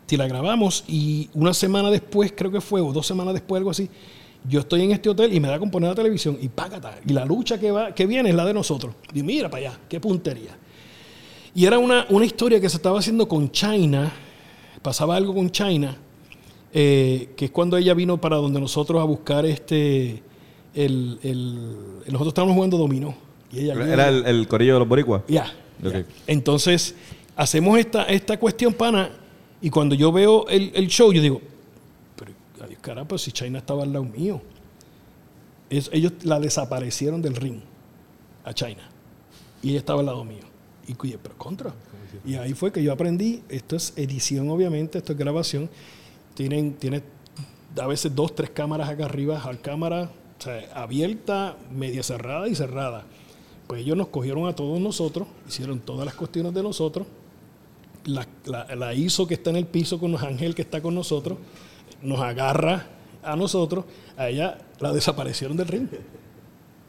si 0.06 0.16
la 0.18 0.28
grabamos 0.28 0.84
y 0.88 1.30
una 1.34 1.54
semana 1.54 1.89
después, 1.89 2.32
creo 2.36 2.52
que 2.52 2.62
fue, 2.62 2.80
o 2.82 2.94
dos 2.94 3.08
semanas 3.08 3.34
después, 3.34 3.58
algo 3.60 3.72
así, 3.72 3.89
yo 4.48 4.60
estoy 4.62 4.82
en 4.84 4.91
este 4.91 5.10
hotel 5.10 5.34
y 5.34 5.39
me 5.39 5.48
da 5.48 5.58
con 5.60 5.72
poner 5.72 5.89
la 5.89 5.96
televisión 5.96 6.38
y 6.41 6.50
págata. 6.50 7.00
Y 7.08 7.14
la 7.14 7.26
lucha 7.26 7.60
que, 7.60 7.72
va, 7.72 7.94
que 7.96 8.06
viene 8.06 8.30
es 8.30 8.36
la 8.36 8.46
de 8.46 8.54
nosotros. 8.54 8.94
Y 9.14 9.24
mira 9.24 9.50
para 9.50 9.70
allá, 9.70 9.80
qué 9.89 10.00
puntería. 10.00 10.58
Y 11.56 11.66
era 11.66 11.78
una, 11.78 12.06
una 12.10 12.26
historia 12.26 12.60
que 12.60 12.70
se 12.70 12.78
estaba 12.78 13.00
haciendo 13.00 13.28
con 13.28 13.52
China, 13.52 14.12
pasaba 14.82 15.16
algo 15.16 15.34
con 15.34 15.50
China, 15.52 15.96
eh, 16.74 17.30
que 17.38 17.46
es 17.46 17.52
cuando 17.52 17.78
ella 17.78 17.94
vino 17.94 18.20
para 18.20 18.38
donde 18.38 18.60
nosotros 18.60 19.00
a 19.00 19.04
buscar 19.06 19.46
este, 19.46 20.24
el, 20.74 21.20
el- 21.24 22.00
nosotros 22.08 22.30
estábamos 22.30 22.56
jugando 22.56 22.78
dominó. 22.78 23.16
Y 23.52 23.60
ella 23.60 23.76
vino- 23.76 23.86
Era 23.94 24.10
el, 24.10 24.26
el 24.26 24.48
corillo 24.48 24.74
de 24.74 24.80
los 24.80 24.88
boricuas. 24.88 25.22
ya. 25.28 25.52
Entonces, 26.28 26.96
hacemos 27.36 27.78
esta, 27.78 28.04
esta 28.06 28.39
cuestión, 28.39 28.74
pana, 28.74 29.10
y 29.62 29.70
cuando 29.70 29.96
yo 29.96 30.12
veo 30.12 30.48
el, 30.48 30.72
el 30.74 30.88
show, 30.88 31.12
yo 31.14 31.22
digo, 31.22 31.41
carajo, 32.84 33.08
pues 33.08 33.24
si 33.24 33.32
China 33.32 33.58
estaba 33.58 33.82
al 33.84 33.92
lado 33.92 34.06
mío. 34.06 34.42
Ellos 35.70 36.14
la 36.22 36.40
desaparecieron 36.40 37.22
del 37.22 37.36
ring 37.36 37.60
a 38.44 38.54
China. 38.54 38.88
Y 39.64 39.72
ella 39.72 39.80
estaba 39.80 40.02
al 40.02 40.06
lado 40.06 40.24
mío. 40.24 40.44
Y 40.88 40.94
cuye, 40.94 41.18
pero 41.18 41.36
contra. 41.38 41.74
Y 42.24 42.36
ahí 42.36 42.54
fue 42.54 42.72
que 42.72 42.84
yo 42.84 42.92
aprendí, 42.92 43.42
esto 43.50 43.76
es 43.76 43.94
edición 43.96 44.50
obviamente, 44.50 45.00
esto 45.00 45.14
es 45.14 45.18
grabación. 45.18 45.70
Tienen, 46.36 46.74
tiene 46.74 47.02
a 47.82 47.88
veces 47.88 48.14
dos, 48.14 48.36
tres 48.36 48.52
cámaras 48.52 48.90
acá 48.90 49.06
arriba, 49.06 49.42
al 49.44 49.62
cámara 49.62 50.12
abierta, 50.74 51.58
media 51.72 52.04
cerrada 52.04 52.48
y 52.48 52.56
cerrada. 52.56 53.06
Pues 53.68 53.82
ellos 53.82 53.98
nos 53.98 54.08
cogieron 54.08 54.48
a 54.48 54.56
todos 54.56 54.80
nosotros, 54.80 55.28
hicieron 55.48 55.80
todas 55.80 56.06
las 56.06 56.16
cuestiones 56.16 56.54
de 56.54 56.64
nosotros. 56.64 57.08
La, 58.06 58.28
la, 58.46 58.76
la 58.76 58.94
ISO 58.94 59.26
que 59.26 59.36
está 59.36 59.50
en 59.50 59.56
el 59.56 59.66
piso 59.66 59.98
con 59.98 60.12
los 60.12 60.22
Ángel 60.22 60.54
que 60.54 60.62
está 60.62 60.82
con 60.82 60.94
nosotros, 60.94 61.38
nos 62.04 62.20
agarra 62.20 62.88
a 63.24 63.36
nosotros, 63.36 63.86
a 64.18 64.30
ella 64.30 64.58
la 64.80 64.91
desaparecieron 64.91 65.58
del 65.58 65.68
ring. 65.68 65.88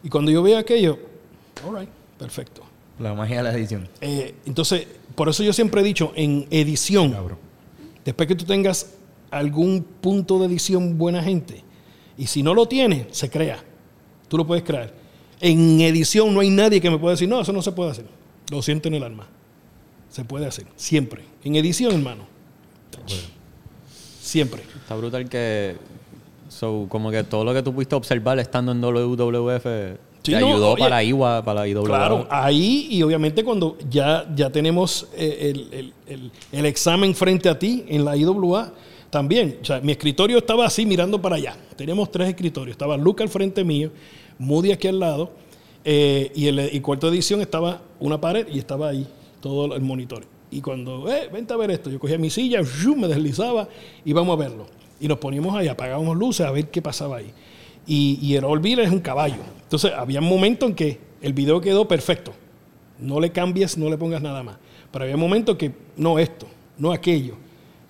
Y 0.03 0.09
cuando 0.09 0.31
yo 0.31 0.43
veo 0.43 0.59
aquello, 0.59 0.99
all 1.67 1.79
right, 1.79 1.89
perfecto. 2.19 2.63
La 2.99 3.15
magia 3.15 3.39
de 3.39 3.43
la 3.43 3.53
edición. 3.53 3.89
Eh, 4.01 4.35
entonces, 4.47 4.87
por 5.15 5.29
eso 5.29 5.43
yo 5.43 5.53
siempre 5.53 5.81
he 5.81 5.85
dicho, 5.85 6.13
en 6.15 6.47
edición, 6.51 7.17
después 8.05 8.29
que 8.29 8.35
tú 8.35 8.45
tengas 8.45 8.95
algún 9.31 9.83
punto 10.01 10.39
de 10.39 10.47
edición 10.47 10.99
buena 10.99 11.23
gente, 11.23 11.65
y 12.17 12.27
si 12.27 12.43
no 12.43 12.55
lo 12.55 12.67
tienes, 12.67 13.07
se 13.17 13.31
crea. 13.31 13.63
Tú 14.29 14.37
lo 14.37 14.47
puedes 14.47 14.65
crear. 14.65 14.93
En 15.41 15.81
edición 15.81 16.33
no 16.33 16.41
hay 16.41 16.51
nadie 16.51 16.81
que 16.81 16.91
me 16.91 16.99
pueda 16.99 17.13
decir, 17.13 17.29
no, 17.29 17.41
eso 17.41 17.53
no 17.53 17.63
se 17.63 17.73
puede 17.73 17.91
hacer. 17.91 18.07
Lo 18.51 18.63
siento 18.63 18.89
en 18.89 18.95
el 18.95 19.03
alma. 19.03 19.27
Se 20.11 20.25
puede 20.25 20.47
hacer, 20.47 20.67
siempre. 20.77 21.25
En 21.43 21.57
edición, 21.57 21.93
hermano. 21.93 22.27
Siempre. 24.25 24.63
Está 24.81 24.95
brutal 24.95 25.29
que. 25.29 25.77
So, 26.49 26.87
como 26.89 27.11
que 27.11 27.25
todo 27.25 27.45
lo 27.45 27.53
que 27.53 27.63
tú 27.63 27.75
pudiste 27.75 27.95
observar 27.95 28.39
estando 28.39 28.73
en 28.73 28.81
WWF 28.81 29.65
Sí, 30.23 30.33
te 30.33 30.41
no, 30.41 30.47
ayudó 30.49 30.71
oye, 30.73 30.83
para 30.83 31.03
IWA, 31.05 31.45
para 31.45 31.61
la 31.61 31.69
IWA. 31.69 31.85
Claro, 31.85 32.27
ahí 32.31 32.89
y 32.91 33.03
obviamente 33.03 33.45
cuando 33.45 33.77
ya, 33.91 34.25
ya 34.35 34.51
tenemos 34.51 35.09
eh, 35.15 35.53
el, 35.55 35.69
el- 35.79 35.93
el- 36.07 36.31
el 36.53 36.67
examen 36.67 37.15
frente 37.15 37.49
a 37.51 37.59
ti 37.59 37.85
en 37.89 38.05
la 38.05 38.17
IWA, 38.17 38.73
también. 39.11 39.59
O 39.61 39.65
sea, 39.65 39.81
mi 39.83 39.93
escritorio 39.93 40.39
estaba 40.39 40.65
así 40.65 40.87
mirando 40.87 41.21
para 41.21 41.37
allá. 41.37 41.57
Teníamos 41.77 42.11
tres 42.11 42.29
escritorios. 42.31 42.73
Estaba 42.75 42.97
Luca 42.97 43.23
al 43.23 43.29
frente 43.29 43.63
mío, 43.65 43.91
Moody 44.39 44.73
aquí 44.73 44.89
al 44.89 44.99
lado, 45.01 45.31
eh, 45.85 46.33
y 46.35 46.47
el 46.47 46.71
y 46.75 46.81
cuarto 46.81 47.09
de 47.11 47.17
edición 47.17 47.43
estaba 47.43 47.83
una 48.01 48.19
pared 48.19 48.47
y 48.51 48.59
estaba 48.59 48.89
ahí 48.89 49.07
todo 49.43 49.75
el 49.77 49.83
monitor. 49.83 50.25
Y 50.55 50.61
cuando, 50.61 51.13
eh, 51.13 51.29
vente 51.33 51.53
a 51.53 51.57
ver 51.57 51.73
esto, 51.73 51.91
yo 51.91 51.99
cogía 51.99 52.17
mi 52.17 52.31
silla, 52.31 52.63
¡shum! 52.63 53.01
me 53.01 53.09
deslizaba 53.09 53.69
y 54.05 54.13
vamos 54.13 54.39
a 54.39 54.41
verlo. 54.41 54.67
Y 55.01 55.09
nos 55.09 55.19
poníamos 55.19 55.53
ahí, 55.57 55.67
apagábamos 55.67 56.17
luces 56.17 56.47
a 56.47 56.53
ver 56.53 56.71
qué 56.71 56.81
pasaba 56.81 57.17
ahí. 57.17 57.33
Y, 57.89 58.21
y 58.23 58.37
el 58.37 58.45
Orville 58.45 58.85
es 58.85 58.91
un 58.93 59.01
caballo. 59.01 59.43
Entonces, 59.65 59.91
había 59.93 60.21
un 60.21 60.29
momento 60.29 60.67
en 60.67 60.77
que 60.77 61.01
el 61.23 61.33
video 61.33 61.61
quedó 61.61 61.89
perfecto. 61.89 62.33
No 63.01 63.19
le 63.19 63.33
cambies, 63.33 63.77
no 63.77 63.91
le 63.91 63.99
pongas 63.99 64.23
nada 64.23 64.45
más. 64.45 64.57
Pero 64.93 65.07
había 65.07 65.17
momentos 65.17 65.57
que 65.57 65.73
no 65.97 66.21
esto, 66.21 66.47
no 66.79 66.93
aquello. 66.93 67.35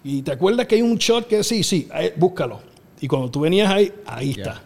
Y 0.03 0.23
te 0.23 0.33
acuerdas 0.33 0.67
que 0.67 0.77
hay 0.77 0.83
un 0.83 0.97
shot 0.97 1.27
que 1.27 1.45
sí, 1.45 1.63
sí, 1.63 1.87
ahí, 1.93 2.13
búscalo. 2.17 2.61
Y 2.99 3.07
cuando 3.07 3.31
tú 3.31 3.41
venías 3.41 3.71
ahí, 3.71 3.93
ahí 4.07 4.31
está. 4.31 4.63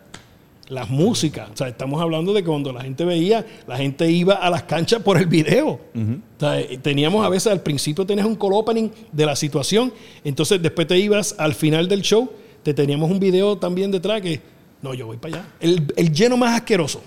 Las 0.68 0.90
músicas. 0.90 1.50
O 1.50 1.56
sea, 1.56 1.68
estamos 1.68 2.00
hablando 2.00 2.32
de 2.32 2.42
que 2.42 2.48
cuando 2.48 2.72
la 2.72 2.82
gente 2.82 3.04
veía, 3.04 3.44
la 3.66 3.76
gente 3.76 4.10
iba 4.10 4.34
a 4.34 4.50
las 4.50 4.64
canchas 4.64 5.02
por 5.02 5.16
el 5.16 5.26
video. 5.26 5.68
O 5.68 6.40
sea, 6.40 6.60
eh, 6.60 6.78
teníamos 6.82 7.24
a 7.24 7.28
veces 7.28 7.50
al 7.50 7.62
principio 7.62 8.04
tenías 8.04 8.26
un 8.26 8.36
call 8.36 8.52
opening 8.52 8.90
de 9.10 9.26
la 9.26 9.34
situación. 9.34 9.92
Entonces 10.24 10.60
después 10.60 10.86
te 10.86 10.98
ibas 10.98 11.34
al 11.38 11.54
final 11.54 11.88
del 11.88 12.02
show, 12.02 12.30
te 12.62 12.74
teníamos 12.74 13.10
un 13.10 13.18
video 13.18 13.56
también 13.56 13.90
detrás 13.90 14.20
que, 14.20 14.40
no, 14.82 14.92
yo 14.94 15.06
voy 15.06 15.16
para 15.16 15.36
allá. 15.36 15.48
El, 15.60 15.92
el 15.96 16.12
lleno 16.12 16.36
más 16.36 16.54
asqueroso 16.54 17.00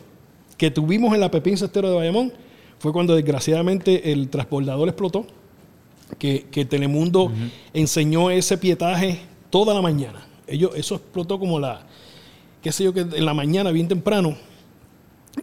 que 0.58 0.70
tuvimos 0.70 1.14
en 1.14 1.20
la 1.20 1.32
Pepín 1.32 1.58
Cestero 1.58 1.90
de 1.90 1.96
Bayamón 1.96 2.32
fue 2.78 2.94
cuando 2.94 3.16
desgraciadamente 3.16 4.12
el 4.12 4.30
transbordador 4.30 4.88
explotó, 4.88 5.26
que, 6.18 6.48
que 6.52 6.66
Telemundo 6.66 7.32
enseñó 7.74 8.30
ese 8.30 8.58
pietaje 8.58 9.22
toda 9.50 9.74
la 9.74 9.82
mañana. 9.82 10.26
Ellos, 10.48 10.72
eso 10.76 10.96
explotó 10.96 11.40
como 11.40 11.60
la, 11.60 11.88
qué 12.62 12.72
sé 12.72 12.84
yo, 12.84 12.94
que 12.94 13.02
en 13.02 13.26
la 13.26 13.34
mañana, 13.34 13.72
bien 13.72 13.88
temprano. 13.88 14.36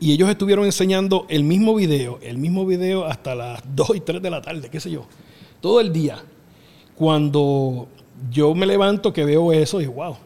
Y 0.00 0.12
ellos 0.12 0.28
estuvieron 0.28 0.64
enseñando 0.66 1.24
el 1.28 1.44
mismo 1.44 1.74
video, 1.74 2.18
el 2.22 2.36
mismo 2.38 2.66
video 2.66 3.04
hasta 3.06 3.34
las 3.34 3.62
2 3.74 3.96
y 3.96 4.00
3 4.00 4.22
de 4.22 4.30
la 4.30 4.42
tarde, 4.42 4.68
qué 4.70 4.80
sé 4.80 4.90
yo, 4.90 5.06
todo 5.60 5.80
el 5.80 5.92
día. 5.92 6.22
Cuando 6.94 7.88
yo 8.30 8.54
me 8.54 8.66
levanto, 8.66 9.12
que 9.12 9.24
veo 9.24 9.52
eso, 9.52 9.78
digo, 9.78 9.92
wow, 9.94 10.16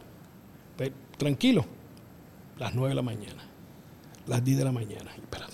tranquilo, 1.18 1.64
las 2.58 2.74
9 2.74 2.88
de 2.90 2.94
la 2.94 3.02
mañana, 3.02 3.42
las 4.26 4.44
10 4.44 4.58
de 4.58 4.64
la 4.64 4.72
mañana, 4.72 5.10
espérate. 5.14 5.52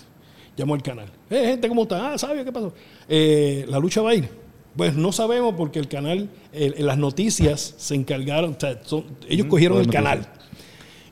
Llamo 0.57 0.73
al 0.73 0.81
canal. 0.83 1.07
Eh, 1.29 1.45
gente, 1.45 1.69
¿cómo 1.69 1.83
está? 1.83 2.13
Ah, 2.13 2.17
¿sabes 2.17 2.43
qué 2.43 2.51
pasó? 2.51 2.73
Eh, 3.07 3.65
la 3.69 3.79
lucha 3.79 4.01
va 4.01 4.09
a 4.11 4.15
ir. 4.15 4.29
Pues 4.75 4.95
no 4.95 5.11
sabemos 5.11 5.55
porque 5.55 5.79
el 5.79 5.87
canal, 5.87 6.29
las 6.53 6.97
noticias 6.97 7.75
se 7.77 7.95
encargaron, 7.95 8.55
o 8.55 8.59
sea, 8.59 8.79
son- 8.83 9.05
ellos 9.27 9.47
cogieron 9.47 9.79
el 9.79 9.87
canal. 9.89 10.27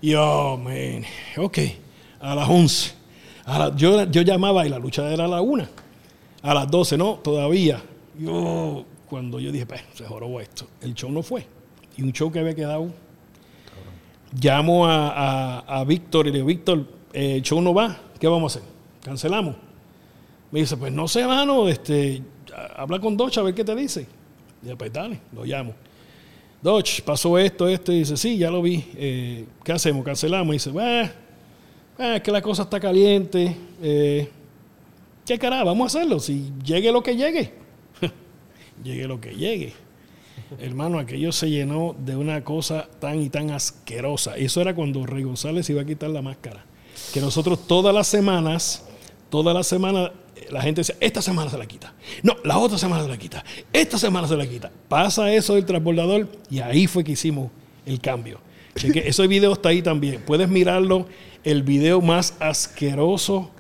Y 0.02 0.14
oh, 0.16 0.58
man, 0.58 1.04
ok, 1.38 1.58
a 2.20 2.36
las 2.36 2.48
11. 2.50 2.94
A 3.46 3.60
la- 3.60 3.76
yo, 3.76 4.04
yo 4.06 4.22
llamaba 4.22 4.66
y 4.66 4.70
la 4.70 4.80
lucha 4.80 5.10
era 5.12 5.26
a 5.26 5.28
la 5.28 5.42
1. 5.42 5.68
A 6.44 6.54
las 6.54 6.70
12, 6.70 6.98
no, 6.98 7.16
todavía. 7.16 7.82
Yo, 8.20 8.86
cuando 9.10 9.40
yo 9.40 9.52
dije, 9.52 9.66
pues, 9.66 9.82
se 9.94 10.06
jorobó 10.06 10.40
esto. 10.42 10.68
El 10.82 10.94
show 10.94 11.12
no 11.12 11.24
fue. 11.24 11.46
Y 11.98 12.04
un 12.04 12.12
show 12.14 12.32
que 12.32 12.40
había 12.40 12.54
quedado. 12.56 12.92
Llamo 14.40 14.86
a, 14.86 15.10
a- 15.10 15.80
a 15.80 15.84
Víctor 15.86 16.28
y 16.28 16.32
le 16.32 16.36
digo, 16.38 16.48
Víctor, 16.48 16.86
eh, 17.14 17.36
el 17.38 17.42
show 17.42 17.62
no 17.62 17.74
va, 17.74 17.98
¿qué 18.20 18.28
vamos 18.28 18.56
a 18.56 18.60
hacer? 18.60 18.70
Cancelamos. 19.02 19.56
Me 20.52 20.60
dice, 20.60 20.78
pues 20.78 20.92
no 20.92 21.08
sé, 21.08 21.26
mano, 21.26 21.68
este, 21.68 22.22
habla 22.76 23.00
con 23.00 23.16
Dodge 23.18 23.38
a 23.40 23.44
ver 23.44 23.54
qué 23.56 23.64
te 23.64 23.74
dice. 23.76 24.06
Y 24.64 24.68
yo, 24.68 24.78
pues 24.78 24.92
dale, 24.92 25.20
lo 25.34 25.44
llamo. 25.46 25.74
Dodge, 26.68 27.02
pasó 27.02 27.38
esto, 27.38 27.66
esto, 27.70 27.94
y 27.94 28.00
dice, 28.00 28.18
sí, 28.18 28.38
ya 28.38 28.52
lo 28.52 28.62
vi. 28.62 28.84
Eh, 28.98 29.46
¿Qué 29.64 29.72
hacemos? 29.72 30.04
Cancelamos. 30.04 30.54
Y 30.54 30.58
dice, 30.58 30.70
bueno, 30.70 31.10
es 31.98 32.22
que 32.22 32.30
la 32.30 32.42
cosa 32.42 32.64
está 32.64 32.78
caliente. 32.78 33.56
Eh, 33.82 34.28
¿Qué 35.26 35.40
cara? 35.40 35.64
Vamos 35.64 35.96
a 35.96 35.98
hacerlo. 35.98 36.20
Si 36.20 36.52
llegue 36.66 36.92
lo 36.92 37.02
que 37.02 37.16
llegue. 37.16 37.54
llegue 38.84 39.08
lo 39.08 39.22
que 39.22 39.34
llegue. 39.34 39.72
Hermano, 40.60 41.00
aquello 41.00 41.32
se 41.32 41.50
llenó 41.50 41.96
de 41.98 42.18
una 42.18 42.44
cosa 42.44 42.90
tan 43.00 43.22
y 43.22 43.30
tan 43.30 43.52
asquerosa. 43.52 44.36
Eso 44.36 44.60
era 44.60 44.76
cuando 44.76 45.06
Rey 45.06 45.24
González 45.24 45.70
iba 45.70 45.84
a 45.84 45.86
quitar 45.86 46.10
la 46.10 46.22
máscara. 46.22 46.66
Que 47.14 47.22
nosotros 47.22 47.66
todas 47.66 47.96
las 47.96 48.08
semanas, 48.08 48.86
todas 49.30 49.56
las 49.56 49.68
semanas, 49.68 50.12
eh, 50.12 50.12
la 50.50 50.62
gente 50.62 50.82
decía, 50.82 50.96
esta 51.00 51.22
semana 51.22 51.50
se 51.50 51.58
la 51.58 51.66
quita. 51.66 51.94
No, 52.24 52.36
la 52.44 52.58
otra 52.58 52.78
semana 52.78 53.04
se 53.04 53.10
la 53.10 53.18
quita. 53.18 53.44
Esta 53.74 53.98
semana 53.98 54.28
se 54.28 54.36
la 54.36 54.48
quita. 54.48 54.72
Pasa 54.88 55.32
eso 55.34 55.56
del 55.56 55.66
transbordador 55.66 56.28
y 56.50 56.60
ahí 56.60 56.88
fue 56.88 57.04
que 57.04 57.14
hicimos 57.14 57.50
el 57.86 58.00
cambio. 58.00 58.40
Cheque, 58.76 59.04
ese 59.08 59.26
video 59.28 59.54
está 59.54 59.70
ahí 59.70 59.82
también. 59.82 60.22
Puedes 60.26 60.48
mirarlo. 60.50 61.08
El 61.44 61.64
video 61.64 62.02
más 62.02 62.36
asqueroso 62.40 63.52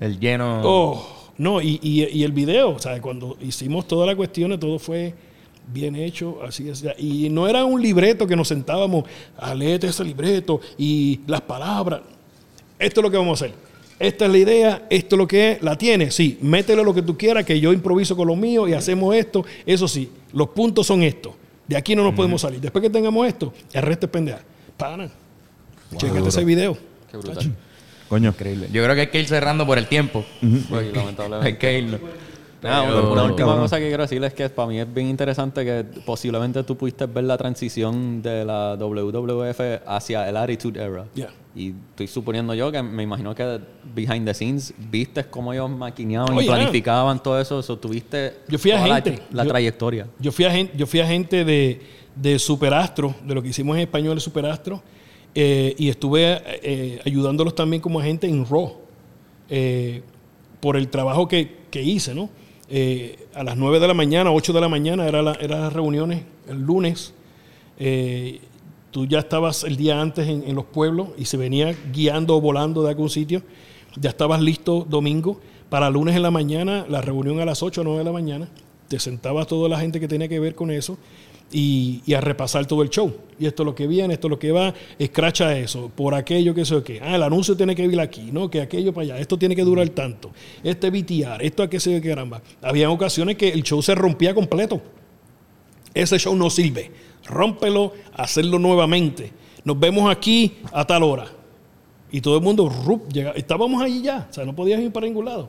El 0.00 0.18
lleno. 0.20 0.60
Oh, 0.64 1.06
no, 1.38 1.60
y, 1.60 1.80
y- 1.82 2.04
y 2.18 2.22
el 2.22 2.32
video, 2.32 2.70
o 2.70 2.78
sea, 2.78 3.00
cuando 3.00 3.36
hicimos 3.40 3.88
todas 3.88 4.06
las 4.06 4.14
cuestiones, 4.16 4.60
todo 4.60 4.78
fue 4.78 5.14
bien 5.72 5.96
hecho, 5.96 6.40
así 6.46 6.68
es. 6.68 6.84
Y 6.98 7.28
no 7.30 7.48
era 7.48 7.64
un 7.64 7.80
libreto 7.82 8.26
que 8.26 8.36
nos 8.36 8.48
sentábamos 8.48 9.04
a 9.36 9.54
leer 9.54 9.84
ese 9.84 10.04
libreto 10.04 10.60
y 10.78 11.20
las 11.26 11.40
palabras. 11.40 12.02
Esto 12.78 13.00
es 13.00 13.04
lo 13.04 13.10
que 13.10 13.16
vamos 13.16 13.40
a 13.42 13.46
hacer. 13.46 13.56
Esta 13.98 14.24
es 14.26 14.30
la 14.32 14.38
idea, 14.38 14.82
esto 14.90 15.14
es 15.14 15.18
lo 15.18 15.26
que 15.28 15.52
es, 15.52 15.62
la 15.62 15.78
tienes, 15.78 16.14
sí, 16.14 16.38
métele 16.42 16.82
lo 16.82 16.92
que 16.92 17.02
tú 17.02 17.16
quieras, 17.16 17.44
que 17.44 17.60
yo 17.60 17.72
improviso 17.72 18.16
con 18.16 18.26
lo 18.26 18.34
mío 18.36 18.66
y 18.68 18.72
hacemos 18.72 19.14
esto. 19.14 19.44
Eso 19.64 19.86
sí, 19.86 20.10
los 20.32 20.48
puntos 20.48 20.86
son 20.86 21.02
estos. 21.02 21.32
De 21.68 21.76
aquí 21.76 21.94
no 21.96 22.02
nos 22.02 22.14
podemos 22.14 22.40
salir. 22.42 22.60
Después 22.60 22.82
que 22.82 22.90
tengamos 22.90 23.26
esto, 23.26 23.52
el 23.72 23.82
resto 23.82 24.06
es 24.06 24.12
pendeja. 24.12 24.40
Pana, 24.76 25.08
chécate 25.96 26.28
ese 26.28 26.44
video. 26.44 26.76
Qué 27.10 27.16
brutal. 27.16 27.52
Coño. 28.08 28.28
Increíble. 28.30 28.68
Yo 28.72 28.82
creo 28.84 28.94
que 28.94 29.00
hay 29.02 29.06
que 29.06 29.20
ir 29.20 29.28
cerrando 29.28 29.64
por 29.66 29.78
el 29.78 29.86
tiempo. 29.86 30.24
Pues, 30.68 30.92
lamentablemente. 30.94 31.46
hay 31.46 31.56
que 31.56 31.98
Pero- 32.60 33.12
una, 33.12 33.22
última 33.24 33.36
cabrón. 33.46 33.60
cosa 33.60 33.78
que 33.78 33.88
quiero 33.88 34.02
decirles 34.02 34.28
es 34.32 34.34
que 34.34 34.48
para 34.48 34.68
mí 34.68 34.80
es 34.80 34.92
bien 34.92 35.06
interesante 35.08 35.64
que 35.64 35.84
posiblemente 36.04 36.62
tú 36.64 36.76
pudiste 36.76 37.06
ver 37.06 37.24
la 37.24 37.36
transición 37.38 38.22
de 38.22 38.44
la 38.44 38.74
WWF 38.76 39.60
hacia 39.86 40.28
el 40.28 40.36
Attitude 40.36 40.82
Era. 40.82 41.04
Yeah. 41.14 41.30
Y 41.56 41.72
estoy 41.90 42.08
suponiendo 42.08 42.52
yo 42.54 42.72
que 42.72 42.82
me 42.82 43.04
imagino 43.04 43.32
que 43.34 43.60
behind 43.94 44.26
the 44.26 44.34
scenes 44.34 44.74
viste 44.90 45.22
cómo 45.24 45.52
ellos 45.52 45.70
maquineaban 45.70 46.36
Oh, 46.36 46.40
y 46.40 46.44
yeah. 46.46 46.54
planificaban 46.56 47.22
todo 47.22 47.40
eso. 47.40 47.62
So, 47.62 47.78
tuviste 47.78 48.34
Yo 48.48 48.58
fui 48.58 48.72
toda 48.72 48.88
la- 48.88 48.96
agente. 48.96 49.22
la, 49.30 49.44
Yo- 49.44 49.48
trayectoria. 49.50 50.08
Yo 50.18 50.32
fui 50.32 50.44
agente, 50.46 50.72
yo 50.76 50.86
fui 50.86 50.98
agente 51.00 51.44
de, 51.44 51.80
de 52.16 52.38
Superastro, 52.40 53.14
de 53.24 53.34
lo 53.34 53.42
que 53.42 53.50
hicimos 53.50 53.76
en 53.76 53.82
español 53.82 54.16
de 54.16 54.20
Superastro, 54.20 54.82
eh, 55.32 55.74
y 55.78 55.88
estuve 55.90 56.42
eh, 56.62 57.00
ayudándolos 57.04 57.54
también 57.54 57.80
como 57.80 58.00
agente 58.00 58.26
en 58.28 58.44
Raw, 58.46 58.76
eh, 59.48 60.02
por 60.60 60.76
el 60.76 60.88
trabajo 60.88 61.28
que, 61.28 61.58
que 61.70 61.82
hice, 61.82 62.14
¿no? 62.16 62.30
Eh, 62.68 63.16
a 63.34 63.44
las 63.44 63.56
9 63.56 63.78
de 63.78 63.86
la 63.86 63.94
mañana, 63.94 64.32
8 64.32 64.52
de 64.52 64.60
la 64.60 64.68
mañana, 64.68 65.06
eran 65.06 65.24
la, 65.26 65.32
eran 65.34 65.60
las 65.60 65.72
reuniones 65.72 66.22
el 66.48 66.60
lunes. 66.62 67.14
eh, 67.78 68.40
tú 68.94 69.06
ya 69.06 69.18
estabas 69.18 69.64
el 69.64 69.76
día 69.76 70.00
antes 70.00 70.28
en, 70.28 70.54
los 70.54 70.66
pueblos 70.66 71.08
y 71.18 71.24
se 71.24 71.36
venía 71.36 71.74
guiando 71.92 72.36
o 72.36 72.40
volando 72.40 72.84
de 72.84 72.90
algún 72.90 73.10
sitio. 73.10 73.42
Ya 73.96 74.08
estabas 74.08 74.40
listo 74.40 74.86
domingo. 74.88 75.40
Para 75.68 75.90
lunes 75.90 76.14
en 76.14 76.22
la 76.22 76.30
mañana, 76.30 76.86
la 76.88 77.00
reunión 77.00 77.40
a 77.40 77.44
las 77.44 77.64
8 77.64 77.80
o 77.80 77.84
9 77.84 77.98
de 77.98 78.04
la 78.04 78.12
mañana. 78.12 78.48
Te 78.86 79.00
sentaba 79.00 79.46
toda 79.46 79.68
la 79.68 79.80
gente 79.80 79.98
que 79.98 80.06
tenía 80.06 80.28
que 80.28 80.38
ver 80.38 80.54
con 80.54 80.70
eso 80.70 80.96
y, 81.50 82.04
a 82.14 82.20
repasar 82.20 82.66
todo 82.66 82.84
el 82.84 82.88
show. 82.88 83.12
Y 83.36 83.46
esto 83.46 83.64
es 83.64 83.66
lo 83.66 83.74
que 83.74 83.88
viene, 83.88 84.14
esto 84.14 84.28
es 84.28 84.30
lo 84.30 84.38
que 84.38 84.52
va, 84.52 84.72
escracha 84.96 85.58
eso, 85.58 85.90
por 85.92 86.14
aquello 86.14 86.54
que 86.54 86.64
sé 86.64 86.80
qué. 86.84 87.00
Ah, 87.02 87.16
el 87.16 87.24
anuncio 87.24 87.56
tiene 87.56 87.74
que 87.74 87.82
ir 87.82 87.98
aquí, 87.98 88.30
¿no? 88.30 88.48
Que 88.48 88.60
aquello 88.60 88.94
para 88.94 89.06
allá, 89.06 89.18
esto 89.18 89.36
tiene 89.36 89.56
que 89.56 89.64
durar 89.64 89.88
tanto. 89.88 90.30
Este 90.62 90.90
BTR, 90.90 91.42
esto 91.42 91.64
a 91.64 91.68
qué 91.68 91.78
yo 91.78 92.00
qué 92.00 92.10
caramba. 92.10 92.42
Había 92.62 92.88
ocasiones 92.90 93.34
que 93.34 93.48
el 93.48 93.64
show 93.64 93.82
se 93.82 93.96
rompía 93.96 94.32
completo 94.36 94.80
ese 95.94 96.18
show 96.18 96.34
no 96.34 96.50
sirve. 96.50 96.90
Rómpelo, 97.26 97.92
hacerlo 98.14 98.58
nuevamente. 98.58 99.32
Nos 99.64 99.78
vemos 99.78 100.10
aquí 100.10 100.56
a 100.72 100.84
tal 100.86 101.02
hora. 101.02 101.26
Y 102.12 102.20
todo 102.20 102.36
el 102.36 102.42
mundo, 102.42 102.68
rup, 102.68 103.08
llega- 103.12 103.32
estábamos 103.32 103.82
allí 103.82 104.02
ya, 104.02 104.28
o 104.30 104.32
sea, 104.32 104.44
no 104.44 104.54
podías 104.54 104.80
ir 104.80 104.92
para 104.92 105.06
ningún 105.06 105.24
lado. 105.24 105.48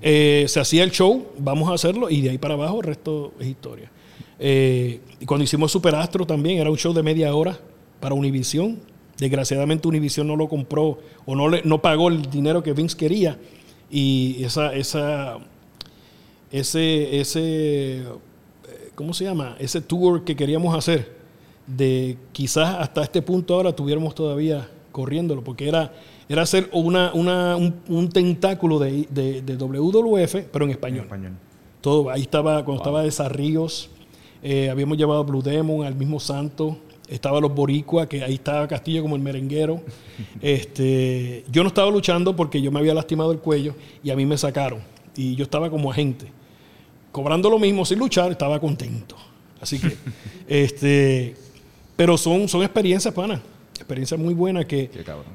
Eh, 0.00 0.44
se 0.48 0.60
hacía 0.60 0.84
el 0.84 0.90
show, 0.92 1.26
vamos 1.38 1.68
a 1.68 1.74
hacerlo, 1.74 2.08
y 2.08 2.20
de 2.22 2.30
ahí 2.30 2.38
para 2.38 2.54
abajo 2.54 2.76
el 2.80 2.84
resto 2.86 3.32
es 3.40 3.46
historia. 3.48 3.90
Eh, 4.38 5.00
cuando 5.26 5.44
hicimos 5.44 5.72
Superastro 5.72 6.24
también, 6.24 6.58
era 6.60 6.70
un 6.70 6.78
show 6.78 6.94
de 6.94 7.02
media 7.02 7.34
hora 7.34 7.58
para 8.00 8.14
Univision. 8.14 8.78
Desgraciadamente 9.18 9.88
Univision 9.88 10.26
no 10.28 10.36
lo 10.36 10.48
compró 10.48 10.98
o 11.26 11.34
no, 11.34 11.48
le, 11.48 11.62
no 11.64 11.82
pagó 11.82 12.08
el 12.08 12.22
dinero 12.30 12.62
que 12.62 12.72
Vince 12.72 12.96
quería. 12.96 13.36
Y 13.90 14.44
esa, 14.44 14.72
esa, 14.74 15.38
ese, 16.52 17.20
ese 17.20 18.04
¿cómo 18.98 19.14
se 19.14 19.22
llama? 19.22 19.54
Ese 19.60 19.80
tour 19.80 20.24
que 20.24 20.34
queríamos 20.34 20.76
hacer, 20.76 21.14
de 21.68 22.18
quizás 22.32 22.74
hasta 22.80 23.04
este 23.04 23.22
punto 23.22 23.54
ahora 23.54 23.70
tuviéramos 23.76 24.12
todavía 24.12 24.68
corriéndolo, 24.90 25.44
porque 25.44 25.68
era, 25.68 25.92
era 26.28 26.42
hacer 26.42 26.68
una, 26.72 27.12
una- 27.14 27.54
un, 27.54 27.76
un 27.88 28.08
tentáculo 28.08 28.80
de, 28.80 29.06
de- 29.08 29.40
de 29.42 29.56
WWF, 29.56 30.34
pero 30.52 30.64
en 30.64 30.72
español. 30.72 31.04
español. 31.04 31.32
Todo, 31.80 32.10
ahí 32.10 32.22
estaba, 32.22 32.64
cuando 32.64 32.82
estaba 32.82 33.02
de 33.04 33.10
Sarríos, 33.12 33.88
eh, 34.42 34.68
habíamos 34.68 34.98
llevado 34.98 35.20
a 35.20 35.22
Blue 35.22 35.42
Demon, 35.42 35.86
al 35.86 35.94
mismo 35.94 36.18
Santo, 36.18 36.76
estaba 37.08 37.40
los 37.40 37.54
Boricua, 37.54 38.08
que 38.08 38.24
ahí 38.24 38.34
estaba 38.34 38.66
Castillo 38.66 39.00
como 39.02 39.14
el 39.14 39.22
merenguero. 39.22 39.80
este, 40.42 41.44
yo 41.52 41.62
no 41.62 41.68
estaba 41.68 41.88
luchando 41.90 42.34
porque 42.34 42.60
yo 42.60 42.72
me 42.72 42.80
había 42.80 42.94
lastimado 42.94 43.30
el 43.30 43.38
cuello 43.38 43.74
y 44.02 44.10
a 44.10 44.16
mí 44.16 44.26
me 44.26 44.36
sacaron. 44.36 44.80
Y 45.16 45.36
yo 45.36 45.44
estaba 45.44 45.70
como 45.70 45.90
agente 45.90 46.26
cobrando 47.12 47.50
lo 47.50 47.58
mismo 47.58 47.84
sin 47.84 47.98
luchar, 47.98 48.30
estaba 48.30 48.60
contento. 48.60 49.16
Así 49.60 49.78
que, 49.78 49.96
este, 50.48 51.34
pero 51.96 52.16
son, 52.16 52.48
son 52.48 52.62
experiencias, 52.62 53.12
pana, 53.12 53.40
experiencias 53.74 54.18
muy 54.18 54.34
buenas 54.34 54.66
que, 54.66 54.90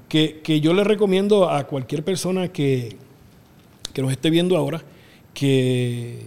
que, 0.07 0.41
que 0.41 0.61
yo 0.61 0.73
le 0.73 0.83
recomiendo 0.83 1.49
a 1.49 1.65
cualquier 1.65 2.03
persona 2.03 2.47
que, 2.47 2.97
que 3.93 4.01
nos 4.01 4.11
esté 4.11 4.29
viendo 4.29 4.57
ahora, 4.57 4.81
que 5.33 6.19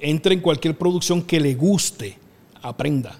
entre 0.00 0.34
en 0.34 0.40
cualquier 0.40 0.76
producción 0.76 1.22
que 1.22 1.40
le 1.40 1.54
guste, 1.54 2.18
aprenda, 2.62 3.16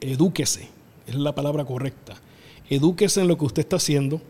edúquese, 0.00 0.68
es 1.06 1.14
la 1.14 1.34
palabra 1.34 1.64
correcta. 1.64 2.14
Edúquese 2.68 3.20
en 3.20 3.28
lo 3.28 3.38
que 3.38 3.44
usted 3.44 3.60
está 3.60 3.76
haciendo 3.76 4.20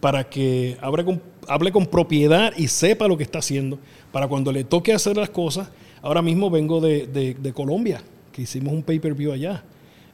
para 0.00 0.28
que 0.28 0.76
hable 0.80 1.04
con, 1.04 1.22
hable 1.48 1.72
con 1.72 1.86
propiedad 1.86 2.52
y 2.56 2.68
sepa 2.68 3.08
lo 3.08 3.16
que 3.16 3.22
está 3.22 3.38
haciendo, 3.38 3.78
para 4.16 4.28
cuando 4.28 4.50
le 4.50 4.64
toque 4.64 4.94
hacer 4.94 5.14
las 5.14 5.28
cosas. 5.28 5.68
Ahora 6.00 6.22
mismo 6.22 6.48
vengo 6.48 6.80
de, 6.80 7.06
de- 7.06 7.34
de 7.34 7.52
Colombia, 7.52 8.00
que 8.32 8.40
hicimos 8.40 8.72
un 8.72 8.82
pay-per-view 8.82 9.30
allá. 9.30 9.62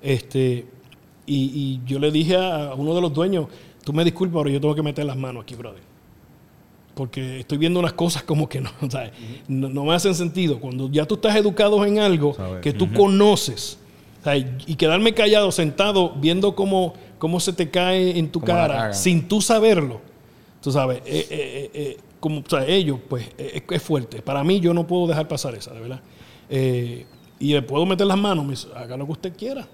Este, 0.03 0.67
y, 1.25 1.37
y 1.55 1.81
yo 1.87 2.01
le 2.01 2.11
dije 2.11 2.35
a 2.37 2.75
uno 2.77 2.97
de 2.97 3.01
los 3.01 3.15
dueños, 3.15 3.47
tú 3.85 3.93
me 3.93 4.03
disculpas, 4.05 4.43
pero 4.43 4.53
yo 4.55 4.61
tengo 4.61 4.75
que 4.75 4.83
meter 4.83 5.05
las 5.05 5.17
manos 5.17 5.45
aquí, 5.45 5.55
brother. 5.55 5.83
Porque 6.97 7.39
estoy 7.39 7.59
viendo 7.59 7.79
unas 7.79 7.93
cosas 7.93 8.25
como 8.25 8.49
que 8.49 8.61
no, 8.61 8.71
¿sabes? 8.91 9.13
no, 9.47 9.69
no 9.69 9.85
me 9.85 9.95
hacen 9.95 10.17
sentido. 10.17 10.59
Cuando 10.59 10.91
ya 10.91 11.07
tú 11.07 11.15
estás 11.15 11.37
educado 11.37 11.85
en 11.87 12.01
algo 12.01 12.35
que 12.61 12.73
tú 12.73 12.87
conoces, 12.99 13.79
¿sabes? 14.25 14.47
y 14.67 14.75
quedarme 14.75 15.15
callado, 15.15 15.53
sentado, 15.53 16.11
viendo 16.17 16.57
cómo, 16.57 16.95
cómo 17.21 17.39
se 17.39 17.53
te 17.53 17.71
cae 17.71 18.19
en 18.19 18.29
tu 18.33 18.41
cara, 18.41 18.75
sin 18.95 19.29
tú 19.29 19.41
saberlo, 19.41 20.01
tú 20.61 20.73
sabes, 20.73 20.99
eh, 21.07 21.27
eh, 21.31 21.71
eh, 21.73 21.97
como 22.23 22.39
o 22.39 22.45
sea, 22.49 22.65
ellos, 22.65 23.01
pues 23.09 23.27
eh, 23.37 23.51
es, 23.55 23.63
es 23.69 23.83
fuerte. 23.83 24.23
Para 24.23 24.45
mí, 24.45 24.61
yo 24.61 24.73
no 24.73 24.87
puedo 24.87 25.09
dejar 25.09 25.27
pasar 25.27 25.57
esa, 25.57 25.75
de 25.75 25.81
verdad. 25.81 26.01
Eh, 26.49 27.05
y 27.41 27.53
le 27.53 27.63
puedo 27.63 27.85
meter 27.85 28.07
las 28.07 28.17
manos, 28.17 28.45
me 28.45 28.53
dice, 28.53 28.69
haga 28.77 28.97
lo 28.97 29.07
que 29.07 29.13
usted 29.13 29.37
quiera. 29.37 29.67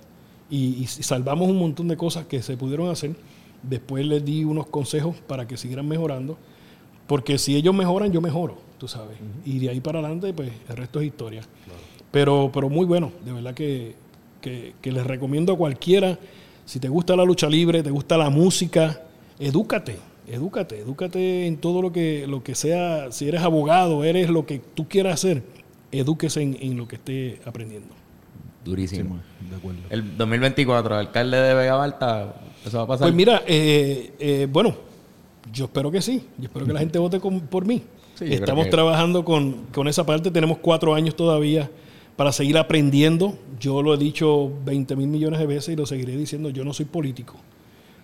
Y, 0.49 0.83
y 0.83 0.87
salvamos 0.87 1.51
un 1.51 1.59
montón 1.59 1.89
de 1.89 1.97
cosas 1.99 2.25
que 2.25 2.41
se 2.41 2.57
pudieron 2.57 2.89
hacer. 2.89 3.15
Después 3.63 4.07
les 4.07 4.25
di 4.25 4.45
unos 4.45 4.67
consejos 4.69 5.17
para 5.27 5.47
que 5.47 5.59
siguieran 5.59 5.87
mejorando. 5.87 6.39
Porque 7.07 7.37
si 7.37 7.55
ellos 7.55 7.75
mejoran, 7.75 8.13
yo 8.13 8.23
mejoro, 8.23 8.57
tú 8.79 8.89
sabes. 8.89 9.19
Y 9.45 9.59
de 9.59 9.69
ahí 9.69 9.81
para 9.81 9.99
adelante, 9.99 10.33
pues 10.33 10.51
el 10.71 10.77
resto 10.77 11.01
es 11.01 11.07
historia. 11.07 11.43
Pero, 12.11 12.51
pero 12.51 12.71
muy 12.71 12.87
bueno, 12.87 13.13
de 13.27 13.33
verdad 13.33 13.53
que, 13.53 13.95
que, 14.41 14.73
que 14.81 14.91
les 14.91 15.07
recomiendo 15.07 15.53
a 15.53 15.59
cualquiera, 15.59 16.19
si 16.65 16.81
te 16.81 16.89
gusta 16.89 17.15
la 17.15 17.27
lucha 17.27 17.47
libre, 17.47 17.83
te 17.83 17.91
gusta 17.91 18.17
la 18.17 18.31
música, 18.31 19.03
edúcate, 19.39 19.97
edúcate, 20.31 20.79
edúcate 20.81 21.47
en 21.47 21.57
todo 21.57 21.83
lo 21.83 21.93
que, 21.93 22.27
lo 22.27 22.43
que 22.43 22.55
sea, 22.55 23.11
si 23.13 23.29
eres 23.29 23.43
abogado, 23.43 24.05
eres 24.05 24.29
lo 24.31 24.47
que 24.47 24.61
tú 24.75 24.89
quieras 24.89 25.15
hacer, 25.15 25.43
edúquese 25.93 26.43
en, 26.43 26.57
en 26.61 26.77
lo 26.77 26.87
que 26.89 26.97
esté 26.97 27.41
aprendiendo. 27.45 27.95
Durísimo. 28.65 29.19
De 29.49 29.57
acuerdo. 29.57 29.81
El 29.91 30.17
2024, 30.17 30.97
alcalde 30.97 31.37
de 31.39 31.55
Vega 31.55 31.75
Balta, 31.77 32.35
eso 32.67 32.79
va 32.79 32.85
a 32.85 32.87
pasar. 32.87 33.07
Pues 33.07 33.15
mira, 33.15 33.43
eh, 33.47 34.13
eh, 34.19 34.47
bueno, 34.51 34.75
yo 35.53 35.67
espero 35.67 35.91
que 35.91 36.03
sí. 36.03 36.25
Yo 36.37 36.45
espero 36.45 36.67
que 36.67 36.73
la 36.73 36.81
gente 36.81 36.99
vote 36.99 37.19
con- 37.21 37.41
por 37.41 37.65
mí. 37.65 37.83
Sí, 38.17 38.25
Estamos 38.29 38.65
que- 38.67 38.71
trabajando 38.71 39.25
con, 39.25 39.67
con 39.73 39.89
esa 39.89 40.05
parte. 40.05 40.31
Tenemos 40.31 40.59
cuatro 40.59 40.95
años 40.95 41.15
todavía 41.17 41.71
para 42.17 42.33
seguir 42.33 42.59
aprendiendo. 42.59 43.39
Yo 43.61 43.81
lo 43.81 43.95
he 43.95 43.97
dicho 43.97 44.51
20 44.67 44.97
mil 44.97 45.07
millones 45.09 45.39
de 45.39 45.47
veces 45.47 45.69
y 45.73 45.77
lo 45.77 45.87
seguiré 45.87 46.17
diciendo. 46.17 46.51
Yo 46.51 46.65
no 46.65 46.75
soy 46.75 46.85
político. 46.87 47.37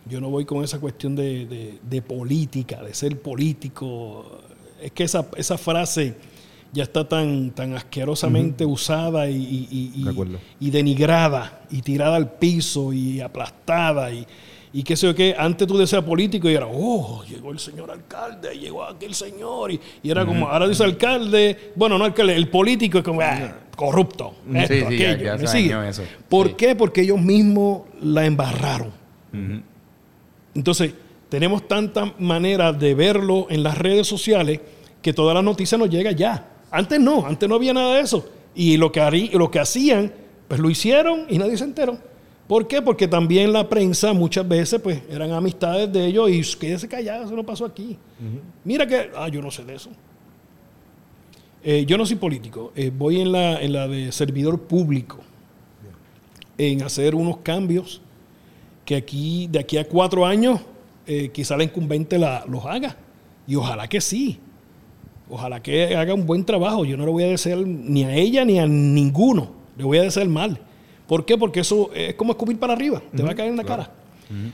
Yo 0.06 0.20
no 0.20 0.28
voy 0.30 0.44
con 0.44 0.62
esa 0.62 0.78
cuestión 0.80 1.16
de, 1.16 1.46
de- 1.46 1.78
de 1.82 2.02
política, 2.02 2.82
de 2.82 2.92
ser 2.94 3.20
político. 3.20 4.40
Es 4.82 4.92
que 4.92 5.04
esa, 5.04 5.26
esa 5.36 5.56
frase 5.56 6.14
ya 6.72 6.82
está 6.82 7.08
tan, 7.08 7.50
tan 7.52 7.74
asquerosamente 7.74 8.66
usada 8.66 9.30
y, 9.30 9.36
y- 9.36 9.68
y- 9.70 9.92
y- 10.00 10.04
De 10.04 10.10
acuerdo. 10.10 10.38
y 10.60 10.70
denigrada 10.70 11.62
y 11.70 11.80
tirada 11.82 12.16
al 12.16 12.32
piso 12.32 12.92
y 12.92 13.20
aplastada 13.20 14.12
y, 14.12 14.26
y 14.74 14.82
qué 14.82 14.96
sé 14.96 15.06
yo 15.06 15.14
qué. 15.14 15.34
Antes 15.38 15.66
tú 15.68 15.78
decías 15.78 16.02
político 16.02 16.50
y 16.50 16.54
era, 16.54 16.66
oh, 16.70 17.24
llegó 17.24 17.52
el 17.52 17.58
señor 17.60 17.90
alcalde, 17.90 18.58
llegó 18.58 18.84
aquel 18.84 19.14
señor. 19.14 19.70
Y, 19.72 19.80
y 20.02 20.10
era 20.10 20.26
como, 20.26 20.48
ahora 20.48 20.66
dice 20.68 20.84
alcalde, 20.84 21.72
bueno, 21.76 21.96
no 21.96 22.04
alcalde, 22.04 22.34
el 22.36 22.48
político 22.48 22.98
es 22.98 23.04
como, 23.04 23.20
ah, 23.22 23.56
corrupto. 23.76 24.34
Sí, 24.50 24.58
Esto, 24.58 24.74
sí, 24.74 24.80
ya- 24.98 25.12
aquello. 25.12 25.24
ya 25.24 25.36
¿me 25.38 25.46
sigue? 25.46 25.88
eso. 25.88 26.02
¿Por 26.28 26.48
Sí. 26.48 26.54
qué? 26.58 26.74
Porque 26.76 27.00
ellos 27.02 27.20
mismos 27.22 27.82
la 28.02 28.26
embarraron. 28.26 28.92
Entonces, 30.54 30.92
tenemos 31.28 31.66
tantas 31.66 32.18
maneras 32.20 32.78
de 32.78 32.94
verlo 32.94 33.46
en 33.50 33.62
las 33.62 33.76
redes 33.76 34.06
sociales 34.06 34.60
que 35.02 35.12
toda 35.12 35.34
la 35.34 35.42
noticia 35.42 35.76
nos 35.78 35.90
llega 35.90 36.12
ya. 36.12 36.50
Antes 36.70 37.00
no, 37.00 37.26
antes 37.26 37.48
no 37.48 37.54
había 37.56 37.72
nada 37.74 37.94
de 37.96 38.00
eso. 38.00 38.28
Y 38.54 38.76
lo 38.76 38.90
que, 38.92 39.00
harí- 39.00 39.30
lo 39.32 39.50
que 39.50 39.58
hacían, 39.60 40.12
pues 40.48 40.60
lo 40.60 40.70
hicieron 40.70 41.26
y 41.28 41.38
nadie 41.38 41.56
se 41.56 41.64
enteró. 41.64 41.98
¿Por 42.46 42.68
qué? 42.68 42.82
Porque 42.82 43.08
también 43.08 43.52
la 43.52 43.68
prensa 43.68 44.12
muchas 44.12 44.46
veces 44.46 44.80
pues 44.80 45.02
eran 45.10 45.32
amistades 45.32 45.90
de 45.92 46.04
ellos 46.06 46.30
y 46.30 46.42
quédese 46.58 46.86
callado, 46.88 47.24
eso 47.24 47.34
no 47.34 47.42
pasó 47.44 47.64
aquí. 47.64 47.96
Mira 48.64 48.86
que, 48.86 49.10
ah, 49.16 49.28
yo 49.28 49.40
no 49.40 49.50
sé 49.50 49.64
de 49.64 49.74
eso. 49.76 49.90
Eh, 51.62 51.86
yo 51.86 51.96
no 51.96 52.04
soy 52.04 52.16
político, 52.16 52.72
eh, 52.76 52.92
voy 52.94 53.20
en 53.22 53.32
la, 53.32 53.58
en 53.62 53.72
la 53.72 53.88
de 53.88 54.12
servidor 54.12 54.60
público, 54.60 55.18
en 56.58 56.82
hacer 56.82 57.14
unos 57.14 57.38
cambios 57.38 58.02
que 58.84 58.96
aquí, 58.96 59.46
de 59.50 59.58
aquí 59.60 59.76
a 59.78 59.86
cuatro 59.88 60.24
años, 60.26 60.60
eh, 61.06 61.30
quizá 61.32 61.56
la 61.56 61.64
incumbente 61.64 62.18
la- 62.18 62.44
los 62.48 62.64
haga. 62.66 62.96
Y 63.46 63.56
ojalá 63.56 63.88
que 63.88 64.00
sí. 64.00 64.38
Ojalá 65.28 65.62
que 65.62 65.96
haga 65.96 66.14
un 66.14 66.26
buen 66.26 66.44
trabajo. 66.44 66.84
Yo 66.84 66.96
no 66.96 67.04
le 67.06 67.10
voy 67.12 67.24
a 67.24 67.28
desear 67.28 67.58
ni 67.58 68.04
a 68.04 68.14
ella 68.14 68.44
ni 68.44 68.58
a 68.58 68.66
ninguno. 68.66 69.50
Le 69.76 69.84
voy 69.84 69.98
a 69.98 70.02
desear 70.02 70.28
mal. 70.28 70.58
¿Por 71.06 71.24
qué? 71.24 71.36
Porque 71.36 71.60
eso 71.60 71.90
es 71.94 72.14
como 72.14 72.32
escupir 72.32 72.58
para 72.58 72.72
arriba. 72.74 73.02
Te 73.14 73.22
va 73.22 73.30
a 73.30 73.34
caer 73.34 73.50
en 73.50 73.56
la 73.56 73.64
cara. 73.64 73.90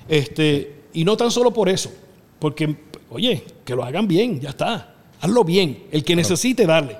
este, 0.09 0.74
y 0.93 1.05
no 1.05 1.16
tan 1.16 1.31
solo 1.31 1.52
por 1.52 1.69
eso. 1.69 1.93
Porque, 2.39 2.77
oye, 3.11 3.44
que 3.65 3.74
lo 3.74 3.85
hagan 3.85 4.09
bien, 4.09 4.40
ya 4.40 4.51
está. 4.51 4.94
Hazlo 5.20 5.44
bien. 5.44 5.85
El 5.93 6.02
que 6.05 6.16
necesite, 6.16 6.66
darle. 6.66 6.97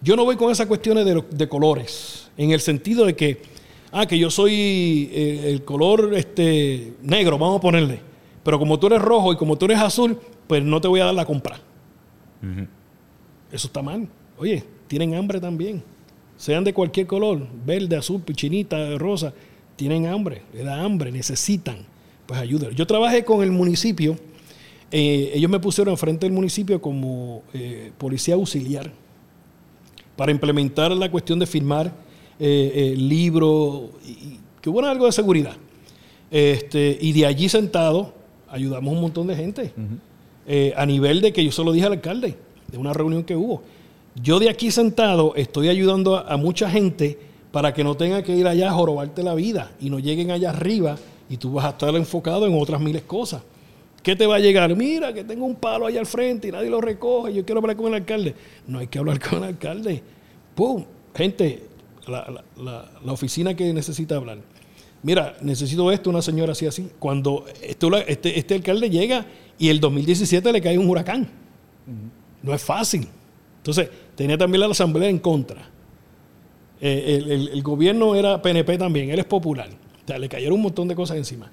Yo 0.00 0.16
no 0.16 0.24
voy 0.24 0.36
con 0.36 0.50
esas 0.50 0.66
cuestiones 0.66 1.04
de, 1.04 1.22
de 1.30 1.48
colores. 1.48 2.30
En 2.36 2.50
el 2.50 2.60
sentido 2.60 3.04
de 3.06 3.14
que, 3.16 3.42
ah, 3.94 4.06
que 4.06 4.18
yo 4.18 4.30
soy 4.30 5.08
eh, 5.12 5.50
el 5.50 5.64
color 5.64 6.12
este, 6.14 6.94
negro, 7.02 7.38
vamos 7.38 7.58
a 7.58 7.60
ponerle. 7.60 8.00
Pero 8.42 8.58
como 8.58 8.78
tú 8.78 8.88
eres 8.88 9.00
rojo 9.00 9.32
y 9.32 9.36
como 9.36 9.56
tú 9.56 9.64
eres 9.64 9.78
azul, 9.78 10.18
pues 10.46 10.62
no 10.62 10.80
te 10.80 10.88
voy 10.88 11.00
a 11.00 11.06
dar 11.06 11.14
la 11.14 11.24
compra. 11.24 11.58
Eso 13.50 13.68
está 13.68 13.80
mal. 13.80 14.06
Oye, 14.36 14.62
tienen 14.86 15.14
hambre 15.14 15.40
también. 15.40 15.82
Sean 16.36 16.64
de 16.64 16.74
cualquier 16.74 17.06
color, 17.06 17.46
verde, 17.64 17.96
azul, 17.96 18.20
pichinita, 18.20 18.98
rosa, 18.98 19.32
tienen 19.76 20.06
hambre, 20.06 20.42
le 20.52 20.64
da 20.64 20.82
hambre, 20.82 21.10
necesitan. 21.10 21.78
Pues 22.26 22.40
ayúdenlos. 22.40 22.76
Yo 22.76 22.86
trabajé 22.86 23.24
con 23.24 23.42
el 23.42 23.50
municipio, 23.50 24.18
eh, 24.90 25.32
ellos 25.34 25.50
me 25.50 25.60
pusieron 25.60 25.92
enfrente 25.92 26.26
del 26.26 26.32
municipio 26.32 26.80
como 26.80 27.42
eh, 27.52 27.92
policía 27.96 28.34
auxiliar 28.34 28.92
para 30.16 30.32
implementar 30.32 30.90
la 30.92 31.10
cuestión 31.10 31.38
de 31.38 31.46
firmar 31.46 31.92
eh, 32.38 32.72
eh, 32.74 32.96
libros, 32.96 33.90
que 34.60 34.70
hubo 34.70 34.80
algo 34.80 35.06
de 35.06 35.12
seguridad. 35.12 35.56
Este, 36.30 36.98
y 37.00 37.12
de 37.12 37.26
allí 37.26 37.48
sentado 37.48 38.12
ayudamos 38.48 38.92
a 38.92 38.96
un 38.96 39.02
montón 39.02 39.26
de 39.26 39.36
gente. 39.36 39.72
Eh, 40.46 40.72
a 40.76 40.84
nivel 40.84 41.20
de 41.20 41.32
que 41.32 41.44
yo 41.44 41.52
solo 41.52 41.72
dije 41.72 41.86
al 41.86 41.92
alcalde, 41.92 42.36
de 42.70 42.78
una 42.78 42.92
reunión 42.92 43.24
que 43.24 43.36
hubo. 43.36 43.62
Yo 44.22 44.38
de 44.38 44.48
aquí 44.48 44.70
sentado 44.70 45.34
estoy 45.36 45.68
ayudando 45.68 46.16
a, 46.16 46.32
a 46.32 46.36
mucha 46.36 46.70
gente 46.70 47.18
para 47.50 47.72
que 47.72 47.84
no 47.84 47.96
tenga 47.96 48.22
que 48.22 48.36
ir 48.36 48.46
allá 48.46 48.70
a 48.70 48.72
jorobarte 48.72 49.22
la 49.22 49.34
vida 49.34 49.72
y 49.80 49.90
no 49.90 49.98
lleguen 49.98 50.30
allá 50.30 50.50
arriba 50.50 50.96
y 51.28 51.36
tú 51.36 51.52
vas 51.52 51.64
a 51.66 51.70
estar 51.70 51.94
enfocado 51.94 52.46
en 52.46 52.60
otras 52.60 52.80
miles 52.80 53.02
cosas. 53.02 53.42
¿Qué 54.04 54.14
te 54.14 54.26
va 54.26 54.36
a 54.36 54.38
llegar? 54.38 54.76
Mira, 54.76 55.14
que 55.14 55.24
tengo 55.24 55.46
un 55.46 55.54
palo 55.54 55.86
allá 55.86 55.98
al 55.98 56.06
frente 56.06 56.48
y 56.48 56.52
nadie 56.52 56.68
lo 56.68 56.78
recoge. 56.78 57.32
Yo 57.32 57.44
quiero 57.44 57.60
hablar 57.60 57.74
con 57.74 57.86
el 57.86 57.94
alcalde. 57.94 58.34
No 58.66 58.78
hay 58.78 58.86
que 58.86 58.98
hablar 58.98 59.18
con 59.18 59.38
el 59.38 59.44
alcalde. 59.44 60.02
¡Pum! 60.54 60.84
Gente, 61.14 61.62
la, 62.08 62.42
la- 62.56 62.90
la- 63.04 63.12
oficina 63.12 63.54
que 63.54 63.72
necesita 63.72 64.16
hablar. 64.16 64.38
Mira, 65.02 65.36
necesito 65.42 65.92
esto, 65.92 66.10
una 66.10 66.22
señora 66.22 66.52
así, 66.52 66.66
así. 66.66 66.88
Cuando 66.98 67.44
esto 67.62 67.90
la- 67.90 68.00
este, 68.00 68.38
este 68.38 68.54
alcalde 68.54 68.88
llega 68.90 69.26
y 69.58 69.68
el 69.68 69.80
2017 69.80 70.52
le 70.52 70.60
cae 70.60 70.78
un 70.78 70.88
huracán. 70.88 71.28
No 72.42 72.54
es 72.54 72.62
fácil. 72.62 73.06
Entonces, 73.58 73.88
tenía 74.14 74.36
también 74.38 74.60
la 74.60 74.66
asamblea 74.66 75.08
en 75.08 75.18
contra. 75.18 75.68
Eh, 76.80 77.16
el, 77.22 77.30
el- 77.30 77.48
el 77.48 77.62
gobierno 77.62 78.14
era 78.14 78.40
PNP 78.42 78.78
también, 78.78 79.10
él 79.10 79.18
es 79.18 79.24
popular. 79.24 79.68
O 79.68 80.06
sea, 80.06 80.18
le 80.18 80.28
cayeron 80.28 80.54
un 80.56 80.62
montón 80.62 80.88
de 80.88 80.94
cosas 80.94 81.16
encima. 81.16 81.50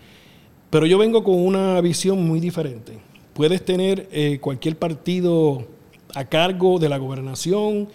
Pero 0.70 0.86
yo 0.86 0.98
vengo 0.98 1.24
con 1.24 1.36
una 1.36 1.80
visión 1.82 2.26
muy 2.26 2.40
diferente. 2.40 2.94
Puedes 3.34 3.64
tener 3.64 4.08
eh, 4.12 4.40
cualquier 4.42 4.78
partido 4.78 5.68
a 6.14 6.26
cargo 6.26 6.80
de 6.80 6.90
la 6.90 6.98
gobernación. 6.98 7.88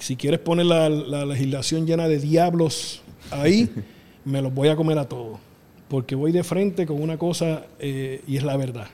Si 0.00 0.16
quieres 0.16 0.40
poner 0.40 0.66
la, 0.66 0.88
la 0.88 1.24
legislación 1.24 1.86
llena 1.86 2.08
de 2.08 2.18
diablos 2.18 3.02
ahí, 3.30 3.70
me 4.24 4.42
los 4.42 4.52
voy 4.52 4.68
a 4.68 4.76
comer 4.76 4.98
a 4.98 5.08
todos. 5.08 5.38
Porque 5.88 6.14
voy 6.14 6.32
de 6.32 6.44
frente 6.44 6.86
con 6.86 7.02
una 7.02 7.18
cosa 7.18 7.66
eh, 7.78 8.22
y 8.26 8.36
es 8.36 8.42
la 8.42 8.56
verdad. 8.56 8.86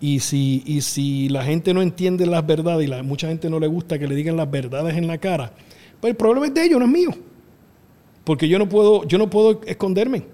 Y 0.00 0.20
si, 0.20 0.62
y 0.64 0.80
si 0.80 1.28
la 1.28 1.44
gente 1.44 1.74
no 1.74 1.82
entiende 1.82 2.26
las 2.26 2.46
verdades 2.46 2.86
y 2.86 2.90
la, 2.90 3.02
mucha 3.02 3.28
gente 3.28 3.50
no 3.50 3.60
le 3.60 3.66
gusta 3.66 3.98
que 3.98 4.08
le 4.08 4.14
digan 4.14 4.36
las 4.36 4.50
verdades 4.50 4.96
en 4.96 5.06
la 5.06 5.18
cara, 5.18 5.52
pues 6.00 6.12
el 6.12 6.16
problema 6.16 6.46
es 6.46 6.54
de 6.54 6.64
ellos, 6.64 6.78
no 6.78 6.86
es 6.86 6.90
mío. 6.90 7.10
Porque 8.24 8.48
yo 8.48 8.58
no 8.58 8.68
puedo, 8.68 9.06
yo 9.06 9.18
no 9.18 9.28
puedo 9.28 9.60
esconderme. 9.66 10.24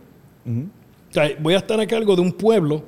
O 0.47 1.12
sea, 1.12 1.30
voy 1.40 1.55
a 1.55 1.59
estar 1.59 1.80
a 1.80 1.86
cargo 1.86 2.14
de 2.14 2.22
un 2.22 2.32
pueblo 2.32 2.84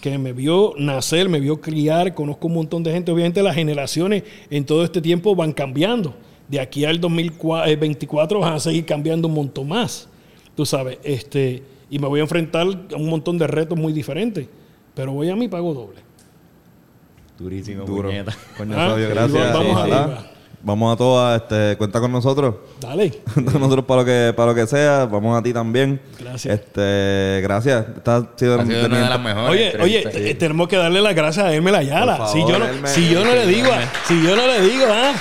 que 0.00 0.18
me 0.18 0.32
vio 0.32 0.74
nacer, 0.78 1.28
me 1.28 1.40
vio 1.40 1.60
criar, 1.60 2.14
conozco 2.14 2.46
un 2.48 2.54
montón 2.54 2.82
de 2.82 2.92
gente. 2.92 3.10
Obviamente 3.12 3.42
las 3.42 3.54
generaciones 3.54 4.22
en 4.50 4.64
todo 4.64 4.84
este 4.84 5.00
tiempo 5.00 5.34
van 5.34 5.52
cambiando. 5.52 6.14
De 6.48 6.60
aquí 6.60 6.84
al 6.84 7.00
2024 7.00 8.38
van 8.40 8.52
a 8.54 8.60
seguir 8.60 8.84
cambiando 8.86 9.26
un 9.28 9.34
montón 9.34 9.68
más. 9.68 10.08
Tú 10.54 10.64
sabes, 10.64 10.98
este, 11.02 11.62
y 11.90 11.98
me 11.98 12.06
voy 12.06 12.20
a 12.20 12.22
enfrentar 12.22 12.66
a 12.92 12.96
un 12.96 13.08
montón 13.08 13.36
de 13.38 13.46
retos 13.46 13.76
muy 13.78 13.92
diferentes. 13.92 14.46
Pero 14.94 15.12
voy 15.12 15.28
a 15.28 15.36
mi 15.36 15.48
pago 15.48 15.74
doble. 15.74 16.00
Durísimo, 17.38 17.84
Duro. 17.84 18.08
puñeta. 18.08 18.34
Coño, 18.56 18.74
Ah, 18.78 18.96
gracias. 18.96 19.52
vamos. 19.52 20.35
Vamos 20.66 20.92
a 20.92 20.96
todas, 20.96 21.40
este, 21.42 21.76
cuenta 21.76 22.00
con 22.00 22.10
nosotros. 22.10 22.56
Dale. 22.80 23.10
Cuenta 23.34 23.52
con 23.52 23.60
nosotros 23.60 23.84
para 23.84 24.00
lo 24.00 24.04
que, 24.04 24.32
para 24.36 24.48
lo 24.50 24.54
que 24.56 24.66
sea. 24.66 25.06
Vamos 25.06 25.38
a 25.38 25.40
ti 25.40 25.52
también. 25.52 26.00
Gracias. 26.18 26.58
Este, 26.58 27.38
gracias. 27.40 27.86
Esta 27.96 28.16
ha 28.16 28.28
sido, 28.36 28.60
Ha 28.60 28.66
sido 28.66 28.86
una 28.86 28.98
de 29.04 29.08
las 29.08 29.20
mejores. 29.20 29.48
Oye, 29.48 29.76
oye, 29.80 30.30
eh, 30.30 30.34
tenemos 30.34 30.66
que 30.66 30.76
darle 30.76 31.00
las 31.00 31.14
gracias 31.14 31.46
a 31.46 31.54
Hermel 31.54 31.76
Ayala. 31.76 32.26
Si 32.26 32.40
yo 32.40 32.58
no, 32.58 32.64
Hermel. 32.64 32.88
si 32.90 33.08
yo 33.08 33.24
no 33.24 33.32
le 33.32 33.46
digo, 33.46 33.68
si 34.08 34.20
yo 34.26 34.34
no 34.34 34.44
le 34.44 34.60
digo, 34.60 34.86
ah, 34.90 35.14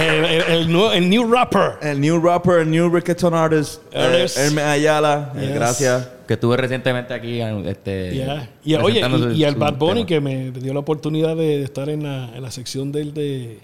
el, 0.00 0.24
el- 0.24 0.42
el 0.62 0.72
nuevo- 0.72 0.92
el 0.92 1.08
new 1.08 1.32
rapper. 1.32 1.74
El 1.80 2.00
new 2.00 2.20
rapper, 2.20 2.58
el 2.62 2.70
new 2.72 2.90
reggaeton 2.90 3.34
artist, 3.34 3.80
eh, 3.92 4.00
Artist. 4.02 4.36
Hermes 4.36 4.64
Ayala. 4.64 5.32
eh, 5.36 5.40
Yes. 5.46 5.54
gracias. 5.54 6.08
Que 6.26 6.34
estuve 6.34 6.56
recientemente 6.56 7.14
aquí. 7.14 7.40
Este, 7.40 8.16
Ya. 8.16 8.50
Y, 8.64 8.74
oye, 8.74 8.98
y, 9.00 9.02
su- 9.04 9.30
y 9.30 9.44
al 9.44 9.54
Bad 9.54 9.74
Bunny 9.74 10.04
tema. 10.04 10.06
que 10.06 10.20
me 10.20 10.50
dio 10.50 10.74
la 10.74 10.80
oportunidad 10.80 11.36
de 11.36 11.62
estar 11.62 11.88
en 11.88 12.02
la, 12.02 12.30
en 12.34 12.42
la 12.42 12.50
sección 12.50 12.90
del 12.90 13.14
de, 13.14 13.60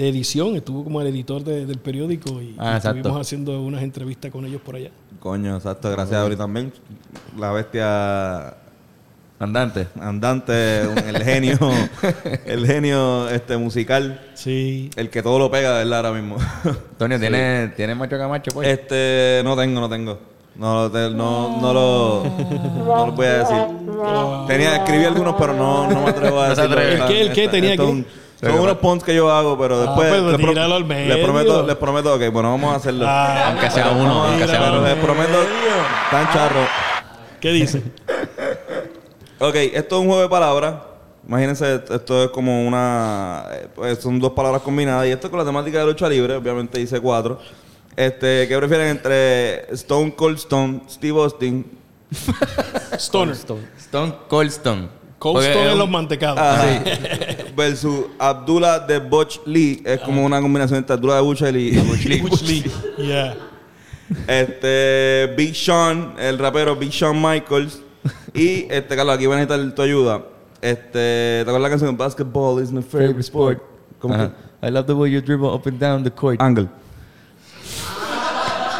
de 0.00 0.08
edición, 0.08 0.56
estuvo 0.56 0.82
como 0.82 1.00
el 1.02 1.08
editor 1.08 1.44
de- 1.44 1.66
del 1.66 1.78
periódico 1.78 2.40
y, 2.40 2.54
Ah, 2.58 2.72
y 2.74 2.76
estuvimos 2.78 3.20
haciendo 3.20 3.60
unas 3.62 3.82
entrevistas 3.82 4.30
con 4.30 4.44
ellos 4.46 4.60
por 4.62 4.76
allá. 4.76 4.90
Coño, 5.18 5.54
exacto. 5.56 5.90
Gracias 5.90 6.18
a 6.18 6.24
Ori 6.24 6.36
también. 6.36 6.72
La 7.38 7.52
bestia 7.52 8.54
Andante. 9.38 9.88
andante, 10.00 10.82
el 10.82 11.22
genio, 11.22 11.58
el 12.46 12.66
genio 12.66 13.28
este 13.30 13.56
musical, 13.56 14.20
Sí. 14.34 14.90
el 14.96 15.08
que 15.10 15.22
todo 15.22 15.38
lo 15.38 15.50
pega, 15.50 15.72
verdad, 15.78 15.98
ahora 16.06 16.12
mismo. 16.12 16.36
Antonio, 16.92 17.18
¿tienes, 17.20 17.74
¿tienes 17.76 17.96
macho 17.96 18.16
camacho? 18.18 18.50
Pues? 18.52 18.68
Este, 18.68 19.40
no 19.44 19.56
tengo, 19.56 19.80
no 19.80 19.88
tengo. 19.88 20.18
No, 20.56 20.90
te- 20.90 21.10
no, 21.10 21.58
no 21.60 21.72
lo, 21.72 22.24
no 22.24 23.06
lo 23.06 23.12
voy 23.12 23.26
a 23.26 23.38
decir. 23.38 23.56
Tenía, 24.46 24.76
escribí 24.76 25.04
algunos, 25.04 25.34
pero 25.38 25.54
no, 25.54 25.90
no 25.90 26.02
me 26.04 26.10
atrevo 26.10 26.40
a 26.40 26.50
atreve. 26.52 26.94
¿El 26.94 27.06
qué, 27.06 27.20
el 27.22 27.32
qué 27.32 27.48
tenía 27.48 27.82
un- 27.82 28.04
Son 28.40 28.52
unos 28.58 28.78
punts 28.78 29.04
que 29.04 29.14
yo 29.14 29.30
hago, 29.30 29.58
pero 29.58 29.80
después... 29.80 30.08
pues, 30.08 30.22
les, 30.22 30.36
tíralo 30.38 30.74
al 30.76 30.88
les 30.88 30.88
medio. 30.88 31.22
prometo, 31.24 31.66
les 31.66 31.76
prometo, 31.76 32.14
ok, 32.14 32.22
bueno, 32.32 32.50
vamos 32.52 32.72
a 32.72 32.76
hacerlo. 32.76 33.04
Ah, 33.06 33.48
Aunque 33.50 33.70
sea 33.70 33.90
uno, 33.90 34.24
aunque 34.24 34.46
sea 34.48 34.60
pero 34.60 34.78
uno. 34.78 34.86
les 34.88 34.96
prometo, 34.96 35.38
tan 36.10 36.32
charro. 36.32 36.60
¿Qué 37.40 37.50
dice? 37.50 37.82
Ok, 39.42 39.54
esto 39.54 39.96
es 39.96 40.00
un 40.02 40.06
juego 40.06 40.20
de 40.20 40.28
palabras. 40.28 40.74
Imagínense, 41.26 41.76
esto 41.88 42.24
es 42.24 42.28
como 42.30 42.66
una... 42.66 43.44
pues 43.74 43.98
son 43.98 44.18
dos 44.20 44.32
palabras 44.32 44.60
combinadas. 44.60 45.06
Y 45.06 45.12
esto 45.12 45.28
es 45.28 45.30
con 45.30 45.38
la 45.38 45.46
temática 45.46 45.78
de 45.78 45.86
lucha 45.86 46.06
libre. 46.10 46.34
Obviamente 46.34 46.78
dice 46.78 47.00
cuatro. 47.00 47.38
Este, 47.96 48.46
¿Qué 48.46 48.56
prefieren 48.58 48.88
entre 48.88 49.72
Stone 49.74 50.14
Cold 50.14 50.36
Stone, 50.36 50.82
Steve 50.90 51.18
Austin? 51.18 51.64
Stoner. 52.98 53.34
Stone 53.34 54.14
Cold 54.28 54.50
Stone. 54.50 54.88
Cold 55.18 55.42
Stone 55.42 55.66
es 55.68 55.72
un- 55.72 55.78
los 55.78 55.88
mantecados. 55.88 56.38
Ajá. 56.38 56.64
Versus 57.54 58.06
Abdullah 58.18 58.80
de 58.80 58.98
Butch 58.98 59.40
Lee. 59.46 59.82
Es 59.84 60.00
como 60.00 60.24
una 60.24 60.40
combinación 60.40 60.78
entre 60.78 60.94
Abdullah 60.94 61.16
de 61.16 61.22
Butch 61.22 61.42
Lee. 61.42 62.20
Butch 62.22 62.42
Lee. 62.42 62.64
Yeah. 62.98 63.36
Este, 64.26 65.32
Big 65.36 65.54
Sean, 65.54 66.14
el 66.18 66.38
rapero 66.38 66.74
Big 66.76 66.92
Sean 66.92 67.20
Michaels. 67.20 67.80
Y, 68.34 68.66
este, 68.70 68.96
Carlos, 68.96 69.14
aquí 69.14 69.26
voy 69.26 69.36
a 69.36 69.40
necesitar 69.40 69.74
tu 69.74 69.82
ayuda. 69.82 70.22
Este, 70.60 70.92
¿te 70.92 71.40
acuerdas 71.42 71.62
la 71.62 71.70
canción 71.70 71.96
Basketball 71.96 72.62
is 72.62 72.70
my 72.72 72.82
favorite 72.82 73.20
sport? 73.20 73.62
¿Cómo 73.98 74.14
Ajá. 74.14 74.32
que? 74.60 74.66
I 74.66 74.70
love 74.70 74.86
the 74.86 74.92
way 74.94 75.10
you 75.10 75.20
dribble 75.20 75.48
up 75.48 75.66
and 75.66 75.78
down 75.78 76.02
the 76.02 76.10
court. 76.10 76.40
Angle. 76.40 76.68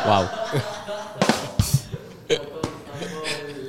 Wow. 0.07 0.27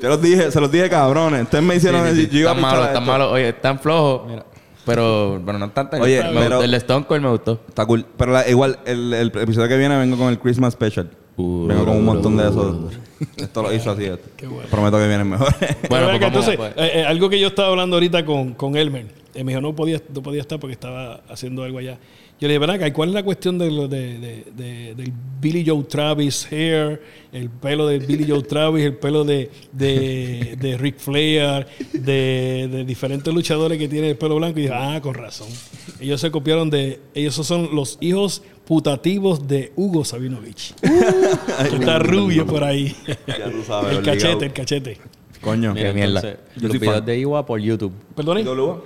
Te 0.02 0.08
los 0.08 0.20
dije, 0.22 0.52
se 0.52 0.60
los 0.60 0.72
dije 0.72 0.90
cabrones. 0.90 1.44
Ustedes 1.44 1.64
me 1.64 1.76
hicieron 1.76 2.08
Sí, 2.10 2.16
sí, 2.16 2.28
sí. 2.32 2.40
yo 2.40 2.48
Están 2.50 2.62
malos, 2.62 2.88
están 2.88 3.06
malos. 3.06 3.32
Oye, 3.32 3.50
están 3.50 3.80
flojos. 3.80 4.44
Pero, 4.86 5.42
pero 5.46 5.60
no 5.60 5.66
están 5.66 5.90
tan... 5.90 6.02
Oye, 6.02 6.24
me 6.24 6.30
pero- 6.30 6.58
gustó- 6.58 6.64
el 6.64 6.74
Stone 6.76 7.06
Cold 7.06 7.22
me 7.22 7.30
gustó. 7.30 7.60
Está 7.68 7.86
cool. 7.86 8.06
Pero 8.18 8.32
la- 8.32 8.50
igual, 8.50 8.80
el, 8.86 9.14
el 9.14 9.28
episodio 9.28 9.68
que 9.68 9.78
viene 9.78 9.98
vengo 9.98 10.18
con 10.18 10.30
el 10.30 10.40
Christmas 10.40 10.74
Special. 10.74 11.10
Vengo 11.38 11.86
con 11.86 11.96
un 11.98 12.06
montón 12.06 12.38
de 12.38 12.50
puro. 12.52 12.90
Esto 13.38 13.62
lo 13.64 13.74
hizo 13.74 13.92
así. 13.92 14.06
Esto. 14.06 14.28
Prometo 14.70 14.98
que 14.98 15.08
vienen 15.08 15.30
mejor. 15.30 15.48
Bueno, 15.90 16.08
Pero 16.08 16.08
pues 16.10 16.22
entonces, 16.24 16.58
pues. 16.58 16.72
eh, 16.78 16.92
eh, 17.02 17.06
algo 17.06 17.30
que 17.30 17.40
yo 17.40 17.48
estaba 17.48 17.70
hablando 17.70 17.96
ahorita 17.96 18.26
con, 18.26 18.54
con 18.54 18.76
Elmer, 18.76 19.06
eh, 19.34 19.44
me 19.44 19.52
dijo 19.52 19.62
no 19.62 19.76
podía, 19.76 20.02
no 20.14 20.22
podía 20.22 20.42
estar 20.42 20.60
porque 20.60 20.74
estaba 20.74 21.22
haciendo 21.30 21.64
algo 21.64 21.78
allá. 21.80 21.98
Yo 22.42 22.48
le 22.48 22.56
dije, 22.56 22.60
ven 22.60 22.70
acá, 22.72 22.88
¿y 22.88 22.92
cuál 22.92 23.10
es 23.10 23.14
la 23.16 23.22
cuestión 23.22 23.60
de, 23.60 23.70
lo 23.70 23.88
de, 23.88 24.18
de- 24.18 24.46
de- 24.58 24.96
del 24.96 25.14
Billy 25.40 25.64
Joe 25.64 25.84
Travis 25.84 26.48
hair, 26.52 27.00
el 27.32 27.52
pelo 27.52 27.86
de 27.86 28.00
Billy 28.00 28.26
Joe 28.28 28.42
Travis, 28.42 28.84
el 28.84 28.96
pelo 28.96 29.24
de, 29.24 29.52
de, 29.72 30.58
de 30.60 30.78
Ric 30.78 30.98
Flair, 30.98 31.68
de, 31.94 32.68
de 32.72 32.84
diferentes 32.84 33.32
luchadores 33.32 33.78
que 33.78 33.88
tienen 33.88 34.10
el 34.10 34.18
pelo 34.18 34.38
blanco? 34.38 34.58
Y 34.58 34.64
dije, 34.64 34.74
ah, 34.76 35.00
con 35.04 35.14
razón. 35.14 35.50
Ellos 36.00 36.20
se 36.20 36.32
copiaron 36.32 36.72
de, 36.72 37.00
ellos 37.14 37.36
son 37.36 37.76
los 37.76 38.00
hijos 38.02 38.42
putativos 38.66 39.48
de 39.48 39.72
Hugo 39.76 40.04
Sabinovich. 40.04 40.74
que 40.82 41.76
está 41.76 42.00
rubio 42.00 42.48
por 42.48 42.64
ahí. 42.64 42.96
ya 43.28 43.52
tú 43.52 43.62
sabes. 43.68 43.92
el 43.92 43.98
obligado. 44.00 44.04
cachete, 44.20 44.46
el 44.48 44.54
cachete. 44.54 44.98
Coño. 45.42 45.74
Mira, 45.76 45.90
Qué 45.90 45.94
mierda. 45.94 46.20
entonces, 46.22 46.40
Yo 46.56 46.62
los 46.64 46.72
soy 46.72 46.80
videos 46.80 46.96
fan. 46.98 47.06
de 47.06 47.20
IWA 47.20 47.46
por 47.46 47.60
YouTube. 47.60 47.94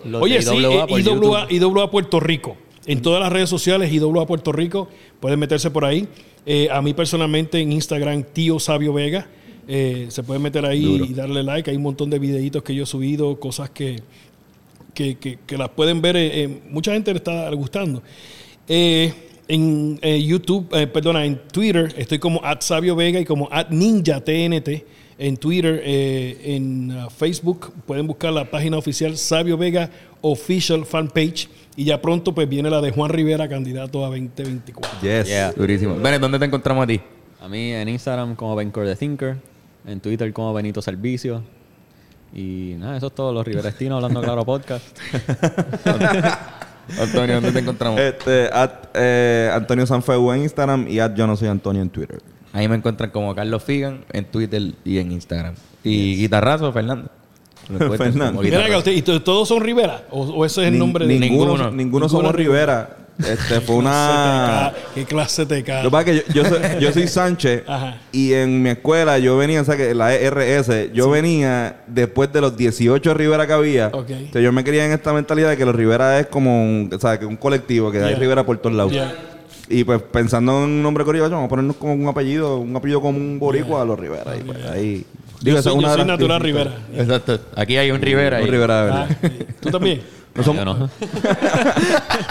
Los 0.05 0.21
Oye, 0.21 0.41
sí, 0.41 0.55
IWA 0.55 1.47
eh. 1.49 1.55
IWA 1.55 1.91
Puerto 1.91 2.19
Rico. 2.19 2.57
En 2.87 3.01
todas 3.01 3.19
las 3.21 3.31
redes 3.31 3.49
sociales, 3.49 3.91
IWA 3.91 4.25
Puerto 4.27 4.51
Rico. 4.51 4.87
Pueden 5.19 5.39
meterse 5.39 5.71
por 5.71 5.85
ahí. 5.85 6.07
Eh, 6.45 6.67
a 6.71 6.81
mí 6.81 6.93
personalmente 6.93 7.59
en 7.59 7.71
Instagram, 7.71 8.23
Tío 8.31 8.59
Sabio 8.59 8.93
Vega. 8.93 9.27
eh, 9.67 10.05
se 10.09 10.21
pueden 10.21 10.43
meter 10.43 10.63
ahí 10.65 11.07
y 11.09 11.13
darle 11.15 11.41
like. 11.41 11.71
Hay 11.71 11.77
un 11.77 11.81
montón 11.83 12.09
de 12.11 12.19
videitos 12.19 12.61
que 12.61 12.75
yo 12.75 12.83
he 12.83 12.85
subido, 12.85 13.39
cosas 13.39 13.71
que, 13.71 13.99
que, 14.93 15.15
que- 15.15 15.39
que 15.47 15.57
las 15.57 15.69
pueden 15.69 16.01
ver. 16.03 16.15
eh, 16.17 16.59
mucha 16.69 16.93
gente 16.93 17.11
le 17.11 17.17
está 17.17 17.49
gustando. 17.51 18.03
En 19.47 19.99
YouTube, 20.27 20.69
perdona, 20.91 21.25
en 21.25 21.39
Twitter 21.51 21.93
estoy 21.97 22.17
como 22.19 22.43
at 22.43 22.61
Sabio 22.61 22.95
Vega 22.95 23.19
y 23.19 23.25
como 23.25 23.47
at 23.51 23.69
Ninja 23.69 24.19
TNT. 24.23 24.83
En 25.17 25.37
Twitter, 25.37 25.81
en 25.85 26.91
uh, 26.91 27.09
Facebook 27.09 27.71
pueden 27.85 28.05
buscar 28.05 28.33
la 28.33 28.49
página 28.51 28.77
oficial 28.77 29.15
Sabio 29.17 29.55
Vega 29.57 29.89
Official 30.21 30.85
Fan 30.85 31.07
Page. 31.07 31.47
Y 31.77 31.83
ya 31.83 32.01
pronto 32.01 32.33
pues 32.33 32.47
viene 32.47 32.69
la 32.69 32.81
de 32.81 32.91
Juan 32.91 33.11
Rivera, 33.11 33.49
candidato 33.49 34.05
a 34.05 34.07
2024. 34.09 35.01
Yes. 35.01 35.27
Yeah. 35.27 35.51
Durísimo. 35.51 35.95
Ven, 35.95 36.21
¿dónde 36.21 36.39
te 36.39 36.45
encontramos 36.45 36.83
a 36.83 36.87
ti? 36.87 37.01
A 37.41 37.47
mí 37.47 37.71
en 37.71 37.89
Instagram 37.89 38.35
como 38.35 38.55
Bencor 38.55 38.85
the 38.85 38.95
Thinker, 38.95 39.37
en 39.85 39.99
Twitter 39.99 40.31
como 40.31 40.53
Benito 40.53 40.81
Servicio. 40.81 41.43
Y 42.33 42.75
nada, 42.77 42.97
eso 42.97 43.07
es 43.07 43.15
todo. 43.15 43.33
Los 43.33 43.45
Riverestinos 43.45 43.97
hablando 43.97 44.21
claro 44.21 44.45
podcast. 44.45 44.97
Antonio, 46.99 47.35
¿dónde 47.35 47.51
te 47.51 47.59
encontramos? 47.59 47.99
Este, 47.99 48.49
at, 48.51 48.89
eh, 48.93 49.49
Antonio 49.53 49.85
Sanfeu 49.85 50.31
en 50.31 50.43
Instagram 50.43 50.87
y 50.87 50.99
at 50.99 51.15
yo 51.15 51.27
no 51.27 51.35
soy 51.35 51.47
Antonio 51.47 51.81
en 51.81 51.89
Twitter. 51.89 52.19
Ahí 52.53 52.67
me 52.67 52.75
encuentran 52.75 53.09
como 53.09 53.35
Carlos 53.35 53.63
Figan 53.63 54.05
en 54.11 54.25
Twitter 54.25 54.73
y 54.85 54.97
en 54.97 55.11
Instagram. 55.11 55.55
Y 55.83 56.15
guitarrazo, 56.15 56.71
Fernando. 56.71 57.09
Lo 57.69 57.93
Fernando. 57.93 58.41
Mira 58.41 58.77
usted, 58.77 58.91
¿y 58.91 59.01
to- 59.01 59.21
todos 59.21 59.47
son 59.47 59.61
Rivera? 59.61 60.03
¿O, 60.11 60.21
o 60.23 60.45
ese 60.45 60.61
es 60.63 60.67
el 60.67 60.77
nombre 60.79 61.05
de 61.07 61.19
ninguno, 61.19 61.51
Ninguno. 61.53 61.71
ninguno 61.71 62.09
somos 62.09 62.33
Rivera. 62.35 62.97
Este, 63.17 63.61
fue 63.61 63.77
una... 63.77 64.73
¿Qué 64.93 65.05
clase 65.05 65.45
te 65.45 65.59
Lo 65.59 65.65
cae? 65.65 65.83
que 65.83 65.89
pasa 65.89 66.11
es 66.11 66.23
que 66.23 66.33
yo, 66.33 66.43
yo 66.43 66.49
soy, 66.49 66.59
yo 66.81 66.91
soy 66.91 67.07
Sánchez 67.07 67.63
Ajá. 67.67 67.97
y 68.11 68.33
en 68.33 68.61
mi 68.61 68.71
escuela 68.71 69.17
yo 69.19 69.37
venía, 69.37 69.61
o 69.61 69.63
sea, 69.63 69.77
que 69.77 69.95
la 69.95 70.13
ERS, 70.13 70.91
yo 70.93 71.09
venía 71.09 71.77
después 71.87 72.33
de 72.33 72.41
los 72.41 72.57
18 72.57 73.13
Rivera 73.13 73.47
que 73.47 73.53
había. 73.53 73.85
Entonces 73.85 74.43
yo 74.43 74.51
me 74.51 74.65
quería 74.65 74.85
en 74.85 74.91
esta 74.91 75.13
mentalidad 75.13 75.49
de 75.51 75.55
que 75.55 75.63
los 75.65 75.73
Rivera 75.73 76.19
es 76.19 76.27
como 76.27 76.61
un, 76.61 76.89
o 76.93 76.99
sea, 76.99 77.17
que 77.17 77.25
un 77.25 77.37
colectivo, 77.37 77.89
que 77.89 77.99
hay 77.99 78.09
Yeah. 78.09 78.19
Rivera 78.19 78.45
por 78.45 78.57
todos 78.57 78.75
lados. 78.75 78.91
Yeah. 78.91 79.15
Y 79.69 79.85
pues 79.85 80.01
pensando 80.01 80.51
en 80.57 80.63
un 80.65 80.83
nombre 80.83 81.05
corrido, 81.05 81.29
vamos 81.29 81.45
a 81.45 81.47
ponernos 81.49 81.77
como 81.77 81.93
un 81.93 82.07
apellido, 82.09 82.57
un 82.57 82.75
apellido 82.75 82.99
como 83.01 83.17
un 83.17 83.39
boricua 83.39 83.81
a 83.81 83.85
los 83.85 83.97
Rivera. 83.97 84.35
Y 84.37 84.41
pues 84.43 84.57
ahí... 84.65 85.05
Yo 85.41 85.61
soy, 85.61 85.73
una 85.77 85.89
yo 85.89 85.95
soy 85.95 86.05
natural. 86.05 86.41
Rivera. 86.41 86.77
Exacto. 86.95 87.39
Aquí 87.55 87.77
hay 87.77 87.91
un 87.91 88.01
Rivera. 88.01 88.41
Un 88.41 88.47
Rivera 88.47 88.79
de 88.79 88.85
verdad. 88.91 89.17
Ah, 89.23 89.29
¿Tú 89.61 89.69
también? 89.69 90.01
No 90.35 90.43
somos- 90.43 90.65
Yo 90.65 90.65
no. 90.65 90.89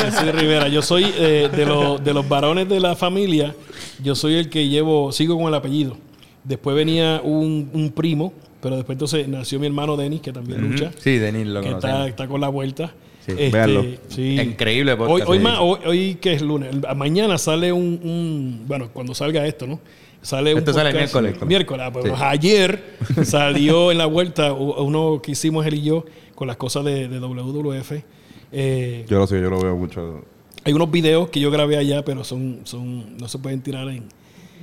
Yo 0.05 0.11
soy 0.21 0.31
Rivera. 0.33 0.69
Yo 0.69 0.83
soy 0.83 1.07
eh, 1.17 1.49
de, 1.55 1.67
los, 1.67 2.03
de 2.05 2.13
los 2.15 2.29
varones 2.29 2.69
de 2.69 2.81
la 2.81 2.95
familia. 2.97 3.55
Yo 4.03 4.15
soy 4.15 4.35
el 4.35 4.49
que 4.51 4.69
llevo, 4.69 5.13
sigo 5.13 5.37
con 5.39 5.47
el 5.49 5.55
apellido. 5.55 5.97
Después 6.43 6.77
venía 6.77 7.21
un, 7.25 7.71
un 7.73 7.91
primo, 7.93 8.33
pero 8.61 8.77
después 8.77 8.97
entonces 8.97 9.27
nació 9.29 9.59
mi 9.59 9.67
hermano 9.67 9.97
Denis, 9.97 10.21
que 10.21 10.33
también 10.33 10.61
lucha, 10.61 10.91
Sí, 10.99 11.17
Denis 11.19 11.47
lo 11.47 11.63
que 11.63 11.71
está, 11.71 12.07
está 12.07 12.27
con 12.29 12.41
la 12.41 12.49
vuelta. 12.49 12.93
Sí, 13.25 13.33
Este, 13.33 13.51
véanlo. 13.51 13.85
sí. 14.09 14.39
Increíble 14.39 14.95
podcast, 14.97 15.27
Hoy, 15.31 15.33
hoy, 15.33 15.39
sí. 15.39 15.43
ma- 15.45 15.61
hoy, 15.63 15.79
hoy 15.87 16.15
que 16.21 16.35
es 16.35 16.43
lunes, 16.43 16.75
mañana 16.95 17.39
sale 17.39 17.73
un, 17.73 17.99
un- 18.03 18.65
bueno, 18.67 18.91
cuando 18.93 19.15
salga 19.15 19.47
esto, 19.47 19.67
¿no? 19.67 19.81
Sale 20.25 20.53
un 20.53 20.59
Esto 20.59 20.73
sale 20.73 20.91
el 20.91 20.97
miércoles. 20.97 21.43
Miércoles, 21.47 21.87
ah, 21.87 21.93
pues, 21.93 22.05
Sí. 22.07 22.11
ayer 22.19 22.97
salió 23.25 23.93
en 23.93 23.99
la 23.99 24.07
vuelta 24.07 24.53
uno 24.53 25.21
que 25.23 25.33
hicimos 25.33 25.65
él 25.67 25.75
y 25.75 25.83
yo 25.83 26.05
con 26.35 26.49
las 26.49 26.57
cosas 26.57 26.85
de, 26.85 27.09
de 27.09 27.19
WWF. 27.21 27.93
Eh, 28.53 29.05
Yo 29.09 29.19
lo 29.19 29.27
sé, 29.27 29.41
yo 29.41 29.51
lo 29.51 29.61
veo 29.61 29.77
mucho. 29.77 30.25
hay 30.65 30.73
unos 30.73 30.91
videos 30.91 31.29
que 31.29 31.41
yo 31.41 31.51
grabé 31.51 31.77
allá, 31.77 32.05
pero 32.05 32.25
son, 32.25 32.61
son, 32.65 33.17
no 33.19 33.29
se 33.29 33.39
pueden 33.39 33.61
tirar 33.63 33.89
en, 33.89 34.05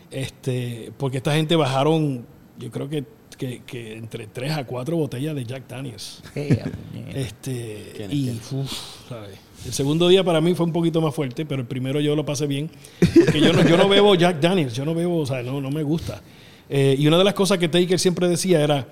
este, 0.10 0.92
porque 0.98 1.18
esta 1.18 1.34
gente 1.34 1.56
bajaron, 1.56 2.26
yo 2.58 2.72
creo 2.72 2.90
que, 2.90 3.04
que, 3.38 3.62
que 3.66 3.98
entre 3.98 4.28
3 4.28 4.52
a 4.54 4.66
4 4.66 4.96
botellas 4.98 5.36
de 5.36 5.46
Jack 5.46 5.68
Daniels. 5.68 6.24
Este, 7.14 8.08
y 8.10 8.30
uf, 8.52 8.72
¿sabes? 9.10 9.38
El 9.66 9.74
segundo 9.74 10.08
día 10.08 10.24
para 10.24 10.42
mí 10.42 10.56
fue 10.56 10.66
un 10.66 10.74
poquito 10.74 11.02
más 11.02 11.14
fuerte, 11.14 11.46
pero 11.46 11.62
el 11.62 11.68
primero 11.68 12.00
yo 12.00 12.16
lo 12.16 12.26
pasé 12.26 12.48
bien. 12.48 12.70
Porque 13.00 13.40
yo 13.40 13.54
no, 13.54 13.68
yo 13.68 13.78
no 13.78 13.88
bebo 13.88 14.16
Jack 14.16 14.40
Daniels, 14.40 14.74
yo 14.74 14.86
no 14.86 14.96
bebo, 14.96 15.20
o 15.20 15.26
sea, 15.26 15.44
no, 15.44 15.62
no 15.62 15.70
me 15.70 15.84
gusta. 15.84 16.22
Eh, 16.70 16.96
y 16.98 17.08
una 17.08 17.18
de 17.18 17.24
las 17.24 17.34
cosas 17.34 17.58
que 17.58 17.68
Taker 17.68 18.00
siempre 18.00 18.28
decía 18.28 18.64
era, 18.64 18.88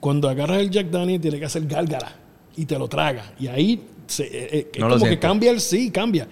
cuando 0.00 0.28
agarras 0.28 0.60
el 0.60 0.70
Jack 0.70 0.88
Daniels 0.88 1.20
tiene 1.20 1.38
que 1.38 1.44
hacer 1.44 1.66
gárgara 1.66 2.16
y 2.56 2.64
te 2.64 2.78
lo 2.78 2.88
traga. 2.88 3.32
Y 3.38 3.48
ahí 3.48 3.80
se, 4.06 4.24
eh, 4.24 4.48
eh, 4.52 4.70
es 4.72 4.80
No 4.80 4.88
como 4.88 5.04
que 5.04 5.18
cambia 5.18 5.50
el 5.50 5.60
sí, 5.60 5.90
cambia. 5.90 6.26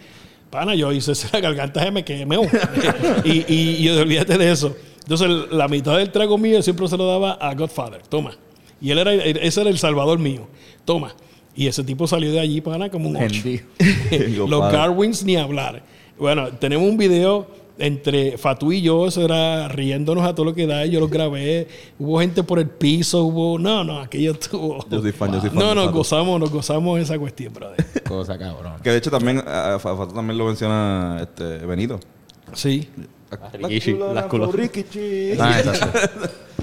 Pana, 0.48 0.74
yo 0.74 0.92
hice 0.92 1.12
la 1.32 1.40
garganta 1.40 1.82
se 1.82 1.90
me 1.90 2.04
quemó. 2.04 2.42
y, 3.24 3.52
y, 3.52 3.76
y 3.78 3.88
olvídate 3.88 4.38
de 4.38 4.52
eso. 4.52 4.76
Entonces, 5.00 5.28
la 5.50 5.66
mitad 5.68 5.96
del 5.96 6.10
trago 6.10 6.38
mío 6.38 6.62
siempre 6.62 6.86
se 6.88 6.96
lo 6.96 7.06
daba 7.06 7.32
a 7.32 7.54
Godfather. 7.54 8.02
Toma. 8.02 8.36
Y 8.80 8.90
él 8.90 8.98
era, 8.98 9.14
ese 9.14 9.60
era 9.60 9.70
el 9.70 9.78
salvador 9.78 10.18
mío. 10.18 10.48
Toma. 10.84 11.14
Y 11.54 11.66
ese 11.66 11.84
tipo 11.84 12.06
salió 12.06 12.32
de 12.32 12.40
allí, 12.40 12.60
pana, 12.60 12.90
como 12.90 13.08
un 13.08 13.16
ocho. 13.16 13.42
Los. 14.48 14.72
Garwins 14.72 15.24
ni 15.24 15.36
hablar. 15.36 15.82
Bueno, 16.18 16.48
tenemos 16.52 16.88
un 16.88 16.96
video 16.96 17.46
entre 17.78 18.38
Fatú 18.38 18.72
y 18.72 18.80
yo, 18.80 19.06
eso 19.06 19.24
era 19.24 19.68
riéndonos 19.68 20.24
a 20.24 20.34
todo 20.34 20.46
lo 20.46 20.54
que 20.54 20.66
da. 20.66 20.86
Yo 20.86 21.00
lo 21.00 21.08
grabé. 21.08 21.68
Hubo 21.98 22.20
gente 22.20 22.42
por 22.42 22.58
el 22.58 22.68
piso, 22.68 23.24
hubo. 23.24 23.58
No, 23.58 23.84
no, 23.84 24.00
aquello 24.00 24.32
estuvo. 24.32 24.86
Yo 24.88 25.02
soy 25.02 25.12
fan, 25.12 25.32
yo 25.32 25.40
soy 25.40 25.50
fan 25.50 25.58
No, 25.58 25.74
nos 25.74 25.86
Fatu. 25.86 25.98
gozamos, 25.98 26.40
nos 26.40 26.50
gozamos 26.50 27.00
esa 27.00 27.18
cuestión, 27.18 27.52
brother. 27.52 27.84
Cosa 28.08 28.38
cabrón. 28.38 28.74
Que 28.82 28.90
de 28.90 28.98
hecho 28.98 29.10
también, 29.10 29.42
a, 29.46 29.74
a 29.74 29.78
Fato 29.78 30.08
también 30.08 30.38
lo 30.38 30.46
menciona 30.46 31.18
este, 31.22 31.58
Benito. 31.66 32.00
Sí. 32.54 32.88
Rikichi, 34.52 35.34
las. 35.36 35.80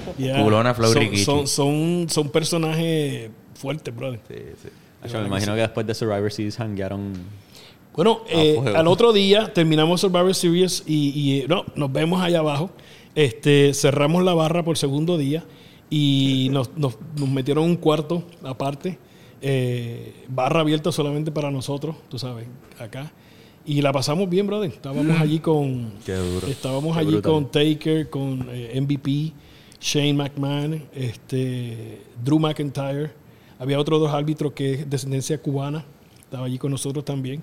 Ah. 0.00 0.12
Yeah. 0.16 0.42
Culona 0.42 0.72
Flow 0.72 0.94
son, 1.16 1.46
son, 1.46 2.06
son 2.08 2.28
personajes 2.30 3.30
fuertes, 3.54 3.94
brother. 3.94 4.18
Sí, 4.26 4.34
sí. 4.62 4.68
Yo 5.08 5.20
me 5.20 5.26
imagino 5.26 5.54
que 5.54 5.60
después 5.60 5.86
de 5.86 5.94
Survivor 5.94 6.30
Series 6.32 6.58
hanguearon 6.60 7.12
Bueno, 7.94 8.20
eh, 8.28 8.60
al 8.76 8.86
otro 8.86 9.12
día 9.12 9.52
terminamos 9.52 10.00
Survivor 10.00 10.34
Series 10.34 10.84
y, 10.86 11.10
y, 11.18 11.40
eh, 11.40 11.46
no, 11.48 11.64
nos 11.74 11.92
vemos 11.92 12.20
allá 12.22 12.40
abajo. 12.40 12.70
Este, 13.14 13.72
cerramos 13.74 14.22
la 14.24 14.34
barra 14.34 14.62
por 14.64 14.76
segundo 14.78 15.18
día 15.18 15.44
y 15.90 16.48
nos, 16.52 16.76
nos- 16.76 16.96
nos 17.16 17.28
metieron 17.28 17.64
un 17.64 17.76
cuarto 17.76 18.22
aparte. 18.44 18.98
eh, 19.42 20.12
barra 20.28 20.60
abierta 20.60 20.92
solamente 20.92 21.32
para 21.32 21.50
nosotros, 21.50 21.96
tú 22.10 22.18
sabes, 22.18 22.46
acá. 22.78 23.10
Y 23.64 23.80
la 23.82 23.92
pasamos 23.92 24.28
bien, 24.28 24.46
brother. 24.46 24.70
Estábamos 24.70 25.18
allí 25.20 25.38
con. 25.38 25.92
Qué 26.04 26.14
duro. 26.14 26.46
Estábamos 26.46 26.94
Qué 26.94 27.00
allí 27.00 27.10
brutal. 27.12 27.32
con 27.32 27.50
Taker, 27.50 28.10
con 28.10 28.46
eh, 28.50 28.78
MVP, 28.80 29.32
Shane 29.80 30.14
McMahon, 30.14 30.82
este, 30.94 32.02
Drew 32.22 32.38
McIntyre. 32.38 33.10
Había 33.60 33.78
otros 33.78 34.00
dos 34.00 34.12
árbitros 34.12 34.52
que 34.52 34.72
es 34.74 34.90
descendencia 34.90 35.38
cubana. 35.38 35.84
Estaba 36.18 36.46
allí 36.46 36.58
con 36.58 36.72
nosotros 36.72 37.04
también. 37.04 37.42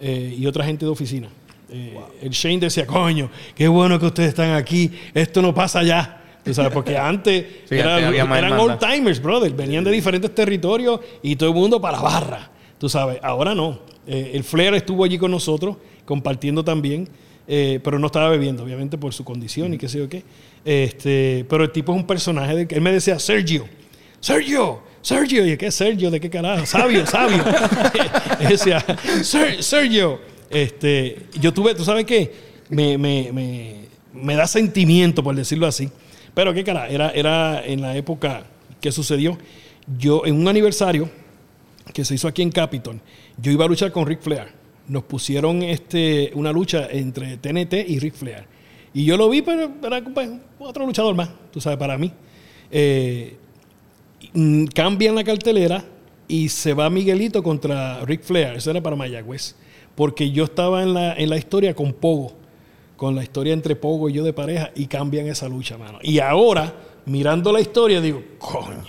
eh, 0.00 0.36
y 0.38 0.46
otra 0.46 0.64
gente 0.64 0.84
de 0.84 0.90
oficina. 0.92 1.28
Eh, 1.70 1.98
El 2.20 2.30
Shane 2.30 2.58
decía, 2.58 2.86
coño, 2.86 3.30
qué 3.54 3.66
bueno 3.68 3.98
que 3.98 4.06
ustedes 4.06 4.28
están 4.30 4.50
aquí. 4.52 4.90
Esto 5.14 5.40
no 5.42 5.52
pasa 5.54 5.82
ya. 5.82 6.20
Tú 6.44 6.52
sabes, 6.52 6.72
porque 6.72 6.96
antes 6.98 7.46
Sí, 7.68 7.74
era- 7.76 7.98
eran 8.10 8.52
old 8.54 8.78
timers, 8.78 9.20
brother. 9.22 9.52
Venían 9.52 9.82
de 9.82 9.90
diferentes 9.90 10.34
territorios 10.34 11.00
y 11.22 11.36
todo 11.36 11.48
el 11.48 11.54
mundo 11.54 11.80
para 11.80 11.96
la 11.96 12.02
barra. 12.02 12.50
Tú 12.78 12.88
sabes, 12.88 13.18
ahora 13.22 13.54
no. 13.54 13.78
Eh, 14.06 14.32
el 14.34 14.44
Flair 14.44 14.74
estuvo 14.74 15.04
allí 15.04 15.16
con 15.16 15.30
nosotros, 15.30 15.76
compartiendo 16.04 16.62
también, 16.64 17.08
eh, 17.48 17.80
pero 17.82 17.98
no 17.98 18.06
estaba 18.08 18.28
bebiendo, 18.28 18.62
obviamente, 18.64 18.98
por 18.98 19.14
su 19.14 19.24
condición 19.24 19.72
y 19.72 19.78
qué 19.78 19.88
sé 19.88 19.98
yo 20.00 20.08
qué. 20.08 20.22
Este, 20.64 21.46
pero 21.48 21.64
el 21.64 21.70
tipo 21.72 21.92
es 21.92 21.98
un 22.00 22.06
personaje. 22.06 22.54
De, 22.66 22.74
él 22.74 22.80
me 22.82 22.92
decía, 22.92 23.18
Sergio, 23.18 23.64
Sergio, 24.20 24.80
Sergio. 25.04 25.46
Y 25.46 25.56
¿qué 25.56 25.66
es 25.66 25.74
Sergio? 25.74 26.10
¿De 26.10 26.18
qué 26.18 26.30
carajo? 26.30 26.64
Sabio, 26.66 27.06
sabio. 27.06 27.44
Él 28.40 28.48
decía, 28.48 28.84
"Ser- 29.22 29.62
Sergio. 29.62 30.18
Este, 30.50 31.26
yo 31.40 31.52
tuve, 31.52 31.74
¿tú 31.74 31.84
sabes 31.84 32.04
qué? 32.04 32.32
Me, 32.70 32.96
me, 32.96 33.30
me, 33.32 33.74
me 34.12 34.34
da 34.34 34.46
sentimiento, 34.46 35.22
por 35.22 35.34
decirlo 35.34 35.66
así. 35.66 35.90
Pero 36.32 36.54
qué 36.54 36.64
carajo, 36.64 36.86
era, 36.92 37.10
era 37.10 37.64
en 37.64 37.82
la 37.82 37.96
época 37.96 38.44
que 38.80 38.90
sucedió. 38.90 39.36
Yo, 39.98 40.24
en 40.24 40.36
un 40.36 40.48
aniversario 40.48 41.10
que 41.92 42.04
se 42.04 42.14
hizo 42.14 42.26
aquí 42.26 42.40
en 42.42 42.50
Capitol, 42.50 43.00
yo 43.36 43.52
iba 43.52 43.64
a 43.64 43.68
luchar 43.68 43.92
con 43.92 44.06
Ric 44.06 44.20
Flair. 44.22 44.48
Nos 44.88 45.04
pusieron 45.04 45.62
este, 45.62 46.30
una 46.34 46.50
lucha 46.52 46.88
entre 46.90 47.36
TNT 47.36 47.74
y 47.88 47.98
Ric 47.98 48.14
Flair. 48.14 48.44
Y 48.94 49.04
yo 49.04 49.16
lo 49.16 49.28
vi, 49.28 49.42
pero 49.42 49.70
era 49.82 50.02
pues, 50.02 50.30
otro 50.58 50.86
luchador 50.86 51.14
más, 51.14 51.28
tú 51.52 51.60
sabes, 51.60 51.78
para 51.78 51.98
mí. 51.98 52.12
Eh, 52.70 53.36
mm, 54.34 54.66
cambian 54.66 55.14
la 55.14 55.24
cartelera 55.24 55.84
y 56.28 56.48
se 56.50 56.74
va 56.74 56.90
Miguelito 56.90 57.42
contra 57.42 58.04
Ric 58.04 58.22
Flair. 58.22 58.54
Eso 58.56 58.70
era 58.70 58.82
para 58.82 58.96
Mayagüez. 58.96 59.54
Porque 59.94 60.30
yo 60.30 60.44
estaba 60.44 60.82
en 60.82 60.92
la, 60.94 61.14
en 61.14 61.30
la 61.30 61.36
historia 61.36 61.74
con 61.74 61.92
Pogo, 61.92 62.32
con 62.96 63.14
la 63.14 63.22
historia 63.22 63.52
entre 63.52 63.76
Pogo 63.76 64.08
y 64.08 64.12
yo 64.14 64.24
de 64.24 64.32
pareja, 64.32 64.70
y 64.74 64.86
cambian 64.86 65.26
esa 65.28 65.48
lucha, 65.48 65.78
mano. 65.78 65.98
Y 66.02 66.18
ahora, 66.18 66.74
mirando 67.06 67.52
la 67.52 67.60
historia, 67.60 68.00
digo, 68.00 68.20
coño. 68.38 68.82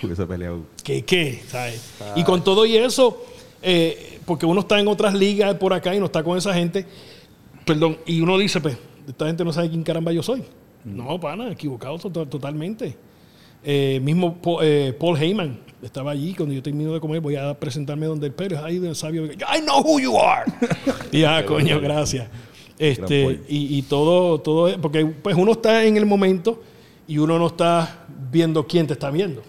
¿qué 0.84 1.04
qué? 1.04 1.42
¿Sabes? 1.48 1.94
Y 2.16 2.24
con 2.24 2.44
todo 2.44 2.66
y 2.66 2.76
eso, 2.78 3.24
eh, 3.62 4.20
porque 4.26 4.48
uno 4.48 4.62
está 4.62 4.80
en 4.80 4.88
otras 4.88 5.14
ligas 5.14 5.54
por 5.56 5.74
acá 5.74 5.94
y 5.94 6.00
no 6.00 6.06
está 6.06 6.24
con 6.24 6.38
esa 6.40 6.54
gente, 6.56 6.88
perdón, 7.66 7.98
y 8.08 8.20
uno 8.22 8.38
dice, 8.40 8.60
pues, 8.62 8.78
esta 9.08 9.28
gente 9.28 9.44
no 9.46 9.54
sabe 9.54 9.70
quién 9.70 9.84
caramba 9.84 10.12
yo 10.12 10.24
soy. 10.24 10.44
No, 10.84 11.20
pana, 11.20 11.52
equivocado 11.52 12.00
to- 12.00 12.26
totalmente. 12.28 12.96
Eh, 13.66 14.00
mismo 14.02 14.38
eh, 14.62 14.96
Paul 14.98 15.18
Heyman 15.18 15.60
estaba 15.82 16.12
allí 16.12 16.34
cuando 16.36 16.54
yo 16.54 16.62
termino 16.62 16.94
de 16.94 17.00
comer, 17.00 17.20
voy 17.20 17.36
a 17.36 17.54
presentarme 17.60 18.06
donde 18.06 18.28
el 18.28 18.34
Pérez, 18.34 18.60
ahí 18.60 18.80
del 18.80 18.96
sabio, 18.96 19.26
I 19.26 19.62
know 19.62 19.82
who 19.82 20.00
you 20.00 20.18
are. 20.18 20.46
y 21.12 21.24
ah, 21.24 21.44
coño, 21.46 21.80
gracias. 21.82 22.28
Este, 22.78 23.42
y, 23.48 23.78
y 23.78 23.82
todo, 23.84 24.40
todo, 24.40 24.80
porque 24.82 25.06
pues 25.06 25.36
uno 25.36 25.54
está 25.54 25.84
en 25.84 25.98
el 25.98 26.06
momento 26.06 26.62
y 27.08 27.18
uno 27.18 27.40
no 27.40 27.48
está 27.48 28.06
viendo 28.32 28.66
quién 28.66 28.88
te 28.88 28.94
está 28.94 29.10
viendo. 29.12 29.42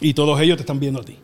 Y 0.00 0.14
todos 0.14 0.40
ellos 0.40 0.56
te 0.56 0.62
están 0.62 0.80
viendo 0.80 1.00
a 1.00 1.04
ti. 1.04 1.16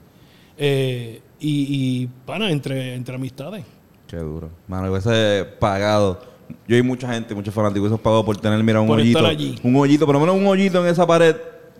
Eh, 0.56 1.20
y, 1.40 2.06
pana, 2.24 2.50
entre, 2.50 2.94
entre 2.94 3.16
amistades. 3.16 3.64
Qué 4.06 4.16
duro. 4.16 4.50
Mano, 4.68 4.90
hubiese 4.90 5.44
pagado. 5.58 6.20
Yo 6.68 6.76
y 6.76 6.82
mucha 6.82 7.12
gente, 7.12 7.34
muchos 7.34 7.52
fanáticos, 7.52 7.88
hubiesen 7.88 8.02
pagado 8.02 8.24
por 8.24 8.36
tener, 8.36 8.62
mira, 8.62 8.80
un 8.80 8.86
Por 8.86 9.00
hoyito. 9.00 9.18
estar 9.18 9.30
allí. 9.30 9.58
Un 9.62 9.76
hoyito, 9.76 10.06
por 10.06 10.14
lo 10.14 10.20
menos 10.20 10.36
un 10.36 10.46
hoyito 10.46 10.80
en 10.84 10.92
esa 10.92 11.06
pared, 11.06 11.34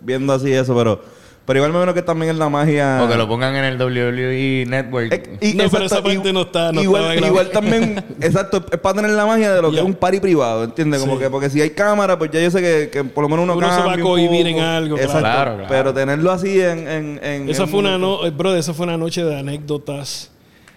viendo 0.05 0.33
así 0.33 0.53
eso, 0.53 0.75
pero. 0.77 1.25
Pero 1.47 1.59
igual 1.59 1.75
me 1.75 1.79
menos 1.81 1.95
que 1.95 2.01
también 2.01 2.31
es 2.33 2.39
la 2.39 2.49
magia. 2.49 3.03
O 3.05 3.07
que 3.07 3.17
lo 3.17 3.29
pongan 3.29 3.55
en 3.55 3.65
el 3.67 3.77
WWE 3.79 4.65
Network. 4.67 5.13
Eh, 5.13 5.37
y- 5.43 5.49
No, 5.53 5.57
pero 5.57 5.65
exacto, 5.67 5.85
esa 5.85 6.03
parte 6.03 6.29
y- 6.31 6.33
no 6.33 6.41
está- 6.41 6.73
no 6.73 6.83
igual, 6.83 7.03
grabada. 7.03 7.27
igual 7.27 7.51
también, 7.51 8.03
exacto, 8.23 8.65
es 8.73 8.79
para 8.79 8.95
tener 8.95 9.11
la 9.11 9.27
magia 9.27 9.53
de 9.55 9.61
lo 9.61 9.69
que 9.69 9.77
Ya. 9.77 9.83
es 9.83 9.87
un 9.87 9.93
party 9.93 10.21
privado, 10.21 10.65
¿entiendes? 10.65 11.03
Como 11.03 11.17
Sí. 11.17 11.19
que, 11.25 11.29
porque 11.29 11.51
si 11.51 11.61
hay 11.61 11.69
cámara, 11.69 12.19
pues 12.19 12.31
ya 12.31 12.41
yo 12.41 12.51
sé 12.51 12.63
que, 12.63 12.89
que 12.91 13.05
por 13.05 13.21
lo 13.25 13.29
menos 13.29 13.43
uno 13.45 13.59
Uno 13.59 13.67
se 13.71 13.77
va 13.77 13.83
a 13.83 13.87
cambia 13.89 14.05
cohibir 14.05 14.47
en 14.47 14.59
algo, 14.61 14.97
claro. 14.97 15.11
Exacto. 15.11 15.21
Claro, 15.31 15.53
claro. 15.57 15.69
Pero 15.69 15.93
tenerlo 15.93 16.31
así 16.33 16.59
en. 16.63 16.89
en, 16.89 17.21
en 17.23 17.49
Esa 17.51 17.65
en 17.65 17.69
fue 17.69 17.81
una 17.81 17.99
momento- 17.99 18.25
no, 18.25 18.33
brother, 18.33 18.61
esa 18.61 18.73
fue 18.73 18.87
una 18.87 18.97
noche 18.97 19.23
de 19.23 19.39
anécdotas, 19.39 20.31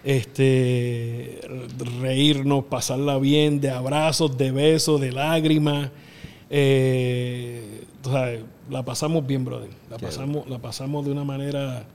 este, 0.03 1.39
reírnos, 2.01 2.65
pasarla 2.65 3.17
bien, 3.19 3.61
de 3.61 3.69
abrazos, 3.71 4.37
de 4.37 4.51
besos, 4.51 4.99
de 4.99 5.13
lágrimas. 5.13 5.91
Eh, 6.49 7.83
tú 8.01 8.09
sabes, 8.11 8.41
la 8.69 8.83
pasamos 8.83 9.25
bien, 9.25 9.45
brother. 9.45 9.69
La 9.89 9.97
pasamos, 9.97 10.47
la 10.49 10.59
pasamos 10.59 11.05
de 11.05 11.11
una 11.11 11.23
manera 11.23 11.85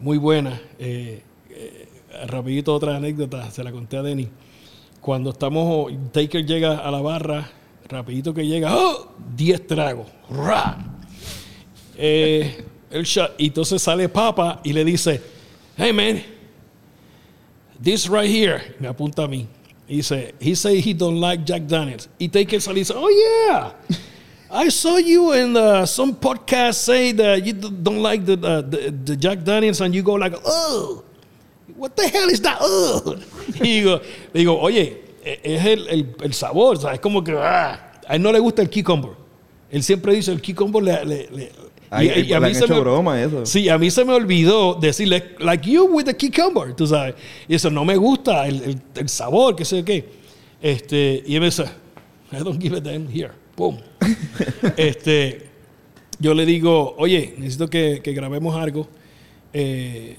muy 0.00 0.18
buena. 0.18 0.60
Eh, 0.78 1.22
eh, 1.50 1.88
rapidito 2.26 2.74
otra 2.74 2.96
anécdota, 2.96 3.50
se 3.50 3.62
la 3.64 3.72
conté 3.72 3.96
a 3.96 4.02
Denny. 4.02 4.28
Cuando 5.00 5.30
estamos, 5.30 5.92
Taker 6.12 6.46
llega 6.46 6.78
a 6.78 6.90
la 6.90 7.00
barra, 7.00 7.50
rapidito 7.88 8.32
que 8.32 8.46
llega, 8.46 8.74
¡oh! 8.76 9.12
10 9.36 9.66
tragos. 9.66 10.06
¡Ra! 10.30 10.94
eh, 11.96 12.64
el 12.90 13.04
shot. 13.04 13.34
Y 13.38 13.46
entonces 13.46 13.82
sale 13.82 14.08
Papa 14.08 14.60
y 14.64 14.72
le 14.72 14.84
dice, 14.84 15.20
hey 15.76 15.92
man, 15.92 16.22
this 17.82 18.08
right 18.08 18.30
here, 18.30 18.74
me 18.78 18.88
apunta 18.88 19.24
a 19.24 19.28
mí. 19.28 19.46
Y 19.86 19.96
dice, 19.96 20.34
he 20.40 20.54
say 20.54 20.80
he 20.80 20.94
don't 20.94 21.20
like 21.20 21.44
Jack 21.44 21.64
Daniels. 21.66 22.08
Y 22.18 22.28
Taker 22.28 22.60
sale 22.60 22.78
y 22.78 22.80
dice, 22.80 22.94
oh 22.96 23.08
yeah, 23.08 23.76
I 24.54 24.68
saw 24.70 24.96
you 24.98 25.32
in 25.32 25.56
uh, 25.56 25.84
some 25.84 26.14
podcast 26.14 26.74
say 26.74 27.10
that 27.12 27.44
you 27.44 27.52
don't 27.54 27.98
like 28.00 28.24
the, 28.24 28.34
uh, 28.34 28.60
the, 28.62 28.90
the 29.04 29.16
Jack 29.16 29.42
Daniels 29.42 29.80
and 29.80 29.92
you 29.92 30.02
go 30.02 30.14
like, 30.14 30.34
oh, 30.46 31.02
what 31.76 31.96
the 31.96 32.06
hell 32.06 32.28
is 32.30 32.40
that? 32.42 32.58
Ugh?" 32.60 33.18
Y 33.60 33.80
digo, 33.82 34.00
le 34.32 34.38
digo, 34.40 34.56
oye, 34.60 35.02
es 35.24 35.64
el, 35.66 35.88
el, 35.88 36.14
el 36.22 36.32
sabor, 36.34 36.78
¿sabes? 36.78 37.00
Como 37.00 37.22
que 37.24 37.32
ah, 37.36 37.92
a 38.06 38.14
él 38.14 38.22
no 38.22 38.30
le 38.30 38.38
gusta 38.38 38.62
el 38.62 38.70
cucumber. 38.70 39.10
Él 39.72 39.82
siempre 39.82 40.14
dice 40.14 40.30
el 40.32 40.40
cucumber 40.40 40.82
le... 40.82 41.04
le- 41.04 41.28
le- 41.32 41.52
Ay, 41.90 42.08
ay, 42.08 42.22
le 42.24 42.34
han 42.34 42.44
hecho 42.46 42.80
broma 42.80 43.22
eso. 43.22 43.46
Sí, 43.46 43.68
a 43.68 43.78
mí 43.78 43.88
se 43.88 44.04
me 44.04 44.14
olvidó 44.14 44.74
decirle, 44.74 45.36
like 45.38 45.68
you 45.70 45.84
with 45.84 46.04
the 46.06 46.14
cucumber, 46.16 46.74
tú 46.74 46.86
sabes. 46.88 47.14
Y 47.46 47.54
eso 47.54 47.70
no 47.70 47.84
me 47.84 47.96
gusta, 47.96 48.48
el, 48.48 48.62
el, 48.62 48.82
el 48.96 49.08
sabor, 49.08 49.54
qué 49.54 49.64
sé 49.64 49.78
yo 49.78 49.84
qué. 49.84 50.04
Este, 50.60 51.22
y 51.24 51.34
él 51.34 51.40
me 51.40 51.46
dice, 51.46 51.64
I 52.32 52.38
don't 52.42 52.60
give 52.60 52.76
a 52.76 52.80
damn 52.80 53.06
here. 53.08 53.30
Pum. 53.54 53.78
este, 54.76 55.46
yo 56.18 56.34
le 56.34 56.46
digo, 56.46 56.94
oye, 56.98 57.34
necesito 57.38 57.68
que, 57.68 58.00
que 58.02 58.12
grabemos 58.12 58.54
algo. 58.56 58.88
Eh, 59.52 60.16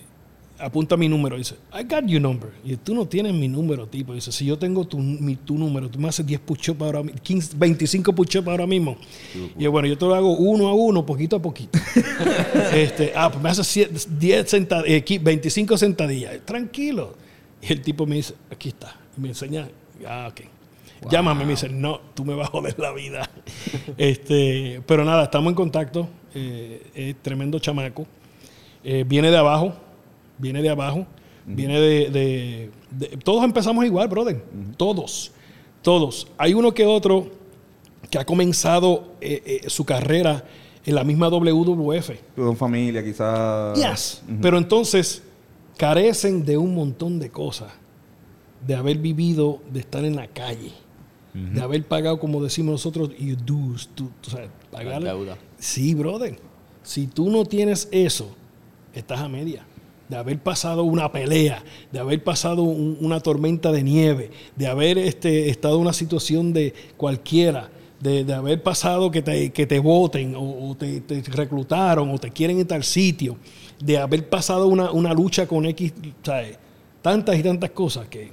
apunta 0.58 0.96
mi 0.98 1.10
número. 1.10 1.38
Dice, 1.38 1.56
I 1.74 1.84
got 1.84 2.06
your 2.06 2.22
number. 2.22 2.50
Y 2.64 2.76
tú 2.78 2.96
no 2.96 3.06
tienes 3.08 3.34
mi 3.34 3.48
número, 3.48 3.88
tipo. 3.88 4.14
Dice, 4.14 4.32
si 4.32 4.46
yo 4.46 4.58
tengo 4.58 4.86
tu, 4.86 4.98
mi, 4.98 5.36
tu 5.36 5.58
número, 5.58 5.90
tú 5.90 6.00
me 6.00 6.08
haces 6.08 6.26
10 6.26 6.40
push-ups 6.42 6.82
ahora 6.82 7.04
mi- 7.04 7.12
15, 7.14 7.56
25 7.58 8.14
push-ups 8.14 8.48
ahora 8.48 8.66
mismo. 8.68 8.98
Y 9.58 9.64
yo, 9.64 9.72
bueno, 9.72 9.88
yo 9.88 9.98
te 9.98 10.06
lo 10.06 10.16
hago 10.16 10.32
uno 10.38 10.68
a 10.70 10.74
uno, 10.74 11.06
poquito 11.06 11.36
a 11.36 11.42
poquito. 11.42 11.78
este, 12.74 13.12
ah, 13.16 13.30
pues 13.32 13.44
me 13.44 13.50
haces 13.50 14.08
10 14.20 14.46
sentad- 14.50 14.84
eh, 14.86 15.04
qui- 15.04 15.22
25 15.22 15.78
sentadillas. 15.78 16.40
Tranquilo. 16.46 17.16
Y 17.62 17.74
el 17.74 17.82
tipo 17.82 18.06
me 18.06 18.16
dice, 18.18 18.34
aquí 18.52 18.70
está. 18.70 18.96
Y 19.18 19.22
me 19.22 19.30
enseña, 19.30 19.68
ah, 20.08 20.30
ok. 20.32 20.42
Llámame, 21.10 21.46
me 21.46 21.52
dice, 21.52 21.70
no, 21.70 22.00
tú 22.14 22.26
me 22.26 22.34
vas 22.36 22.48
a 22.48 22.52
joder 22.52 22.76
la 22.80 22.92
vida. 22.92 23.30
este, 23.98 24.82
pero 24.86 25.04
nada, 25.06 25.24
estamos 25.26 25.50
en 25.52 25.56
contacto. 25.56 26.08
Eh, 26.34 26.82
es 26.94 27.16
tremendo 27.22 27.60
chamaco. 27.60 28.06
Eh, 28.84 29.04
viene 29.08 29.32
de 29.32 29.38
abajo, 29.38 29.74
viene 30.38 30.62
de 30.62 30.70
abajo, 30.70 31.06
viene 31.46 31.80
de, 31.80 32.10
de- 32.10 32.72
de- 32.92 33.18
Todos 33.18 33.44
empezamos 33.44 33.86
igual, 33.86 34.08
brother. 34.08 34.44
Todos, 34.78 35.32
todos. 35.82 36.28
Hay 36.38 36.54
uno 36.54 36.74
que 36.74 36.86
otro 36.86 37.28
que 38.10 38.18
ha 38.20 38.26
comenzado 38.26 39.14
eh, 39.22 39.42
eh, 39.64 39.70
su 39.70 39.86
carrera 39.86 40.44
en 40.86 40.96
la 40.96 41.04
misma 41.04 41.28
WWF. 41.30 42.12
Con 42.36 42.56
familia, 42.58 43.04
quizás. 43.04 43.78
Yes. 43.78 44.22
Pero 44.42 44.58
entonces 44.58 45.24
carecen 45.78 46.46
de 46.46 46.58
un 46.58 46.76
montón 46.76 47.18
de 47.20 47.30
cosas. 47.30 47.72
De 48.66 48.76
haber 48.76 48.98
vivido, 48.98 49.62
de 49.72 49.80
estar 49.80 50.04
en 50.06 50.16
la 50.16 50.28
calle. 50.28 50.72
De 51.54 51.62
haber 51.62 51.84
pagado, 51.84 52.18
como 52.18 52.42
decimos 52.42 52.72
nosotros, 52.72 53.10
your 53.20 53.38
dues. 53.46 53.90
Tú, 53.94 54.10
tú 54.22 54.30
sabes, 54.32 54.50
pagar. 54.72 55.02
Las 55.02 55.14
deudas. 55.14 55.38
Sí, 55.60 55.94
brother. 55.94 56.38
Si 56.82 57.08
tú 57.08 57.30
no 57.30 57.44
tienes 57.46 57.90
eso, 57.92 58.30
estás 58.94 59.20
a 59.20 59.28
media. 59.28 59.66
de 60.08 60.16
haber 60.18 60.38
pasado 60.38 60.84
una 60.84 61.12
pelea, 61.12 61.64
de 61.92 61.98
haber 62.00 62.24
pasado 62.24 62.62
un- 62.62 62.96
una 63.02 63.20
tormenta 63.22 63.72
de 63.72 63.82
nieve, 63.82 64.30
de 64.56 64.68
haber 64.68 65.00
este, 65.00 65.50
estado 65.50 65.78
en 65.78 65.82
una 65.82 65.94
situación 65.94 66.54
de 66.54 66.76
cualquiera, 66.96 67.72
de, 68.00 68.24
de 68.24 68.34
haber 68.36 68.62
pasado 68.62 69.10
que 69.10 69.24
te, 69.24 69.52
que 69.52 69.66
te 69.66 69.80
voten 69.80 70.36
o, 70.36 70.70
o 70.70 70.76
te, 70.76 71.02
te 71.02 71.22
reclutaron 71.32 72.12
o 72.12 72.20
te 72.20 72.30
quieren 72.30 72.60
en 72.60 72.68
tal 72.68 72.84
sitio, 72.84 73.36
de 73.84 73.98
haber 73.98 74.30
pasado 74.30 74.68
una, 74.68 74.92
una 74.92 75.12
lucha 75.12 75.48
con 75.48 75.66
X, 75.66 75.92
¿sabes? 76.24 76.60
tantas 77.02 77.36
y 77.40 77.42
tantas 77.42 77.72
cosas 77.72 78.08
que 78.08 78.30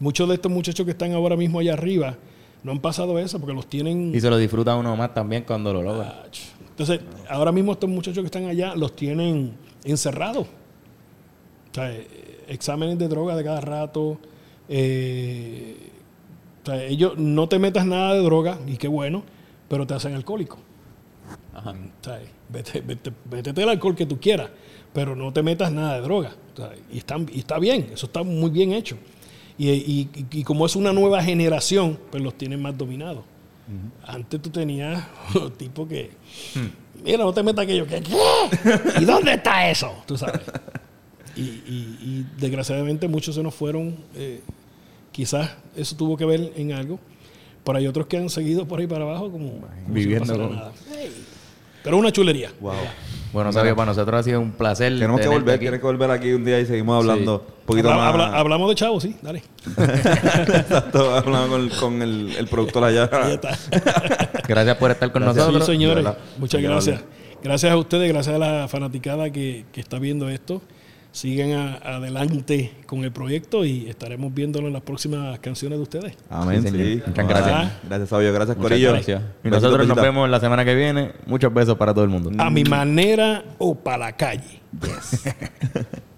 muchos 0.00 0.28
de 0.28 0.34
estos 0.34 0.50
muchachos 0.50 0.84
que 0.84 0.90
están 0.90 1.12
ahora 1.12 1.36
mismo 1.36 1.60
allá 1.60 1.74
arriba 1.74 2.18
no 2.64 2.72
han 2.72 2.80
pasado 2.80 3.18
eso 3.18 3.38
porque 3.38 3.54
los 3.54 3.66
tienen... 3.68 4.12
Y 4.14 4.20
se 4.20 4.28
lo 4.30 4.36
disfruta 4.36 4.74
uno 4.74 4.96
más 4.96 5.14
también 5.14 5.44
cuando 5.44 5.72
lo 5.72 5.82
logra. 5.82 6.24
Entonces, 6.70 7.00
ahora 7.28 7.52
mismo 7.52 7.72
estos 7.72 7.88
muchachos 7.88 8.20
que 8.22 8.26
están 8.26 8.46
allá 8.46 8.74
los 8.74 8.96
tienen 8.96 9.52
encerrados. 9.84 10.46
O 11.70 11.74
sea, 11.74 11.92
eh, 11.92 12.06
exámenes 12.48 12.98
de 12.98 13.06
droga 13.06 13.36
de 13.36 13.44
cada 13.44 13.60
rato. 13.60 14.18
eh, 14.68 15.76
o 16.62 16.66
sea, 16.66 16.82
ellos 16.84 17.12
no 17.18 17.46
te 17.48 17.58
metas 17.58 17.84
nada 17.86 18.14
de 18.14 18.20
droga, 18.22 18.58
y 18.66 18.78
qué 18.78 18.88
bueno, 18.88 19.22
pero 19.68 19.86
te 19.86 19.92
hacen 19.94 20.14
alcohólico. 20.14 20.56
Ajá. 21.52 21.72
O 21.72 22.04
sea, 22.04 22.20
vete, 22.48 22.82
vete- 22.82 23.12
métete 23.30 23.62
el 23.62 23.68
alcohol 23.68 23.94
que 23.94 24.06
tú 24.06 24.18
quieras, 24.18 24.48
pero 24.94 25.14
no 25.14 25.30
te 25.32 25.42
metas 25.42 25.70
nada 25.70 25.96
de 25.96 26.00
droga. 26.00 26.32
O 26.54 26.56
sea, 26.56 26.72
y, 26.90 26.96
están- 26.98 27.28
y 27.30 27.40
está 27.40 27.58
bien, 27.58 27.90
eso 27.92 28.06
está 28.06 28.22
muy 28.22 28.48
bien 28.50 28.72
hecho. 28.72 28.96
Y, 29.56 29.70
y- 29.70 30.08
y- 30.32 30.42
como 30.44 30.66
es 30.66 30.74
una 30.76 30.92
nueva 30.92 31.22
generación, 31.22 31.98
pues 32.10 32.22
los 32.22 32.36
tienen 32.36 32.60
más 32.60 32.76
dominados. 32.76 33.24
Antes 34.06 34.42
tú 34.42 34.50
tenías 34.50 35.06
tipo 35.56 35.88
que, 35.88 36.10
mira, 37.02 37.18
no 37.24 37.32
te 37.32 37.42
metas 37.42 37.64
aquello, 37.64 37.86
que, 37.86 38.00
¿qué? 38.02 38.14
¿Y 39.00 39.04
dónde 39.04 39.34
está 39.34 39.70
eso? 39.70 39.92
Tú 40.06 40.16
sabes. 40.18 40.40
Y, 41.36 41.40
y- 41.40 41.98
y 42.00 42.26
desgraciadamente 42.38 43.08
muchos 43.08 43.34
se 43.34 43.42
nos 43.42 43.52
fueron, 43.52 43.96
eh, 44.14 44.40
quizás 45.10 45.50
eso 45.74 45.96
tuvo 45.96 46.16
que 46.16 46.24
ver 46.24 46.52
en 46.54 46.70
algo, 46.70 47.00
pero 47.64 47.78
hay 47.78 47.88
otros 47.88 48.06
que 48.06 48.16
han 48.18 48.30
seguido 48.30 48.68
por 48.68 48.78
ahí 48.78 48.86
para 48.86 49.02
abajo 49.04 49.32
como, 49.32 49.48
como 49.54 49.66
si 49.66 49.82
no 49.88 49.92
Viviendo 49.94 50.26
pasara 50.28 50.46
con- 50.46 50.56
nada. 50.56 50.72
Pero 51.82 51.96
una 51.96 52.12
chulería. 52.12 52.52
Wow. 52.60 52.74
Bueno, 53.34 53.52
Sabio, 53.52 53.76
para 53.76 53.86
nosotros 53.86 54.20
ha 54.20 54.22
sido 54.22 54.40
un 54.40 54.52
placer. 54.52 54.94
Tenemos 54.94 55.20
que 55.20 55.28
volver, 55.28 55.54
aquí. 55.56 55.60
tienes 55.60 55.80
que 55.80 55.86
volver 55.86 56.10
aquí 56.10 56.32
un 56.32 56.44
día 56.44 56.58
y 56.60 56.66
seguimos 56.66 56.96
hablando 57.02 57.44
un 57.60 57.66
poquito 57.66 57.90
Habla- 57.90 58.04
más. 58.04 58.14
habla- 58.14 58.38
hablamos 58.38 58.68
de 58.70 58.74
chavos, 58.76 59.02
sí, 59.02 59.16
dale. 59.20 59.42
Exacto, 59.76 61.14
hablando 61.14 61.48
con, 61.50 61.68
con 61.70 62.02
el, 62.02 62.34
el 62.38 62.46
productor 62.46 62.84
allá. 62.84 63.10
Ahí 63.12 63.32
está. 63.34 63.58
Gracias 64.48 64.76
por 64.76 64.90
estar 64.90 65.10
con 65.12 65.22
Gracias. 65.22 65.44
Sí, 65.46 65.52
nosotros. 65.52 65.66
señores. 65.76 66.06
Muchas 66.38 66.62
gracias. 66.62 67.00
Gracias 67.42 67.72
a 67.72 67.76
ustedes, 67.76 68.08
gracias 68.10 68.36
a 68.36 68.38
la 68.38 68.68
fanaticada 68.68 69.30
que, 69.30 69.64
que 69.72 69.80
está 69.80 69.98
viendo 69.98 70.28
esto. 70.30 70.62
Sigan 71.14 71.52
a- 71.52 71.74
adelante 71.76 72.72
con 72.86 73.04
el 73.04 73.12
proyecto 73.12 73.64
y 73.64 73.88
estaremos 73.88 74.34
viéndolo 74.34 74.66
en 74.66 74.72
las 74.72 74.82
próximas 74.82 75.38
canciones 75.38 75.78
de 75.78 75.82
ustedes. 75.84 76.14
Amén, 76.28 76.60
Sí, 76.62 76.68
sí. 76.70 76.74
señor. 76.76 77.06
Muchas 77.08 77.24
Ah, 77.24 77.28
gracias. 77.28 77.72
Gracias, 77.88 78.08
Sabio. 78.08 78.32
Gracias, 78.32 78.56
Muchas 78.56 78.70
Corillo. 78.72 78.92
gracias. 78.92 79.20
Y 79.22 79.24
Besitos, 79.48 79.62
nosotros 79.62 79.86
nos 79.86 79.96
vemos 80.02 80.28
la 80.28 80.40
semana 80.40 80.64
que 80.64 80.74
viene. 80.74 81.12
Muchos 81.26 81.54
besos 81.54 81.78
para 81.78 81.94
todo 81.94 82.02
el 82.02 82.10
mundo. 82.10 82.30
A 82.36 82.50
mi 82.50 82.64
manera 82.64 83.44
o 83.58 83.76
para 83.76 83.98
la 83.98 84.16
calle. 84.16 84.60